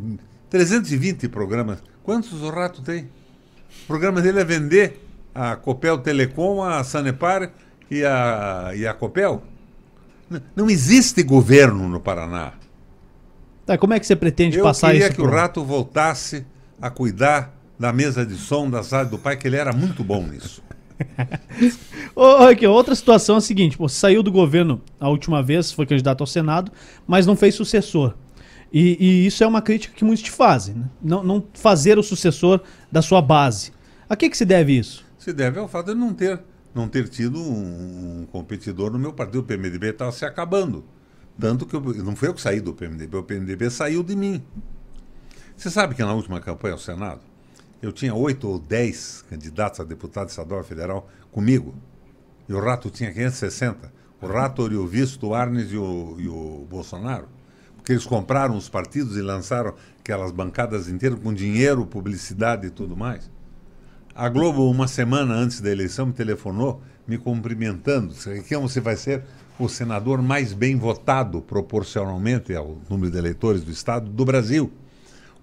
320 0.49 1.29
programas. 1.29 1.79
Quantos 2.03 2.41
o 2.41 2.49
Rato 2.49 2.81
tem? 2.81 3.03
O 3.83 3.87
programa 3.87 4.21
dele 4.21 4.41
é 4.41 4.43
vender 4.43 5.07
a 5.33 5.55
Copel 5.55 5.99
Telecom, 5.99 6.61
a 6.61 6.83
Sanepar 6.83 7.53
e 7.89 8.03
a, 8.03 8.73
e 8.75 8.85
a 8.85 8.93
Copel. 8.93 9.41
Não 10.53 10.69
existe 10.69 11.23
governo 11.23 11.87
no 11.87 12.01
Paraná. 12.01 12.55
Tá, 13.67 13.77
como 13.77 13.93
é 13.93 13.99
que 13.99 14.07
você 14.07 14.15
pretende 14.15 14.57
Eu 14.57 14.63
passar 14.63 14.87
queria 14.91 15.07
isso? 15.07 15.15
que 15.15 15.21
o 15.21 15.25
pro- 15.25 15.33
Rato 15.35 15.63
voltasse 15.63 16.43
a 16.81 16.89
cuidar 16.89 17.53
da 17.77 17.93
mesa 17.93 18.25
de 18.25 18.35
som 18.35 18.67
da 18.69 18.81
sala 18.81 19.05
do 19.05 19.19
pai, 19.19 19.37
que 19.37 19.45
ele 19.47 19.57
era 19.57 19.71
muito 19.73 20.03
bom 20.03 20.25
nisso. 20.25 20.63
Requião, 22.47 22.71
outra 22.73 22.95
situação 22.95 23.35
é 23.35 23.37
a 23.37 23.41
seguinte: 23.41 23.77
pô, 23.77 23.87
você 23.87 23.95
saiu 23.99 24.23
do 24.23 24.31
governo 24.31 24.81
a 24.99 25.09
última 25.09 25.43
vez, 25.43 25.71
foi 25.71 25.85
candidato 25.85 26.21
ao 26.21 26.27
Senado, 26.27 26.71
mas 27.05 27.25
não 27.27 27.35
fez 27.35 27.53
sucessor. 27.55 28.15
E, 28.73 28.97
e 28.99 29.25
isso 29.27 29.43
é 29.43 29.47
uma 29.47 29.61
crítica 29.61 29.93
que 29.95 30.03
muitos 30.03 30.23
te 30.23 30.31
fazem, 30.31 30.75
né? 30.75 30.85
Não, 31.01 31.23
não 31.23 31.43
fazer 31.53 31.97
o 31.99 32.03
sucessor 32.03 32.59
da 32.91 33.01
sua 33.01 33.21
base. 33.21 33.71
A 34.09 34.15
que, 34.15 34.29
que 34.29 34.37
se 34.37 34.43
deve 34.45 34.73
isso? 34.77 35.05
Se 35.19 35.31
deve 35.31 35.59
ao 35.59 35.67
fato 35.67 35.93
de 35.93 35.99
não 35.99 36.13
ter, 36.13 36.39
não 36.73 36.87
ter 36.87 37.07
tido 37.07 37.39
um, 37.39 38.21
um 38.21 38.25
competidor 38.31 38.91
no 38.91 38.97
meu 38.99 39.13
partido. 39.13 39.39
O 39.39 39.43
PMDB 39.43 39.89
estava 39.89 40.11
se 40.11 40.25
acabando. 40.25 40.83
Tanto 41.39 41.65
que 41.65 41.75
eu, 41.75 41.81
não 41.81 42.15
foi 42.15 42.29
eu 42.29 42.33
que 42.33 42.41
saí 42.41 42.59
do 42.59 42.73
PMDB, 42.73 43.17
o 43.17 43.23
PMDB 43.23 43.69
saiu 43.69 44.03
de 44.03 44.15
mim. 44.15 44.43
Você 45.55 45.69
sabe 45.69 45.95
que 45.95 46.03
na 46.03 46.13
última 46.13 46.39
campanha 46.39 46.73
ao 46.73 46.79
Senado, 46.79 47.21
eu 47.81 47.91
tinha 47.91 48.13
oito 48.13 48.47
ou 48.47 48.59
dez 48.59 49.23
candidatos 49.29 49.79
a 49.79 49.83
deputado 49.83 50.29
estadual 50.29 50.63
federal 50.63 51.07
comigo. 51.31 51.75
E 52.49 52.53
o 52.53 52.59
Rato 52.59 52.89
tinha 52.89 53.11
560. 53.11 53.91
O 54.21 54.27
Rato, 54.27 54.61
o 54.61 54.65
Oriovisto, 54.65 55.27
o 55.27 55.35
Arnes 55.35 55.71
e 55.71 55.77
o, 55.77 56.15
e 56.19 56.27
o 56.27 56.65
Bolsonaro. 56.69 57.27
Porque 57.75 57.91
eles 57.91 58.05
compraram 58.05 58.57
os 58.57 58.67
partidos 58.67 59.15
e 59.15 59.21
lançaram 59.21 59.75
aquelas 59.99 60.31
bancadas 60.31 60.87
inteiras 60.87 61.19
com 61.19 61.33
dinheiro, 61.33 61.85
publicidade 61.85 62.67
e 62.67 62.69
tudo 62.69 62.97
mais. 62.97 63.29
A 64.15 64.27
Globo, 64.29 64.69
uma 64.69 64.87
semana 64.87 65.35
antes 65.35 65.61
da 65.61 65.69
eleição, 65.69 66.07
me 66.07 66.13
telefonou 66.13 66.81
me 67.07 67.17
cumprimentando. 67.17 68.13
Disse, 68.13 68.41
que 68.41 68.57
você 68.57 68.81
vai 68.81 68.95
ser 68.95 69.23
o 69.59 69.67
senador 69.67 70.21
mais 70.21 70.53
bem 70.53 70.75
votado 70.75 71.41
proporcionalmente 71.41 72.53
ao 72.55 72.77
número 72.89 73.11
de 73.11 73.17
eleitores 73.17 73.63
do 73.63 73.71
Estado 73.71 74.09
do 74.09 74.25
Brasil. 74.25 74.71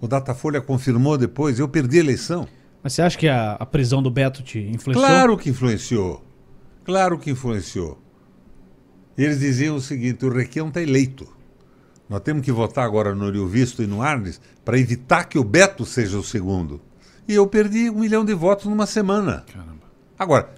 O 0.00 0.06
Datafolha 0.06 0.60
confirmou 0.60 1.16
depois, 1.18 1.58
eu 1.58 1.68
perdi 1.68 1.98
a 1.98 2.00
eleição. 2.00 2.46
Mas 2.82 2.92
você 2.92 3.02
acha 3.02 3.18
que 3.18 3.28
a, 3.28 3.52
a 3.52 3.66
prisão 3.66 4.02
do 4.02 4.10
Beto 4.10 4.42
te 4.42 4.58
influenciou? 4.58 5.06
Claro 5.06 5.38
que 5.38 5.50
influenciou. 5.50 6.24
Claro 6.84 7.18
que 7.18 7.30
influenciou. 7.30 7.98
Eles 9.16 9.40
diziam 9.40 9.76
o 9.76 9.80
seguinte: 9.80 10.24
o 10.26 10.32
Requião 10.32 10.68
está 10.68 10.82
eleito. 10.82 11.26
Nós 12.08 12.20
temos 12.20 12.44
que 12.44 12.52
votar 12.52 12.84
agora 12.84 13.14
no 13.14 13.30
Rio 13.30 13.48
Visto 13.48 13.82
e 13.82 13.86
no 13.86 14.02
Arnes 14.02 14.40
para 14.64 14.78
evitar 14.78 15.24
que 15.24 15.38
o 15.38 15.44
Beto 15.44 15.86
seja 15.86 16.18
o 16.18 16.22
segundo. 16.22 16.80
E 17.26 17.32
eu 17.34 17.46
perdi 17.46 17.88
um 17.88 18.00
milhão 18.00 18.24
de 18.24 18.34
votos 18.34 18.66
numa 18.66 18.84
semana. 18.84 19.44
Caramba. 19.50 19.84
Agora, 20.18 20.54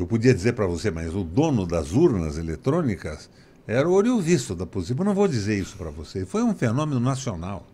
eu 0.00 0.06
podia 0.06 0.32
dizer 0.32 0.54
para 0.54 0.66
você, 0.66 0.90
mas 0.90 1.14
o 1.14 1.22
dono 1.22 1.66
das 1.66 1.92
urnas 1.92 2.38
eletrônicas 2.38 3.28
era 3.66 3.88
o 3.88 3.92
Orio 3.92 4.20
Visto 4.20 4.54
da 4.54 4.66
Positivo. 4.66 5.02
Eu 5.02 5.06
não 5.06 5.14
vou 5.14 5.28
dizer 5.28 5.58
isso 5.58 5.76
para 5.76 5.90
você. 5.90 6.24
Foi 6.24 6.42
um 6.42 6.54
fenômeno 6.54 6.98
nacional. 6.98 7.66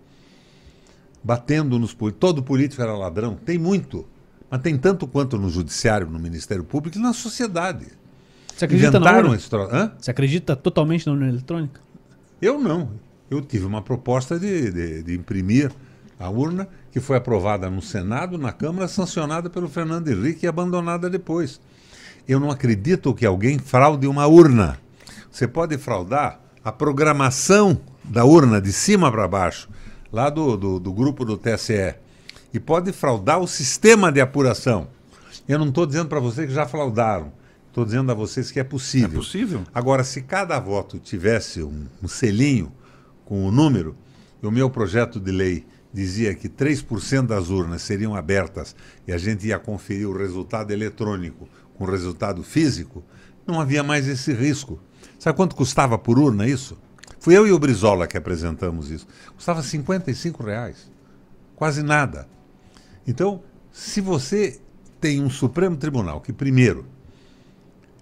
Batendo 1.23 1.79
nos 1.79 1.95
políticos. 1.95 2.21
Todo 2.21 2.43
político 2.43 2.83
era 2.83 2.97
ladrão. 2.97 3.37
Tem 3.37 3.57
muito. 3.59 4.07
Mas 4.51 4.61
tem 4.61 4.77
tanto 4.77 5.07
quanto 5.07 5.39
no 5.39 5.49
judiciário, 5.49 6.09
no 6.09 6.19
Ministério 6.19 6.65
Público 6.65 6.99
e 6.99 7.01
na 7.01 7.13
sociedade. 7.13 7.87
Você 8.55 8.65
acredita 8.65 8.99
na 8.99 9.11
Inventaram 9.11 9.39
troço. 9.39 9.75
Hã? 9.75 9.93
Você 9.99 10.11
acredita 10.11 10.57
totalmente 10.57 11.07
na 11.07 11.13
urna 11.13 11.29
eletrônica? 11.29 11.81
Eu 12.43 12.59
não. 12.59 12.91
eu 13.31 13.41
tive 13.41 13.65
uma 13.65 13.83
proposta 13.83 14.39
de, 14.39 14.71
de, 14.71 15.03
de 15.03 15.15
imprimir 15.15 15.71
a 16.19 16.29
urna, 16.29 16.69
que 16.91 17.01
foi 17.01 17.17
aprovada 17.17 17.71
no 17.71 17.83
Senado, 17.83 18.39
na 18.39 18.53
Câmara, 18.53 18.89
sancionada 18.89 19.49
pelo 19.51 19.69
Fernando 19.69 20.09
Henrique 20.09 20.47
e 20.47 20.49
abandonada 20.49 21.09
depois. 21.09 21.61
Eu 22.29 22.41
não 22.41 22.51
acredito 22.51 23.15
que 23.15 23.25
alguém 23.25 23.59
fraude 23.59 24.07
uma 24.07 24.27
urna. 24.27 24.79
Você 25.31 25.47
pode 25.47 25.79
fraudar 25.79 26.41
a 26.65 26.73
programação 26.73 27.81
da 28.03 28.25
urna 28.25 28.61
de 28.61 28.73
cima 28.73 29.11
para 29.13 29.29
baixo, 29.29 29.69
lá 30.11 30.29
do, 30.29 30.57
do, 30.57 30.81
do 30.81 30.93
grupo 30.93 31.25
do 31.25 31.37
TSE, 31.37 31.95
e 32.53 32.59
pode 32.59 32.93
fraudar 32.93 33.39
o 33.39 33.47
sistema 33.47 34.11
de 34.11 34.21
apuração. 34.21 34.89
Eu 35.47 35.59
não 35.59 35.69
estou 35.69 35.87
dizendo 35.87 36.09
para 36.09 36.19
vocês 36.19 36.49
que 36.49 36.55
já 36.55 36.67
fraudaram. 36.67 37.33
Estou 37.69 37.85
dizendo 37.85 38.11
a 38.11 38.15
vocês 38.15 38.51
que 38.51 38.59
é 38.59 38.65
possível. 38.65 39.21
É 39.21 39.23
possível? 39.23 39.63
Agora, 39.73 40.03
se 40.03 40.23
cada 40.23 40.59
voto 40.59 40.99
tivesse 40.99 41.63
um, 41.63 41.87
um 42.03 42.09
selinho 42.09 42.73
com 43.25 43.47
o 43.47 43.53
número, 43.53 43.95
o 44.43 44.51
meu 44.51 44.71
projeto 44.71 45.21
de 45.21 45.31
lei 45.31 45.67
dizia 45.93 46.35
que 46.35 46.49
3% 46.49 47.27
das 47.27 47.51
urnas 47.51 47.83
seriam 47.83 48.15
abertas 48.15 48.75
e 49.07 49.13
a 49.13 49.19
gente 49.19 49.47
ia 49.47 49.59
conferir 49.59 50.09
o 50.09 50.17
resultado 50.17 50.71
eletrônico 50.71 51.49
com 51.77 51.85
resultado 51.85 52.43
físico, 52.43 53.05
não 53.47 53.61
havia 53.61 53.83
mais 53.83 54.09
esse 54.09 54.33
risco. 54.33 54.81
Sabe 55.19 55.37
quanto 55.37 55.57
custava 55.57 55.97
por 55.97 56.19
urna 56.19 56.47
isso? 56.47 56.77
Fui 57.19 57.37
eu 57.37 57.47
e 57.47 57.53
o 57.53 57.59
Brizola 57.59 58.07
que 58.07 58.17
apresentamos 58.17 58.91
isso. 58.91 59.07
Custava 59.35 59.63
55 59.63 60.43
reais. 60.43 60.91
Quase 61.55 61.83
nada. 61.83 62.29
Então, 63.07 63.43
se 63.73 64.01
você 64.01 64.61
tem 65.01 65.23
um 65.23 65.31
Supremo 65.31 65.77
Tribunal 65.77 66.21
que, 66.21 66.33
primeiro, 66.33 66.87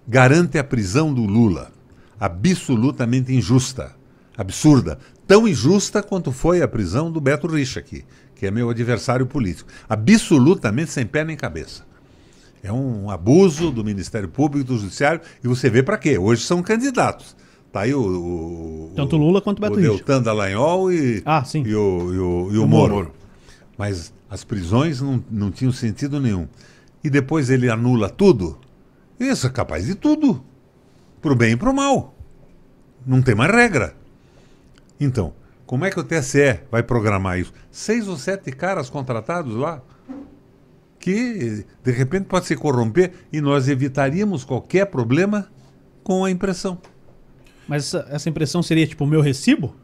garante 0.07 0.57
a 0.57 0.63
prisão 0.63 1.13
do 1.13 1.25
Lula, 1.25 1.71
absolutamente 2.19 3.33
injusta, 3.33 3.95
absurda, 4.37 4.99
tão 5.27 5.47
injusta 5.47 6.03
quanto 6.03 6.31
foi 6.31 6.61
a 6.61 6.67
prisão 6.67 7.11
do 7.11 7.21
Beto 7.21 7.47
Richa 7.47 7.79
aqui, 7.79 8.05
que 8.35 8.45
é 8.45 8.51
meu 8.51 8.69
adversário 8.69 9.25
político, 9.25 9.69
absolutamente 9.87 10.91
sem 10.91 11.05
pé 11.05 11.23
nem 11.23 11.37
cabeça. 11.37 11.83
É 12.65 12.73
um 12.73 13.11
abuso 13.11 13.69
do 13.69 13.83
Ministério 13.83 14.27
Público, 14.27 14.65
do 14.69 14.77
Judiciário, 14.79 15.21
e 15.43 15.47
você 15.47 15.69
vê 15.69 15.83
para 15.83 15.99
quê? 15.99 16.17
Hoje 16.17 16.41
são 16.43 16.63
candidatos. 16.63 17.35
Tá 17.71 17.81
aí 17.81 17.93
o. 17.93 17.99
o 18.01 18.93
Tanto 18.95 19.15
Lula 19.17 19.39
quanto 19.39 19.59
o 19.59 19.61
Beto 19.61 19.75
o. 19.75 19.81
Deltan 19.81 20.19
Dallagnol 20.23 20.91
e, 20.91 21.21
Ah, 21.23 21.43
sim. 21.43 21.61
e 21.63 21.75
o, 21.75 22.13
e 22.13 22.17
o, 22.17 22.49
e 22.53 22.57
o 22.57 22.63
O 22.63 22.67
Moro. 22.67 22.93
Moro. 22.95 23.11
Mas 23.77 24.11
as 24.27 24.43
prisões 24.43 24.99
não, 24.99 25.23
não 25.29 25.51
tinham 25.51 25.71
sentido 25.71 26.19
nenhum. 26.19 26.47
E 27.03 27.09
depois 27.09 27.51
ele 27.51 27.69
anula 27.69 28.09
tudo. 28.09 28.57
Isso 29.19 29.45
é 29.45 29.49
capaz 29.51 29.85
de 29.85 29.93
tudo. 29.93 30.43
Pro 31.21 31.35
bem 31.35 31.51
e 31.51 31.55
pro 31.55 31.71
mal. 31.71 32.15
Não 33.05 33.21
tem 33.21 33.35
mais 33.35 33.51
regra. 33.51 33.95
Então, 34.99 35.33
como 35.67 35.85
é 35.85 35.91
que 35.91 35.99
o 35.99 36.03
TSE 36.03 36.61
vai 36.71 36.81
programar 36.81 37.37
isso? 37.39 37.53
Seis 37.69 38.07
ou 38.07 38.17
sete 38.17 38.51
caras 38.51 38.89
contratados 38.89 39.53
lá 39.55 39.83
que 41.05 41.63
de 41.83 41.91
repente 41.91 42.25
pode 42.25 42.47
se 42.47 42.55
corromper 42.55 43.11
e 43.31 43.39
nós 43.39 43.69
evitaríamos 43.69 44.43
qualquer 44.43 44.87
problema 44.87 45.47
com 46.03 46.25
a 46.25 46.31
impressão. 46.31 46.79
Mas 47.67 47.83
essa, 47.83 48.07
essa 48.09 48.27
impressão 48.27 48.63
seria 48.63 48.87
tipo 48.87 49.03
o 49.03 49.07
meu 49.07 49.21
recibo? 49.21 49.75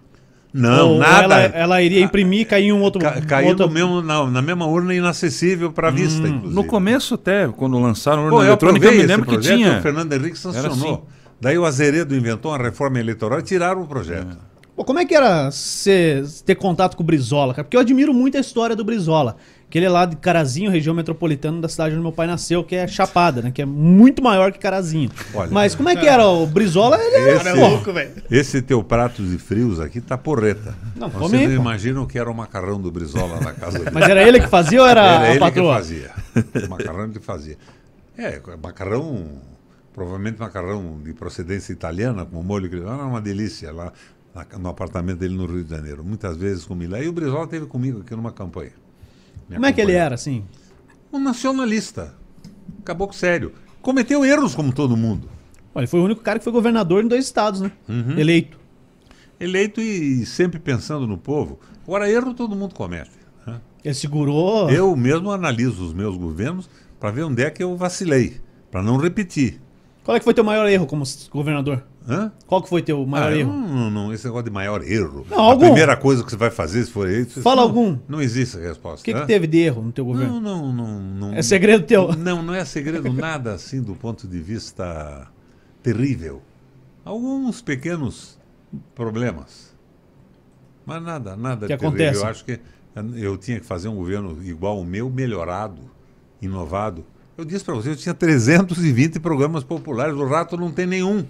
Não, 0.52 0.94
Ou 0.94 0.98
nada. 0.98 1.24
Ela, 1.24 1.42
ela 1.44 1.82
iria 1.84 2.02
imprimir 2.02 2.40
e 2.40 2.46
cair 2.46 2.66
em 2.70 2.74
um 2.74 2.82
outro. 2.82 3.00
Ca 3.00 3.20
um 3.20 3.22
caiu 3.22 3.50
outro... 3.50 3.68
no 3.68 3.72
mesmo, 3.72 4.02
na, 4.02 4.26
na 4.32 4.42
mesma 4.42 4.66
urna 4.66 4.96
inacessível 4.96 5.72
para 5.72 5.90
a 5.90 5.92
vista, 5.92 6.28
inclusive. 6.28 6.56
No 6.56 6.64
começo 6.64 7.14
até, 7.14 7.48
quando 7.50 7.78
lançaram 7.78 8.24
a 8.24 8.26
urna 8.26 8.38
Pô, 8.38 8.44
eu 8.44 8.48
eletrônica, 8.48 8.86
eu 8.86 8.90
aprovei 8.90 8.98
me 8.98 8.98
esse 8.98 9.08
lembro 9.08 9.26
que 9.28 9.34
projeto, 9.36 9.58
tinha. 9.58 9.78
O 9.78 9.82
Fernando 9.84 10.14
Henrique 10.14 10.40
sancionou. 10.40 10.72
assim. 10.72 11.02
Daí 11.40 11.56
o 11.56 11.66
Azeredo 11.66 12.16
inventou 12.16 12.52
uma 12.52 12.58
reforma 12.58 13.00
eleitoral 13.00 13.40
e 13.40 13.44
tiraram 13.44 13.84
o 13.84 13.88
projeto. 13.88 14.40
Pô, 14.82 14.86
como 14.86 14.98
é 14.98 15.06
que 15.06 15.14
era 15.14 15.52
cê 15.52 16.24
ter 16.44 16.56
contato 16.56 16.98
com 16.98 17.04
o 17.04 17.06
Brizola, 17.06 17.54
cara? 17.54 17.64
Porque 17.64 17.78
eu 17.78 17.82
admiro 17.82 18.12
muito 18.16 18.36
a 18.36 18.40
história 18.40 18.76
do 18.76 18.84
Brizola. 18.84 19.38
Que 19.70 19.78
ele 19.78 19.86
é 19.86 19.90
lá 19.90 20.08
de 20.08 20.16
Carazinho, 20.16 20.72
região 20.72 20.94
metropolitana 20.96 21.62
da 21.62 21.70
cidade 21.70 21.94
onde 21.94 22.02
meu 22.02 22.12
pai 22.12 22.26
nasceu, 22.26 22.64
que 22.64 22.76
é 22.76 22.88
Chapada, 22.88 23.44
né? 23.44 23.52
Que 23.52 23.62
é 23.62 23.66
muito 23.66 24.24
maior 24.24 24.52
que 24.52 24.58
Carazinho. 24.58 25.12
Olha. 25.36 25.52
Mas 25.52 25.76
como 25.76 25.88
é 25.88 25.96
que 25.96 26.08
era? 26.08 26.28
O 26.28 26.48
Brizola, 26.48 26.98
ele 27.00 27.16
era, 27.16 27.36
Esse- 27.36 27.48
é 27.50 27.54
louco, 27.54 27.94
velho. 27.94 28.12
Esse 28.32 28.62
teu 28.64 28.84
prato 28.84 29.22
de 29.24 29.38
frios 29.38 29.80
aqui 29.80 30.02
tá 30.02 30.18
porreta. 30.18 30.74
Não, 30.96 31.12
come 31.12 31.38
Vocês 31.38 31.50
não 31.50 31.56
pô. 31.58 31.62
imaginam 31.62 32.06
que 32.08 32.18
era 32.18 32.30
o 32.30 32.34
macarrão 32.34 32.82
do 32.82 32.90
Brizola 32.92 33.40
na 33.40 33.54
casa 33.54 33.78
dele. 33.86 33.92
Mas 33.94 34.10
era 34.10 34.28
ele 34.28 34.40
que 34.42 34.48
fazia 34.48 34.82
ou 34.82 34.88
era, 34.88 35.02
Era 35.06 35.24
a 35.26 35.30
ele 35.30 35.40
patroa? 35.40 35.74
que 35.76 35.80
fazia. 35.80 36.12
O 36.66 36.68
macarrão 36.72 37.04
ele 37.06 37.20
fazia. 37.20 37.58
É, 38.18 38.42
macarrão, 38.62 39.26
provavelmente 39.94 40.40
macarrão 40.40 41.00
de 41.04 41.14
procedência 41.14 41.72
italiana, 41.72 42.26
com 42.26 42.42
molho 42.42 42.68
que 42.68 42.76
era 42.78 43.06
uma 43.06 43.22
delícia 43.22 43.72
lá 43.72 43.94
na- 44.34 44.46
no 44.60 44.70
apartamento 44.70 45.20
dele 45.20 45.36
no 45.36 45.46
Rio 45.46 45.64
de 45.64 45.70
Janeiro. 45.70 46.04
Muitas 46.04 46.38
vezes 46.38 46.66
comi 46.66 46.88
lá. 46.88 47.00
E 47.02 47.08
o 47.08 47.14
Brizola 47.14 47.44
esteve 47.46 47.66
comigo 47.66 48.02
aqui 48.02 48.16
numa 48.16 48.32
campanha. 48.32 48.72
Como 49.52 49.66
é 49.66 49.74
que 49.74 49.82
ele 49.82 49.92
era, 49.94 50.16
assim? 50.16 50.46
Um 51.12 51.20
nacionalista. 51.20 52.16
Caboclo 52.86 53.16
sério. 53.16 53.52
Cometeu 53.82 54.24
erros 54.24 54.56
como 54.56 54.72
todo 54.72 54.96
mundo. 54.96 55.30
Olha, 55.74 55.84
ele 55.84 55.88
foi 55.88 56.00
o 56.00 56.04
único 56.06 56.22
cara 56.22 56.38
que 56.40 56.44
foi 56.44 56.54
governador 56.54 57.04
em 57.04 57.08
dois 57.08 57.26
estados, 57.26 57.62
né? 57.62 57.72
Uhum. 57.90 58.18
Eleito. 58.18 58.58
Eleito 59.40 59.82
e 59.82 60.26
sempre 60.26 60.60
pensando 60.60 61.08
no 61.08 61.18
povo. 61.18 61.60
Agora, 61.84 62.10
erro 62.10 62.34
todo 62.34 62.56
mundo 62.56 62.76
comete. 62.76 63.10
né? 63.46 63.60
Ele 63.84 63.94
segurou. 63.94 64.70
Eu 64.70 64.96
mesmo 64.96 65.32
analiso 65.32 65.84
os 65.86 65.94
meus 65.94 66.16
governos 66.16 66.70
para 67.00 67.10
ver 67.12 67.24
onde 67.24 67.42
é 67.44 67.50
que 67.50 67.64
eu 67.64 67.76
vacilei, 67.76 68.40
para 68.70 68.84
não 68.84 68.98
repetir. 68.98 69.60
Qual 70.04 70.16
é 70.16 70.20
que 70.20 70.24
foi 70.24 70.34
teu 70.34 70.44
maior 70.44 70.68
erro 70.68 70.88
como 70.88 71.04
governador? 71.32 71.84
Hã? 72.10 72.32
Qual 72.48 72.62
que 72.64 72.68
foi 72.70 72.82
teu 72.82 73.06
maior 73.06 73.32
Ah, 73.32 73.38
erro? 73.38 73.52
Não, 73.54 73.92
não, 73.92 74.14
esse 74.14 74.26
negócio 74.26 74.46
de 74.46 74.50
maior 74.52 74.82
erro. 74.84 75.26
Não, 75.30 75.38
a 75.38 75.42
algum. 75.52 75.66
primeira 75.66 75.96
coisa 75.96 76.24
que 76.24 76.32
você 76.32 76.36
vai 76.36 76.50
fazer 76.50 76.84
se 76.84 76.92
for 76.92 77.08
isso. 77.08 77.42
Fala 77.42 77.58
não, 77.58 77.64
algum. 77.64 77.98
Não 78.10 78.20
existe 78.20 78.58
a 78.58 78.62
resposta. 78.62 79.02
O 79.02 79.04
que, 79.06 79.14
que 79.14 79.28
teve 79.28 79.46
de 79.46 79.60
erro 79.60 79.84
no 79.84 79.92
teu 79.92 80.04
governo? 80.04 80.42
Não, 80.42 80.74
não, 80.74 80.74
não, 80.74 81.00
não. 81.00 81.34
É 81.36 81.44
segredo 81.44 81.86
teu. 81.86 82.16
Não, 82.16 82.42
não 82.42 82.54
é 82.56 82.66
segredo 82.66 83.12
nada 83.14 83.54
assim 83.54 83.82
do 83.82 83.94
ponto 83.96 84.28
de 84.28 84.40
vista 84.40 85.28
terrível. 85.84 86.42
Alguns 87.06 87.62
pequenos 87.62 88.40
problemas. 88.96 89.76
Mas 90.86 91.02
nada, 91.04 91.36
nada 91.36 91.68
Que 91.68 91.78
terrível. 91.78 91.90
acontece. 91.90 92.20
Eu 92.20 92.26
acho 92.28 92.46
que 92.46 92.60
eu 93.16 93.38
tinha 93.38 93.60
que 93.60 93.66
fazer 93.66 93.88
um 93.88 93.96
governo 93.96 94.38
igual 94.44 94.80
o 94.80 94.86
meu, 94.86 95.10
melhorado, 95.10 95.80
inovado. 96.42 97.06
Eu 97.42 97.46
disse 97.46 97.66
para 97.66 97.74
você, 97.74 97.90
eu 97.90 97.96
tinha 97.96 98.14
320 98.14 99.20
programas 99.20 99.64
populares, 99.64 100.14
o 100.14 100.28
rato 100.28 100.56
não 100.56 100.72
tem 100.72 100.86
nenhum. 100.86 101.26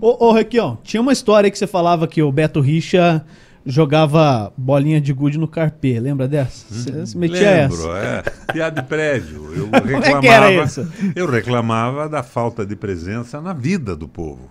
Ô, 0.00 0.28
ô 0.28 0.32
Requião, 0.32 0.78
tinha 0.82 0.98
uma 1.02 1.12
história 1.12 1.46
aí 1.46 1.50
que 1.50 1.58
você 1.58 1.66
falava 1.66 2.08
que 2.08 2.22
o 2.22 2.32
Beto 2.32 2.58
Richa 2.58 3.22
jogava 3.66 4.50
bolinha 4.56 4.98
de 4.98 5.12
gude 5.12 5.36
no 5.36 5.46
carpê. 5.46 6.00
Lembra 6.00 6.26
dessa? 6.26 6.64
Você 6.72 7.04
se 7.04 7.18
metia 7.18 7.68
Lembro, 7.68 7.94
essa. 7.94 8.32
é. 8.48 8.52
Piada 8.54 8.80
de 8.80 8.88
prédio. 8.88 9.52
Eu 9.54 9.68
é 9.76 9.78
reclamava, 9.78 10.64
isso? 10.64 10.92
eu 11.14 11.30
reclamava 11.30 12.08
da 12.08 12.22
falta 12.22 12.64
de 12.64 12.74
presença 12.74 13.42
na 13.42 13.52
vida 13.52 13.94
do 13.94 14.08
povo. 14.08 14.50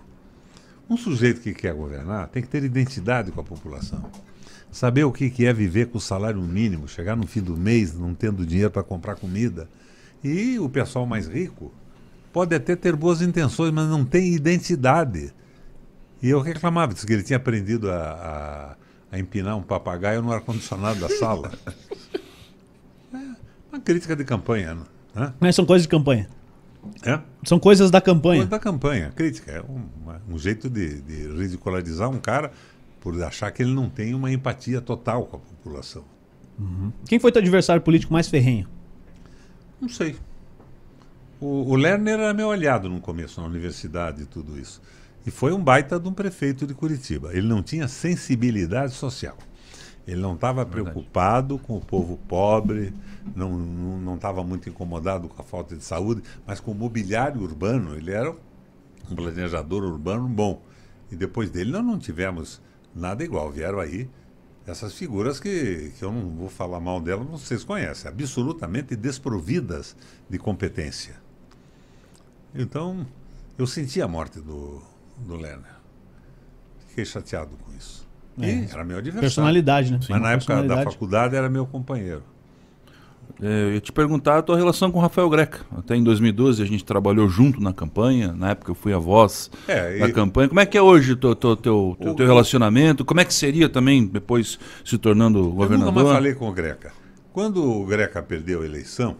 Um 0.88 0.96
sujeito 0.96 1.40
que 1.40 1.52
quer 1.52 1.74
governar 1.74 2.28
tem 2.28 2.44
que 2.44 2.48
ter 2.48 2.62
identidade 2.62 3.32
com 3.32 3.40
a 3.40 3.44
população. 3.44 4.04
Saber 4.70 5.02
o 5.02 5.10
que 5.10 5.44
é 5.44 5.52
viver 5.52 5.86
com 5.88 5.98
o 5.98 6.00
salário 6.00 6.40
mínimo, 6.40 6.86
chegar 6.86 7.16
no 7.16 7.26
fim 7.26 7.42
do 7.42 7.56
mês 7.56 7.98
não 7.98 8.14
tendo 8.14 8.46
dinheiro 8.46 8.70
para 8.70 8.84
comprar 8.84 9.16
comida. 9.16 9.68
E 10.22 10.58
o 10.58 10.68
pessoal 10.68 11.06
mais 11.06 11.26
rico 11.26 11.72
pode 12.32 12.54
até 12.54 12.76
ter 12.76 12.94
boas 12.96 13.22
intenções, 13.22 13.72
mas 13.72 13.88
não 13.88 14.04
tem 14.04 14.34
identidade. 14.34 15.32
E 16.22 16.28
eu 16.28 16.40
reclamava, 16.40 16.92
disse 16.92 17.06
que 17.06 17.12
ele 17.12 17.22
tinha 17.22 17.36
aprendido 17.36 17.90
a, 17.90 18.76
a, 19.12 19.16
a 19.16 19.18
empinar 19.18 19.56
um 19.56 19.62
papagaio 19.62 20.20
no 20.22 20.32
ar-condicionado 20.32 21.00
da 21.00 21.08
sala. 21.08 21.52
É 23.70 23.76
uma 23.76 23.80
crítica 23.80 24.16
de 24.16 24.24
campanha, 24.24 24.78
né? 25.14 25.34
Mas 25.38 25.54
são 25.54 25.66
coisas 25.66 25.82
de 25.82 25.90
campanha. 25.90 26.26
É? 27.04 27.20
São 27.44 27.58
coisas 27.58 27.90
da 27.90 28.00
campanha. 28.00 28.46
da 28.46 28.58
campanha, 28.58 29.12
crítica. 29.14 29.52
É 29.52 29.60
um, 29.60 30.34
um 30.34 30.38
jeito 30.38 30.70
de, 30.70 31.02
de 31.02 31.28
ridicularizar 31.36 32.08
um 32.08 32.18
cara 32.18 32.50
por 32.98 33.22
achar 33.22 33.50
que 33.50 33.62
ele 33.62 33.74
não 33.74 33.90
tem 33.90 34.14
uma 34.14 34.32
empatia 34.32 34.80
total 34.80 35.26
com 35.26 35.36
a 35.36 35.40
população. 35.40 36.04
Quem 37.06 37.18
foi 37.18 37.30
teu 37.30 37.40
adversário 37.40 37.82
político 37.82 38.12
mais 38.12 38.28
ferrenho? 38.28 38.66
Não 39.80 39.88
sei. 39.88 40.16
O, 41.40 41.72
o 41.72 41.76
Lerner 41.76 42.18
era 42.18 42.34
meu 42.34 42.50
aliado 42.50 42.88
no 42.88 43.00
começo, 43.00 43.40
na 43.40 43.46
universidade 43.46 44.22
e 44.22 44.26
tudo 44.26 44.58
isso. 44.58 44.80
E 45.26 45.30
foi 45.30 45.52
um 45.52 45.62
baita 45.62 45.98
de 46.00 46.08
um 46.08 46.12
prefeito 46.12 46.66
de 46.66 46.74
Curitiba. 46.74 47.32
Ele 47.32 47.46
não 47.46 47.62
tinha 47.62 47.86
sensibilidade 47.86 48.94
social. 48.94 49.36
Ele 50.06 50.20
não 50.22 50.34
estava 50.34 50.64
preocupado 50.64 51.58
com 51.58 51.76
o 51.76 51.80
povo 51.82 52.16
pobre, 52.26 52.94
não 53.36 54.14
estava 54.14 54.42
muito 54.42 54.66
incomodado 54.66 55.28
com 55.28 55.42
a 55.42 55.44
falta 55.44 55.76
de 55.76 55.84
saúde, 55.84 56.22
mas 56.46 56.60
com 56.60 56.70
o 56.70 56.74
mobiliário 56.74 57.42
urbano. 57.42 57.94
Ele 57.94 58.10
era 58.10 58.34
um 59.10 59.14
planejador 59.14 59.84
urbano 59.84 60.26
bom. 60.26 60.62
E 61.12 61.16
depois 61.16 61.50
dele 61.50 61.72
nós 61.72 61.84
não 61.84 61.98
tivemos 61.98 62.58
nada 62.94 63.22
igual. 63.22 63.50
Vieram 63.50 63.80
aí 63.80 64.08
essas 64.68 64.94
figuras 64.94 65.40
que, 65.40 65.92
que 65.98 66.04
eu 66.04 66.12
não 66.12 66.28
vou 66.30 66.48
falar 66.48 66.78
mal 66.78 67.00
delas, 67.00 67.26
vocês 67.26 67.64
conhecem, 67.64 68.10
absolutamente 68.10 68.94
desprovidas 68.94 69.96
de 70.28 70.38
competência. 70.38 71.14
Então, 72.54 73.06
eu 73.56 73.66
senti 73.66 74.02
a 74.02 74.06
morte 74.06 74.40
do, 74.40 74.82
do 75.18 75.36
Lerner. 75.36 75.76
Fiquei 76.88 77.04
chateado 77.04 77.56
com 77.56 77.74
isso. 77.76 78.06
E 78.36 78.70
era 78.70 78.84
meu 78.84 78.98
adversário. 78.98 79.20
Personalidade, 79.20 79.92
né? 79.92 80.00
Mas 80.08 80.20
na 80.22 80.32
época 80.32 80.62
da 80.62 80.82
faculdade 80.84 81.34
era 81.34 81.48
meu 81.48 81.66
companheiro. 81.66 82.22
É, 83.40 83.62
eu 83.64 83.74
ia 83.74 83.80
te 83.80 83.92
perguntar 83.92 84.38
a 84.38 84.42
tua 84.42 84.56
relação 84.56 84.90
com 84.90 84.98
o 84.98 85.02
Rafael 85.02 85.28
Greca. 85.30 85.60
Até 85.76 85.94
em 85.94 86.02
2012 86.02 86.62
a 86.62 86.66
gente 86.66 86.84
trabalhou 86.84 87.28
junto 87.28 87.60
na 87.60 87.72
campanha. 87.72 88.32
Na 88.32 88.50
época 88.50 88.70
eu 88.72 88.74
fui 88.74 88.92
a 88.92 88.98
voz 88.98 89.50
É, 89.68 89.98
da 89.98 90.08
e- 90.08 90.12
campanha. 90.12 90.48
Como 90.48 90.58
é 90.60 90.66
que 90.66 90.76
é 90.76 90.82
hoje 90.82 91.12
o 91.12 91.16
teu, 91.16 91.36
teu, 91.36 91.56
teu, 91.56 91.96
O- 92.00 92.14
teu 92.14 92.26
relacionamento? 92.26 93.04
Como 93.04 93.20
é 93.20 93.24
que 93.24 93.32
seria 93.32 93.68
também 93.68 94.04
depois 94.06 94.58
se 94.84 94.98
tornando 94.98 95.38
Eu 95.38 95.44
nunca 95.44 95.56
governador? 95.56 95.92
mais 95.94 96.08
falei 96.08 96.34
com 96.34 96.48
o 96.48 96.52
Greca. 96.52 96.92
Quando 97.32 97.62
o 97.62 97.86
Greca 97.86 98.20
perdeu 98.22 98.62
a 98.62 98.64
eleição, 98.64 99.16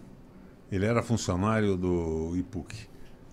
ele 0.73 0.85
era 0.85 1.03
funcionário 1.03 1.77
do 1.77 2.35
IPUC. 2.37 2.75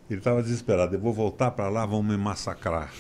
Ele 0.10 0.20
estava 0.20 0.44
desesperado. 0.44 0.96
Eu 0.96 1.00
vou 1.00 1.12
voltar 1.14 1.50
para 1.52 1.68
lá, 1.68 1.84
vão 1.86 2.04
me 2.04 2.16
massacrar. 2.16 2.92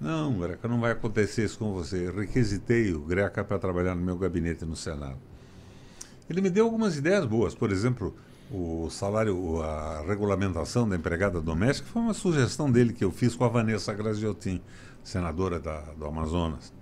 Não, 0.00 0.38
Greca, 0.38 0.66
não 0.68 0.80
vai 0.80 0.92
acontecer 0.92 1.44
isso 1.44 1.58
com 1.58 1.72
você. 1.72 2.06
Eu 2.08 2.14
requisitei 2.16 2.92
o 2.92 3.00
Greca 3.00 3.42
para 3.44 3.58
trabalhar 3.58 3.94
no 3.94 4.02
meu 4.02 4.16
gabinete 4.16 4.64
no 4.64 4.76
Senado. 4.76 5.16
Ele 6.28 6.40
me 6.40 6.50
deu 6.50 6.64
algumas 6.64 6.96
ideias 6.96 7.24
boas. 7.24 7.54
Por 7.54 7.70
exemplo, 7.70 8.14
o 8.50 8.88
salário, 8.90 9.62
a 9.62 10.02
regulamentação 10.06 10.88
da 10.88 10.96
empregada 10.96 11.40
doméstica 11.40 11.88
foi 11.92 12.02
uma 12.02 12.14
sugestão 12.14 12.70
dele 12.70 12.92
que 12.92 13.04
eu 13.04 13.10
fiz 13.10 13.34
com 13.34 13.44
a 13.44 13.48
Vanessa 13.48 13.92
Graziotin, 13.92 14.60
senadora 15.04 15.58
da, 15.60 15.80
do 15.96 16.04
Amazonas. 16.06 16.72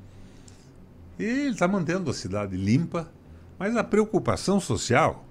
E 1.18 1.24
ele 1.24 1.50
está 1.50 1.68
mantendo 1.68 2.10
a 2.10 2.14
cidade 2.14 2.56
limpa, 2.56 3.10
mas 3.58 3.76
a 3.76 3.84
preocupação 3.84 4.58
social 4.58 5.24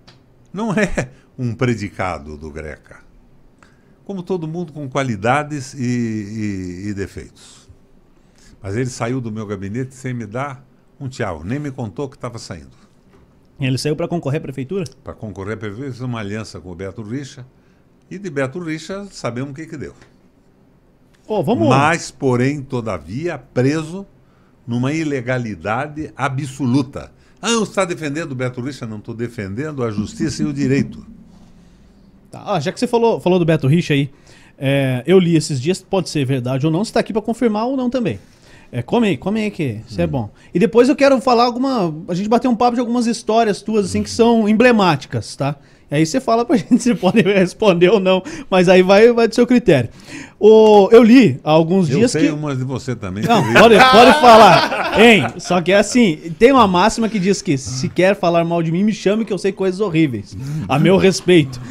não 0.52 0.72
é 0.74 1.10
um 1.38 1.54
predicado 1.54 2.38
do 2.38 2.50
Greca. 2.52 3.02
Como 4.06 4.22
todo 4.22 4.48
mundo 4.48 4.72
com 4.74 4.88
qualidades 4.90 5.74
e, 5.74 5.80
e- 5.84 6.88
e 6.90 6.94
defeitos. 6.94 7.70
Mas 8.62 8.76
ele 8.76 8.90
saiu 8.90 9.20
do 9.20 9.32
meu 9.32 9.46
gabinete 9.46 9.94
sem 9.96 10.14
me 10.14 10.26
dar 10.26 10.66
um 11.00 11.10
tchau, 11.10 11.44
nem 11.44 11.60
me 11.60 11.72
contou 11.72 12.08
que 12.08 12.16
estava 12.16 12.38
saindo. 12.38 12.83
Ele 13.68 13.78
saiu 13.78 13.96
para 13.96 14.08
concorrer 14.08 14.40
à 14.40 14.42
prefeitura? 14.42 14.86
Para 15.04 15.14
concorrer, 15.14 15.58
fez 15.58 16.02
uma 16.02 16.20
aliança 16.20 16.60
com 16.60 16.72
o 16.72 16.76
Beto 16.76 17.02
Richa. 17.02 17.46
E 18.10 18.18
de 18.18 18.30
Beto 18.30 18.60
Richa 18.60 19.06
sabemos 19.12 19.52
o 19.52 19.54
que, 19.54 19.66
que 19.66 19.78
deu. 19.78 19.94
Ô, 21.28 21.42
vamos. 21.42 21.70
Mas, 21.70 22.12
porém, 22.12 22.62
todavia, 22.62 23.38
preso 23.38 24.06
numa 24.68 24.94
ilegalidade 24.94 26.12
absoluta. 26.16 27.12
Ah, 27.42 27.56
você 27.56 27.64
está 27.72 27.86
defendendo 27.86 28.32
o 28.32 28.36
Beto 28.36 28.62
Richa? 28.62 28.86
Não 28.86 28.98
estou 28.98 29.14
defendendo 29.14 29.84
a 29.84 29.92
justiça 29.92 30.44
e 30.44 30.46
o 30.46 30.54
direito. 30.54 31.06
Tá, 32.34 32.44
ah, 32.48 32.60
já 32.60 32.72
que 32.72 32.80
você 32.80 32.88
falou, 32.88 33.20
falou 33.20 33.38
do 33.38 33.46
Beto 33.46 33.68
Richa 33.68 33.94
aí, 33.94 34.10
é, 34.58 35.04
eu 35.06 35.20
li 35.20 35.36
esses 35.36 35.62
dias, 35.62 35.84
pode 35.88 36.10
ser 36.10 36.26
verdade 36.26 36.66
ou 36.66 36.72
não, 36.72 36.84
você 36.84 36.92
tá 36.92 37.00
aqui 37.00 37.14
para 37.14 37.22
confirmar 37.22 37.68
ou 37.68 37.78
não 37.78 37.92
também. 37.92 38.20
É, 38.76 38.82
come 38.82 39.08
aí, 39.10 39.18
come 39.18 39.40
aí 39.40 39.52
que 39.52 39.82
isso 39.88 40.02
é 40.02 40.08
bom. 40.08 40.32
E 40.52 40.58
depois 40.58 40.90
eu 40.90 40.96
quero 40.96 41.22
falar 41.22 41.44
alguma. 41.44 41.94
A 42.08 42.16
gente 42.16 42.28
bater 42.28 42.48
um 42.48 42.56
papo 42.56 42.74
de 42.74 42.80
algumas 42.80 43.06
histórias 43.06 43.62
tuas, 43.62 43.86
assim, 43.86 44.02
que 44.02 44.10
são 44.10 44.50
emblemáticas, 44.50 45.36
tá? 45.36 45.56
E 45.92 45.96
aí 45.98 46.06
você 46.08 46.20
fala 46.20 46.44
pra 46.44 46.58
gente 46.58 46.82
se 46.82 46.96
pode 46.96 47.22
responder 47.22 47.90
ou 47.90 48.00
não, 48.00 48.24
mas 48.50 48.68
aí 48.68 48.82
vai, 48.82 49.14
vai 49.14 49.28
do 49.28 49.36
seu 49.36 49.46
critério. 49.46 49.92
O, 50.40 50.90
eu 50.92 51.04
li 51.04 51.40
há 51.44 51.52
alguns 51.52 51.88
Eu 51.88 52.00
dias 52.00 52.12
sei 52.14 52.24
que. 52.26 52.32
umas 52.32 52.58
de 52.58 52.64
você 52.64 52.96
também. 52.96 53.24
Não, 53.24 53.44
pode, 53.54 53.76
pode 53.76 54.14
falar. 54.20 55.00
Hein? 55.00 55.28
Só 55.38 55.62
que 55.62 55.72
é 55.72 55.76
assim, 55.78 56.34
tem 56.40 56.52
uma 56.52 56.68
máxima 56.68 57.08
que 57.08 57.20
diz 57.20 57.44
que 57.44 57.56
se 57.60 57.88
quer 57.90 58.16
falar 58.16 58.44
mal 58.44 58.64
de 58.64 58.72
mim, 58.72 58.84
me 58.84 58.92
chame 58.92 59.24
que 59.24 59.32
eu 59.32 59.38
sei 59.38 59.52
coisas 59.52 59.80
horríveis. 59.82 60.36
A 60.68 60.80
meu 60.80 60.98
respeito. 60.98 61.62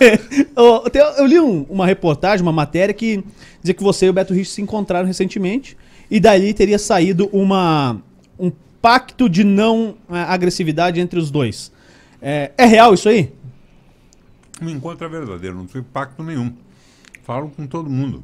Tem- 0.92 1.02
eu 1.18 1.26
li 1.26 1.40
um- 1.40 1.64
uma 1.68 1.86
reportagem, 1.86 2.42
uma 2.42 2.52
matéria 2.52 2.92
que 2.94 3.24
dizia 3.62 3.74
que 3.74 3.82
você 3.82 4.06
e 4.06 4.10
o 4.10 4.12
Beto 4.12 4.34
Rich 4.34 4.50
se 4.50 4.60
encontraram 4.62 5.06
recentemente 5.06 5.76
e 6.12 6.20
dali 6.20 6.52
teria 6.52 6.78
saído 6.78 7.26
uma, 7.32 7.98
um 8.38 8.52
pacto 8.82 9.30
de 9.30 9.42
não 9.42 9.96
eh, 10.10 10.18
agressividade 10.28 11.00
entre 11.00 11.18
os 11.18 11.30
dois. 11.30 11.72
É, 12.20 12.52
é 12.58 12.66
real 12.66 12.92
isso 12.92 13.08
aí? 13.08 13.32
O 14.60 14.68
encontro 14.68 15.06
é 15.06 15.08
verdadeiro, 15.08 15.56
não 15.56 15.66
foi 15.66 15.80
pacto 15.80 16.22
nenhum. 16.22 16.54
Falo 17.24 17.48
com 17.48 17.66
todo 17.66 17.88
mundo. 17.88 18.22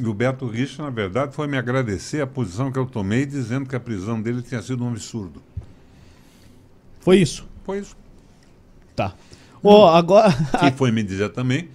E 0.00 0.06
o 0.06 0.14
Beto 0.14 0.46
Richa, 0.46 0.82
na 0.82 0.88
verdade, 0.88 1.34
foi 1.34 1.46
me 1.46 1.58
agradecer 1.58 2.22
a 2.22 2.26
posição 2.26 2.72
que 2.72 2.78
eu 2.78 2.86
tomei, 2.86 3.26
dizendo 3.26 3.68
que 3.68 3.76
a 3.76 3.80
prisão 3.80 4.18
dele 4.22 4.40
tinha 4.40 4.62
sido 4.62 4.82
um 4.82 4.88
absurdo. 4.88 5.42
Foi 7.00 7.18
isso? 7.18 7.46
Foi 7.66 7.80
isso. 7.80 7.94
Tá. 8.96 9.12
Ô, 9.62 9.84
agora. 9.84 10.34
E 10.66 10.70
foi 10.70 10.90
me 10.90 11.02
dizer 11.02 11.28
também 11.32 11.68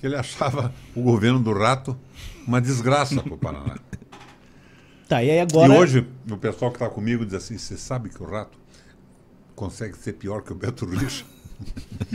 que 0.00 0.06
ele 0.06 0.16
achava 0.16 0.74
o 0.96 1.02
governo 1.02 1.38
do 1.38 1.52
rato 1.52 1.96
uma 2.44 2.60
desgraça 2.60 3.22
para 3.22 3.34
o 3.34 3.38
Paraná. 3.38 3.76
Tá, 5.10 5.22
e 5.22 5.30
aí 5.30 5.40
agora. 5.40 5.74
E 5.74 5.76
hoje 5.78 6.06
o 6.30 6.36
pessoal 6.36 6.70
que 6.70 6.76
está 6.76 6.88
comigo 6.88 7.24
diz 7.26 7.34
assim: 7.34 7.58
você 7.58 7.76
sabe 7.76 8.08
que 8.08 8.22
o 8.22 8.26
rato 8.26 8.58
consegue 9.54 9.96
ser 9.98 10.14
pior 10.14 10.42
que 10.42 10.52
o 10.52 10.54
Beto 10.54 10.86
Richa? 10.86 11.24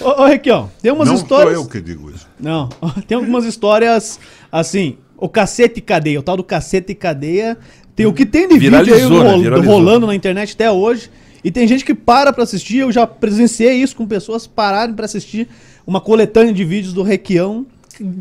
Ô, 0.00 0.22
ô 0.22 0.26
Requião, 0.26 0.70
tem 0.82 0.92
umas 0.92 1.08
Não 1.08 1.14
histórias. 1.14 1.54
sou 1.54 1.64
eu 1.64 1.68
que 1.68 1.80
digo 1.80 2.10
isso. 2.10 2.28
Não, 2.38 2.68
tem 3.08 3.16
algumas 3.16 3.44
histórias 3.46 4.20
assim, 4.52 4.98
o 5.16 5.28
cacete 5.28 5.78
e 5.78 5.82
cadeia, 5.82 6.20
o 6.20 6.22
tal 6.22 6.36
do 6.36 6.44
cacete 6.44 6.92
e 6.92 6.94
cadeia. 6.94 7.56
Tem 7.94 8.04
o 8.04 8.12
que 8.12 8.26
tem 8.26 8.46
de 8.46 8.58
vídeo 8.58 8.76
aí 8.76 8.84
Viralizou, 8.84 9.24
né? 9.24 9.30
rol- 9.30 9.40
Viralizou. 9.40 9.72
rolando 9.74 10.06
na 10.06 10.14
internet 10.14 10.52
até 10.52 10.70
hoje. 10.70 11.10
E 11.42 11.50
tem 11.50 11.66
gente 11.66 11.84
que 11.84 11.94
para 11.94 12.30
pra 12.32 12.42
assistir, 12.44 12.78
eu 12.78 12.92
já 12.92 13.06
presenciei 13.06 13.72
isso 13.82 13.96
com 13.96 14.06
pessoas 14.06 14.46
pararem 14.46 14.94
pra 14.94 15.06
assistir 15.06 15.48
uma 15.86 16.00
coletânea 16.00 16.52
de 16.52 16.62
vídeos 16.64 16.92
do 16.92 17.02
Requião, 17.02 17.64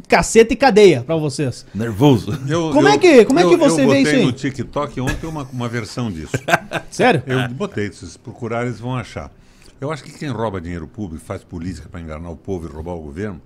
cacete 0.08 0.54
e 0.54 0.58
cadeia 0.58 1.02
pra 1.04 1.16
vocês. 1.16 1.66
Nervoso. 1.74 2.32
Eu- 2.48 2.72
Como 2.72 2.88
eu- 2.88 2.94
é 2.94 2.98
que- 2.98 3.26
como 3.26 3.40
é 3.40 3.44
que 3.48 3.54
eu- 3.54 3.58
você 3.58 3.82
eu 3.84 3.88
vê 3.90 3.98
botei 3.98 4.02
isso 4.04 4.12
aí? 4.16 4.26
no 4.26 4.32
TikTok 4.32 5.02
ontem 5.02 5.28
uma, 5.28 5.44
uma 5.44 5.68
versão 5.70 6.12
disso. 6.12 6.34
Sério? 6.92 7.24
Eu 7.26 7.48
botei, 7.50 7.92
se 7.92 8.00
vocês 8.00 8.18
procurarem, 8.18 8.68
eles 8.68 8.80
vão 8.80 8.96
achar. 8.96 9.32
Eu 9.80 9.92
acho 9.92 10.04
que 10.04 10.12
quem 10.12 10.30
rouba 10.30 10.62
dinheiro 10.62 10.88
público, 10.88 11.24
faz 11.26 11.44
política 11.44 11.90
para 11.90 12.00
enganar 12.00 12.30
o 12.30 12.36
povo 12.36 12.68
e 12.68 12.72
roubar 12.72 12.94
o 12.94 13.02
governo, 13.02 13.42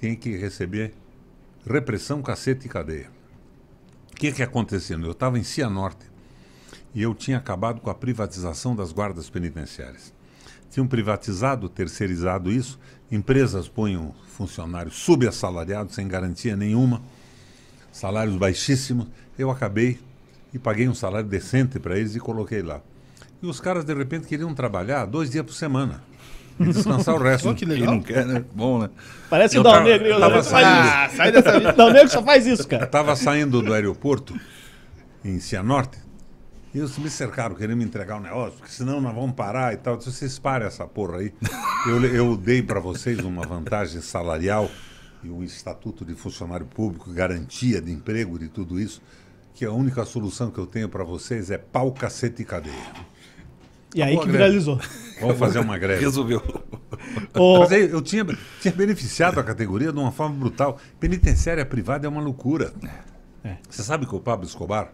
tem 0.00 0.14
que 0.14 0.36
receber 0.36 0.94
repressão, 1.68 2.22
cacete 2.22 2.66
e 2.66 2.68
cadeia. 2.68 3.08
O 4.12 4.16
que 4.16 4.32
que 4.32 4.42
acontecendo? 4.42 5.06
Eu 5.06 5.12
estava 5.12 5.38
em 5.38 5.42
Cianorte 5.42 6.06
e 6.94 7.02
eu 7.02 7.14
tinha 7.14 7.38
acabado 7.38 7.80
com 7.80 7.90
a 7.90 7.94
privatização 7.94 8.74
das 8.76 8.92
guardas 8.92 9.28
penitenciárias. 9.30 10.12
Tinham 10.70 10.86
privatizado, 10.86 11.68
terceirizado 11.68 12.50
isso, 12.50 12.78
empresas 13.10 13.68
punham 13.68 14.14
funcionários 14.36 14.94
subassalariados, 14.96 15.94
sem 15.94 16.06
garantia 16.06 16.56
nenhuma, 16.56 17.02
salários 17.92 18.36
baixíssimos. 18.36 19.06
Eu 19.38 19.50
acabei 19.50 19.98
e 20.54 20.58
paguei 20.58 20.88
um 20.88 20.94
salário 20.94 21.28
decente 21.28 21.78
para 21.78 21.98
eles 21.98 22.14
e 22.14 22.20
coloquei 22.20 22.62
lá. 22.62 22.80
E 23.42 23.46
os 23.46 23.60
caras, 23.60 23.84
de 23.84 23.94
repente, 23.94 24.26
queriam 24.26 24.54
trabalhar 24.54 25.06
dois 25.06 25.30
dias 25.30 25.44
por 25.44 25.52
semana. 25.54 26.02
E 26.58 26.64
descansar 26.66 27.14
o 27.14 27.18
resto. 27.22 27.48
Pô, 27.48 27.54
que 27.54 27.64
legal. 27.64 27.94
não 27.94 28.02
quer, 28.02 28.24
né? 28.26 28.44
Bom, 28.54 28.78
né? 28.80 28.90
Parece 29.30 29.56
o 29.56 29.60
Eu 29.60 29.64
tava- 29.64 29.88
eu 29.88 30.16
o 30.16 30.20
tava 30.20 30.20
Dal 30.20 30.30
Negro 30.30 30.44
faz 30.44 30.46
saindo. 30.46 30.88
Ah, 30.88 31.08
sai 31.16 31.32
dessa 31.32 31.52
vida. 31.58 31.72
O 31.72 31.76
Dal 31.76 31.90
Negro 31.92 32.08
só 32.10 32.22
faz 32.22 32.46
isso, 32.46 32.68
cara. 32.68 32.84
Estava 32.84 33.16
saindo 33.16 33.62
do 33.62 33.72
aeroporto, 33.72 34.38
em 35.24 35.40
Cianorte, 35.40 35.98
eles 36.78 36.96
me 36.98 37.10
cercaram, 37.10 37.54
querendo 37.56 37.78
me 37.78 37.84
entregar 37.84 38.16
um 38.16 38.20
negócio, 38.20 38.58
porque 38.58 38.72
senão 38.72 39.00
nós 39.00 39.14
vamos 39.14 39.32
parar 39.32 39.72
e 39.72 39.76
tal. 39.76 39.94
Eu 39.94 39.98
disse, 39.98 40.12
vocês 40.12 40.38
parem 40.38 40.68
essa 40.68 40.86
porra 40.86 41.18
aí. 41.18 41.32
Eu, 41.88 42.04
eu 42.04 42.36
dei 42.36 42.62
para 42.62 42.78
vocês 42.78 43.18
uma 43.20 43.46
vantagem 43.46 44.02
salarial 44.02 44.70
e 45.24 45.30
um 45.30 45.42
estatuto 45.42 46.04
de 46.04 46.14
funcionário 46.14 46.66
público, 46.66 47.10
garantia 47.10 47.80
de 47.80 47.90
emprego, 47.90 48.38
de 48.38 48.48
tudo 48.48 48.78
isso, 48.78 49.00
que 49.54 49.64
a 49.64 49.72
única 49.72 50.04
solução 50.04 50.50
que 50.50 50.58
eu 50.58 50.66
tenho 50.66 50.90
para 50.90 51.02
vocês 51.02 51.50
é 51.50 51.56
pau, 51.56 51.90
cacete 51.90 52.42
e 52.42 52.44
cadeia. 52.44 52.74
E 53.94 54.02
aí 54.02 54.12
Acabou 54.12 54.22
que 54.24 54.28
a 54.28 54.32
greve. 54.32 54.38
viralizou. 54.38 54.80
Vamos 55.22 55.38
fazer 55.38 55.58
uma 55.60 55.78
greve. 55.78 56.02
Resolveu. 56.02 56.42
Mas 57.58 57.72
aí 57.72 57.90
eu 57.90 58.02
tinha, 58.02 58.26
tinha 58.60 58.74
beneficiado 58.74 59.40
a 59.40 59.42
categoria 59.42 59.90
de 59.90 59.98
uma 59.98 60.12
forma 60.12 60.36
brutal. 60.36 60.78
Penitenciária 61.00 61.64
privada 61.64 62.06
é 62.06 62.10
uma 62.10 62.20
loucura. 62.20 62.74
É. 63.42 63.56
Você 63.70 63.82
sabe 63.82 64.04
que 64.06 64.14
o 64.14 64.20
Pablo 64.20 64.46
Escobar 64.46 64.92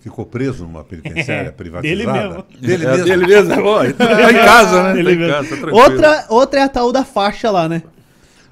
ficou 0.00 0.24
preso 0.26 0.64
numa 0.64 0.82
penitenciária 0.84 1.48
É, 1.48 1.52
privatizada? 1.52 1.96
dele 1.96 2.10
mesmo. 2.12 2.44
Dele 2.60 2.84
É 2.84 2.88
mesmo. 2.90 3.04
dele 3.04 3.26
mesmo. 3.26 3.64
Ó, 3.66 3.84
ele 3.84 3.92
tá 3.94 4.30
em 4.32 4.34
casa, 4.34 4.82
né? 4.82 4.98
ele 4.98 5.04
Tá 5.04 5.12
em 5.12 5.16
mesmo. 5.18 5.34
casa, 5.34 5.56
tá 5.56 5.72
outra, 5.72 6.26
outra 6.28 6.60
é 6.60 6.62
a 6.64 6.68
tal 6.68 6.90
da 6.92 7.04
faixa 7.04 7.50
lá, 7.50 7.68
né? 7.68 7.82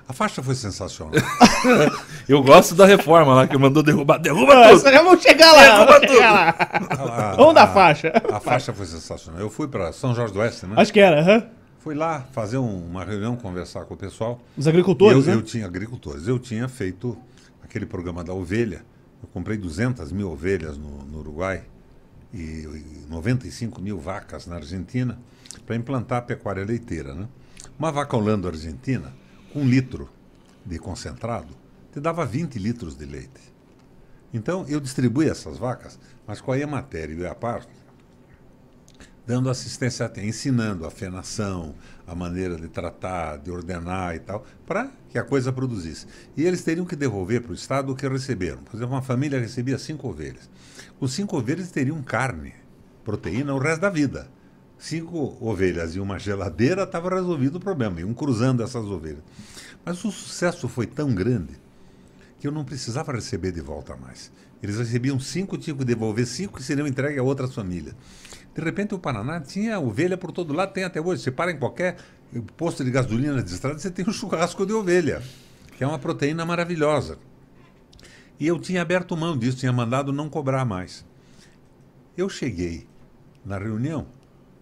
A 0.08 0.12
faixa 0.14 0.42
foi 0.42 0.54
sensacional. 0.54 1.12
Eu 2.28 2.42
gosto 2.42 2.74
da 2.74 2.86
reforma 2.86 3.34
lá 3.34 3.46
que 3.46 3.56
mandou 3.58 3.82
derrubar. 3.82 4.18
Derruba 4.18 4.54
Ah, 4.54 4.70
tudo. 4.70 4.82
já 4.90 5.02
vamos 5.02 5.22
chegar 5.22 5.52
lá. 5.52 5.62
Derruba 5.62 5.92
Vamos 5.92 6.10
chegar 6.10 6.32
lá. 6.32 6.54
A- 6.58 7.32
a- 7.32 7.36
Vamos 7.36 7.54
da 7.54 7.66
faixa. 7.66 8.12
A 8.32 8.40
faixa 8.40 8.72
foi 8.72 8.86
sensacional. 8.86 9.40
Eu 9.40 9.50
fui 9.50 9.68
para 9.68 9.92
São 9.92 10.14
Jorge 10.14 10.32
do 10.32 10.40
Oeste, 10.40 10.64
né? 10.66 10.74
Acho 10.78 10.92
que 10.92 11.00
era, 11.00 11.20
aham. 11.20 11.42
Fui 11.80 11.94
lá 11.94 12.24
fazer 12.32 12.56
um- 12.58 12.86
uma 12.86 13.04
reunião, 13.04 13.36
conversar 13.36 13.84
com 13.84 13.94
o 13.94 13.96
pessoal. 13.96 14.40
Os 14.56 14.66
agricultores, 14.66 15.26
eu, 15.26 15.34
né? 15.34 15.34
eu 15.38 15.42
tinha 15.42 15.66
agricultores. 15.66 16.26
Eu 16.26 16.38
tinha 16.38 16.68
feito 16.68 17.16
aquele 17.62 17.84
programa 17.86 18.24
da 18.24 18.32
ovelha. 18.32 18.82
Eu 19.22 19.28
comprei 19.28 19.56
200 19.56 20.12
mil 20.12 20.30
ovelhas 20.30 20.76
no, 20.76 21.04
no 21.04 21.18
Uruguai 21.18 21.64
e, 22.32 22.38
e 22.38 23.06
95 23.08 23.80
mil 23.80 23.98
vacas 23.98 24.46
na 24.46 24.56
Argentina 24.56 25.18
para 25.66 25.76
implantar 25.76 26.18
a 26.18 26.22
pecuária 26.22 26.64
leiteira. 26.64 27.14
Né? 27.14 27.28
Uma 27.78 27.90
vaca 27.90 28.16
holando 28.16 28.48
argentina, 28.48 29.12
com 29.52 29.60
um 29.60 29.68
litro 29.68 30.08
de 30.64 30.78
concentrado, 30.78 31.54
te 31.92 32.00
dava 32.00 32.24
20 32.24 32.58
litros 32.58 32.96
de 32.96 33.04
leite. 33.04 33.58
Então, 34.32 34.66
eu 34.68 34.78
distribuí 34.78 35.28
essas 35.28 35.56
vacas, 35.56 35.98
mas 36.26 36.40
com 36.40 36.52
a 36.52 36.58
Emater 36.58 37.10
e 37.10 37.14
o 37.14 37.24
EAPAR, 37.24 37.66
dando 39.26 39.48
assistência, 39.48 40.06
até, 40.06 40.24
ensinando 40.24 40.86
a 40.86 40.90
fenação, 40.90 41.74
a 42.08 42.14
maneira 42.14 42.56
de 42.56 42.68
tratar, 42.68 43.36
de 43.36 43.50
ordenar 43.50 44.16
e 44.16 44.18
tal, 44.18 44.44
para 44.66 44.90
que 45.10 45.18
a 45.18 45.22
coisa 45.22 45.52
produzisse. 45.52 46.06
E 46.34 46.44
eles 46.44 46.64
teriam 46.64 46.86
que 46.86 46.96
devolver 46.96 47.42
para 47.42 47.52
o 47.52 47.54
Estado 47.54 47.92
o 47.92 47.94
que 47.94 48.08
receberam. 48.08 48.62
Por 48.62 48.74
exemplo, 48.74 48.94
uma 48.94 49.02
família 49.02 49.38
recebia 49.38 49.78
cinco 49.78 50.08
ovelhas. 50.08 50.48
Com 50.98 51.06
cinco 51.06 51.36
ovelhas 51.36 51.70
teriam 51.70 52.02
carne, 52.02 52.54
proteína 53.04 53.54
o 53.54 53.58
resto 53.58 53.82
da 53.82 53.90
vida. 53.90 54.26
Cinco 54.78 55.36
ovelhas 55.40 55.96
e 55.96 56.00
uma 56.00 56.18
geladeira 56.18 56.84
estava 56.84 57.10
resolvido 57.10 57.56
o 57.56 57.60
problema, 57.60 58.00
iam 58.00 58.14
cruzando 58.14 58.62
essas 58.62 58.86
ovelhas. 58.86 59.22
Mas 59.84 60.02
o 60.02 60.10
sucesso 60.10 60.66
foi 60.66 60.86
tão 60.86 61.14
grande 61.14 61.54
que 62.40 62.46
eu 62.46 62.52
não 62.52 62.64
precisava 62.64 63.12
receber 63.12 63.52
de 63.52 63.60
volta 63.60 63.96
mais. 63.96 64.30
Eles 64.62 64.78
recebiam 64.78 65.20
cinco, 65.20 65.58
tinham 65.58 65.76
que 65.76 65.84
devolver 65.84 66.26
cinco 66.26 66.56
que 66.56 66.62
seriam 66.62 66.86
entregues 66.86 67.18
a 67.18 67.22
outras 67.22 67.54
famílias. 67.54 67.94
De 68.58 68.64
repente 68.64 68.92
o 68.92 68.98
Paraná 68.98 69.40
tinha 69.40 69.78
ovelha 69.78 70.18
por 70.18 70.32
todo 70.32 70.52
lado, 70.52 70.72
tem 70.72 70.82
até 70.82 71.00
hoje. 71.00 71.22
Você 71.22 71.30
para 71.30 71.52
em 71.52 71.58
qualquer 71.60 71.96
posto 72.56 72.82
de 72.82 72.90
gasolina 72.90 73.40
de 73.40 73.52
estrada, 73.52 73.78
você 73.78 73.88
tem 73.88 74.04
um 74.04 74.10
churrasco 74.12 74.66
de 74.66 74.72
ovelha, 74.72 75.22
que 75.76 75.84
é 75.84 75.86
uma 75.86 75.96
proteína 75.96 76.44
maravilhosa. 76.44 77.20
E 78.36 78.48
eu 78.48 78.58
tinha 78.58 78.82
aberto 78.82 79.16
mão 79.16 79.38
disso, 79.38 79.58
tinha 79.58 79.72
mandado 79.72 80.12
não 80.12 80.28
cobrar 80.28 80.64
mais. 80.64 81.06
Eu 82.16 82.28
cheguei 82.28 82.84
na 83.44 83.56
reunião, 83.58 84.08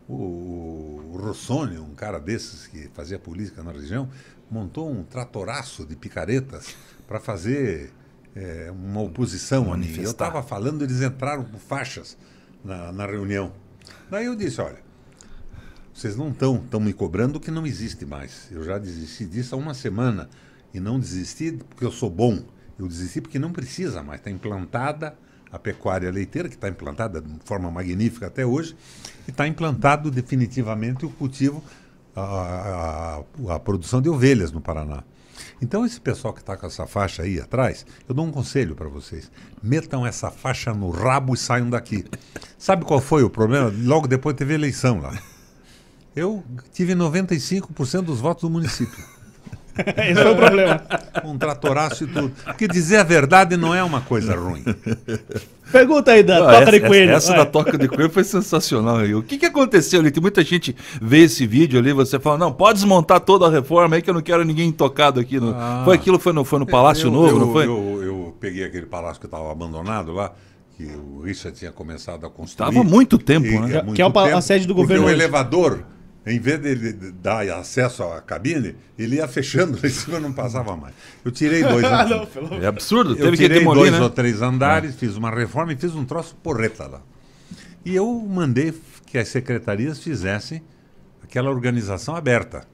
o, 0.07 1.17
Rossoni, 1.19 1.79
um 1.79 1.95
cara 1.95 2.21
desses 2.21 2.67
que 2.67 2.91
fazia 2.93 3.19
política 3.19 3.63
na 3.63 3.73
região, 3.73 4.11
montou 4.51 4.91
um 4.91 5.03
tratoraço 5.05 5.87
de 5.87 5.97
picaretas 5.97 6.77
para 7.09 7.19
fazer 7.19 7.95
é, 8.35 8.71
uma 8.71 9.01
oposição 9.01 9.73
a 9.73 9.77
mim. 9.79 9.91
Eu 9.97 10.11
estava 10.11 10.43
falando, 10.43 10.85
eles 10.85 11.01
entraram 11.01 11.45
por 11.45 11.59
faixas 11.59 12.15
na, 12.63 12.93
na 12.93 13.07
reunião. 13.07 13.65
Daí 14.11 14.27
eu 14.27 14.37
disse, 14.37 14.61
olha, 14.61 14.79
vocês 15.93 16.17
não 16.17 16.29
estão 16.29 16.59
tão 16.59 16.79
me 16.79 16.93
cobrando 16.93 17.41
que 17.41 17.51
não 17.51 17.67
existe 17.67 18.05
mais. 18.05 18.49
Eu 18.51 18.65
já 18.65 18.79
desisti 18.79 19.25
disso 19.25 19.55
há 19.55 19.59
uma 19.59 19.75
semana. 19.75 20.29
E 20.75 20.81
não 20.81 21.01
desisti 21.01 21.53
porque 21.53 21.85
eu 21.85 21.91
sou 21.91 22.11
bom. 22.11 22.43
Eu 22.79 22.87
desisti 22.87 23.21
porque 23.21 23.39
não 23.39 23.53
precisa 23.53 24.03
mais. 24.03 24.21
Está 24.21 24.31
implantada 24.31 25.17
a 25.51 25.59
pecuária 25.59 26.11
leiteira, 26.11 26.49
que 26.49 26.55
está 26.55 26.69
implantada 26.69 27.21
de 27.21 27.39
forma 27.45 27.71
magnífica 27.71 28.27
até 28.27 28.45
hoje, 28.45 28.77
e 29.27 29.31
está 29.31 29.47
implantado 29.47 30.11
definitivamente 30.11 31.07
o 31.07 31.11
cultivo, 31.11 31.63
a, 32.15 33.23
a, 33.49 33.55
a 33.55 33.59
produção 33.61 34.03
de 34.03 34.09
ovelhas 34.09 34.53
no 34.53 34.61
Paraná. 34.61 35.03
Então, 35.61 35.85
esse 35.85 36.01
pessoal 36.01 36.35
que 36.35 36.41
está 36.41 36.57
com 36.57 36.67
essa 36.67 36.87
faixa 36.87 37.23
aí 37.23 37.41
atrás, 37.41 37.87
eu 38.09 38.15
dou 38.15 38.25
um 38.25 38.33
conselho 38.33 38.75
para 38.75 38.89
vocês: 38.89 39.31
metam 39.63 40.07
essa 40.07 40.31
faixa 40.31 40.73
no 40.73 40.91
rabo 40.91 41.35
e 41.35 41.37
saiam 41.37 41.71
daqui. 41.71 42.05
Sabe 42.59 42.85
qual 42.85 43.01
foi 43.01 43.23
o 43.23 43.31
problema? 43.31 43.73
Logo 43.85 44.07
depois 44.07 44.37
teve 44.37 44.55
eleição 44.55 45.01
lá. 45.01 45.19
Eu 46.15 46.43
tive 46.73 46.95
95% 46.95 48.03
dos 48.03 48.21
votos 48.21 48.43
do 48.43 48.51
município. 48.51 49.16
Esse 50.11 50.23
foi 50.23 50.33
o 50.33 50.37
problema. 50.37 50.83
Um 51.25 51.37
tratoraço 51.39 52.05
e 52.05 52.07
tudo. 52.07 52.31
Porque 52.45 52.69
dizer 52.69 52.99
a 52.99 53.03
verdade 53.03 53.57
não 53.57 53.75
é 53.75 53.83
uma 53.83 54.01
coisa 54.01 54.37
ruim. 54.37 54.63
Pergunta 55.73 56.13
aí 56.13 56.23
da 56.23 56.39
Não, 56.39 56.47
toca 56.47 56.59
essa, 56.63 56.71
de 56.73 56.81
coelho. 56.81 57.11
Essa 57.11 57.29
vai. 57.29 57.37
da 57.39 57.47
toca 57.47 57.79
de 57.79 57.89
coelho 57.89 58.11
foi 58.11 58.23
sensacional. 58.23 58.99
aí. 58.99 59.15
O 59.15 59.23
que, 59.23 59.37
que 59.39 59.47
aconteceu 59.47 59.99
ali? 60.01 60.11
Tem 60.13 60.21
muita 60.21 60.45
gente 60.45 60.77
vê 61.03 61.21
esse 61.25 61.45
vídeo 61.47 61.79
ali, 61.81 61.93
você 61.93 62.21
fala, 62.21 62.39
não, 62.39 62.53
pode 62.53 62.75
desmontar 62.79 63.19
toda 63.21 63.47
a 63.47 63.51
reforma 63.51 63.97
aí 63.97 64.03
que 64.03 64.09
eu 64.09 64.15
não 64.15 64.21
quero 64.23 64.45
ninguém 64.45 64.71
tocado 64.71 65.19
aqui. 65.19 65.41
No... 65.41 65.51
Ah. 65.57 65.83
Foi 65.85 65.97
aquilo, 65.97 66.19
foi 66.19 66.33
no, 66.33 66.45
foi 66.45 66.59
no 66.61 66.67
Palácio 66.67 67.09
eu, 67.09 67.11
Novo, 67.11 67.29
eu, 67.31 67.39
não 67.41 67.53
foi? 67.53 67.67
Eu, 67.67 68.03
eu 68.05 68.37
peguei 68.39 68.63
aquele 68.65 68.87
palácio 68.87 69.19
que 69.19 69.27
estava 69.27 69.51
abandonado 69.51 70.13
lá, 70.13 70.33
que 70.77 70.85
o 70.85 71.23
Richard 71.23 71.59
tinha 71.59 71.73
começado 71.73 72.25
a 72.25 72.31
construir. 72.31 72.69
Tava 72.73 72.81
há 72.81 72.85
muito 72.89 73.19
tempo, 73.19 73.47
E- 73.47 73.59
né? 73.59 73.83
muito 73.83 73.97
Que 73.97 74.03
é 74.03 74.07
o 74.07 74.13
pa- 74.13 74.33
a 74.33 74.41
sede 74.41 74.67
do 74.67 74.75
porque 74.75 74.83
governo 74.95 75.05
o 75.05 75.07
hoje. 75.07 75.15
elevador, 75.17 75.83
em 76.27 76.41
vez 76.41 76.59
dele 76.61 76.93
dar 77.23 77.49
acesso 77.51 78.03
à 78.03 78.21
cabine, 78.21 78.75
ele 78.99 79.17
ia 79.17 79.29
fechando 79.29 79.79
lá 79.81 79.81
em 79.87 79.91
cima 79.91 80.19
não 80.19 80.33
passava 80.33 80.77
mais. 80.77 80.93
Eu 81.25 81.31
tirei 81.31 81.63
dois. 81.63 81.85
Ah, 81.87 82.05
não, 82.05 82.27
pelo 82.27 82.53
É 82.63 82.67
absurdo, 82.67 83.13
Eu 83.13 83.17
teve 83.17 83.31
que 83.33 83.43
tirei 83.45 83.59
demolir, 83.61 83.83
dois 83.83 83.93
né? 83.93 84.01
ou 84.01 84.11
três 84.11 84.43
andares, 84.43 84.97
fiz 84.97 85.17
uma 85.17 85.31
reforma 85.31 85.73
e 85.73 85.77
fiz 85.77 85.95
um 85.95 86.05
troço 86.05 86.35
porreta 86.43 86.87
lá. 86.87 87.01
E 87.85 87.95
eu 87.95 88.13
mandei 88.29 88.75
que 89.07 89.17
as 89.17 89.29
secretarias 89.29 90.01
fizessem 90.03 90.61
aquela 91.23 91.49
organização 91.51 92.17
aberta. 92.17 92.67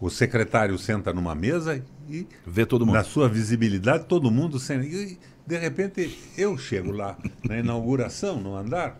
O 0.00 0.08
secretário 0.08 0.78
senta 0.78 1.12
numa 1.12 1.34
mesa 1.34 1.82
e, 2.08 2.26
Vê 2.46 2.64
todo 2.64 2.86
mundo. 2.86 2.94
na 2.94 3.04
sua 3.04 3.28
visibilidade, 3.28 4.06
todo 4.06 4.30
mundo 4.30 4.58
senta. 4.58 4.86
E, 4.86 5.18
de 5.46 5.58
repente, 5.58 6.18
eu 6.38 6.56
chego 6.56 6.90
lá 6.90 7.18
na 7.44 7.58
inauguração, 7.58 8.40
no 8.40 8.56
andar, 8.56 8.98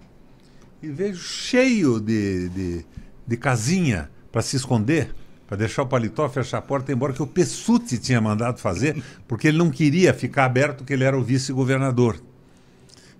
e 0.82 0.88
vejo 0.88 1.22
cheio 1.22 1.98
de, 1.98 2.48
de, 2.50 2.86
de 3.30 3.36
casinha 3.36 4.10
para 4.32 4.42
se 4.42 4.56
esconder, 4.56 5.14
para 5.46 5.56
deixar 5.56 5.84
o 5.84 5.86
paletó, 5.86 6.28
fechar 6.28 6.58
a 6.58 6.62
porta 6.62 6.92
embora, 6.92 7.12
que 7.12 7.22
o 7.22 7.26
Pessuti 7.28 7.96
tinha 7.96 8.20
mandado 8.20 8.58
fazer, 8.58 9.00
porque 9.28 9.46
ele 9.46 9.56
não 9.56 9.70
queria 9.70 10.12
ficar 10.12 10.46
aberto, 10.46 10.82
que 10.82 10.92
ele 10.92 11.04
era 11.04 11.16
o 11.16 11.22
vice-governador. 11.22 12.20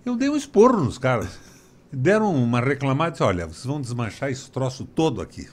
Eu 0.05 0.17
dei 0.17 0.29
um 0.29 0.35
esporro 0.35 0.83
nos 0.83 0.99
caras. 0.99 1.39
Deram 1.93 2.35
uma 2.35 2.61
reclamada 2.61 3.11
e 3.11 3.13
disse, 3.13 3.23
olha, 3.23 3.47
vocês 3.47 3.65
vão 3.65 3.81
desmanchar 3.81 4.33
esse 4.33 4.51
troço 4.51 4.85
todo 4.85 5.23
aqui. 5.23 5.49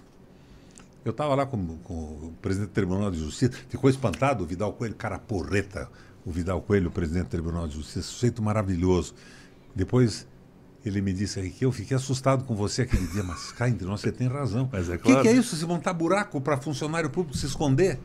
Eu 1.06 1.12
estava 1.12 1.36
lá 1.36 1.46
com, 1.46 1.78
com 1.84 1.94
o 1.94 2.34
presidente 2.42 2.70
do 2.70 2.74
Tribunal 2.74 3.12
de 3.12 3.20
Justiça, 3.20 3.54
ficou 3.70 3.92
espantado, 3.92 4.44
o 4.44 4.48
Vidal 4.48 4.74
Coelho, 4.74 4.96
cara 4.96 5.20
porreta, 5.20 5.88
o 6.26 6.32
Vidal 6.32 6.62
Coelho, 6.64 6.88
o 6.88 6.92
presidente 6.92 7.26
do 7.26 7.30
Tribunal 7.30 7.68
de 7.68 7.76
Justiça, 7.76 8.02
sujeito 8.02 8.42
maravilhoso. 8.42 9.14
Depois 9.76 10.28
ele 10.88 11.02
me 11.02 11.14
disse, 11.14 11.40
Henrique, 11.40 11.64
eu 11.64 11.72
fiquei 11.72 11.96
assustado 11.98 12.44
com 12.44 12.56
você 12.56 12.84
aquele 12.84 13.06
dia, 13.08 13.24
mas 13.24 13.52
cá 13.52 13.68
entre 13.70 13.86
nós 13.86 14.02
você 14.02 14.12
tem 14.12 14.28
razão. 14.28 14.70
Mas 14.72 14.90
é 14.90 14.96
O 14.96 14.98
que, 14.98 15.04
claro. 15.04 15.22
que 15.22 15.28
é 15.28 15.34
isso, 15.34 15.56
se 15.56 15.66
montar 15.66 15.94
buraco 15.94 16.40
para 16.42 16.58
funcionário 16.58 17.10
público 17.10 17.38
se 17.38 17.46
esconder? 17.46 18.00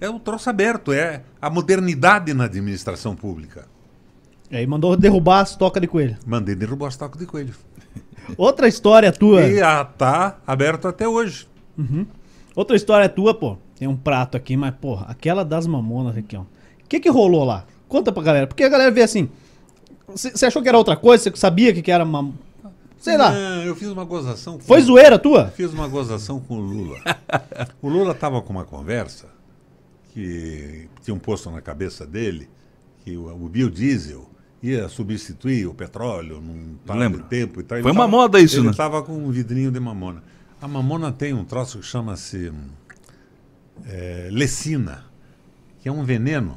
É 0.00 0.08
o 0.10 0.18
troço 0.18 0.50
aberto, 0.50 0.92
é 0.92 1.22
a 1.40 1.48
modernidade 1.48 2.34
na 2.34 2.44
administração 2.44 3.14
pública. 3.14 3.66
E 4.50 4.56
aí 4.56 4.66
mandou 4.66 4.96
derrubar 4.96 5.40
as 5.40 5.56
tocas 5.56 5.80
de 5.80 5.86
coelho. 5.88 6.16
Mandei 6.26 6.54
derrubar 6.54 6.88
os 6.88 6.96
tacos 6.96 7.18
de 7.18 7.24
coelho. 7.24 7.54
Outra 8.36 8.68
história 8.68 9.10
tua. 9.12 9.42
E 9.42 9.60
está 9.60 10.38
aberto 10.46 10.86
até 10.88 11.08
hoje. 11.08 11.48
Outra 12.54 12.76
história 12.76 13.08
tua, 13.08 13.34
pô. 13.34 13.56
Tem 13.78 13.88
um 13.88 13.96
prato 13.96 14.36
aqui, 14.36 14.56
mas, 14.56 14.74
porra, 14.74 15.06
aquela 15.08 15.44
das 15.44 15.66
mamonas 15.66 16.16
aqui, 16.16 16.36
ó. 16.36 16.42
O 16.42 16.46
que 16.88 17.00
que 17.00 17.08
rolou 17.08 17.44
lá? 17.44 17.64
Conta 17.88 18.12
pra 18.12 18.22
galera. 18.22 18.46
Porque 18.46 18.62
a 18.62 18.68
galera 18.68 18.90
vê 18.90 19.02
assim. 19.02 19.30
Você 20.08 20.46
achou 20.46 20.62
que 20.62 20.68
era 20.68 20.76
outra 20.78 20.96
coisa? 20.96 21.24
Você 21.24 21.36
sabia 21.36 21.72
que, 21.72 21.90
era 21.90 22.04
uma. 22.04 22.32
Sei 22.98 23.16
lá. 23.16 23.32
Não, 23.32 23.62
eu 23.64 23.74
fiz 23.74 23.88
uma 23.88 24.04
gozação. 24.04 24.54
com- 24.58 24.64
Foi 24.64 24.80
zoeira 24.82 25.18
tua? 25.18 25.46
Fiz 25.48 25.72
uma 25.72 25.88
gozação 25.88 26.38
com 26.40 26.56
o 26.56 26.60
Lula. 26.60 26.98
o 27.82 27.88
Lula 27.88 28.12
estava 28.12 28.40
com 28.42 28.52
uma 28.52 28.64
conversa 28.64 29.26
que 30.12 30.88
tinha 31.02 31.14
um 31.14 31.18
posto 31.18 31.50
na 31.50 31.60
cabeça 31.60 32.06
dele 32.06 32.48
que 33.04 33.16
o, 33.16 33.26
o 33.44 33.48
biodiesel 33.48 34.28
ia 34.62 34.88
substituir 34.88 35.66
o 35.66 35.74
petróleo 35.74 36.40
num 36.40 36.76
Lembro. 36.94 37.22
tempo 37.24 37.60
e 37.60 37.64
tal. 37.64 37.78
Ele 37.78 37.82
Foi 37.82 37.90
uma 37.92 38.04
tava- 38.04 38.10
moda 38.16 38.40
isso, 38.40 38.56
ele 38.56 38.66
né? 38.66 38.70
estava 38.70 39.02
com 39.02 39.12
um 39.12 39.30
vidrinho 39.30 39.70
de 39.72 39.80
mamona. 39.80 40.22
A 40.60 40.68
mamona 40.68 41.10
tem 41.10 41.32
um 41.34 41.44
troço 41.44 41.78
que 41.80 41.86
chama-se 41.86 42.50
hum, 42.50 42.68
é, 43.86 44.28
lecina, 44.30 45.04
que 45.80 45.88
é 45.88 45.92
um 45.92 46.04
veneno 46.04 46.56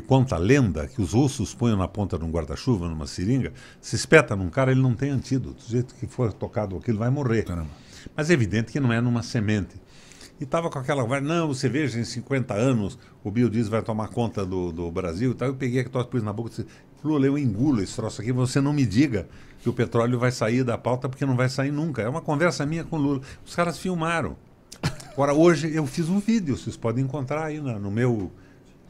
que 0.00 0.06
conta 0.06 0.36
a 0.36 0.38
lenda 0.38 0.86
que 0.86 1.02
os 1.02 1.12
russos 1.12 1.54
põem 1.54 1.76
na 1.76 1.88
ponta 1.88 2.16
de 2.16 2.24
um 2.24 2.30
guarda-chuva, 2.30 2.88
numa 2.88 3.06
seringa, 3.06 3.52
se 3.80 3.96
espeta 3.96 4.36
num 4.36 4.48
cara, 4.48 4.70
ele 4.70 4.80
não 4.80 4.94
tem 4.94 5.10
antídoto. 5.10 5.64
Do 5.64 5.70
jeito 5.70 5.94
que 5.94 6.06
for 6.06 6.32
tocado 6.32 6.76
aquilo, 6.76 6.98
vai 6.98 7.10
morrer. 7.10 7.42
Caramba. 7.42 7.70
Mas 8.16 8.30
é 8.30 8.32
evidente 8.32 8.70
que 8.70 8.78
não 8.78 8.92
é 8.92 9.00
numa 9.00 9.22
semente. 9.22 9.74
E 10.40 10.44
estava 10.44 10.70
com 10.70 10.78
aquela 10.78 11.20
não, 11.20 11.48
você 11.48 11.68
veja, 11.68 11.98
em 11.98 12.04
50 12.04 12.54
anos 12.54 12.96
o 13.24 13.30
biodiesel 13.30 13.72
vai 13.72 13.82
tomar 13.82 14.08
conta 14.08 14.46
do, 14.46 14.70
do 14.70 14.90
Brasil 14.90 15.32
e 15.32 15.34
tal. 15.34 15.48
Eu 15.48 15.54
peguei 15.54 15.80
aquele 15.80 15.92
troço, 15.92 16.08
pus 16.08 16.22
na 16.22 16.32
boca 16.32 16.48
e 16.48 16.50
disse, 16.50 16.66
Lula, 17.02 17.26
eu 17.26 17.36
engulo 17.36 17.82
esse 17.82 17.96
troço 17.96 18.20
aqui, 18.20 18.30
você 18.30 18.60
não 18.60 18.72
me 18.72 18.86
diga 18.86 19.28
que 19.60 19.68
o 19.68 19.72
petróleo 19.72 20.16
vai 20.16 20.30
sair 20.30 20.62
da 20.62 20.78
pauta, 20.78 21.08
porque 21.08 21.26
não 21.26 21.34
vai 21.34 21.48
sair 21.48 21.72
nunca. 21.72 22.02
É 22.02 22.08
uma 22.08 22.20
conversa 22.20 22.64
minha 22.64 22.84
com 22.84 22.96
o 22.96 23.00
Lula. 23.00 23.20
Os 23.44 23.54
caras 23.56 23.78
filmaram. 23.78 24.36
Agora, 25.12 25.34
hoje 25.34 25.74
eu 25.74 25.84
fiz 25.86 26.08
um 26.08 26.20
vídeo, 26.20 26.56
vocês 26.56 26.76
podem 26.76 27.04
encontrar 27.04 27.46
aí 27.46 27.60
no 27.60 27.90
meu 27.90 28.30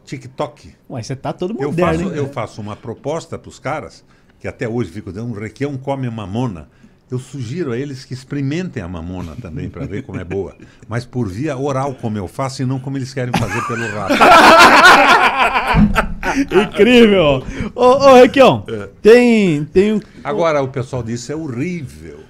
TikTok. 0.09 0.75
Ué, 0.91 1.03
você 1.03 1.15
tá 1.15 1.33
todo 1.33 1.55
Eu 1.61 1.69
moderno, 1.71 1.99
faço, 1.99 2.11
hein? 2.11 2.17
eu 2.17 2.29
faço 2.33 2.61
uma 2.61 2.75
proposta 2.75 3.39
para 3.39 3.49
os 3.49 3.59
caras, 3.59 4.05
que 4.41 4.49
até 4.49 4.69
hoje 4.69 4.91
fico 4.91 5.11
dizendo, 5.13 5.31
um 5.31 5.39
requião 5.39 5.77
come 5.77 6.09
mamona. 6.09 6.69
Eu 7.11 7.19
sugiro 7.19 7.73
a 7.73 7.79
eles 7.79 8.05
que 8.05 8.13
experimentem 8.13 8.83
a 8.83 8.89
mamona 8.89 9.35
também, 9.41 9.71
para 9.71 9.87
ver 9.87 10.03
como 10.03 10.21
é 10.21 10.25
boa. 10.25 10.55
Mas 10.87 11.07
por 11.07 11.27
via 11.27 11.57
oral, 11.57 11.95
como 11.95 12.19
eu 12.19 12.29
faço, 12.29 12.63
e 12.63 12.67
não 12.67 12.79
como 12.79 12.99
eles 12.99 13.15
querem 13.15 13.33
fazer 13.39 13.63
pelo 13.67 13.87
rabo. 13.89 14.15
Incrível! 16.69 17.43
Ô, 17.75 17.83
ô 17.85 18.15
Requião, 18.17 18.65
tem, 19.01 19.65
tem 19.65 19.95
um... 19.95 20.01
Agora, 20.23 20.61
o 20.63 20.69
pessoal 20.69 21.03
diz 21.03 21.29
é 21.31 21.35
horrível. 21.37 22.21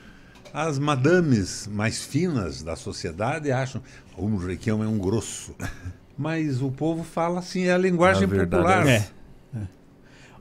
As 0.55 0.79
madames 0.79 1.69
mais 1.73 2.03
finas 2.03 2.63
da 2.63 2.75
sociedade 2.77 3.51
acham 3.53 3.83
"Oh, 4.17 4.25
o 4.27 4.37
requião 4.39 4.83
é 4.83 4.87
um 4.87 4.99
grosso. 4.99 5.55
Mas 6.19 6.61
o 6.61 6.71
povo 6.71 7.05
fala 7.05 7.39
assim, 7.39 7.65
é 7.67 7.73
a 7.73 7.79
linguagem 7.79 8.25
A 8.25 8.29
popular. 8.29 8.87
é 8.89 8.91
É. 9.55 9.61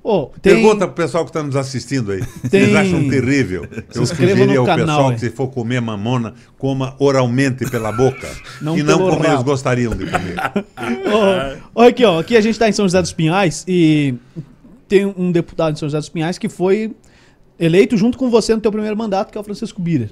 Ô, 0.04 0.28
tem- 0.42 0.54
Pergunta 0.56 0.88
pro 0.88 0.96
pessoal 0.96 1.24
que 1.26 1.30
está 1.32 1.44
nos 1.44 1.56
assistindo 1.56 2.12
aí. 2.14 2.24
Tem- 2.50 2.62
Eles 2.64 2.76
acham 2.76 3.10
terrível. 3.10 3.68
Eu 3.94 4.06
sugeri 4.06 4.56
ao 4.56 4.66
canal 4.66 4.86
pessoal 4.86 5.10
aí. 5.10 5.14
que 5.16 5.20
se 5.22 5.30
for 5.32 5.50
comer 5.50 5.82
mamona, 5.82 6.34
coma 6.58 6.96
oralmente 6.98 7.70
pela 7.70 7.92
boca. 7.92 8.28
Não 8.62 8.78
e 8.78 8.84
não 8.84 9.00
como 9.00 9.16
eles 9.18 9.28
rabo. 9.28 9.44
gostariam 9.44 9.94
de 9.94 10.06
comer. 10.06 10.36
Ô, 11.76 11.82
ô, 11.82 11.84
aqui, 11.84 12.06
ó. 12.06 12.20
Aqui 12.20 12.38
a 12.38 12.42
gente 12.42 12.58
tá 12.58 12.70
em 12.70 12.72
São 12.72 12.86
José 12.86 13.02
dos 13.02 13.12
Pinhais 13.12 13.66
e 13.68 14.16
tem 14.88 15.06
um 15.06 15.32
deputado 15.32 15.74
em 15.74 15.76
São 15.78 15.88
José 15.90 15.98
dos 16.00 16.10
Pinhais 16.10 16.38
que 16.38 16.48
foi 16.48 16.96
eleito 17.60 17.98
junto 17.98 18.18
com 18.18 18.30
você 18.30 18.56
no 18.56 18.62
teu 18.62 18.72
primeiro 18.72 18.96
mandato, 18.96 19.32
que 19.32 19.38
é 19.38 19.42
o 19.42 19.44
Francisco 19.44 19.82
Bira. 19.82 20.10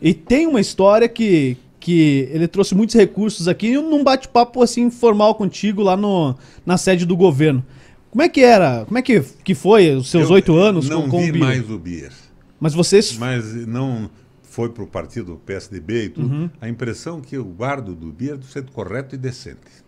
E 0.00 0.14
tem 0.14 0.46
uma 0.46 0.60
história 0.60 1.08
que, 1.08 1.56
que 1.84 2.30
ele 2.32 2.48
trouxe 2.48 2.74
muitos 2.74 2.96
recursos 2.96 3.46
aqui 3.46 3.74
num 3.74 4.02
bate-papo 4.02 4.62
assim 4.62 4.84
informal 4.84 5.34
contigo 5.34 5.82
lá 5.82 5.94
no, 5.94 6.34
na 6.64 6.78
sede 6.78 7.04
do 7.04 7.14
governo. 7.14 7.62
Como 8.10 8.22
é 8.22 8.28
que 8.28 8.40
era? 8.40 8.86
Como 8.86 8.96
é 8.96 9.02
que, 9.02 9.20
que 9.20 9.54
foi 9.54 9.94
os 9.94 10.10
seus 10.10 10.30
Eu 10.30 10.34
oito 10.36 10.56
anos 10.56 10.88
Não 10.88 11.02
com, 11.02 11.10
com 11.10 11.18
vi 11.20 11.28
o 11.28 11.32
Bira? 11.34 11.44
mais 11.44 11.70
o 11.70 11.78
Bier. 11.78 12.12
Mas 12.58 12.72
vocês. 12.72 13.18
Mas 13.18 13.52
não 13.66 14.08
foi 14.40 14.70
para 14.70 14.82
o 14.82 14.86
partido 14.86 15.38
PSDB 15.44 16.04
e 16.04 16.08
tudo. 16.08 16.34
Uhum. 16.34 16.50
A 16.58 16.70
impressão 16.70 17.20
que 17.20 17.36
eu 17.36 17.44
guardo 17.44 17.94
do 17.94 18.10
Bier 18.10 18.32
é 18.32 18.36
do 18.38 18.46
ser 18.46 18.64
correto 18.70 19.14
e 19.14 19.18
decente. 19.18 19.84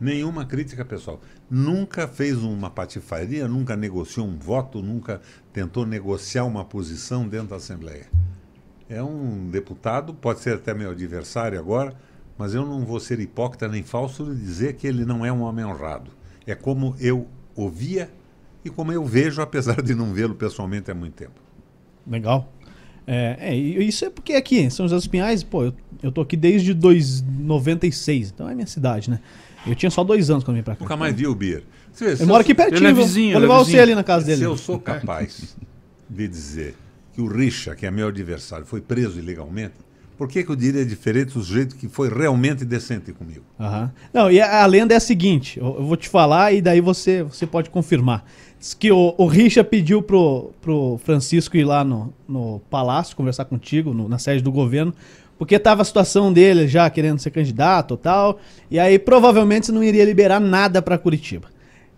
Nenhuma 0.00 0.44
crítica 0.44 0.84
pessoal. 0.84 1.20
Nunca 1.50 2.06
fez 2.06 2.38
uma 2.38 2.70
patifaria, 2.70 3.48
nunca 3.48 3.74
negociou 3.74 4.24
um 4.24 4.38
voto, 4.38 4.80
nunca 4.80 5.20
tentou 5.52 5.84
negociar 5.84 6.44
uma 6.44 6.64
posição 6.64 7.26
dentro 7.26 7.48
da 7.48 7.56
Assembleia. 7.56 8.06
É 8.88 9.02
um 9.02 9.48
deputado, 9.50 10.12
pode 10.12 10.40
ser 10.40 10.54
até 10.54 10.74
meu 10.74 10.90
adversário 10.90 11.58
agora, 11.58 11.94
mas 12.36 12.54
eu 12.54 12.66
não 12.66 12.84
vou 12.84 13.00
ser 13.00 13.18
hipócrita 13.20 13.66
nem 13.68 13.82
falso 13.82 14.24
de 14.24 14.40
dizer 14.40 14.74
que 14.74 14.86
ele 14.86 15.04
não 15.04 15.24
é 15.24 15.32
um 15.32 15.42
homem 15.42 15.64
honrado. 15.64 16.10
É 16.46 16.54
como 16.54 16.94
eu 17.00 17.26
ouvia 17.56 18.10
e 18.64 18.70
como 18.70 18.92
eu 18.92 19.04
vejo, 19.04 19.40
apesar 19.40 19.80
de 19.80 19.94
não 19.94 20.12
vê-lo 20.12 20.34
pessoalmente 20.34 20.90
há 20.90 20.94
muito 20.94 21.14
tempo. 21.14 21.40
Legal. 22.06 22.52
É, 23.06 23.36
é, 23.38 23.56
isso 23.56 24.04
é 24.04 24.10
porque 24.10 24.32
aqui 24.34 24.60
em 24.60 24.70
São 24.70 24.86
José 24.86 24.96
dos 24.96 25.06
Pinhais, 25.06 25.42
pô, 25.42 25.64
eu, 25.64 25.74
eu 26.02 26.10
tô 26.12 26.22
aqui 26.22 26.36
desde 26.36 26.72
296, 26.72 28.30
então 28.30 28.48
é 28.48 28.54
minha 28.54 28.66
cidade, 28.66 29.10
né? 29.10 29.20
Eu 29.66 29.74
tinha 29.74 29.90
só 29.90 30.04
dois 30.04 30.30
anos 30.30 30.44
quando 30.44 30.56
eu 30.56 30.60
vim 30.60 30.64
pra 30.64 30.74
cá. 30.74 30.84
Nunca 30.84 30.96
mais 30.96 31.14
vi 31.14 31.26
o. 31.26 31.34
Você 31.92 32.16
se 32.16 32.22
Eu 32.22 32.26
moro 32.26 32.40
aqui 32.40 32.54
pertinho, 32.54 32.78
Ele 32.78 32.88
é 32.88 32.92
vizinho, 32.92 33.32
vou 33.32 33.38
é 33.38 33.42
levar 33.42 33.58
você 33.58 33.64
vizinho. 33.66 33.82
ali 33.82 33.94
na 33.94 34.04
casa 34.04 34.26
dele. 34.26 34.38
Se 34.38 34.44
eu 34.44 34.56
sou 34.56 34.78
capaz 34.78 35.56
de 36.08 36.28
dizer 36.28 36.74
que 37.14 37.20
o 37.20 37.26
Richa, 37.26 37.74
que 37.74 37.86
é 37.86 37.90
meu 37.90 38.08
adversário, 38.08 38.66
foi 38.66 38.80
preso 38.80 39.18
ilegalmente, 39.18 39.74
por 40.18 40.28
que, 40.28 40.44
que 40.44 40.50
eu 40.50 40.54
diria 40.56 40.84
diferente 40.84 41.34
do 41.34 41.42
sujeito 41.42 41.74
que 41.76 41.88
foi 41.88 42.08
realmente 42.08 42.64
decente 42.64 43.12
comigo? 43.12 43.42
Aham. 43.58 43.90
Não, 44.12 44.30
e 44.30 44.40
a, 44.40 44.62
a 44.62 44.66
lenda 44.66 44.94
é 44.94 44.96
a 44.96 45.00
seguinte: 45.00 45.58
eu, 45.58 45.76
eu 45.78 45.84
vou 45.86 45.96
te 45.96 46.08
falar 46.08 46.52
e 46.52 46.60
daí 46.62 46.80
você, 46.80 47.22
você 47.22 47.46
pode 47.46 47.68
confirmar. 47.70 48.24
Diz 48.58 48.74
que 48.74 48.92
o, 48.92 49.14
o 49.18 49.26
Richa 49.26 49.62
pediu 49.64 50.00
pro, 50.02 50.52
pro 50.62 51.00
Francisco 51.04 51.56
ir 51.56 51.64
lá 51.64 51.82
no, 51.84 52.12
no 52.28 52.60
palácio 52.70 53.16
conversar 53.16 53.44
contigo, 53.46 53.92
no- 53.92 54.08
na 54.08 54.18
sede 54.18 54.40
do 54.42 54.52
governo, 54.52 54.94
porque 55.36 55.58
tava 55.58 55.82
a 55.82 55.84
situação 55.84 56.32
dele 56.32 56.68
já 56.68 56.88
querendo 56.88 57.18
ser 57.18 57.30
candidato 57.30 57.94
e 57.94 57.96
tal, 57.98 58.38
e 58.70 58.78
aí 58.78 58.98
provavelmente 59.00 59.72
não 59.72 59.82
iria 59.82 60.04
liberar 60.04 60.38
nada 60.40 60.80
pra 60.80 60.96
Curitiba. 60.96 61.48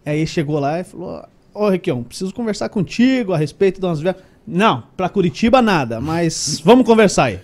Aí 0.06 0.26
chegou 0.26 0.59
lá 0.59 0.80
e 0.80 0.84
falou: 0.84 1.22
Ô 1.52 1.68
Requião, 1.68 2.02
preciso 2.02 2.32
conversar 2.34 2.70
contigo 2.70 3.34
a 3.34 3.36
respeito 3.36 3.78
de 3.78 3.86
umas. 3.86 4.01
ve- 4.01 4.14
Não, 4.47 4.85
pra 4.97 5.09
Curitiba 5.09 5.60
nada, 5.60 6.01
mas 6.01 6.60
vamos 6.64 6.86
conversar 6.86 7.24
aí. 7.24 7.40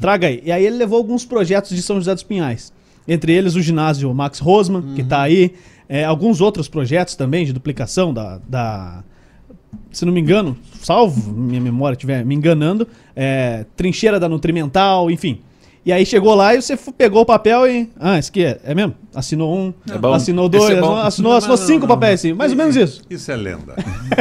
Traga 0.00 0.26
aí. 0.26 0.42
E 0.44 0.52
aí 0.52 0.64
ele 0.66 0.76
levou 0.76 0.98
alguns 0.98 1.24
projetos 1.24 1.70
de 1.74 1.80
São 1.82 1.96
José 1.96 2.12
dos 2.14 2.22
Pinhais. 2.22 2.72
Entre 3.08 3.32
eles 3.32 3.54
o 3.54 3.60
ginásio 3.62 4.12
Max 4.12 4.38
Rosman, 4.38 4.94
que 4.94 5.02
tá 5.02 5.22
aí. 5.22 5.54
é, 5.88 6.04
alguns 6.04 6.40
outros 6.40 6.68
projetos 6.68 7.14
também 7.16 7.44
de 7.44 7.52
duplicação 7.52 8.12
da, 8.14 8.38
da- 8.48 9.02
Se 9.90 10.04
não 10.04 10.12
me 10.12 10.20
engano, 10.20 10.56
salvo 10.82 11.32
minha 11.32 11.60
memória 11.60 11.94
estiver 11.94 12.24
me 12.24 12.34
enganando, 12.34 12.86
é, 13.16 13.64
trincheira 13.76 14.18
da 14.20 14.28
Nutrimental, 14.28 15.10
enfim. 15.10 15.40
E 15.84 15.92
aí 15.92 16.06
chegou 16.06 16.34
lá 16.36 16.54
e 16.54 16.62
você 16.62 16.76
pegou 16.76 17.22
o 17.22 17.26
papel 17.26 17.66
e. 17.66 17.90
Ah, 17.98 18.16
esse 18.16 18.30
aqui 18.30 18.44
é, 18.44 18.60
é 18.62 18.72
mesmo? 18.74 18.94
Assinou 19.12 19.52
um, 19.56 19.74
É 19.90 19.98
bom. 19.98 20.12
assinou 20.12 20.46
Esse 20.46 20.58
dois, 20.58 20.70
é 20.70 20.80
bom. 20.80 20.94
assinou, 20.94 21.02
assinou, 21.04 21.30
Não, 21.32 21.38
assinou 21.38 21.56
não, 21.56 21.66
cinco 21.66 21.80
não, 21.80 21.88
não. 21.88 21.94
papéis, 21.96 22.20
assim. 22.20 22.32
Mais 22.32 22.52
ou 22.52 22.58
menos 22.58 22.76
isso. 22.76 23.02
Isso 23.10 23.32
é 23.32 23.36
lenda. 23.36 23.74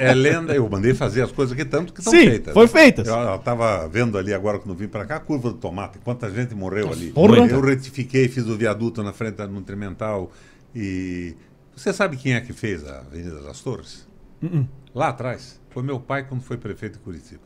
é, 0.00 0.10
é 0.10 0.14
lenda, 0.14 0.54
eu 0.54 0.68
mandei 0.68 0.92
fazer 0.92 1.22
as 1.22 1.30
coisas 1.30 1.52
aqui 1.52 1.64
tanto 1.64 1.92
que 1.92 2.00
estão 2.00 2.12
Sim, 2.12 2.26
feitas. 2.26 2.52
foi 2.52 2.64
né? 2.64 2.68
feitas. 2.72 3.06
Eu 3.06 3.36
estava 3.36 3.86
vendo 3.88 4.18
ali 4.18 4.34
agora 4.34 4.58
quando 4.58 4.76
vim 4.76 4.88
para 4.88 5.04
cá 5.06 5.16
a 5.16 5.20
curva 5.20 5.50
do 5.50 5.56
tomate, 5.58 5.98
quanta 5.98 6.28
gente 6.30 6.52
morreu 6.54 6.90
ali. 6.90 7.10
Porra. 7.12 7.36
Eu 7.46 7.60
retifiquei, 7.60 8.28
fiz 8.28 8.46
o 8.48 8.56
viaduto 8.56 9.00
na 9.02 9.12
frente 9.12 9.36
da 9.36 9.46
Nutrimental 9.46 10.32
e 10.74 11.36
você 11.76 11.92
sabe 11.92 12.16
quem 12.16 12.34
é 12.34 12.40
que 12.40 12.52
fez 12.52 12.84
a 12.86 12.98
Avenida 12.98 13.40
das 13.40 13.60
Torres? 13.60 14.06
Uh-uh. 14.42 14.66
Lá 14.94 15.08
atrás. 15.08 15.60
Foi 15.70 15.82
meu 15.82 15.98
pai 16.00 16.24
quando 16.28 16.40
foi 16.42 16.56
prefeito 16.56 16.94
de 16.94 16.98
Curitiba. 17.00 17.42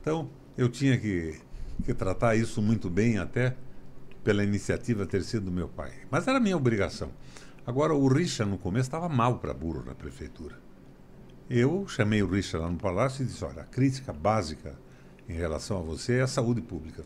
Então, 0.00 0.28
eu 0.56 0.68
tinha 0.68 0.98
que, 0.98 1.34
que 1.82 1.92
tratar 1.92 2.36
isso 2.36 2.62
muito 2.62 2.88
bem, 2.88 3.18
até 3.18 3.56
pela 4.22 4.44
iniciativa 4.44 5.04
ter 5.04 5.22
sido 5.22 5.46
do 5.46 5.50
meu 5.50 5.68
pai. 5.68 5.92
Mas 6.10 6.26
era 6.26 6.38
minha 6.38 6.56
obrigação. 6.56 7.10
Agora, 7.66 7.94
o 7.94 8.08
Richa, 8.08 8.44
no 8.44 8.58
começo, 8.58 8.88
estava 8.88 9.08
mal 9.08 9.38
para 9.38 9.52
burro 9.52 9.84
na 9.84 9.94
prefeitura. 9.94 10.56
Eu 11.48 11.86
chamei 11.86 12.22
o 12.22 12.26
Richa 12.26 12.58
lá 12.58 12.70
no 12.70 12.78
palácio 12.78 13.22
e 13.22 13.26
disse: 13.26 13.44
olha, 13.44 13.62
a 13.62 13.66
crítica 13.66 14.12
básica 14.12 14.74
em 15.28 15.34
relação 15.34 15.78
a 15.78 15.82
você 15.82 16.14
é 16.14 16.22
a 16.22 16.26
saúde 16.26 16.60
pública. 16.60 17.04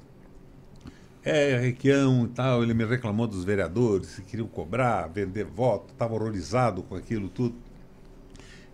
É, 1.23 1.59
Requião 1.59 2.25
e 2.25 2.29
tal, 2.29 2.63
ele 2.63 2.73
me 2.73 2.85
reclamou 2.85 3.27
dos 3.27 3.43
vereadores, 3.43 4.15
que 4.15 4.23
queriam 4.23 4.47
cobrar, 4.47 5.09
vender 5.09 5.45
voto, 5.45 5.93
estava 5.93 6.15
horrorizado 6.15 6.83
com 6.85 6.95
aquilo 6.95 7.29
tudo. 7.29 7.57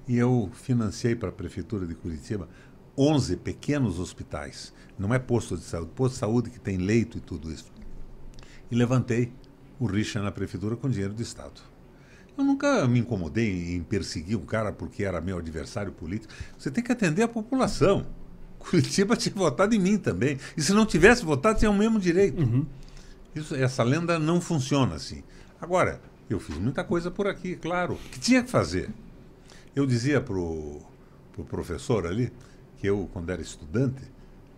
E 0.07 0.19
eu 0.19 0.51
financiei 0.53 1.15
para 1.17 1.31
a 1.31 1.33
Prefeitura 1.33 1.87
de 1.87 1.95
Curitiba 1.95 2.49
11 2.97 3.37
pequenos 3.37 3.99
hospitais. 3.99 4.73
Não 4.99 5.13
é 5.13 5.19
posto 5.19 5.57
de 5.57 5.65
saúde, 5.65 5.91
posto 5.95 6.15
de 6.15 6.19
saúde 6.21 6.51
que 6.51 6.61
tem 6.61 6.77
leito 6.77 7.19
e 7.19 7.21
tudo 7.21 7.51
isso. 7.51 7.73
E 8.71 8.75
levantei 8.75 9.33
o 9.79 9.87
rixa 9.87 10.23
na 10.23 10.31
Prefeitura 10.31 10.77
com 10.77 10.89
dinheiro 10.89 11.15
do 11.15 11.23
Estado. 11.23 11.61
Eu 12.37 12.45
nunca 12.45 12.87
me 12.87 13.01
incomodei 13.01 13.75
em 13.75 13.83
perseguir 13.83 14.37
um 14.37 14.45
cara 14.45 14.73
porque 14.73 15.05
era 15.05 15.21
meu 15.21 15.39
adversário 15.39 15.93
político. 15.93 16.33
Você 16.59 16.71
tem 16.71 16.83
que 16.83 16.93
atender 16.93 17.23
a 17.23 17.29
população. 17.29 18.07
Curitiba 18.59 19.17
tinha 19.17 19.35
votado 19.35 19.75
em 19.75 19.79
mim 19.79 19.99
também. 19.99 20.39
E 20.57 20.63
se 20.63 20.73
não 20.73 20.87
tivesse 20.87 21.25
votado, 21.25 21.59
tinha 21.59 21.71
o 21.71 21.75
mesmo 21.75 21.99
direito. 21.99 22.41
Isso, 23.35 23.55
essa 23.55 23.83
lenda 23.83 24.19
não 24.19 24.41
funciona 24.41 24.95
assim. 24.95 25.23
Agora, 25.61 26.01
eu 26.29 26.39
fiz 26.39 26.57
muita 26.57 26.85
coisa 26.85 27.11
por 27.11 27.27
aqui, 27.27 27.57
claro, 27.57 27.99
que 28.11 28.21
tinha 28.21 28.43
que 28.43 28.51
fazer. 28.51 28.91
Eu 29.75 29.87
dizia 29.87 30.21
pro, 30.21 30.81
pro 31.33 31.45
professor 31.45 32.07
ali 32.07 32.33
que 32.83 32.87
eu, 32.89 33.09
quando 33.13 33.31
era 33.31 33.41
estudante, 33.41 34.03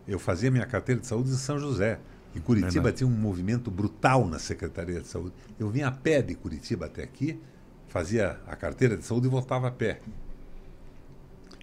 eu 0.09 0.19
fazia 0.19 0.51
minha 0.51 0.65
carteira 0.65 0.99
de 0.99 1.07
saúde 1.07 1.29
em 1.29 1.35
São 1.35 1.59
José. 1.59 2.01
E 2.35 2.41
Curitiba 2.41 2.91
tinha 2.91 3.07
um 3.07 3.11
movimento 3.11 3.71
brutal 3.71 4.27
na 4.27 4.39
Secretaria 4.39 4.99
de 5.03 5.07
Saúde. 5.07 5.35
Eu 5.61 5.69
vinha 5.69 5.89
a 5.89 5.93
pé 5.93 6.23
de 6.23 6.35
Curitiba 6.35 6.87
até 6.87 7.03
aqui, 7.03 7.39
fazia 7.87 8.41
a 8.47 8.57
carteira 8.57 8.97
de 8.97 9.05
saúde 9.05 9.27
e 9.27 9.31
voltava 9.31 9.69
a 9.69 9.71
pé. 9.71 10.01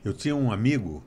Eu 0.05 0.13
tinha 0.13 0.35
um 0.35 0.51
amigo 0.51 1.03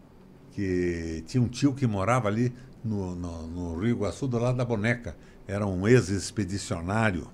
que 0.50 1.22
tinha 1.28 1.40
um 1.42 1.48
tio 1.48 1.72
que 1.72 1.86
morava 1.86 2.26
ali 2.26 2.52
no, 2.84 3.14
no, 3.14 3.46
no 3.46 3.78
Rio 3.78 3.90
Iguaçu, 3.90 4.26
do 4.26 4.38
lado 4.38 4.56
da 4.58 4.64
boneca. 4.64 5.16
Era 5.46 5.64
um 5.66 5.86
ex-expedicionário, 5.86 7.28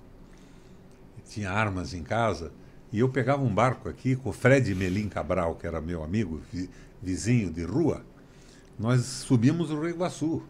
tinha 1.27 1.49
armas 1.51 1.93
em 1.95 2.03
casa. 2.03 2.51
E 2.93 2.99
eu 2.99 3.09
pegava 3.09 3.41
um 3.41 3.53
barco 3.53 3.89
aqui 3.89 4.15
com 4.15 4.29
o 4.29 4.33
Fred 4.33 4.73
Melim 4.75 5.09
Cabral, 5.09 5.55
que 5.55 5.65
era 5.65 5.81
meu 5.81 6.03
amigo, 6.03 6.39
vi- 6.53 6.69
vizinho 7.01 7.49
de 7.51 7.63
rua. 7.63 8.05
Nós 8.79 9.01
subimos 9.05 9.69
o 9.71 9.79
Rio 9.79 9.89
Iguaçu. 9.89 10.41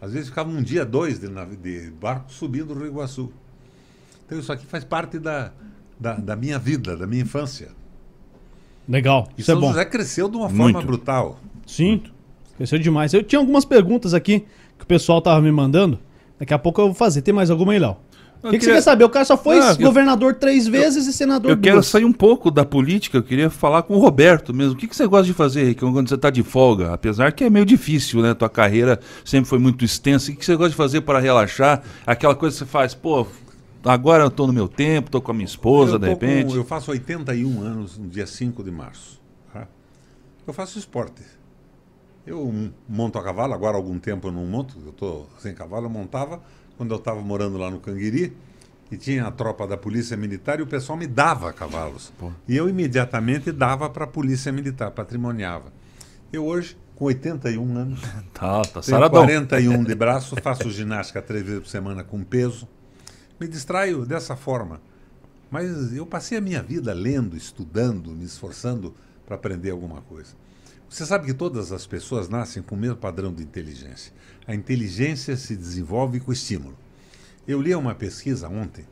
Às 0.00 0.12
vezes 0.12 0.28
ficava 0.28 0.50
um 0.50 0.62
dia, 0.62 0.84
dois 0.84 1.18
de, 1.18 1.28
de 1.56 1.90
barco 1.90 2.32
subindo 2.32 2.72
o 2.72 2.78
Rio 2.78 2.86
Iguaçu. 2.86 3.32
Então 4.26 4.38
isso 4.38 4.52
aqui 4.52 4.66
faz 4.66 4.84
parte 4.84 5.18
da, 5.18 5.52
da, 5.98 6.14
da 6.14 6.36
minha 6.36 6.58
vida, 6.58 6.96
da 6.96 7.06
minha 7.06 7.22
infância. 7.22 7.68
Legal, 8.88 9.28
E 9.36 9.40
isso 9.40 9.50
é 9.50 9.54
São 9.54 9.60
bom. 9.60 9.68
José 9.68 9.84
cresceu 9.84 10.28
de 10.28 10.36
uma 10.36 10.48
forma 10.48 10.72
Muito. 10.72 10.86
brutal. 10.86 11.38
Sim, 11.66 12.02
cresceu 12.56 12.78
demais. 12.78 13.12
Eu 13.12 13.22
tinha 13.22 13.38
algumas 13.38 13.64
perguntas 13.64 14.14
aqui 14.14 14.44
que 14.78 14.84
o 14.84 14.86
pessoal 14.86 15.20
tava 15.20 15.40
me 15.40 15.50
mandando. 15.50 15.98
Daqui 16.38 16.54
a 16.54 16.58
pouco 16.58 16.80
eu 16.80 16.86
vou 16.86 16.94
fazer. 16.94 17.22
Tem 17.22 17.34
mais 17.34 17.50
alguma 17.50 17.72
aí, 17.72 17.78
Léo? 17.78 17.96
O 18.46 18.48
Eu 18.48 18.52
que, 18.52 18.58
que 18.58 18.64
você 18.64 18.70
queria- 18.70 18.78
quer 18.78 18.82
saber? 18.82 19.04
O 19.04 19.08
cara 19.10 19.24
só 19.24 19.36
foi 19.36 19.58
Ah, 19.58 19.72
eu- 19.78 19.86
governador 19.86 20.34
três 20.34 20.66
vezes 20.66 21.06
e 21.06 21.12
senador 21.12 21.50
Eu 21.50 21.56
quero 21.58 21.76
duas. 21.76 21.86
sair 21.86 22.04
um 22.04 22.12
pouco 22.12 22.50
da 22.50 22.64
política, 22.64 23.18
eu 23.18 23.22
queria 23.22 23.50
falar 23.50 23.82
com 23.82 23.94
o 23.94 23.98
Roberto 23.98 24.54
mesmo. 24.54 24.74
O 24.74 24.76
que, 24.76 24.86
que 24.86 24.94
você 24.96 25.06
gosta 25.06 25.26
de 25.26 25.32
fazer, 25.34 25.64
Ricardo, 25.64 25.92
quando 25.92 26.08
você 26.08 26.14
está 26.14 26.30
de 26.30 26.42
folga? 26.42 26.92
Apesar 26.92 27.32
que 27.32 27.44
é 27.44 27.50
meio 27.50 27.66
difícil, 27.66 28.22
né? 28.22 28.34
Tua 28.34 28.48
carreira 28.48 29.00
sempre 29.24 29.48
foi 29.48 29.58
muito 29.58 29.84
extensa. 29.84 30.30
O 30.30 30.34
que, 30.34 30.38
que 30.40 30.44
você 30.44 30.54
gosta 30.56 30.70
de 30.70 30.76
fazer 30.76 31.00
para 31.02 31.18
relaxar? 31.18 31.82
Aquela 32.06 32.34
coisa 32.34 32.54
que 32.54 32.58
você 32.60 32.66
faz, 32.70 32.94
pô, 32.94 33.26
agora 33.84 34.24
eu 34.24 34.30
tô 34.30 34.46
no 34.46 34.52
meu 34.52 34.68
tempo, 34.68 35.10
tô 35.10 35.20
com 35.20 35.30
a 35.30 35.34
minha 35.34 35.44
esposa, 35.46 35.94
eu, 35.94 35.98
de 35.98 36.06
tô 36.10 36.16
com- 36.16 36.26
repente. 36.26 36.54
eu 36.56 36.64
faço 36.64 36.90
81 36.90 37.60
anos 37.62 37.98
no 37.98 38.08
dia 38.08 38.26
5 38.26 38.62
de 38.62 38.70
março. 38.70 39.20
tá? 39.52 39.66
Eu 40.46 40.52
faço 40.52 40.78
esporte. 40.78 41.22
Eu 42.26 42.52
monto 42.88 43.18
a 43.18 43.22
cavalo, 43.22 43.54
agora 43.54 43.76
há 43.76 43.78
algum 43.78 43.98
tempo 44.00 44.26
eu 44.28 44.32
não 44.32 44.44
monto, 44.46 44.76
eu 44.84 44.90
estou 44.90 45.28
sem 45.38 45.54
cavalo, 45.54 45.86
eu 45.86 45.90
montava 45.90 46.40
quando 46.76 46.90
eu 46.92 46.98
estava 46.98 47.20
morando 47.20 47.56
lá 47.58 47.70
no 47.70 47.80
Canguiri. 47.80 48.36
e 48.90 48.96
tinha 48.96 49.26
a 49.26 49.30
tropa 49.30 49.66
da 49.66 49.76
Polícia 49.76 50.16
Militar 50.16 50.60
e 50.60 50.62
o 50.62 50.66
pessoal 50.66 50.96
me 50.96 51.06
dava 51.06 51.52
cavalos. 51.52 52.12
E 52.46 52.56
eu 52.56 52.68
imediatamente 52.68 53.50
dava 53.50 53.90
para 53.90 54.04
a 54.04 54.06
Polícia 54.08 54.52
Militar, 54.52 54.90
patrimoniava. 54.92 55.72
Eu 56.32 56.44
hoje, 56.44 56.76
com 56.94 57.06
81 57.06 57.76
anos, 57.76 58.00
Tá, 58.32 58.62
tá 58.62 58.80
tenho 58.80 58.82
saradão. 58.84 59.22
41 59.22 59.82
de 59.84 59.94
braço, 59.94 60.36
faço 60.42 60.70
ginástica 60.70 61.20
três 61.22 61.44
vezes 61.44 61.60
por 61.62 61.68
semana 61.68 62.04
com 62.04 62.22
peso. 62.22 62.68
Me 63.40 63.48
distraio 63.48 64.06
dessa 64.06 64.36
forma. 64.36 64.80
Mas 65.50 65.92
eu 65.94 66.04
passei 66.06 66.38
a 66.38 66.40
minha 66.40 66.62
vida 66.62 66.92
lendo, 66.92 67.36
estudando, 67.36 68.10
me 68.10 68.24
esforçando 68.24 68.94
para 69.26 69.36
aprender 69.36 69.70
alguma 69.70 70.00
coisa. 70.02 70.30
Você 70.88 71.04
sabe 71.04 71.26
que 71.26 71.34
todas 71.34 71.72
as 71.72 71.86
pessoas 71.86 72.28
nascem 72.28 72.62
com 72.62 72.74
o 72.74 72.78
mesmo 72.78 72.96
padrão 72.96 73.32
de 73.32 73.42
inteligência. 73.42 74.12
A 74.46 74.54
inteligência 74.54 75.36
se 75.36 75.56
desenvolve 75.56 76.20
com 76.20 76.32
estímulo. 76.32 76.76
Eu 77.46 77.60
li 77.60 77.74
uma 77.74 77.94
pesquisa 77.94 78.48
ontem 78.48 78.84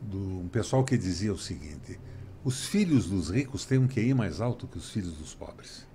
de 0.00 0.16
um 0.16 0.48
pessoal 0.48 0.84
que 0.84 0.96
dizia 0.96 1.32
o 1.32 1.38
seguinte: 1.38 1.98
os 2.44 2.66
filhos 2.66 3.06
dos 3.06 3.30
ricos 3.30 3.64
têm 3.64 3.78
um 3.78 3.88
QI 3.88 4.14
mais 4.14 4.40
alto 4.40 4.66
que 4.66 4.78
os 4.78 4.90
filhos 4.90 5.14
dos 5.14 5.34
pobres. 5.34 5.86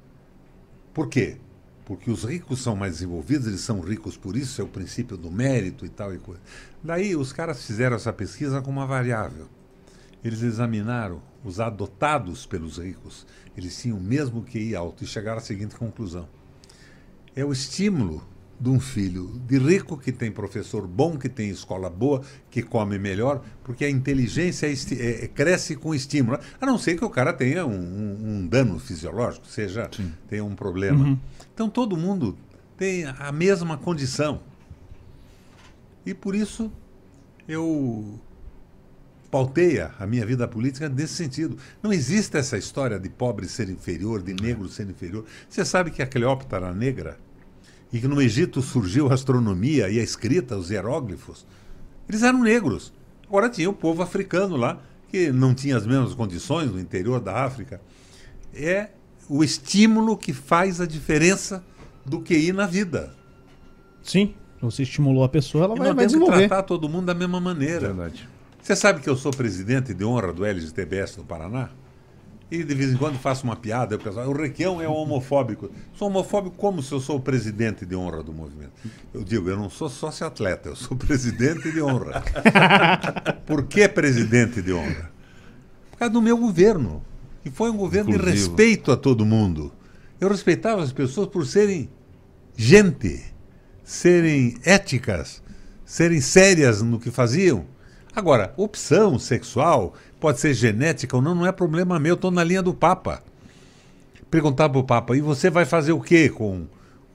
Por 0.94 1.08
quê? 1.08 1.38
Porque 1.86 2.10
os 2.10 2.24
ricos 2.24 2.62
são 2.62 2.76
mais 2.76 2.94
desenvolvidos, 2.94 3.48
eles 3.48 3.62
são 3.62 3.80
ricos 3.80 4.18
por 4.18 4.36
isso, 4.36 4.62
é 4.62 4.64
o 4.64 4.68
princípio 4.68 5.18
do 5.18 5.32
mérito 5.32 5.86
e 5.86 5.90
tal 5.90 6.14
e 6.14 6.18
coisa. 6.18 6.42
Daí 6.84 7.16
os 7.16 7.32
caras 7.32 7.66
fizeram 7.66 7.96
essa 7.96 8.12
pesquisa 8.12 8.62
com 8.62 8.72
uma 8.72 8.86
variável. 8.86 9.48
Eles 10.24 10.42
examinaram 10.42 11.22
os 11.44 11.60
adotados 11.60 12.46
pelos 12.46 12.78
ricos. 12.78 13.26
Eles 13.58 13.80
tinham 13.82 13.98
o 13.98 14.02
mesmo 14.02 14.44
QI 14.44 14.76
alto 14.76 15.04
e 15.04 15.08
chegaram 15.08 15.40
à 15.40 15.42
seguinte 15.42 15.76
conclusão: 15.76 16.28
é 17.36 17.44
o 17.44 17.52
estímulo 17.52 18.24
de 18.60 18.70
um 18.70 18.80
filho 18.80 19.42
de 19.48 19.58
rico 19.58 19.98
que 19.98 20.12
tem 20.12 20.32
professor 20.32 20.86
bom, 20.88 21.18
que 21.18 21.28
tem 21.28 21.50
escola 21.50 21.90
boa, 21.90 22.22
que 22.52 22.62
come 22.62 23.00
melhor, 23.00 23.44
porque 23.64 23.84
a 23.84 23.90
inteligência 23.90 24.68
é 24.68 25.24
é- 25.24 25.28
cresce 25.28 25.76
com 25.76 25.96
estímulo. 25.96 26.38
A 26.60 26.66
não 26.68 26.78
ser 26.78 26.96
que 26.96 27.04
o 27.04 27.10
cara 27.10 27.34
tenha 27.34 27.66
um, 27.66 27.72
um- 27.74 28.18
um 28.44 28.48
dano 28.48 28.78
fisiológico, 28.78 29.48
seja 29.48 29.90
tenha 30.30 30.44
um 30.46 30.56
problema. 30.56 31.18
Então 31.52 31.68
todo 31.68 31.98
mundo 31.98 32.38
tem 32.78 33.06
a 33.06 33.32
mesma 33.32 33.78
condição. 33.80 34.42
E 36.06 36.14
por 36.14 36.36
isso 36.36 36.72
eu 37.48 38.20
pauteia 39.32 39.92
a 39.98 40.06
minha 40.06 40.26
vida 40.26 40.46
política 40.48 40.90
nesse 40.90 41.14
sentido. 41.14 41.58
Não 41.82 41.94
existe 41.94 42.38
essa 42.38 42.58
história 42.58 43.00
de 43.00 43.10
pobre 43.10 43.48
ser 43.48 43.70
inferior, 43.70 44.22
de 44.22 44.34
negro 44.34 44.68
ser 44.68 44.88
inferior. 44.90 45.24
Você 45.50 45.64
sabe 45.64 45.90
que 45.90 46.02
a 46.02 46.06
Cleópatra 46.06 46.58
era 46.68 46.74
negra 46.76 47.18
e 47.94 48.00
que 48.00 48.08
no 48.08 48.22
Egito 48.22 48.62
surgiu 48.62 49.10
a 49.10 49.14
astronomia 49.14 49.90
e 49.90 50.00
a 50.00 50.04
escrita, 50.04 50.58
os 50.58 50.70
hieróglifos. 50.70 51.46
Eles 52.08 52.22
eram 52.24 52.42
negros. 52.44 52.94
Agora 53.28 53.50
tinha 53.50 53.70
o 53.70 53.74
povo 53.74 54.04
africano 54.04 54.58
lá 54.58 54.80
que 55.08 55.32
não 55.32 55.54
tinha 55.56 55.78
as 55.78 55.88
mesmas 55.88 56.14
condições 56.14 56.70
no 56.72 56.80
interior 56.80 57.20
da 57.22 57.44
África. 57.46 57.82
É 58.54 58.90
o 59.30 59.44
estímulo 59.44 60.18
que 60.18 60.34
faz 60.34 60.82
a 60.82 60.86
diferença 60.86 61.64
do 62.06 62.20
QI 62.22 62.52
na 62.52 62.66
vida. 62.68 63.16
Sim. 64.04 64.34
Você 64.62 64.84
estimulou 64.84 65.24
a 65.24 65.30
pessoa, 65.30 65.64
ela 65.66 65.76
E 65.76 65.78
vai, 65.80 65.88
nós 65.88 65.96
vai 65.96 66.06
temos 66.06 66.14
que 66.14 66.20
desenvolver. 66.20 66.48
tratar 66.48 66.64
todo 66.64 66.88
mundo 66.90 67.06
da 67.06 67.14
mesma 67.14 67.40
maneira. 67.40 67.88
Verdade. 67.94 68.28
Você 68.62 68.76
sabe 68.76 69.02
que 69.02 69.10
eu 69.10 69.16
sou 69.16 69.32
presidente 69.32 69.94
de 69.94 70.06
honra 70.06 70.32
do 70.32 70.46
LGTBS 70.46 71.18
do 71.18 71.24
Paraná? 71.24 71.70
E 72.52 72.64
de 72.64 72.76
vez 72.76 72.92
em 72.92 72.98
quando 72.98 73.18
faço 73.18 73.46
uma 73.46 73.56
piada, 73.56 73.96
o 73.96 74.00
pessoal, 74.00 74.28
o 74.28 74.34
Requião 74.34 74.82
é 74.82 74.88
homofóbico. 74.88 75.72
Sou 75.94 76.10
homofóbico 76.10 76.58
como 76.58 76.84
se 76.84 76.92
eu 76.92 77.00
sou 77.00 77.16
o 77.16 77.20
presidente 77.20 77.86
de 77.86 77.96
honra 77.96 78.22
do 78.22 78.34
movimento. 78.34 78.74
Eu 79.14 79.24
digo, 79.24 79.50
eu 79.50 79.58
não 79.58 79.70
sou 79.70 79.90
sócio-atleta, 79.90 80.70
eu 80.70 80.76
sou 80.76 80.96
presidente 80.98 81.72
de 81.72 81.82
honra. 81.82 82.22
Por 83.48 83.64
que 83.64 83.88
presidente 83.88 84.62
de 84.62 84.74
honra? 84.74 85.10
Por 85.92 85.98
causa 85.98 86.14
do 86.14 86.22
meu 86.22 86.38
governo. 86.38 87.02
E 87.46 87.50
foi 87.50 87.72
um 87.72 87.78
governo 87.78 88.12
de 88.12 88.18
respeito 88.18 88.92
a 88.92 88.98
todo 88.98 89.26
mundo. 89.26 89.72
Eu 90.20 90.30
respeitava 90.30 90.84
as 90.84 90.92
pessoas 90.92 91.28
por 91.28 91.48
serem 91.48 91.90
gente, 92.56 93.24
serem 93.84 94.56
éticas, 94.64 95.42
serem 95.84 96.22
sérias 96.22 96.82
no 96.82 97.00
que 97.00 97.10
faziam. 97.10 97.66
Agora, 98.16 98.54
opção 98.58 99.18
sexual, 99.18 99.94
pode 100.20 100.40
ser 100.40 100.54
genética 100.54 101.16
ou 101.16 101.22
não, 101.22 101.34
não 101.34 101.46
é 101.46 101.52
problema 101.52 102.00
meu, 102.00 102.16
estou 102.16 102.32
na 102.32 102.44
linha 102.44 102.62
do 102.62 102.74
Papa. 102.74 103.24
Perguntar 104.30 104.70
para 104.70 104.80
o 104.80 104.84
Papa, 104.84 105.16
e 105.16 105.22
você 105.22 105.50
vai 105.50 105.66
fazer 105.66 105.92
o 105.92 106.00
quê 106.00 106.30
com, 106.30 106.66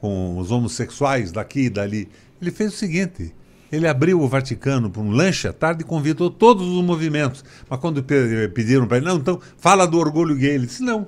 com 0.01 0.39
os 0.39 0.51
homossexuais 0.51 1.33
daqui 1.33 1.63
e 1.67 1.71
dali? 1.71 2.09
Ele 2.41 2.51
fez 2.51 2.75
o 2.75 2.77
seguinte: 2.77 3.35
ele 3.73 3.89
abriu 3.89 4.21
o 4.21 4.29
Vaticano 4.29 4.91
para 4.91 5.01
um 5.01 5.11
lanche 5.11 5.49
à 5.49 5.53
tarde 5.53 5.83
e 5.83 5.87
convidou 5.87 6.31
todos 6.31 6.67
os 6.67 6.85
movimentos. 6.85 7.43
Mas 7.69 7.81
quando 7.81 8.03
pe- 8.03 8.49
pediram 8.55 8.87
para 8.87 8.99
ele, 8.99 9.07
não, 9.07 9.17
então 9.17 9.41
fala 9.57 9.87
do 9.87 9.99
orgulho 9.99 10.37
gay, 10.37 10.51
ele 10.51 10.67
disse: 10.67 10.83
não, 10.83 11.07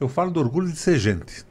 eu 0.00 0.08
falo 0.08 0.30
do 0.32 0.40
orgulho 0.40 0.70
de 0.70 0.76
ser 0.78 0.98
gente. 0.98 1.44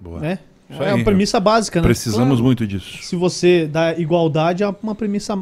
Boa. 0.00 0.24
É, 0.26 0.38
Isso 0.70 0.82
é 0.82 0.88
aí. 0.90 0.94
uma 0.94 1.04
premissa 1.04 1.40
básica, 1.40 1.80
né? 1.80 1.86
Precisamos 1.86 2.26
Claro. 2.28 2.44
muito 2.44 2.66
disso. 2.66 2.98
Se 3.02 3.16
você 3.16 3.66
dá 3.66 3.98
igualdade, 3.98 4.62
é 4.62 4.74
uma 4.82 4.94
premissa 4.94 5.38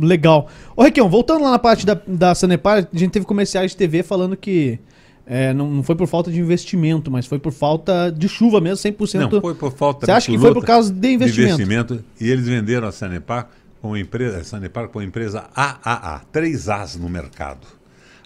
legal. 0.00 0.48
Ô, 0.76 0.82
Requião, 0.82 1.08
voltando 1.08 1.42
lá 1.42 1.50
na 1.50 1.58
parte 1.58 1.84
da, 1.84 2.00
da 2.06 2.34
Sanepar, 2.34 2.86
a 2.92 2.98
gente 2.98 3.10
teve 3.10 3.26
comerciais 3.26 3.72
de 3.72 3.76
TV 3.76 4.02
falando 4.02 4.36
que 4.36 4.78
é, 5.26 5.52
não, 5.52 5.68
não 5.70 5.82
foi 5.82 5.94
por 5.96 6.06
falta 6.06 6.30
de 6.30 6.40
investimento, 6.40 7.10
mas 7.10 7.26
foi 7.26 7.38
por 7.38 7.52
falta 7.52 8.10
de 8.16 8.28
chuva 8.28 8.60
mesmo, 8.60 8.76
100%. 8.90 9.30
Não, 9.30 9.40
foi 9.40 9.54
por 9.54 9.72
falta 9.72 10.06
Você 10.06 10.12
acha 10.12 10.30
que 10.30 10.38
foi 10.38 10.52
por 10.52 10.64
causa 10.64 10.92
de 10.92 11.12
investimento? 11.12 11.54
investimento, 11.54 12.04
E 12.20 12.28
eles 12.30 12.46
venderam 12.46 12.86
a 12.88 12.92
Sanepar 12.92 13.48
como 13.80 13.96
empresa, 13.96 14.38
a 14.38 14.44
Sanepar 14.44 14.88
como 14.88 15.04
empresa 15.04 15.44
AAA, 15.54 16.22
três 16.32 16.68
As 16.68 16.96
no 16.96 17.08
mercado. 17.08 17.66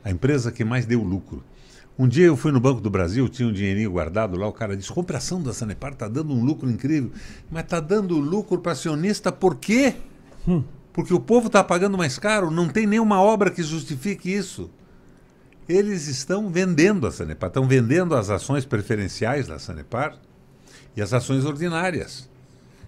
A 0.04 0.10
empresa 0.10 0.52
que 0.52 0.64
mais 0.64 0.84
deu 0.84 1.02
lucro. 1.02 1.42
Um 1.96 2.08
dia 2.08 2.26
eu 2.26 2.36
fui 2.36 2.50
no 2.50 2.58
Banco 2.58 2.80
do 2.80 2.90
Brasil, 2.90 3.28
tinha 3.28 3.48
um 3.48 3.52
dinheirinho 3.52 3.90
guardado 3.92 4.36
lá, 4.36 4.48
o 4.48 4.52
cara 4.52 4.76
disse, 4.76 4.90
compra 4.90 5.18
ação 5.18 5.40
da 5.40 5.52
Sanepar, 5.52 5.92
está 5.92 6.08
dando 6.08 6.34
um 6.34 6.42
lucro 6.42 6.68
incrível. 6.68 7.12
Mas 7.50 7.64
está 7.64 7.78
dando 7.78 8.18
lucro 8.18 8.58
para 8.58 8.72
acionista 8.72 9.30
por 9.30 9.54
quê? 9.56 9.94
Porque 10.92 11.14
o 11.14 11.20
povo 11.20 11.46
está 11.46 11.62
pagando 11.62 11.96
mais 11.96 12.18
caro, 12.18 12.50
não 12.50 12.68
tem 12.68 12.86
nenhuma 12.86 13.20
obra 13.20 13.50
que 13.50 13.62
justifique 13.62 14.32
isso. 14.32 14.70
Eles 15.68 16.08
estão 16.08 16.50
vendendo 16.50 17.06
a 17.06 17.12
Sanepar, 17.12 17.48
estão 17.48 17.66
vendendo 17.66 18.14
as 18.14 18.28
ações 18.28 18.64
preferenciais 18.64 19.46
da 19.46 19.58
Sanepar 19.58 20.18
e 20.96 21.00
as 21.00 21.12
ações 21.12 21.44
ordinárias. 21.44 22.28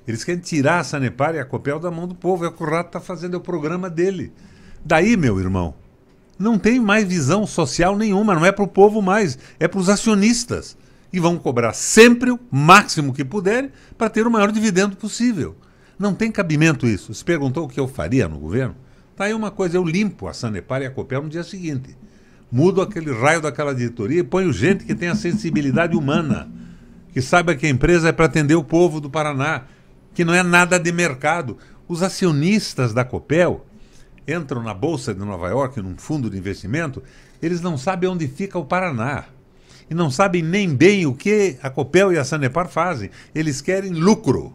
Eles 0.06 0.22
querem 0.22 0.40
tirar 0.40 0.80
a 0.80 0.84
Sanepar 0.84 1.34
e 1.34 1.38
a 1.38 1.44
Copel 1.44 1.80
da 1.80 1.90
mão 1.90 2.06
do 2.06 2.14
povo. 2.14 2.44
É 2.44 2.48
o 2.48 2.52
que 2.52 2.62
o 2.62 2.66
Rato 2.66 2.88
está 2.88 3.00
fazendo, 3.00 3.34
é 3.34 3.36
o 3.38 3.40
programa 3.40 3.88
dele. 3.90 4.32
Daí, 4.84 5.16
meu 5.16 5.40
irmão, 5.40 5.74
não 6.38 6.58
tem 6.58 6.78
mais 6.78 7.06
visão 7.06 7.46
social 7.46 7.96
nenhuma, 7.96 8.34
não 8.34 8.44
é 8.44 8.52
para 8.52 8.64
o 8.64 8.68
povo 8.68 9.00
mais, 9.00 9.38
é 9.58 9.66
para 9.66 9.80
os 9.80 9.88
acionistas. 9.88 10.76
E 11.12 11.20
vão 11.20 11.38
cobrar 11.38 11.72
sempre 11.72 12.30
o 12.30 12.38
máximo 12.50 13.14
que 13.14 13.24
puderem 13.24 13.70
para 13.96 14.10
ter 14.10 14.26
o 14.26 14.30
maior 14.30 14.52
dividendo 14.52 14.96
possível. 14.96 15.56
Não 15.98 16.12
tem 16.12 16.30
cabimento 16.30 16.86
isso. 16.86 17.14
Se 17.14 17.24
perguntou 17.24 17.64
o 17.64 17.68
que 17.68 17.80
eu 17.80 17.88
faria 17.88 18.28
no 18.28 18.38
governo? 18.38 18.76
Tá 19.16 19.24
aí 19.24 19.32
uma 19.32 19.50
coisa, 19.50 19.78
eu 19.78 19.84
limpo 19.84 20.28
a 20.28 20.34
Sanepar 20.34 20.82
e 20.82 20.86
a 20.86 20.90
Copel 20.90 21.22
no 21.22 21.28
dia 21.28 21.42
seguinte. 21.42 21.96
Mudo 22.52 22.82
aquele 22.82 23.10
raio 23.12 23.40
daquela 23.40 23.74
diretoria 23.74 24.20
e 24.20 24.24
ponho 24.24 24.52
gente 24.52 24.84
que 24.84 24.94
tenha 24.94 25.14
sensibilidade 25.14 25.96
humana, 25.96 26.50
que 27.12 27.22
saiba 27.22 27.54
que 27.54 27.66
a 27.66 27.70
empresa 27.70 28.10
é 28.10 28.12
para 28.12 28.26
atender 28.26 28.54
o 28.54 28.62
povo 28.62 29.00
do 29.00 29.08
Paraná, 29.08 29.62
que 30.12 30.24
não 30.24 30.34
é 30.34 30.42
nada 30.42 30.78
de 30.78 30.92
mercado. 30.92 31.56
Os 31.88 32.02
acionistas 32.02 32.92
da 32.92 33.04
Copel 33.04 33.65
entram 34.26 34.62
na 34.62 34.74
Bolsa 34.74 35.14
de 35.14 35.20
Nova 35.20 35.48
York, 35.48 35.80
num 35.80 35.96
fundo 35.96 36.28
de 36.28 36.36
investimento, 36.36 37.02
eles 37.42 37.60
não 37.60 37.78
sabem 37.78 38.08
onde 38.08 38.26
fica 38.26 38.58
o 38.58 38.64
Paraná. 38.64 39.24
E 39.88 39.94
não 39.94 40.10
sabem 40.10 40.42
nem 40.42 40.74
bem 40.74 41.06
o 41.06 41.14
que 41.14 41.56
a 41.62 41.70
Copel 41.70 42.12
e 42.12 42.18
a 42.18 42.24
Sanepar 42.24 42.68
fazem. 42.68 43.10
Eles 43.34 43.60
querem 43.60 43.92
lucro. 43.92 44.52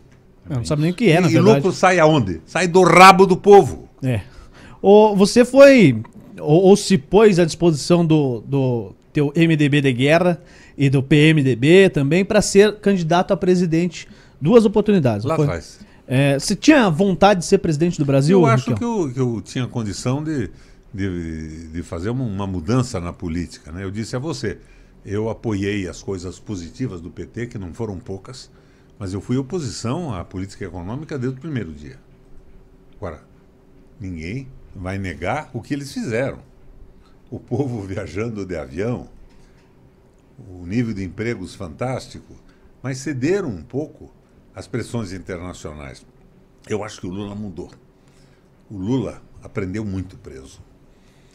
Eu 0.50 0.58
não 0.58 0.66
sabe 0.66 0.82
nem 0.82 0.92
o 0.92 0.94
que 0.94 1.10
é, 1.10 1.22
na 1.22 1.30
e 1.30 1.34
verdade. 1.34 1.56
lucro 1.56 1.72
sai 1.72 2.00
aonde? 2.00 2.42
Sai 2.46 2.68
do 2.68 2.84
rabo 2.84 3.26
do 3.26 3.38
povo. 3.38 3.88
É. 4.04 4.22
Ô, 4.82 5.16
você 5.16 5.46
foi, 5.46 6.02
ou, 6.40 6.64
ou 6.64 6.76
se 6.76 6.98
pôs 6.98 7.40
à 7.40 7.46
disposição 7.46 8.06
do, 8.06 8.42
do 8.42 8.94
teu 9.14 9.32
MDB 9.36 9.82
de 9.82 9.94
guerra 9.94 10.42
e 10.78 10.90
do 10.90 11.02
PMDB 11.02 11.90
também 11.90 12.26
para 12.26 12.42
ser 12.42 12.80
candidato 12.80 13.32
a 13.32 13.38
presidente. 13.38 14.08
Duas 14.42 14.66
oportunidades. 14.66 15.26
Lá 15.26 15.36
atrás. 15.36 15.80
É, 16.14 16.38
você 16.38 16.58
tinha 16.58 16.90
vontade 16.90 17.40
de 17.40 17.46
ser 17.46 17.60
presidente 17.60 17.98
do 17.98 18.04
Brasil? 18.04 18.42
Eu 18.42 18.46
acho 18.46 18.76
que 18.76 18.84
eu, 18.84 19.10
que 19.14 19.18
eu 19.18 19.42
tinha 19.42 19.66
condição 19.66 20.22
de, 20.22 20.52
de, 20.94 21.70
de 21.70 21.84
fazer 21.84 22.10
uma, 22.10 22.26
uma 22.26 22.46
mudança 22.46 23.00
na 23.00 23.14
política. 23.14 23.72
Né? 23.72 23.86
Eu 23.86 23.90
disse 23.90 24.14
a 24.14 24.20
você, 24.20 24.60
eu 25.06 25.30
apoiei 25.30 25.88
as 25.88 26.04
coisas 26.04 26.38
positivas 26.38 27.00
do 27.00 27.10
PT, 27.10 27.48
que 27.48 27.58
não 27.58 27.74
foram 27.74 27.98
poucas, 27.98 28.52
mas 29.00 29.14
eu 29.14 29.22
fui 29.22 29.38
oposição 29.38 30.14
à 30.14 30.26
política 30.26 30.66
econômica 30.66 31.18
desde 31.18 31.38
o 31.38 31.42
primeiro 31.42 31.72
dia. 31.72 31.98
Agora, 32.98 33.24
ninguém 33.98 34.50
vai 34.76 34.98
negar 34.98 35.50
o 35.54 35.62
que 35.62 35.74
eles 35.74 35.94
fizeram. 35.94 36.40
O 37.30 37.40
povo 37.40 37.84
viajando 37.88 38.46
de 38.46 38.58
avião, 38.58 39.08
o 40.38 40.66
nível 40.66 40.94
de 40.94 41.06
empregos 41.06 41.56
fantástico, 41.56 42.36
mas 42.84 42.98
cederam 42.98 43.48
um 43.48 43.64
pouco 43.64 44.12
às 44.56 44.68
pressões 44.68 45.14
internacionais. 45.14 46.06
Eu 46.68 46.84
acho 46.84 47.00
que 47.02 47.08
o 47.08 47.10
Lula 47.10 47.36
mudou. 47.36 47.72
O 48.70 48.78
Lula 48.78 49.22
aprendeu 49.44 49.84
muito 49.84 50.18
preso. 50.18 50.60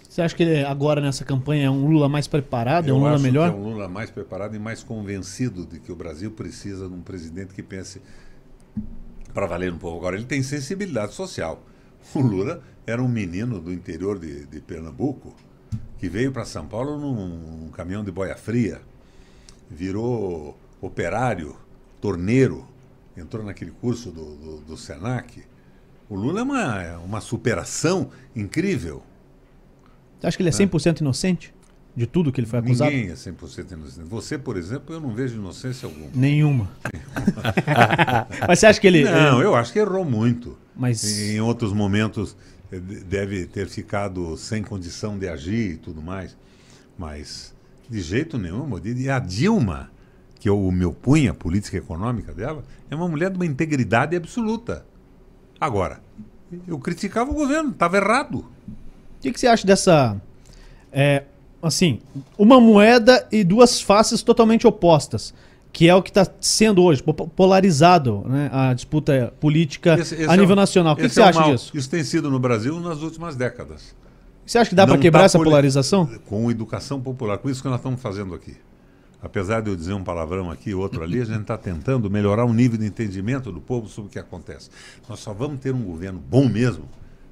Você 0.08 0.22
acha 0.22 0.34
que 0.34 0.42
ele 0.42 0.64
agora 0.64 1.00
nessa 1.00 1.24
campanha 1.24 1.66
é 1.66 1.70
um 1.70 1.86
Lula 1.86 2.08
mais 2.08 2.26
preparado, 2.26 2.88
é 2.88 2.92
um 2.92 2.96
Eu 2.96 3.00
Lula 3.00 3.14
acho 3.14 3.22
melhor? 3.22 3.50
que 3.50 3.56
é 3.56 3.60
um 3.60 3.64
Lula 3.64 3.88
mais 3.88 4.10
preparado 4.10 4.56
e 4.56 4.58
mais 4.58 4.82
convencido 4.82 5.66
de 5.66 5.78
que 5.78 5.92
o 5.92 5.96
Brasil 5.96 6.30
precisa 6.30 6.88
de 6.88 6.94
um 6.94 7.02
presidente 7.02 7.52
que 7.52 7.62
pense 7.62 8.00
para 9.34 9.46
valer 9.46 9.72
um 9.72 9.76
pouco. 9.78 9.98
Agora, 9.98 10.16
ele 10.16 10.24
tem 10.24 10.42
sensibilidade 10.42 11.12
social. 11.12 11.62
O 12.14 12.20
Lula 12.20 12.62
era 12.86 13.02
um 13.02 13.08
menino 13.08 13.60
do 13.60 13.72
interior 13.72 14.18
de, 14.18 14.46
de 14.46 14.60
Pernambuco 14.60 15.34
que 15.98 16.08
veio 16.08 16.30
para 16.32 16.44
São 16.44 16.66
Paulo 16.66 16.96
num, 16.98 17.26
num 17.64 17.68
caminhão 17.70 18.04
de 18.04 18.10
boia 18.12 18.36
fria, 18.36 18.80
virou 19.68 20.56
operário, 20.80 21.56
torneiro, 22.00 22.66
entrou 23.16 23.44
naquele 23.44 23.70
curso 23.70 24.10
do, 24.10 24.36
do, 24.36 24.56
do 24.58 24.76
Senac. 24.76 25.42
O 26.08 26.14
Lula 26.14 26.40
é 26.40 26.42
uma, 26.42 26.82
é 26.82 26.96
uma 26.96 27.20
superação 27.20 28.10
incrível. 28.34 29.02
Você 30.20 30.26
acha 30.28 30.36
que 30.36 30.42
ele 30.42 30.50
é 30.50 30.52
100% 30.52 31.00
inocente 31.00 31.52
de 31.96 32.06
tudo 32.06 32.30
que 32.30 32.40
ele 32.40 32.46
foi 32.46 32.58
acusado? 32.58 32.90
Ninguém 32.90 33.10
é 33.10 33.14
100% 33.14 33.72
inocente. 33.72 34.08
Você, 34.08 34.38
por 34.38 34.56
exemplo, 34.56 34.94
eu 34.94 35.00
não 35.00 35.14
vejo 35.14 35.34
inocência 35.36 35.86
alguma. 35.86 36.08
Nenhuma. 36.14 36.70
Mas 38.46 38.58
você 38.58 38.66
acha 38.66 38.80
que 38.80 38.86
ele. 38.86 39.04
Não, 39.04 39.40
eu 39.40 39.54
acho 39.54 39.72
que 39.72 39.78
errou 39.78 40.04
muito. 40.04 40.56
Mas 40.76 41.04
Em 41.30 41.40
outros 41.40 41.72
momentos 41.72 42.36
eh, 42.70 42.78
de- 42.78 43.00
deve 43.04 43.46
ter 43.46 43.66
ficado 43.68 44.36
sem 44.36 44.62
condição 44.62 45.18
de 45.18 45.28
agir 45.28 45.72
e 45.72 45.76
tudo 45.76 46.00
mais. 46.02 46.36
Mas 46.98 47.54
de 47.88 48.00
jeito 48.00 48.38
nenhum. 48.38 48.68
E 48.84 49.08
a 49.10 49.18
Dilma, 49.18 49.90
que 50.46 50.50
eu 50.50 50.70
me 50.70 50.84
opunha 50.84 51.32
à 51.32 51.34
política 51.34 51.76
econômica 51.76 52.32
dela, 52.32 52.62
é 52.88 52.94
uma 52.94 53.08
mulher 53.08 53.30
de 53.30 53.36
uma 53.36 53.44
integridade 53.44 54.14
absoluta. 54.14 54.86
Agora, 55.60 55.98
eu 56.68 56.78
criticava 56.78 57.32
o 57.32 57.34
governo, 57.34 57.70
estava 57.70 57.96
errado. 57.96 58.36
o 58.38 58.44
que, 59.20 59.32
que 59.32 59.40
você 59.40 59.48
acha 59.48 59.66
dessa. 59.66 60.20
é, 60.92 61.24
assim, 61.60 61.98
uma 62.38 62.60
moeda 62.60 63.26
e 63.32 63.42
duas 63.42 63.80
faces 63.80 64.22
totalmente 64.22 64.68
opostas. 64.68 65.34
Que 65.72 65.88
é 65.88 65.94
o 65.96 66.00
que 66.02 66.10
está 66.10 66.24
sendo 66.40 66.80
hoje, 66.82 67.02
po- 67.02 67.12
polarizado 67.28 68.22
né, 68.28 68.48
a 68.52 68.72
disputa 68.72 69.34
política 69.40 69.98
Esse- 69.98 70.14
esse 70.14 70.30
a 70.30 70.34
é 70.34 70.36
nível 70.36 70.52
o- 70.54 70.56
nacional. 70.56 70.92
O 70.92 70.96
que, 70.96 71.02
que 71.02 71.06
esse 71.08 71.16
você 71.16 71.22
é 71.22 71.24
acha 71.24 71.40
mal. 71.40 71.50
disso? 71.52 71.76
Isso 71.76 71.90
tem 71.90 72.02
sido 72.04 72.30
no 72.30 72.38
Brasil 72.38 72.78
nas 72.80 73.02
últimas 73.02 73.34
décadas. 73.34 73.94
Você 74.46 74.58
acha 74.58 74.70
que 74.70 74.76
dá 74.76 74.86
para 74.86 74.94
Não 74.94 75.02
quebrar 75.02 75.20
tá 75.22 75.26
essa 75.26 75.38
polarização? 75.38 76.08
Com 76.26 76.48
educação 76.52 77.00
popular, 77.00 77.36
com 77.38 77.50
isso 77.50 77.60
que 77.60 77.68
nós 77.68 77.78
estamos 77.78 78.00
fazendo 78.00 78.32
aqui. 78.32 78.56
Apesar 79.26 79.60
de 79.60 79.68
eu 79.70 79.74
dizer 79.76 79.92
um 79.92 80.04
palavrão 80.04 80.50
aqui, 80.50 80.72
outro 80.72 81.02
ali, 81.02 81.20
a 81.20 81.24
gente 81.24 81.40
está 81.42 81.58
tentando 81.58 82.08
melhorar 82.08 82.44
o 82.44 82.52
nível 82.54 82.78
de 82.78 82.86
entendimento 82.86 83.50
do 83.50 83.60
povo 83.60 83.88
sobre 83.88 84.08
o 84.08 84.12
que 84.12 84.18
acontece. 84.20 84.70
Nós 85.08 85.18
só 85.18 85.32
vamos 85.34 85.58
ter 85.60 85.74
um 85.74 85.82
governo 85.82 86.20
bom 86.20 86.48
mesmo 86.48 86.88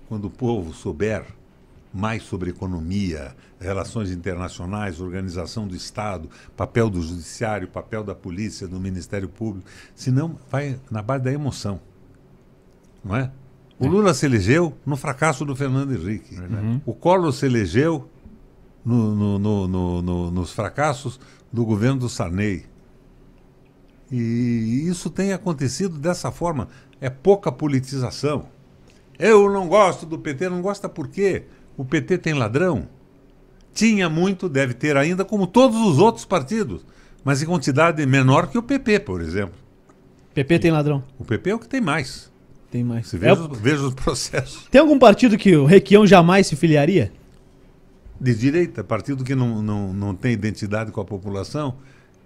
quando 0.09 0.25
o 0.27 0.31
povo 0.31 0.75
souber 0.75 1.25
mais 1.93 2.25
sobre 2.25 2.51
economia, 2.51 3.37
relações 3.61 4.11
internacionais, 4.11 5.01
organização 5.01 5.69
do 5.69 5.77
Estado, 5.77 6.29
papel 6.57 6.91
do 6.91 7.01
judiciário, 7.01 7.69
papel 7.69 8.03
da 8.03 8.15
polícia, 8.15 8.67
do 8.67 8.81
Ministério 8.81 9.29
Público. 9.29 9.69
Senão, 9.95 10.37
vai 10.51 10.77
na 10.91 11.01
base 11.01 11.23
da 11.23 11.33
emoção. 11.33 11.81
Não 13.05 13.15
é? 13.15 13.31
O 13.79 13.87
Lula 13.87 14.13
se 14.15 14.27
elegeu 14.27 14.75
no 14.85 14.97
fracasso 14.97 15.45
do 15.45 15.55
Fernando 15.55 15.93
Henrique. 15.95 16.35
O 16.85 16.93
Collor 16.95 17.33
se 17.33 17.47
elegeu 17.47 18.09
no- 18.85 19.15
no- 19.15 19.39
no- 19.39 19.69
no- 19.69 19.94
nos 20.45 20.53
fracassos 20.53 21.19
do 21.51 21.65
governo 21.65 22.01
do 22.01 22.09
Sarney. 22.09 22.67
E 24.13 24.85
isso 24.87 25.09
tem 25.09 25.33
acontecido 25.33 25.99
dessa 25.99 26.31
forma. 26.31 26.69
É 27.01 27.09
pouca 27.09 27.51
politização. 27.51 28.47
Eu 29.19 29.51
não 29.51 29.67
gosto 29.69 30.05
do 30.05 30.19
PT, 30.19 30.49
não 30.51 30.61
gosta 30.61 30.89
por 30.89 31.09
quê? 31.09 31.45
O 31.77 31.85
PT 31.85 32.19
tem 32.19 32.35
ladrão? 32.35 32.89
Tinha 33.73 34.09
muito, 34.09 34.49
deve 34.49 34.75
ter 34.75 34.97
ainda, 34.97 35.25
como 35.25 35.47
todos 35.47 35.79
os 35.81 35.99
outros 35.99 36.25
partidos, 36.25 36.85
mas 37.25 37.43
em 37.43 37.47
quantidade 37.47 38.05
menor 38.07 38.47
que 38.49 38.59
o 38.59 38.63
PP, 38.63 39.01
por 39.01 39.21
exemplo. 39.21 39.55
PP 40.35 40.59
tem 40.59 40.71
ladrão. 40.71 41.03
O 41.19 41.25
PP 41.25 41.51
é 41.51 41.55
o 41.55 41.59
que 41.59 41.69
tem 41.69 41.81
mais. 41.81 42.31
Tem 42.71 42.85
mais. 42.85 43.09
Você 43.09 43.17
É 43.17 43.19
veja, 43.21 43.41
os- 43.41 43.59
veja 43.59 43.83
os 43.87 43.95
processos 43.95 44.67
Tem 44.71 44.81
algum 44.81 44.99
partido 44.99 45.39
que 45.39 45.57
o 45.57 45.65
Requião 45.65 46.07
jamais 46.07 46.47
se 46.47 46.57
filiaria? 46.57 47.13
De 48.21 48.35
direita, 48.35 48.85
partido 48.85 49.25
que 49.25 49.35
não, 49.35 49.63
não, 49.63 49.93
não 49.93 50.15
tem 50.15 50.33
identidade 50.33 50.93
com 50.93 51.01
a 51.01 51.05
população, 51.05 51.77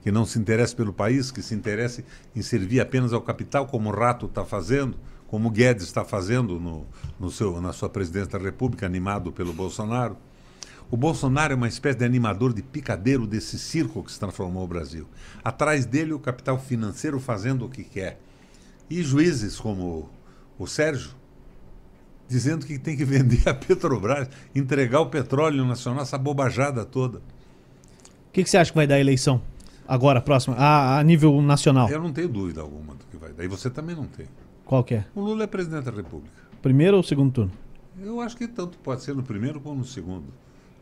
que 0.03 0.13
não 0.13 0.25
se 0.25 0.39
interessa 0.39 0.75
pelo 0.77 0.93
país, 0.93 1.31
que 1.31 1.43
se 1.43 1.55
interessa 1.55 2.05
em 2.35 2.43
servir 2.43 2.81
apenas 2.81 3.13
ao 3.13 3.21
capital, 3.21 3.67
como 3.67 3.91
o 3.91 3.93
Rato 3.93 4.27
está 4.27 4.45
fazendo, 4.45 4.97
como 5.27 5.49
o 5.49 5.51
Guedes 5.51 5.85
está 5.85 6.05
fazendo 6.05 6.59
no, 6.59 6.87
no 7.19 7.31
seu, 7.31 7.61
na 7.61 7.73
sua 7.73 7.89
presidência 7.89 8.39
da 8.39 8.45
República, 8.45 8.87
animado 8.87 9.33
pelo 9.33 9.53
Bolsonaro. 9.53 10.17
O 10.91 10.97
Bolsonaro 10.97 11.53
é 11.53 11.57
uma 11.57 11.69
espécie 11.69 11.99
de 11.99 12.05
animador 12.05 12.55
de 12.55 12.63
picadeiro 12.63 13.27
desse 13.27 13.59
circo 13.59 14.03
que 14.03 14.11
se 14.11 14.19
transformou 14.19 14.65
o 14.65 14.67
Brasil. 14.67 15.07
Atrás 15.45 15.85
dele, 15.85 16.15
o 16.15 16.19
capital 16.19 16.59
financeiro 16.59 17.21
fazendo 17.21 17.67
o 17.67 17.69
que 17.69 17.85
quer. 17.85 18.19
E 18.89 19.03
juízes 19.03 19.61
como 19.61 20.09
o 20.59 20.67
Sérgio, 20.67 21.11
dizendo 22.29 22.67
que 22.67 22.79
tem 22.79 22.97
que 22.97 23.05
vender 23.05 23.49
a 23.49 23.55
Petrobras, 23.55 24.29
entregar 24.55 25.01
o 25.01 25.07
petróleo 25.07 25.65
nacional, 25.65 26.03
essa 26.03 26.19
bobajada 26.19 26.85
toda. 26.85 27.19
O 27.19 28.33
que, 28.33 28.45
que 28.45 28.51
você 28.51 28.59
acha 28.59 28.71
que 28.71 28.77
vai 28.77 28.87
dar 28.87 28.97
a 28.97 29.01
eleição? 29.01 29.41
Agora, 29.87 30.21
próxima, 30.21 30.55
a, 30.57 30.99
a 30.99 31.03
nível 31.03 31.41
nacional. 31.41 31.89
Eu 31.89 32.01
não 32.03 32.13
tenho 32.13 32.29
dúvida 32.29 32.61
alguma 32.61 32.95
do 32.95 33.05
que 33.11 33.17
vai 33.17 33.33
dar. 33.33 33.43
E 33.45 33.49
você 33.49 33.71
também 33.71 33.97
não 33.97 34.05
tem. 34.05 34.27
Qual 34.65 34.85
que 34.85 34.97
é? 34.97 35.05
O 35.15 35.23
Lula 35.23 35.45
é 35.45 35.47
presidente 35.47 35.85
da 35.85 35.91
República. 35.91 36.31
Primeiro 36.61 36.99
ou 36.99 37.03
segundo 37.03 37.33
turno? 37.33 37.53
Eu 38.01 38.21
acho 38.21 38.37
que 38.37 38.47
tanto 38.47 38.77
pode 38.79 39.03
ser 39.03 39.15
no 39.17 39.23
primeiro 39.23 39.59
como 39.61 39.77
no 39.79 39.85
segundo. 39.85 40.27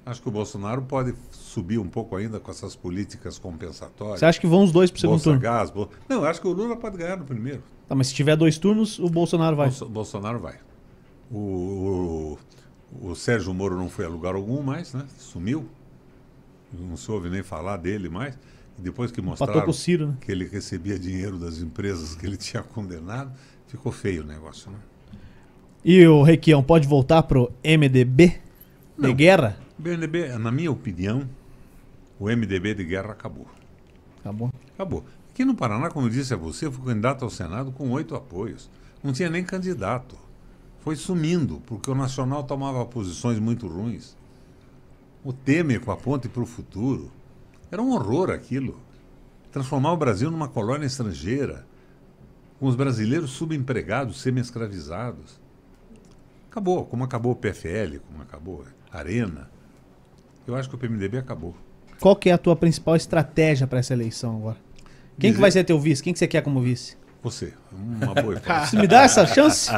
Acho 0.05 0.21
que 0.23 0.29
o 0.29 0.31
Bolsonaro 0.33 0.83
pode 0.83 1.15
subir 1.31 1.79
um 1.79 1.87
pouco 1.89 2.17
ainda 2.17 2.39
com 2.41 2.51
essas 2.51 2.75
políticas 2.77 3.39
compensatórias. 3.39 4.19
Você 4.21 4.27
acha 4.27 4.41
que 4.41 4.47
vão 4.47 4.65
os 4.65 4.73
dois 4.73 4.91
pro 4.91 5.01
segundo 5.01 5.15
Bolsa 5.15 5.25
turno? 5.31 5.41
Gás, 5.41 5.71
Bol- 5.71 5.89
Não, 6.09 6.19
eu 6.23 6.27
acho 6.27 6.41
que 6.41 6.47
o 6.47 6.53
Lula 6.53 6.77
pode 6.77 6.97
ganhar 6.99 7.17
no 7.17 7.25
primeiro. 7.25 7.63
Tá, 7.89 7.95
mas 7.95 8.09
se 8.09 8.15
tiver 8.15 8.37
dois 8.37 8.59
turnos, 8.59 8.99
o 8.99 9.09
Bolsonaro 9.09 9.57
vai. 9.57 9.67
Bolso- 9.69 9.89
Bolsonaro 9.89 10.39
vai. 10.41 10.55
O, 11.31 12.39
o, 13.01 13.09
o 13.11 13.15
Sérgio 13.15 13.53
Moro 13.53 13.77
não 13.77 13.89
foi 13.89 14.05
a 14.05 14.09
lugar 14.09 14.35
algum 14.35 14.63
mais, 14.63 14.95
né? 14.95 15.05
Sumiu. 15.19 15.69
Não 16.73 16.97
se 16.97 17.11
ouve 17.11 17.29
nem 17.29 17.43
falar 17.43 17.77
dele 17.77 18.09
mais. 18.09 18.39
E 18.79 18.83
depois 18.83 19.11
que 19.11 19.23
mostraram 19.23 19.73
Ciro, 19.73 20.09
né? 20.09 20.17
que 20.21 20.31
ele 20.31 20.47
recebia 20.47 20.99
dinheiro 20.99 21.39
das 21.39 21.59
empresas 21.59 22.15
que 22.15 22.27
ele 22.27 22.37
tinha 22.39 22.63
condenado, 22.63 23.33
ficou 23.67 23.91
feio 23.91 24.23
o 24.23 24.27
negócio, 24.27 24.71
né? 24.71 24.79
E 25.85 26.07
o 26.07 26.23
Requião 26.23 26.63
pode 26.63 26.87
voltar 26.87 27.23
pro 27.23 27.51
MDB? 27.65 28.29
De 28.29 29.09
Não. 29.09 29.15
guerra? 29.15 29.57
O 29.79 29.83
BNB, 29.83 30.37
na 30.39 30.51
minha 30.51 30.71
opinião, 30.73 31.29
o 32.19 32.27
MDB 32.27 32.75
de 32.75 32.85
guerra 32.85 33.13
acabou. 33.13 33.47
Bom. 34.25 34.51
Acabou. 34.75 35.05
Aqui 35.31 35.45
no 35.45 35.55
Paraná, 35.55 35.91
como 35.91 36.07
eu 36.07 36.11
disse 36.11 36.35
a 36.35 36.37
você, 36.37 36.67
eu 36.67 36.73
fui 36.73 36.85
candidato 36.85 37.25
ao 37.25 37.31
Senado 37.31 37.71
com 37.71 37.91
oito 37.91 38.17
apoios. 38.17 38.69
Não 39.05 39.13
tinha 39.13 39.31
nem 39.31 39.45
candidato. 39.45 40.17
Foi 40.87 40.95
sumindo, 40.95 41.61
porque 41.67 41.91
o 41.91 41.97
Nacional 41.97 42.45
tomava 42.45 42.87
posições 42.87 43.41
muito 43.41 43.67
ruins. 43.67 44.17
O 45.25 45.33
Temer 45.33 45.81
com 45.81 45.91
a 45.91 45.97
ponte 45.97 46.29
para 46.29 46.45
o 46.45 46.47
futuro. 46.47 47.11
Era 47.73 47.83
um 47.83 47.91
horror 47.91 48.31
aquilo. 48.31 48.79
Transformar 49.51 49.93
o 49.93 49.97
Brasil 49.97 50.31
numa 50.31 50.47
colônia 50.47 50.87
estrangeira, 50.87 51.67
com 52.61 52.67
os 52.67 52.77
brasileiros 52.77 53.31
subempregados, 53.33 54.21
semi-escravizados. 54.21 55.41
Acabou, 56.49 56.85
como 56.87 57.03
acabou 57.03 57.33
o 57.33 57.37
PFL, 57.37 57.99
como 58.07 58.23
acabou 58.23 58.65
a 58.93 58.99
Arena. 58.99 59.51
Eu 60.47 60.55
acho 60.55 60.69
que 60.69 60.77
o 60.77 60.79
PMDB 60.79 61.19
acabou. 61.19 61.57
Qual 61.99 62.15
que 62.15 62.31
é 62.31 62.33
a 62.33 62.39
tua 62.39 62.55
principal 62.55 62.95
estratégia 62.95 63.67
para 63.67 63.81
essa 63.81 63.93
eleição 63.93 64.37
agora? 64.37 64.59
Quem 65.19 65.31
que 65.31 65.31
Dizer- 65.31 65.41
vai 65.41 65.51
ser 65.51 65.65
teu 65.65 65.81
vice? 65.81 66.01
Quem 66.01 66.13
que 66.13 66.19
você 66.21 66.29
quer 66.29 66.43
como 66.43 66.61
vice? 66.61 66.97
Você, 67.31 67.53
uma 68.01 68.15
boa. 68.15 68.41
Você 68.65 68.77
me 68.79 68.87
dá 68.87 69.03
essa 69.03 69.27
chance? 69.27 69.69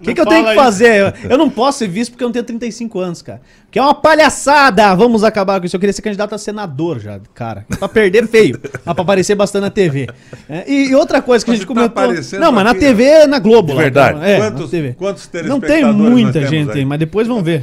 O 0.00 0.04
que, 0.04 0.14
que 0.14 0.20
eu 0.20 0.26
tenho 0.26 0.44
que 0.44 0.54
fazer? 0.56 0.96
Eu, 1.22 1.30
eu 1.30 1.38
não 1.38 1.48
posso 1.48 1.78
ser 1.78 1.86
vice 1.88 2.10
porque 2.10 2.24
eu 2.24 2.28
não 2.28 2.32
tenho 2.32 2.44
35 2.44 2.98
anos, 2.98 3.22
cara. 3.22 3.40
Que 3.70 3.78
é 3.78 3.82
uma 3.82 3.94
palhaçada! 3.94 4.92
Vamos 4.96 5.22
acabar 5.22 5.60
com 5.60 5.66
isso. 5.66 5.76
Eu 5.76 5.80
queria 5.80 5.92
ser 5.92 6.02
candidato 6.02 6.34
a 6.34 6.38
senador 6.38 6.98
já, 6.98 7.20
cara. 7.32 7.64
Pra 7.78 7.88
perder 7.88 8.26
feio. 8.26 8.58
Mas 8.84 8.94
pra 8.94 9.02
aparecer 9.02 9.36
bastante 9.36 9.62
na 9.62 9.70
TV. 9.70 10.08
É, 10.48 10.64
e, 10.70 10.88
e 10.88 10.94
outra 10.96 11.22
coisa 11.22 11.44
que 11.44 11.50
a 11.50 11.52
Mas 11.52 11.60
gente 11.60 11.68
você 11.68 11.88
tá 11.88 12.02
comentou. 12.02 12.40
não, 12.40 12.50
mas 12.52 12.64
na 12.64 12.74
TV 12.74 13.04
é 13.04 13.26
na 13.28 13.38
Globo. 13.38 13.68
De 13.68 13.74
lá, 13.74 13.82
verdade. 13.82 14.18
então, 14.18 14.28
É, 14.28 14.38
Quantos- 14.40 14.62
na 14.64 14.68
TV. 14.68 14.92
quantos 14.98 15.30
Não 15.46 15.60
tem 15.60 15.84
muita 15.92 16.46
gente 16.46 16.70
aí? 16.72 16.84
mas 16.84 16.98
depois 16.98 17.28
vamos 17.28 17.44
ver. 17.44 17.62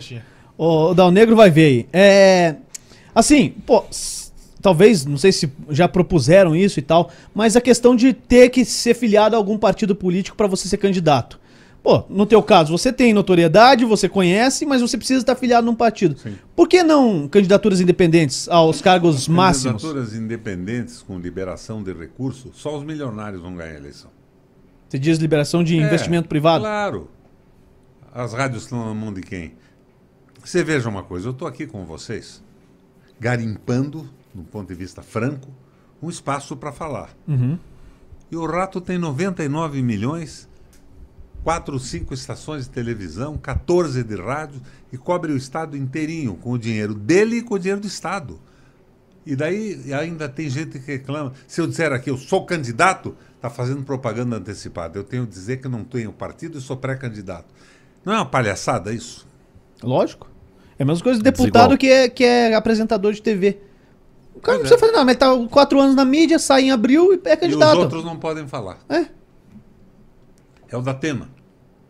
O, 0.57 0.91
o 0.91 0.93
Dal 0.93 1.11
Negro 1.11 1.35
vai 1.35 1.49
ver 1.51 1.65
aí. 1.65 1.87
É, 1.91 2.55
assim, 3.13 3.53
pô, 3.65 3.83
talvez, 4.61 5.05
não 5.05 5.17
sei 5.17 5.31
se 5.31 5.51
já 5.69 5.87
propuseram 5.87 6.55
isso 6.55 6.79
e 6.79 6.81
tal, 6.81 7.11
mas 7.33 7.55
a 7.55 7.61
questão 7.61 7.95
de 7.95 8.13
ter 8.13 8.49
que 8.49 8.63
ser 8.65 8.93
filiado 8.93 9.35
a 9.35 9.37
algum 9.39 9.57
partido 9.57 9.95
político 9.95 10.35
para 10.37 10.47
você 10.47 10.67
ser 10.67 10.77
candidato. 10.77 11.39
Pô, 11.81 12.03
no 12.09 12.25
teu 12.25 12.43
caso, 12.43 12.77
você 12.77 12.91
tem 12.91 13.13
notoriedade, 13.13 13.85
você 13.85 14.09
conhece, 14.09 14.65
mas 14.65 14.81
você 14.81 14.97
precisa 14.97 15.21
estar 15.21 15.35
filiado 15.35 15.65
num 15.65 15.73
partido. 15.73 16.17
Sim. 16.19 16.35
Por 16.53 16.67
que 16.67 16.83
não 16.83 17.25
candidaturas 17.27 17.79
independentes 17.79 18.49
aos 18.49 18.81
cargos 18.81 19.29
máximos? 19.29 19.81
Candidaturas 19.81 20.13
independentes 20.13 21.01
com 21.01 21.17
liberação 21.17 21.81
de 21.81 21.93
recursos, 21.93 22.57
só 22.57 22.77
os 22.77 22.83
milionários 22.83 23.41
vão 23.41 23.55
ganhar 23.55 23.75
a 23.75 23.77
eleição. 23.77 24.11
Você 24.89 24.99
diz 24.99 25.19
liberação 25.19 25.63
de 25.63 25.79
É, 25.79 25.81
investimento 25.85 26.27
privado? 26.27 26.63
Claro. 26.65 27.09
as 28.13 28.33
rádios 28.33 28.63
estão 28.63 28.85
na 28.85 28.93
mão 28.93 29.13
de 29.13 29.21
quem? 29.21 29.53
Você 30.43 30.63
veja 30.63 30.89
uma 30.89 31.03
coisa, 31.03 31.27
eu 31.27 31.31
estou 31.31 31.47
aqui 31.47 31.65
com 31.65 31.85
vocês, 31.85 32.43
garimpando, 33.19 34.09
do 34.33 34.43
ponto 34.43 34.67
de 34.67 34.75
vista 34.75 35.01
franco, 35.01 35.49
um 36.01 36.09
espaço 36.09 36.55
para 36.55 36.71
falar. 36.71 37.09
E 38.31 38.35
o 38.35 38.45
Rato 38.45 38.79
tem 38.79 38.97
99 38.97 39.81
milhões, 39.81 40.47
4 41.43 41.73
ou 41.73 41.79
5 41.79 42.13
estações 42.13 42.65
de 42.65 42.69
televisão, 42.69 43.37
14 43.37 44.03
de 44.03 44.15
rádio, 44.15 44.61
e 44.91 44.97
cobre 44.97 45.31
o 45.31 45.37
Estado 45.37 45.75
inteirinho, 45.75 46.35
com 46.35 46.51
o 46.51 46.57
dinheiro 46.57 46.93
dele 46.93 47.37
e 47.37 47.41
com 47.41 47.55
o 47.55 47.59
dinheiro 47.59 47.81
do 47.81 47.87
Estado. 47.87 48.39
E 49.25 49.35
daí 49.35 49.93
ainda 49.93 50.27
tem 50.29 50.49
gente 50.49 50.79
que 50.79 50.91
reclama. 50.91 51.33
Se 51.47 51.61
eu 51.61 51.67
disser 51.67 51.91
aqui, 51.91 52.09
eu 52.09 52.17
sou 52.17 52.45
candidato, 52.45 53.15
está 53.35 53.49
fazendo 53.49 53.83
propaganda 53.83 54.37
antecipada. 54.37 54.97
Eu 54.97 55.03
tenho 55.03 55.25
que 55.25 55.31
dizer 55.31 55.57
que 55.57 55.67
não 55.67 55.83
tenho 55.83 56.11
partido 56.11 56.57
e 56.57 56.61
sou 56.61 56.77
pré-candidato. 56.77 57.53
Não 58.03 58.13
é 58.13 58.15
uma 58.17 58.25
palhaçada 58.25 58.93
isso? 58.93 59.27
Lógico. 59.83 60.29
É 60.77 60.83
a 60.83 60.85
mesma 60.85 61.03
coisa 61.03 61.19
de 61.19 61.23
deputado 61.23 61.75
Desigual. 61.75 61.77
que 61.77 61.87
é, 61.87 62.09
que 62.09 62.23
é 62.23 62.55
apresentador 62.55 63.13
de 63.13 63.21
TV. 63.21 63.59
O 64.39 64.41
cara 64.41 64.57
não 64.57 64.61
Pois 64.63 64.69
precisa 64.69 64.75
é. 64.75 64.79
fazer 64.79 64.91
nada, 64.93 65.05
mas 65.05 65.17
tá 65.17 65.47
quatro 65.49 65.79
anos 65.81 65.95
na 65.95 66.05
mídia, 66.05 66.39
sai 66.39 66.63
em 66.63 66.71
abril 66.71 67.13
e 67.13 67.21
é 67.27 67.33
E 67.33 67.37
candidato. 67.37 67.77
os 67.77 67.83
outros 67.83 68.05
não 68.05 68.17
podem 68.17 68.47
falar. 68.47 68.79
É. 68.87 69.05
É 70.69 70.77
o 70.77 70.81
da 70.81 70.91
Atena. 70.91 71.29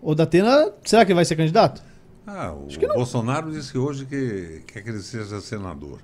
O 0.02 0.16
Datena, 0.16 0.72
será 0.84 1.06
que 1.06 1.12
ele 1.12 1.16
vai 1.16 1.26
ser 1.26 1.36
candidato? 1.36 1.82
Ah, 2.26 2.52
o 2.54 2.68
Bolsonaro 2.96 3.52
disse 3.52 3.78
hoje 3.78 4.06
que 4.06 4.64
quer 4.68 4.82
que 4.82 4.90
ele 4.90 5.02
seja 5.02 5.40
senador. 5.42 6.00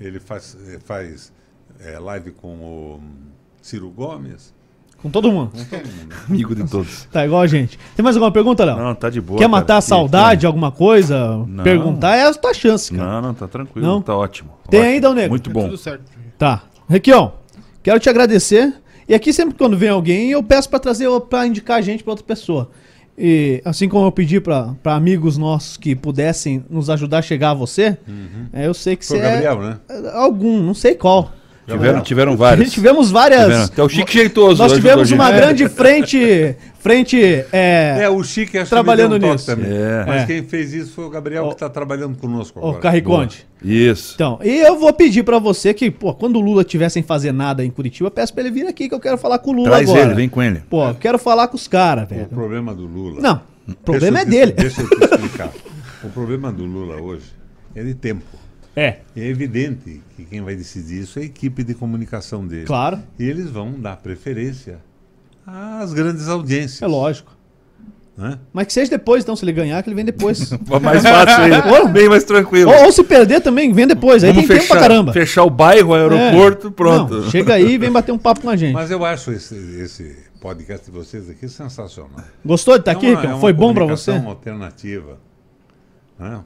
Ele 0.00 0.20
faz, 0.20 0.56
eh, 0.66 0.78
faz 0.84 1.32
eh, 1.80 1.98
live 1.98 2.30
com 2.32 2.56
o 2.60 3.00
Ciro 3.62 3.90
Gomes, 3.90 4.54
Com 5.02 5.10
todo 5.10 5.30
mundo. 5.30 5.50
com 5.52 5.64
todo 5.64 5.86
mundo. 5.86 6.14
Amigo 6.28 6.54
de 6.54 6.64
todos. 6.68 7.04
Tá 7.12 7.24
igual 7.24 7.42
a 7.42 7.46
gente. 7.46 7.78
Tem 7.94 8.02
mais 8.02 8.16
alguma 8.16 8.32
pergunta, 8.32 8.64
Léo? 8.64 8.76
Não, 8.76 8.94
tá 8.94 9.08
de 9.10 9.20
boa. 9.20 9.38
Quer 9.38 9.44
cara. 9.44 9.48
matar 9.52 9.76
a 9.76 9.80
Que- 9.82 9.88
saudade, 9.88 10.46
alguma 10.46 10.72
coisa? 10.72 11.44
Não. 11.46 11.62
Perguntar 11.62 12.16
é 12.16 12.26
a 12.26 12.34
tua 12.34 12.52
chance, 12.54 12.92
cara. 12.92 13.12
Não, 13.12 13.22
não, 13.28 13.34
tá 13.34 13.46
tranquilo. 13.46 13.86
Não? 13.86 14.02
Tá 14.02 14.16
ótimo. 14.16 14.50
Tem 14.68 14.80
Ótimo. 14.80 14.94
ainda, 14.94 15.10
ô, 15.10 15.14
nego? 15.14 15.28
Muito 15.30 15.50
É 15.50 15.52
bom. 15.52 15.64
tudo 15.64 15.76
certo. 15.76 16.02
Tá. 16.38 16.62
Requião, 16.88 17.34
quero 17.82 18.00
te 18.00 18.08
agradecer. 18.08 18.74
E 19.08 19.14
aqui 19.14 19.32
sempre 19.32 19.56
quando 19.56 19.76
vem 19.76 19.88
alguém, 19.90 20.30
eu 20.30 20.42
peço 20.42 20.68
pra 20.68 20.78
trazer, 20.80 21.08
pra 21.28 21.46
indicar 21.46 21.78
a 21.78 21.80
gente 21.80 22.02
pra 22.02 22.12
outra 22.12 22.24
pessoa. 22.26 22.70
E 23.18 23.62
assim 23.64 23.88
como 23.88 24.04
eu 24.06 24.12
pedi 24.12 24.40
pra 24.40 24.74
pra 24.82 24.94
amigos 24.94 25.38
nossos 25.38 25.76
que 25.78 25.94
pudessem 25.94 26.62
nos 26.68 26.90
ajudar 26.90 27.18
a 27.18 27.22
chegar 27.22 27.50
a 27.50 27.54
você, 27.54 27.96
é, 28.52 28.66
eu 28.66 28.74
sei 28.74 28.94
que 28.96 29.06
Foi 29.06 29.18
você 29.18 29.24
o 29.26 29.30
Gabriel, 29.30 29.60
né? 29.62 29.78
é 29.88 30.10
algum, 30.16 30.60
não 30.60 30.74
sei 30.74 30.94
qual. 30.96 31.32
Tiveram, 31.66 32.00
tiveram 32.02 32.36
vários. 32.38 32.70
Tivemos 32.72 33.10
várias. 33.10 33.42
Tiveram. 33.42 33.64
Até 33.64 33.82
o 33.82 33.88
Chique 33.88 34.12
Jeitoso. 34.12 34.62
Nós 34.62 34.72
tivemos 34.72 35.10
uma 35.10 35.30
grande 35.32 35.68
frente, 35.68 36.54
frente 36.78 37.20
é, 37.52 37.98
É, 38.02 38.08
o 38.08 38.22
Chique 38.22 38.56
acho 38.58 38.70
Trabalhando 38.70 39.18
que 39.18 39.26
um 39.26 39.32
nisso. 39.32 39.46
também. 39.46 39.70
É. 39.70 40.04
Mas 40.06 40.22
É. 40.22 40.26
quem 40.26 40.42
fez 40.44 40.72
isso 40.72 40.92
foi 40.92 41.04
o 41.04 41.10
Gabriel, 41.10 41.44
O- 41.44 41.48
que 41.48 41.54
está 41.54 41.68
trabalhando 41.68 42.16
conosco 42.16 42.60
o 42.60 42.62
agora. 42.62 42.80
Carriconde. 42.82 43.46
Isso. 43.64 44.12
Então, 44.14 44.38
e 44.44 44.58
eu 44.60 44.78
vou 44.78 44.92
pedir 44.92 45.24
pra 45.24 45.38
você 45.40 45.74
que, 45.74 45.90
pô, 45.90 46.14
quando 46.14 46.36
o 46.36 46.40
Lula 46.40 46.62
estiver 46.62 46.88
sem 46.88 47.02
fazer 47.02 47.32
nada 47.32 47.64
em 47.64 47.70
Curitiba, 47.70 48.06
eu 48.06 48.10
peço 48.12 48.32
pra 48.32 48.44
ele 48.44 48.52
vir 48.52 48.66
aqui 48.68 48.88
que 48.88 48.94
eu 48.94 49.00
quero 49.00 49.18
falar 49.18 49.38
com 49.40 49.50
o 49.50 49.54
Lula 49.54 49.70
Traz 49.70 49.88
agora. 49.90 50.04
ele, 50.06 50.14
vem 50.14 50.28
com 50.28 50.42
ele. 50.42 50.62
Pô, 50.70 50.86
eu 50.86 50.94
quero 50.94 51.18
falar 51.18 51.48
com 51.48 51.56
os 51.56 51.66
caras, 51.66 52.04
O 52.04 52.08
velho. 52.14 52.26
problema 52.26 52.72
do 52.74 52.86
Lula. 52.86 53.20
Não, 53.20 53.40
o 53.68 53.74
problema 53.74 54.20
é 54.20 54.24
Deixa 54.24 54.44
eu 54.44 54.46
te- 54.46 54.52
dele. 54.54 54.68
Deixa 54.70 54.82
eu 54.82 54.88
te 54.88 55.04
explicar. 55.04 55.50
o 56.04 56.08
problema 56.10 56.52
do 56.52 56.64
Lula 56.64 57.00
hoje 57.02 57.24
é 57.74 57.82
de 57.82 57.94
tempo. 57.94 58.22
É, 58.76 58.98
É 59.16 59.26
evidente 59.26 60.02
que 60.14 60.24
quem 60.26 60.42
vai 60.42 60.54
decidir 60.54 61.00
isso 61.00 61.18
é 61.18 61.22
a 61.22 61.24
equipe 61.24 61.64
de 61.64 61.72
comunicação 61.74 62.46
dele. 62.46 62.66
claro, 62.66 62.98
E 63.18 63.24
eles 63.24 63.48
vão 63.50 63.72
dar 63.80 63.96
preferência 63.96 64.78
às 65.46 65.94
grandes 65.94 66.28
audiências. 66.28 66.82
é 66.82 66.86
lógico. 66.86 67.34
Né? 68.18 68.38
Mas 68.52 68.66
que 68.66 68.72
seja 68.72 68.90
depois, 68.90 69.22
então, 69.22 69.36
se 69.36 69.44
ele 69.44 69.52
ganhar, 69.52 69.82
que 69.82 69.88
ele 69.90 69.94
vem 69.96 70.04
depois. 70.04 70.50
Mais 70.82 71.02
fácil 71.02 71.44
aí. 71.54 71.88
Bem 71.92 72.08
mais 72.08 72.24
tranquilo. 72.24 72.70
ou, 72.70 72.84
ou 72.86 72.92
se 72.92 73.04
perder 73.04 73.40
também, 73.42 73.70
vem 73.74 73.86
depois. 73.86 74.24
Aí 74.24 74.32
Vamos 74.32 74.48
tem 74.48 74.56
tempo 74.56 74.68
pra 74.68 74.76
fechar, 74.76 74.88
caramba. 74.88 75.12
fechar 75.12 75.44
o 75.44 75.50
bairro, 75.50 75.90
o 75.90 75.94
aeroporto, 75.94 76.68
É. 76.68 76.70
pronto. 76.70 77.14
Não, 77.20 77.30
chega 77.30 77.52
aí 77.54 77.72
e 77.74 77.78
vem 77.78 77.92
bater 77.92 78.12
um 78.12 78.18
papo 78.18 78.40
com 78.40 78.48
a 78.48 78.56
gente. 78.56 78.72
Mas 78.72 78.90
eu 78.90 79.04
acho 79.04 79.32
esse, 79.32 79.54
esse 79.82 80.16
podcast 80.40 80.86
de 80.86 80.92
vocês 80.96 81.28
aqui 81.28 81.46
sensacional. 81.46 82.24
Gostou 82.42 82.74
de 82.74 82.80
estar 82.80 82.92
É 82.92 82.94
aqui, 82.94 83.10
uma- 83.10 83.22
é 83.22 83.28
uma 83.28 83.38
Foi 83.40 83.52
bom 83.52 83.74
pra 83.74 83.84
você? 83.84 84.10
comunicação 84.12 84.30
alternativa. 84.30 85.18
né? 86.18 86.40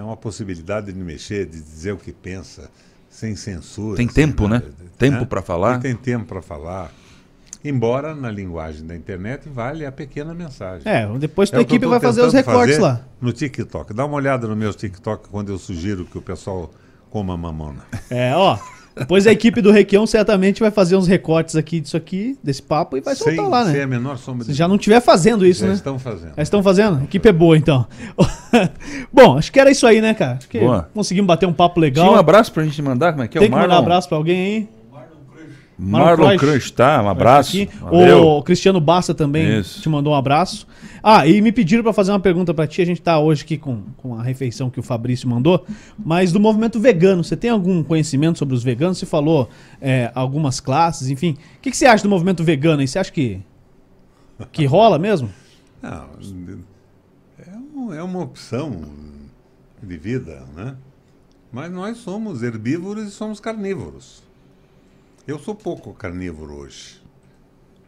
É 0.00 0.02
uma 0.02 0.16
possibilidade 0.16 0.90
de 0.90 0.98
mexer, 0.98 1.44
de 1.44 1.60
dizer 1.60 1.92
o 1.92 1.98
que 1.98 2.10
pensa, 2.10 2.70
sem 3.10 3.36
censura. 3.36 3.98
Tem 3.98 4.06
tempo, 4.08 4.48
né? 4.48 4.60
nada, 4.60 4.74
Tempo 4.96 5.26
pra 5.26 5.42
falar. 5.42 5.76
E 5.78 5.80
tem 5.80 5.94
tempo 5.94 6.24
para 6.24 6.40
falar. 6.40 6.90
Embora 7.62 8.14
na 8.14 8.30
linguagem 8.30 8.86
da 8.86 8.96
internet 8.96 9.46
vale 9.50 9.84
a 9.84 9.92
pequena 9.92 10.32
mensagem. 10.32 10.90
É, 10.90 11.06
depois 11.18 11.50
É 11.50 11.52
tua 11.52 11.58
eu 11.58 11.62
equipe 11.64 11.84
vai 11.84 12.00
fazer 12.00 12.22
os 12.22 12.32
recortes 12.32 12.76
fazer 12.76 12.82
lá. 12.82 13.04
No 13.20 13.30
TikTok. 13.30 13.92
Dá 13.92 14.06
uma 14.06 14.16
olhada 14.16 14.48
no 14.48 14.56
meu 14.56 14.72
TikTok 14.72 15.28
quando 15.28 15.50
eu 15.50 15.58
sugiro 15.58 16.06
que 16.06 16.16
o 16.16 16.22
pessoal 16.22 16.70
coma 17.10 17.36
mamona. 17.36 17.84
É, 18.08 18.34
ó. 18.34 18.58
Depois 18.96 19.26
a 19.26 19.32
equipe 19.32 19.60
do 19.60 19.70
Requião 19.70 20.06
certamente 20.06 20.60
vai 20.60 20.70
fazer 20.70 20.96
uns 20.96 21.06
recortes 21.06 21.56
aqui 21.56 21.80
disso 21.80 21.96
aqui, 21.96 22.36
desse 22.42 22.62
papo, 22.62 22.96
e 22.96 23.00
vai 23.00 23.14
soltar 23.14 23.36
sem, 23.36 23.48
lá, 23.48 23.64
sem 23.64 23.74
né? 23.74 23.82
a 23.82 23.86
menor 23.86 24.18
sombra 24.18 24.44
Se 24.44 24.52
já 24.52 24.66
não 24.66 24.76
estiver 24.76 25.00
fazendo 25.00 25.46
isso, 25.46 25.60
Já 25.60 25.68
né? 25.68 25.74
estão 25.74 25.98
fazendo. 25.98 26.32
Já 26.36 26.42
estão 26.42 26.62
fazendo? 26.62 26.98
A 27.00 27.04
equipe 27.04 27.28
é 27.28 27.32
boa, 27.32 27.56
então. 27.56 27.86
Bom, 29.12 29.38
acho 29.38 29.50
que 29.52 29.60
era 29.60 29.70
isso 29.70 29.86
aí, 29.86 30.00
né, 30.00 30.12
cara? 30.14 30.38
Acho 30.38 30.48
que 30.48 30.58
Boa. 30.58 30.88
conseguimos 30.92 31.26
bater 31.28 31.46
um 31.46 31.52
papo 31.52 31.80
legal. 31.80 32.04
Tinha 32.04 32.16
um 32.16 32.20
abraço 32.20 32.52
pra 32.52 32.64
gente 32.64 32.80
mandar, 32.82 33.12
como 33.12 33.24
é 33.24 33.28
que 33.28 33.38
é? 33.38 33.40
Tem 33.40 33.48
o 33.48 33.50
que 33.50 33.56
Marlon, 33.56 33.68
mandar 33.68 33.80
um 33.80 33.84
abraço 33.84 34.08
pra 34.08 34.18
alguém 34.18 34.40
aí. 34.40 34.68
Marlon 35.82 36.36
Crunch, 36.36 36.72
tá? 36.72 37.02
Um 37.02 37.08
abraço. 37.08 37.56
O 38.38 38.42
Cristiano 38.42 38.80
Bassa 38.80 39.14
também 39.14 39.60
Isso. 39.60 39.80
te 39.80 39.88
mandou 39.88 40.12
um 40.12 40.16
abraço. 40.16 40.66
Ah, 41.02 41.26
e 41.26 41.40
me 41.40 41.50
pediram 41.50 41.82
pra 41.82 41.92
fazer 41.92 42.12
uma 42.12 42.20
pergunta 42.20 42.52
pra 42.52 42.66
ti. 42.66 42.82
A 42.82 42.84
gente 42.84 43.00
tá 43.00 43.18
hoje 43.18 43.42
aqui 43.44 43.56
com, 43.56 43.82
com 43.96 44.14
a 44.14 44.22
refeição 44.22 44.68
que 44.68 44.78
o 44.78 44.82
Fabrício 44.82 45.26
mandou, 45.28 45.64
mas 45.98 46.32
do 46.32 46.38
movimento 46.38 46.78
vegano. 46.78 47.24
Você 47.24 47.36
tem 47.36 47.50
algum 47.50 47.82
conhecimento 47.82 48.38
sobre 48.38 48.54
os 48.54 48.62
veganos? 48.62 48.98
Você 48.98 49.06
falou 49.06 49.48
é, 49.80 50.10
algumas 50.14 50.60
classes, 50.60 51.08
enfim. 51.08 51.36
O 51.56 51.60
que, 51.62 51.70
que 51.70 51.76
você 51.76 51.86
acha 51.86 52.02
do 52.02 52.10
movimento 52.10 52.44
vegano 52.44 52.80
aí? 52.82 52.88
Você 52.88 52.98
acha 52.98 53.10
que, 53.10 53.40
que 54.52 54.66
rola 54.66 54.98
mesmo? 54.98 55.30
Não, 55.82 56.04
é, 57.38 57.56
um- 57.74 57.94
é 57.94 58.02
uma 58.02 58.20
opção 58.20 58.82
de 59.82 59.96
vida, 59.96 60.42
né? 60.54 60.76
Mas 61.50 61.72
nós 61.72 61.96
somos 61.96 62.42
herbívoros 62.42 63.08
e 63.08 63.10
somos 63.10 63.40
carnívoros. 63.40 64.22
Eu 65.26 65.38
sou 65.38 65.54
pouco 65.54 65.92
carnívoro 65.94 66.54
hoje, 66.54 67.00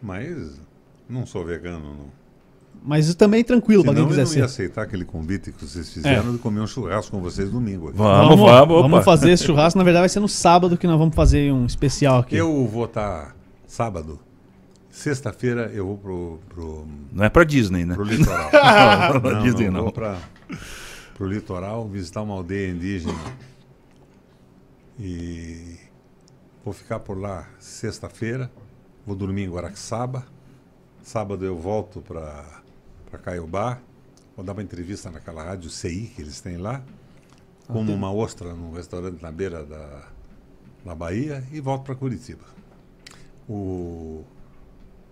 mas 0.01 0.61
não 1.09 1.27
sou 1.27 1.45
vegano, 1.45 1.95
não. 1.95 2.23
Mas 2.85 3.15
também 3.15 3.45
tranquilo 3.45 3.83
pra 3.85 3.93
Senão 3.93 4.07
quem 4.09 4.19
eu 4.19 4.25
quiser 4.25 4.37
não 4.37 4.43
ia 4.43 4.49
ser. 4.49 4.63
aceitar 4.63 4.83
aquele 4.83 5.05
convite 5.05 5.53
que 5.53 5.65
vocês 5.65 5.93
fizeram 5.93 6.33
de 6.33 6.39
comer 6.39 6.61
um 6.61 6.67
churrasco 6.67 7.13
com 7.13 7.21
vocês 7.21 7.51
domingo. 7.51 7.89
aqui. 7.89 7.99
Vamos, 7.99 8.41
vamos, 8.41 8.77
opa. 8.77 8.89
vamos 8.89 9.05
fazer 9.05 9.31
esse 9.31 9.45
churrasco. 9.45 9.79
Na 9.79 9.85
verdade, 9.85 10.03
vai 10.03 10.09
ser 10.09 10.21
no 10.21 10.29
sábado 10.29 10.77
que 10.77 10.87
nós 10.87 10.99
vamos 10.99 11.15
fazer 11.15 11.53
um 11.53 11.65
especial 11.67 12.19
aqui. 12.21 12.35
Eu 12.37 12.67
vou 12.67 12.87
estar 12.87 13.37
sábado. 13.67 14.19
Sexta-feira 14.91 15.71
eu 15.73 15.87
vou 15.87 15.97
pro, 15.99 16.41
pro, 16.49 16.87
Não 17.13 17.25
é 17.25 17.29
pra 17.29 17.45
Disney, 17.45 17.85
né? 17.85 17.95
pro 17.95 18.05
litoral. 18.05 18.51
Não, 19.23 19.43
Disney 19.43 19.67
eu 19.67 19.73
não. 19.73 19.83
Vou 19.85 19.93
para 19.93 20.19
pro 21.15 21.27
litoral 21.29 21.87
visitar 21.89 22.23
uma 22.23 22.35
aldeia 22.35 22.71
indígena. 22.71 23.15
E 24.99 25.77
vou 26.65 26.73
ficar 26.73 27.01
por 27.01 27.19
lá 27.19 27.49
sexta-feira. 27.59 28.51
Vou 29.07 29.17
dormir 29.17 29.45
em 29.45 29.51
Guaraxaba. 29.51 30.27
Sábado 31.03 31.45
eu 31.45 31.59
volto 31.59 32.01
para 32.01 32.63
para 33.13 33.19
Caiobá. 33.19 33.79
Vou 34.35 34.45
dar 34.45 34.53
uma 34.53 34.63
entrevista 34.63 35.11
naquela 35.11 35.45
rádio 35.45 35.69
CI 35.69 36.11
que 36.17 36.23
eles 36.23 36.41
têm 36.41 36.57
lá. 36.57 36.83
Como 37.67 37.93
uma 37.93 38.13
ostra 38.13 38.55
num 38.55 38.73
restaurante 38.73 39.23
na 39.23 39.31
beira 39.31 39.65
da, 39.65 40.09
da 40.85 40.95
Bahia 40.95 41.45
e 41.53 41.61
volto 41.61 41.85
para 41.85 41.95
Curitiba. 41.95 42.45
O, 43.49 44.25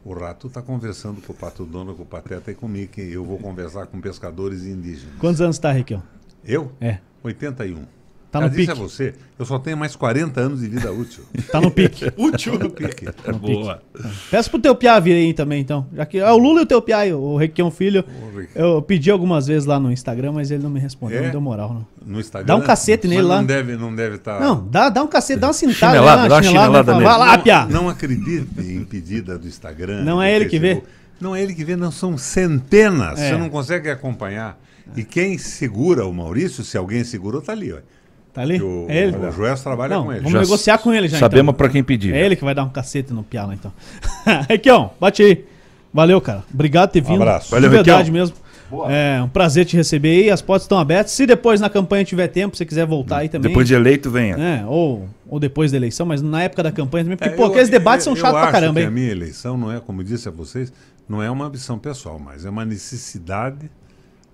o 0.05 0.15
Rato 0.15 0.47
está 0.47 0.63
conversando 0.63 1.21
com 1.21 1.33
o 1.33 1.37
Pato 1.37 1.65
Dono, 1.65 1.95
com 1.95 2.03
o 2.03 2.07
Pateta 2.07 2.51
e 2.51 2.55
comigo, 2.55 2.93
que 2.93 3.01
eu 3.01 3.25
vou 3.25 3.39
conversar 3.39 3.87
com 3.87 4.01
pescadores 4.01 4.63
e 4.63 4.71
indígenas. 4.71 5.15
Quantos 5.19 5.41
anos 5.41 5.59
tá, 5.59 5.73
Riquel? 5.73 6.03
Eu? 6.43 6.73
É. 6.81 6.99
81. 7.23 7.85
Tá 8.31 8.41
no 8.41 8.49
pique. 8.49 8.71
a 8.71 8.75
você, 8.75 9.15
eu 9.37 9.45
só 9.45 9.59
tenho 9.59 9.77
mais 9.77 9.97
40 9.97 10.41
anos 10.41 10.61
de 10.61 10.69
vida 10.69 10.93
útil. 10.93 11.25
Tá 11.51 11.61
no 11.61 11.69
pique. 11.69 12.07
útil 12.17 12.57
no 12.57 12.71
pique. 12.71 13.07
Boa. 13.41 13.83
Peça 14.31 14.49
pro 14.49 14.61
teu 14.61 14.73
piá 14.77 15.01
vir 15.01 15.15
aí 15.15 15.35
também, 15.35 15.61
então. 15.61 15.85
Já 15.93 16.07
que 16.07 16.19
é 16.19 16.31
o 16.31 16.39
Lula 16.39 16.61
e 16.61 16.63
o 16.63 16.67
teu 16.67 16.81
piá, 16.81 16.99
aí, 16.99 17.13
o 17.13 17.37
Requião 17.37 17.73
Filho. 17.73 18.05
Ô. 18.07 18.41
Eu 18.55 18.83
pedi 18.83 19.11
algumas 19.11 19.49
vezes 19.49 19.67
lá 19.67 19.81
no 19.81 19.91
Instagram, 19.91 20.31
mas 20.33 20.53
ele 20.53 20.63
não 20.63 20.71
me 20.71 20.79
respondeu, 20.79 21.19
É? 21.19 21.23
não 21.25 21.31
deu 21.31 21.41
moral, 21.41 21.75
não. 21.75 21.87
No 22.07 22.21
Instagram. 22.21 22.47
Dá 22.47 22.55
um 22.55 22.61
cacete 22.61 23.09
nele 23.09 23.23
mas 23.23 23.31
lá. 23.31 23.37
Não 23.39 23.47
deve, 23.47 23.77
não 23.77 23.95
deve 23.95 24.19
tá 24.19 24.35
estar. 24.35 24.47
Não, 24.47 24.69
dá, 24.69 24.89
dá 24.89 25.03
um 25.03 25.09
cacete, 25.09 25.41
dá 25.41 25.49
uma 25.49 25.53
cintada. 25.53 25.95
Chinelada, 25.95 26.23
né, 26.23 26.29
dá 26.29 26.35
uma 26.37 26.43
chinelada 26.43 26.93
nele. 26.93 27.05
Vai 27.05 27.19
lá, 27.19 27.37
não, 27.37 27.43
piá. 27.43 27.67
não 27.69 27.89
acredite 27.89 28.49
em 28.61 28.85
pedida 28.85 29.37
do 29.37 29.49
Instagram. 29.49 30.05
Não 30.05 30.23
é 30.23 30.35
ele 30.35 30.47
que 30.47 30.59
vê? 30.59 30.83
Não 31.21 31.35
é 31.35 31.43
ele 31.43 31.53
que 31.53 31.65
vê, 31.65 31.75
não 31.75 31.91
são 31.91 32.17
centenas. 32.17 33.21
É. 33.21 33.31
Você 33.31 33.37
não 33.37 33.51
consegue 33.51 33.91
acompanhar. 33.91 34.57
E 34.97 35.05
quem 35.05 35.37
segura 35.39 36.07
o 36.07 36.13
Maurício, 36.13 36.65
se 36.65 36.77
alguém 36.77 37.05
segurou, 37.05 37.43
tá 37.43 37.53
ali. 37.53 37.73
Ó. 37.73 37.79
Tá 38.33 38.43
ali? 38.43 38.63
O, 38.63 38.87
é 38.89 38.99
ele? 39.09 39.17
o 39.17 39.33
Joel 39.33 39.57
trabalha 39.57 39.97
Não, 39.97 40.05
com 40.05 40.13
ele. 40.13 40.21
vamos 40.21 40.33
Já 40.33 40.41
negociar 40.41 40.79
com 40.79 40.93
ele 40.93 41.09
já, 41.09 41.19
Sabemos 41.19 41.43
então. 41.51 41.55
pra 41.55 41.69
quem 41.69 41.83
pedir. 41.83 42.15
É 42.15 42.25
ele 42.25 42.37
que 42.37 42.45
vai 42.45 42.55
dar 42.55 42.63
um 42.65 42.69
cacete 42.69 43.13
no 43.13 43.25
lá, 43.33 43.53
então. 43.55 43.73
Requião, 44.49 44.93
bate 45.01 45.23
aí. 45.23 45.45
Valeu, 45.93 46.21
cara. 46.21 46.45
Obrigado 46.55 46.89
por 46.91 46.93
ter 46.93 47.01
vindo. 47.01 47.21
abraço. 47.23 47.47
De 47.47 47.51
Valeu, 47.51 47.71
verdade 47.71 48.11
Requião. 48.11 48.13
mesmo. 48.13 48.37
É 48.89 49.21
um 49.21 49.29
prazer 49.29 49.65
te 49.65 49.77
receber 49.77 50.11
aí. 50.23 50.31
As 50.31 50.41
portas 50.41 50.63
estão 50.63 50.79
abertas. 50.79 51.11
Se 51.11 51.27
depois 51.27 51.61
na 51.61 51.69
campanha 51.69 52.05
tiver 52.05 52.29
tempo, 52.29 52.57
você 52.57 52.65
quiser 52.65 52.87
voltar 52.87 53.19
aí 53.19 53.29
também. 53.29 53.49
Depois 53.51 53.67
de 53.67 53.75
eleito, 53.75 54.09
venha. 54.13 54.37
É, 54.37 54.65
ou, 54.65 55.09
ou 55.29 55.41
depois 55.41 55.73
da 55.73 55.77
eleição, 55.77 56.07
mas 56.07 56.23
na 56.23 56.45
época 56.45 56.63
da 56.63 56.71
campanha 56.71 57.03
também. 57.05 57.17
Porque, 57.17 57.31
É, 57.33 57.37
pô, 57.37 57.43
eu- 57.47 57.49
aqueles 57.49 57.69
debates 57.69 58.07
eu- 58.07 58.15
são 58.15 58.23
chatos 58.23 58.41
pra 58.41 58.53
caramba, 58.53 58.75
que 58.75 58.87
a 58.87 58.89
hein? 58.89 58.91
minha 58.95 59.11
eleição 59.11 59.57
não 59.57 59.73
é, 59.73 59.81
como 59.81 60.05
disse 60.05 60.29
a 60.29 60.31
vocês, 60.31 60.73
não 61.09 61.21
é 61.21 61.29
uma 61.29 61.47
ambição 61.47 61.77
pessoal, 61.81 62.21
mas 62.21 62.45
é 62.45 62.51
uma 62.51 62.65
necessidade 62.65 63.69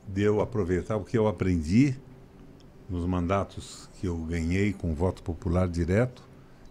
de 0.07 0.23
eu 0.23 0.43
aproveitar 0.43 0.97
o 0.97 1.01
que 1.05 1.17
eu 1.17 1.27
aprendi 1.27 1.95
nos 2.89 3.07
mandatos 3.07 3.89
que 4.01 4.07
eu 4.07 4.17
ganhei 4.19 4.73
com 4.73 4.95
voto 4.95 5.23
popular 5.23 5.69
direto, 5.69 6.23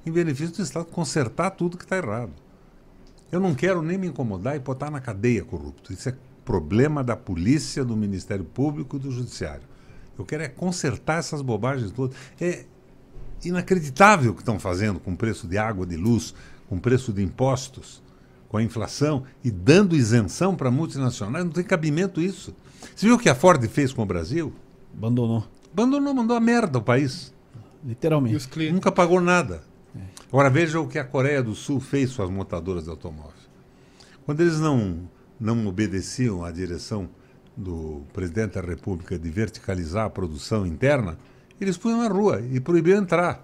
em 0.05 0.11
benefício 0.11 0.55
do 0.55 0.61
Estado, 0.61 0.85
consertar 0.85 1.51
tudo 1.51 1.77
que 1.77 1.83
está 1.83 1.97
errado. 1.97 2.31
Eu 3.31 3.39
não 3.39 3.55
quero 3.55 3.81
nem 3.81 3.97
me 3.97 4.07
incomodar 4.07 4.55
e 4.55 4.59
botar 4.59 4.91
na 4.91 5.01
cadeia 5.01 5.43
corrupto. 5.43 5.91
Isso 5.91 6.09
é 6.09 6.15
problema 6.45 7.03
da 7.03 7.17
polícia, 7.17 7.83
do 7.83 7.97
Ministério 7.97 8.45
Público 8.45 8.97
e 8.97 8.99
do 8.99 9.11
Judiciário. 9.11 9.63
Eu 10.17 10.23
quero 10.23 10.43
é 10.43 10.47
consertar 10.47 11.17
essas 11.17 11.41
bobagens 11.41 11.91
todas. 11.91 12.15
É 12.39 12.65
inacreditável 13.43 14.31
o 14.31 14.35
que 14.35 14.41
estão 14.41 14.59
fazendo 14.59 14.99
com 14.99 15.11
o 15.11 15.17
preço 15.17 15.47
de 15.47 15.57
água, 15.57 15.85
de 15.85 15.97
luz, 15.97 16.33
com 16.69 16.77
o 16.77 16.79
preço 16.79 17.11
de 17.11 17.21
impostos, 17.21 18.01
com 18.47 18.57
a 18.57 18.63
inflação 18.63 19.23
e 19.43 19.51
dando 19.51 19.95
isenção 19.95 20.55
para 20.55 20.71
multinacionais. 20.71 21.43
Não 21.43 21.51
tem 21.51 21.63
cabimento 21.63 22.21
isso. 22.21 22.55
Você 22.95 23.07
viu 23.07 23.15
o 23.15 23.19
que 23.19 23.27
a 23.27 23.35
Ford 23.35 23.61
fez 23.67 23.91
com 23.91 24.03
o 24.03 24.05
Brasil? 24.05 24.53
Abandonou. 24.95 25.54
Abandonou, 25.75 26.13
mandou 26.13 26.37
a 26.37 26.39
merda 26.39 26.79
o 26.79 26.81
país. 26.81 27.33
Literalmente. 27.83 28.71
Nunca 28.71 28.93
pagou 28.93 29.19
nada. 29.19 29.61
Agora 30.29 30.49
veja 30.49 30.79
o 30.79 30.87
que 30.87 30.97
a 30.97 31.03
Coreia 31.03 31.43
do 31.43 31.53
Sul 31.53 31.81
fez 31.81 32.15
com 32.15 32.23
as 32.23 32.29
montadoras 32.29 32.85
de 32.85 32.89
automóvel. 32.89 33.33
Quando 34.25 34.39
eles 34.39 34.57
não, 34.57 35.01
não 35.37 35.67
obedeciam 35.67 36.45
à 36.45 36.51
direção 36.51 37.09
do 37.55 38.03
presidente 38.13 38.53
da 38.53 38.61
República 38.61 39.19
de 39.19 39.29
verticalizar 39.29 40.05
a 40.05 40.09
produção 40.09 40.65
interna, 40.65 41.17
eles 41.59 41.77
punham 41.77 41.99
na 41.99 42.07
rua 42.07 42.41
e 42.41 42.59
proibiam 42.61 43.01
entrar. 43.01 43.43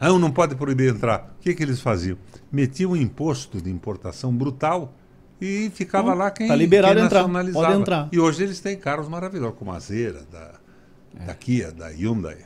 Ah, 0.00 0.08
não 0.08 0.30
pode 0.30 0.56
proibir 0.56 0.94
entrar. 0.94 1.34
O 1.38 1.42
que, 1.42 1.54
que 1.54 1.62
eles 1.62 1.80
faziam? 1.80 2.16
Metiam 2.50 2.92
um 2.92 2.96
imposto 2.96 3.60
de 3.60 3.70
importação 3.70 4.34
brutal 4.34 4.94
e 5.40 5.70
ficava 5.74 6.14
lá 6.14 6.30
quem, 6.30 6.48
tá 6.48 6.56
liberado 6.56 6.96
quem 6.96 7.04
entrar, 7.04 7.20
nacionalizava. 7.20 7.66
pode 7.66 7.80
entrar. 7.80 8.08
E 8.10 8.18
hoje 8.18 8.42
eles 8.42 8.60
têm 8.60 8.78
carros 8.78 9.08
maravilhosos, 9.08 9.58
como 9.58 9.72
a 9.72 9.78
Zera, 9.78 10.24
da, 10.30 10.63
É. 11.20 11.24
da 11.24 11.34
Kia, 11.34 11.72
da 11.72 11.88
Hyundai. 11.88 12.38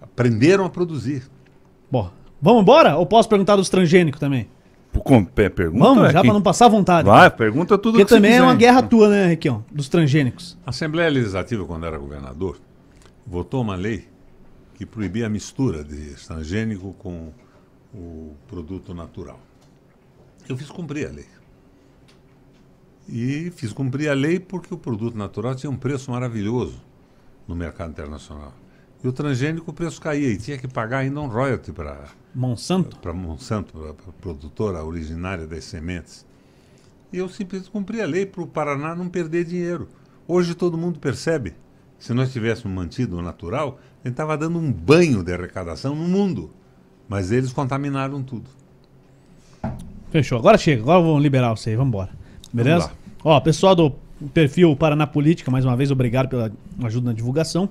Aprenderam 0.00 0.64
a 0.64 0.70
produzir. 0.70 1.22
Bom, 1.90 2.10
vamos 2.40 2.62
embora? 2.62 2.96
Ou 2.96 3.06
posso 3.06 3.28
perguntar 3.28 3.56
dos 3.56 3.68
transgênicos 3.68 4.20
também? 4.20 4.48
Com, 4.92 5.24
pergunta 5.24 5.84
Vamos, 5.84 6.08
é 6.08 6.12
já 6.12 6.20
pra 6.22 6.32
não 6.32 6.42
passar 6.42 6.68
vontade. 6.68 7.08
Vai, 7.08 7.28
pergunta 7.28 7.76
tudo 7.76 7.94
Porque 7.94 8.04
que 8.04 8.08
você 8.08 8.14
também 8.14 8.34
é 8.34 8.42
uma 8.42 8.54
guerra 8.54 8.80
tua, 8.80 9.08
né, 9.08 9.26
Requião? 9.26 9.64
Dos 9.72 9.88
transgênicos. 9.88 10.56
A 10.64 10.70
Assembleia 10.70 11.10
Legislativa, 11.10 11.64
quando 11.64 11.84
era 11.84 11.98
governador, 11.98 12.60
votou 13.26 13.62
uma 13.62 13.74
lei 13.74 14.06
que 14.74 14.86
proibia 14.86 15.26
a 15.26 15.28
mistura 15.28 15.82
de 15.82 16.14
transgênico 16.26 16.94
com 16.98 17.32
o 17.92 18.34
produto 18.46 18.94
natural. 18.94 19.40
Eu 20.48 20.56
fiz 20.56 20.70
cumprir 20.70 21.08
a 21.08 21.10
lei. 21.10 21.26
E 23.08 23.50
fiz 23.56 23.72
cumprir 23.72 24.08
a 24.08 24.14
lei 24.14 24.38
porque 24.38 24.72
o 24.72 24.78
produto 24.78 25.16
natural 25.16 25.54
tinha 25.54 25.70
um 25.70 25.76
preço 25.76 26.10
maravilhoso 26.10 26.80
no 27.46 27.54
mercado 27.54 27.90
internacional. 27.90 28.52
E 29.02 29.08
o 29.08 29.12
transgênico 29.12 29.70
o 29.70 29.74
preço 29.74 30.00
caía 30.00 30.28
e 30.28 30.38
tinha 30.38 30.56
que 30.56 30.66
pagar 30.66 30.98
ainda 30.98 31.20
um 31.20 31.28
royalty 31.28 31.72
para 31.72 32.04
Monsanto? 32.34 32.96
para 32.98 33.12
Monsanto, 33.12 33.72
para 33.74 33.90
a 33.90 34.12
produtora 34.20 34.82
originária 34.82 35.46
das 35.46 35.64
sementes. 35.64 36.24
E 37.12 37.18
eu 37.18 37.28
simplesmente 37.28 37.70
cumpri 37.70 38.00
a 38.00 38.06
lei 38.06 38.24
para 38.24 38.42
o 38.42 38.46
Paraná 38.46 38.94
não 38.94 39.08
perder 39.08 39.44
dinheiro. 39.44 39.88
Hoje 40.26 40.54
todo 40.54 40.78
mundo 40.78 40.98
percebe. 40.98 41.54
Se 41.98 42.12
nós 42.12 42.32
tivéssemos 42.32 42.74
mantido 42.74 43.18
o 43.18 43.22
natural, 43.22 43.78
a 44.02 44.08
gente 44.08 44.14
estava 44.14 44.36
dando 44.36 44.58
um 44.58 44.72
banho 44.72 45.22
de 45.22 45.32
arrecadação 45.32 45.94
no 45.94 46.08
mundo. 46.08 46.50
Mas 47.08 47.30
eles 47.30 47.52
contaminaram 47.52 48.22
tudo. 48.22 48.48
Fechou. 50.10 50.38
Agora 50.38 50.56
chega. 50.56 50.82
Agora 50.82 51.00
vamos 51.02 51.22
liberar 51.22 51.50
você 51.50 51.70
aí. 51.70 51.76
Vamos 51.76 51.90
embora. 51.90 52.10
Beleza? 52.52 52.86
Vamos. 52.86 52.98
Ó, 53.22 53.40
pessoal 53.40 53.74
do 53.74 54.03
perfil 54.32 54.74
Paraná 54.76 55.06
Política, 55.06 55.50
mais 55.50 55.64
uma 55.64 55.76
vez, 55.76 55.90
obrigado 55.90 56.28
pela 56.28 56.50
ajuda 56.84 57.08
na 57.10 57.12
divulgação. 57.12 57.68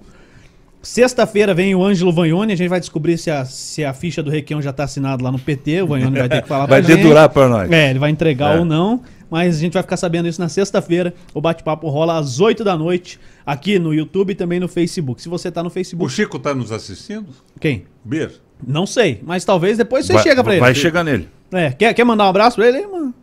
Sexta-feira 0.81 1.53
vem 1.53 1.73
o 1.73 1.81
Ângelo 1.83 2.11
Vagnoni. 2.11 2.51
A 2.51 2.57
gente 2.57 2.67
vai 2.67 2.79
descobrir 2.79 3.17
se 3.17 3.31
a, 3.31 3.45
se 3.45 3.85
a 3.85 3.93
ficha 3.93 4.21
do 4.21 4.29
Requião 4.29 4.61
já 4.61 4.73
tá 4.73 4.83
assinada 4.83 5.23
lá 5.23 5.31
no 5.31 5.39
PT. 5.39 5.81
O 5.83 5.87
Vagnoni 5.87 6.19
vai 6.19 6.27
ter 6.27 6.41
que 6.41 6.47
falar 6.47 6.65
Vai 6.65 6.81
pra 6.81 6.89
gente. 6.91 7.03
dedurar 7.03 7.29
pra 7.29 7.47
nós. 7.47 7.71
É, 7.71 7.89
ele 7.91 7.99
vai 7.99 8.09
entregar 8.09 8.57
É. 8.57 8.59
ou 8.59 8.65
não, 8.65 9.01
mas 9.31 9.55
a 9.55 9.59
gente 9.59 9.71
vai 9.73 9.81
ficar 9.81 9.95
sabendo 9.95 10.27
isso 10.27 10.41
na 10.41 10.49
sexta-feira. 10.49 11.13
O 11.33 11.39
bate-papo 11.39 11.87
rola 11.87 12.17
às 12.19 12.41
8 12.41 12.65
da 12.65 12.75
noite 12.77 13.17
aqui 13.45 13.79
no 13.79 13.93
YouTube 13.93 14.31
e 14.31 14.35
também 14.35 14.59
no 14.59 14.67
Facebook. 14.67 15.21
Se 15.21 15.29
você 15.29 15.49
tá 15.49 15.63
no 15.63 15.67
O 15.67 15.71
Facebook, 15.71 16.11
Chico 16.11 16.35
está 16.35 16.53
nos 16.53 16.69
assistindo? 16.69 17.27
quem? 17.61 17.85
Ber. 18.03 18.33
Não 18.67 18.85
sei, 18.85 19.21
mas 19.25 19.45
talvez 19.45 19.77
depois 19.77 20.05
você 20.05 20.13
vai, 20.13 20.23
chega 20.23 20.43
pra 20.43 20.51
ele. 20.53 20.59
Vai 20.61 20.75
chegar 20.75 21.03
nele. 21.05 21.29
É, 21.53 21.71
quer, 21.71 21.93
quer 21.93 22.03
mandar 22.03 22.25
um 22.25 22.29
abraço 22.29 22.57
pra 22.57 22.67
ele, 22.67 22.79
aí, 22.79 22.87
mano? 22.87 23.13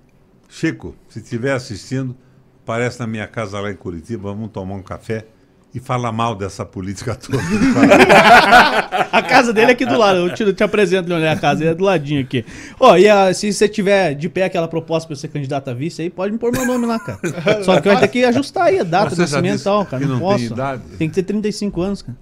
Chico, 0.48 0.94
se 1.10 1.18
estiver 1.18 1.52
assistindo, 1.52 2.16
aparece 2.62 3.00
na 3.00 3.06
minha 3.06 3.26
casa 3.26 3.60
lá 3.60 3.70
em 3.70 3.74
Curitiba, 3.76 4.30
vamos 4.30 4.50
tomar 4.50 4.74
um 4.74 4.82
café 4.82 5.26
e 5.74 5.78
falar 5.78 6.10
mal 6.10 6.34
dessa 6.34 6.64
política 6.64 7.14
toda. 7.14 7.38
A 9.12 9.22
casa 9.22 9.52
dele 9.52 9.70
é 9.70 9.72
aqui 9.72 9.86
do 9.86 9.96
lado. 9.96 10.18
Eu 10.18 10.34
te, 10.34 10.52
te 10.52 10.62
apresento, 10.64 11.08
Leonel, 11.08 11.30
a 11.32 11.36
casa 11.36 11.64
é 11.64 11.74
do 11.74 11.84
ladinho 11.84 12.20
aqui. 12.22 12.44
Ó, 12.78 12.96
e 12.96 13.08
a- 13.08 13.32
se 13.32 13.52
você 13.52 13.68
tiver 13.68 14.14
de 14.14 14.28
pé 14.28 14.44
aquela 14.44 14.66
proposta 14.68 15.06
pra 15.06 15.16
ser 15.16 15.28
candidato 15.28 15.68
a 15.68 15.74
vice 15.74 16.02
aí, 16.02 16.10
pode 16.10 16.32
me 16.32 16.38
pôr 16.38 16.50
meu 16.52 16.66
nome 16.66 16.86
lá, 16.86 16.98
cara. 16.98 17.18
Só 17.64 17.80
que 17.80 17.88
vai 17.88 18.00
ter 18.00 18.08
que 18.08 18.24
ajustar 18.24 18.64
aí 18.64 18.80
a 18.80 18.84
data 18.84 19.14
já 19.14 19.22
nascimento 19.22 19.60
e 19.60 19.64
tal, 19.64 19.84
cara. 19.86 20.02
Não, 20.04 20.18
não 20.18 20.18
tem 20.18 20.28
posso. 20.28 20.52
idade? 20.54 20.82
Tem 20.98 21.08
que 21.08 21.14
ter 21.14 21.22
35 21.22 21.80
anos, 21.82 22.02
cara. 22.02 22.18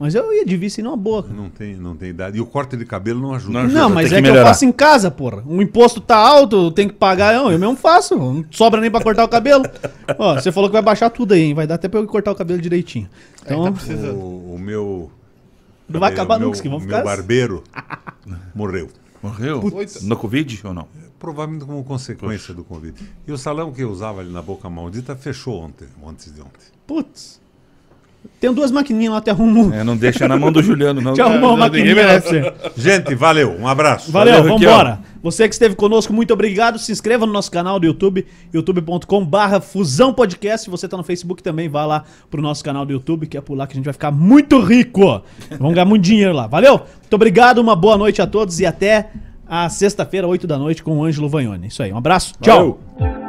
Mas 0.00 0.14
eu 0.14 0.32
ia 0.32 0.46
de 0.46 0.56
vice 0.56 0.80
numa 0.80 0.96
boa, 0.96 1.26
não, 1.28 1.50
tem, 1.50 1.76
não 1.76 1.94
tem 1.94 2.08
idade. 2.08 2.38
E 2.38 2.40
o 2.40 2.46
corte 2.46 2.74
de 2.74 2.86
cabelo 2.86 3.20
não 3.20 3.34
ajuda. 3.34 3.52
Não 3.52 3.60
ajuda. 3.66 3.80
Não, 3.80 3.90
mas 3.90 4.08
tem 4.08 4.16
é 4.16 4.20
que 4.20 4.22
que 4.22 4.28
eu 4.28 4.32
melhorar. 4.32 4.48
faço 4.48 4.64
em 4.64 4.72
casa, 4.72 5.10
porra. 5.10 5.44
O 5.46 5.60
imposto 5.60 6.00
tá 6.00 6.16
alto, 6.16 6.70
tem 6.70 6.88
que 6.88 6.94
pagar. 6.94 7.34
Não, 7.34 7.52
eu 7.52 7.58
mesmo 7.58 7.76
faço. 7.76 8.16
Não 8.16 8.42
sobra 8.50 8.80
nem 8.80 8.90
pra 8.90 9.02
cortar 9.02 9.24
o 9.24 9.28
cabelo. 9.28 9.62
Ó, 10.18 10.36
você 10.36 10.50
falou 10.50 10.70
que 10.70 10.72
vai 10.72 10.80
baixar 10.80 11.10
tudo 11.10 11.34
aí, 11.34 11.42
hein? 11.42 11.54
Vai 11.54 11.66
dar 11.66 11.74
até 11.74 11.86
pra 11.86 12.00
eu 12.00 12.06
cortar 12.06 12.32
o 12.32 12.34
cabelo 12.34 12.62
direitinho. 12.62 13.10
Então, 13.44 13.64
tá 13.64 13.72
precisando. 13.72 14.16
O, 14.16 14.54
o 14.54 14.58
meu. 14.58 15.12
não 15.86 16.00
vai 16.00 16.10
acabar 16.10 16.36
o 16.36 16.40
meu, 16.40 16.48
nunca, 16.48 16.62
que 16.62 16.68
vão 16.70 16.78
o 16.78 16.80
ficar. 16.80 16.96
meu 16.96 17.04
barbeiro 17.04 17.62
morreu. 18.54 18.88
Morreu? 19.22 19.60
Putz. 19.60 20.02
No 20.02 20.16
Covid 20.16 20.60
ou 20.64 20.72
não? 20.72 20.88
Provavelmente 21.18 21.66
como 21.66 21.84
consequência 21.84 22.54
do 22.54 22.64
Covid. 22.64 22.98
E 23.28 23.32
o 23.32 23.36
salão 23.36 23.70
que 23.70 23.82
eu 23.82 23.90
usava 23.90 24.22
ali 24.22 24.32
na 24.32 24.40
Boca 24.40 24.70
Maldita 24.70 25.14
fechou 25.14 25.60
ontem, 25.60 25.86
antes 26.06 26.32
de 26.32 26.40
ontem. 26.40 26.64
Putz. 26.86 27.39
Tem 28.40 28.52
duas 28.52 28.70
maquininhas 28.70 29.12
lá, 29.12 29.20
te 29.20 29.28
arrumo. 29.28 29.72
É, 29.72 29.84
não 29.84 29.96
deixa 29.96 30.26
na 30.26 30.36
mão 30.36 30.50
do 30.50 30.62
Juliano, 30.62 31.00
não. 31.00 31.12
Te 31.12 31.20
arrumou 31.20 31.50
uma 31.50 31.68
maquininha 31.68 31.94
pra 31.94 32.20
você. 32.20 32.52
Gente, 32.74 33.14
valeu, 33.14 33.54
um 33.58 33.68
abraço. 33.68 34.10
Valeu, 34.10 34.42
Valeu, 34.42 34.58
vambora. 34.58 35.00
Você 35.22 35.46
que 35.46 35.54
esteve 35.54 35.74
conosco, 35.74 36.12
muito 36.12 36.32
obrigado. 36.32 36.78
Se 36.78 36.90
inscreva 36.90 37.26
no 37.26 37.32
nosso 37.32 37.50
canal 37.50 37.78
do 37.78 37.84
YouTube, 37.84 38.26
youtube.com 38.52 39.24
barra 39.26 39.60
Fusão 39.60 40.14
Podcast. 40.14 40.64
Se 40.64 40.70
você 40.70 40.88
tá 40.88 40.96
no 40.96 41.04
Facebook 41.04 41.42
também, 41.42 41.68
vá 41.68 41.84
lá 41.84 42.04
pro 42.30 42.40
nosso 42.40 42.64
canal 42.64 42.86
do 42.86 42.92
YouTube, 42.92 43.26
que 43.26 43.36
é 43.36 43.40
por 43.42 43.54
lá 43.54 43.66
que 43.66 43.74
a 43.74 43.76
gente 43.76 43.84
vai 43.84 43.92
ficar 43.92 44.10
muito 44.10 44.58
rico. 44.58 45.22
Vamos 45.58 45.74
ganhar 45.74 45.84
muito 45.84 46.02
dinheiro 46.02 46.32
lá. 46.32 46.46
Valeu? 46.46 46.78
Muito 46.78 47.14
obrigado, 47.14 47.58
uma 47.58 47.76
boa 47.76 47.98
noite 47.98 48.22
a 48.22 48.26
todos 48.26 48.58
e 48.58 48.64
até 48.64 49.10
a 49.46 49.68
sexta-feira, 49.68 50.26
8 50.26 50.46
da 50.46 50.56
noite, 50.56 50.82
com 50.82 50.96
o 50.96 51.04
Ângelo 51.04 51.28
Vagnoni. 51.28 51.66
Isso 51.66 51.82
aí, 51.82 51.92
um 51.92 51.98
abraço. 51.98 52.34
Tchau. 52.40 52.80
Valeu. 52.98 53.19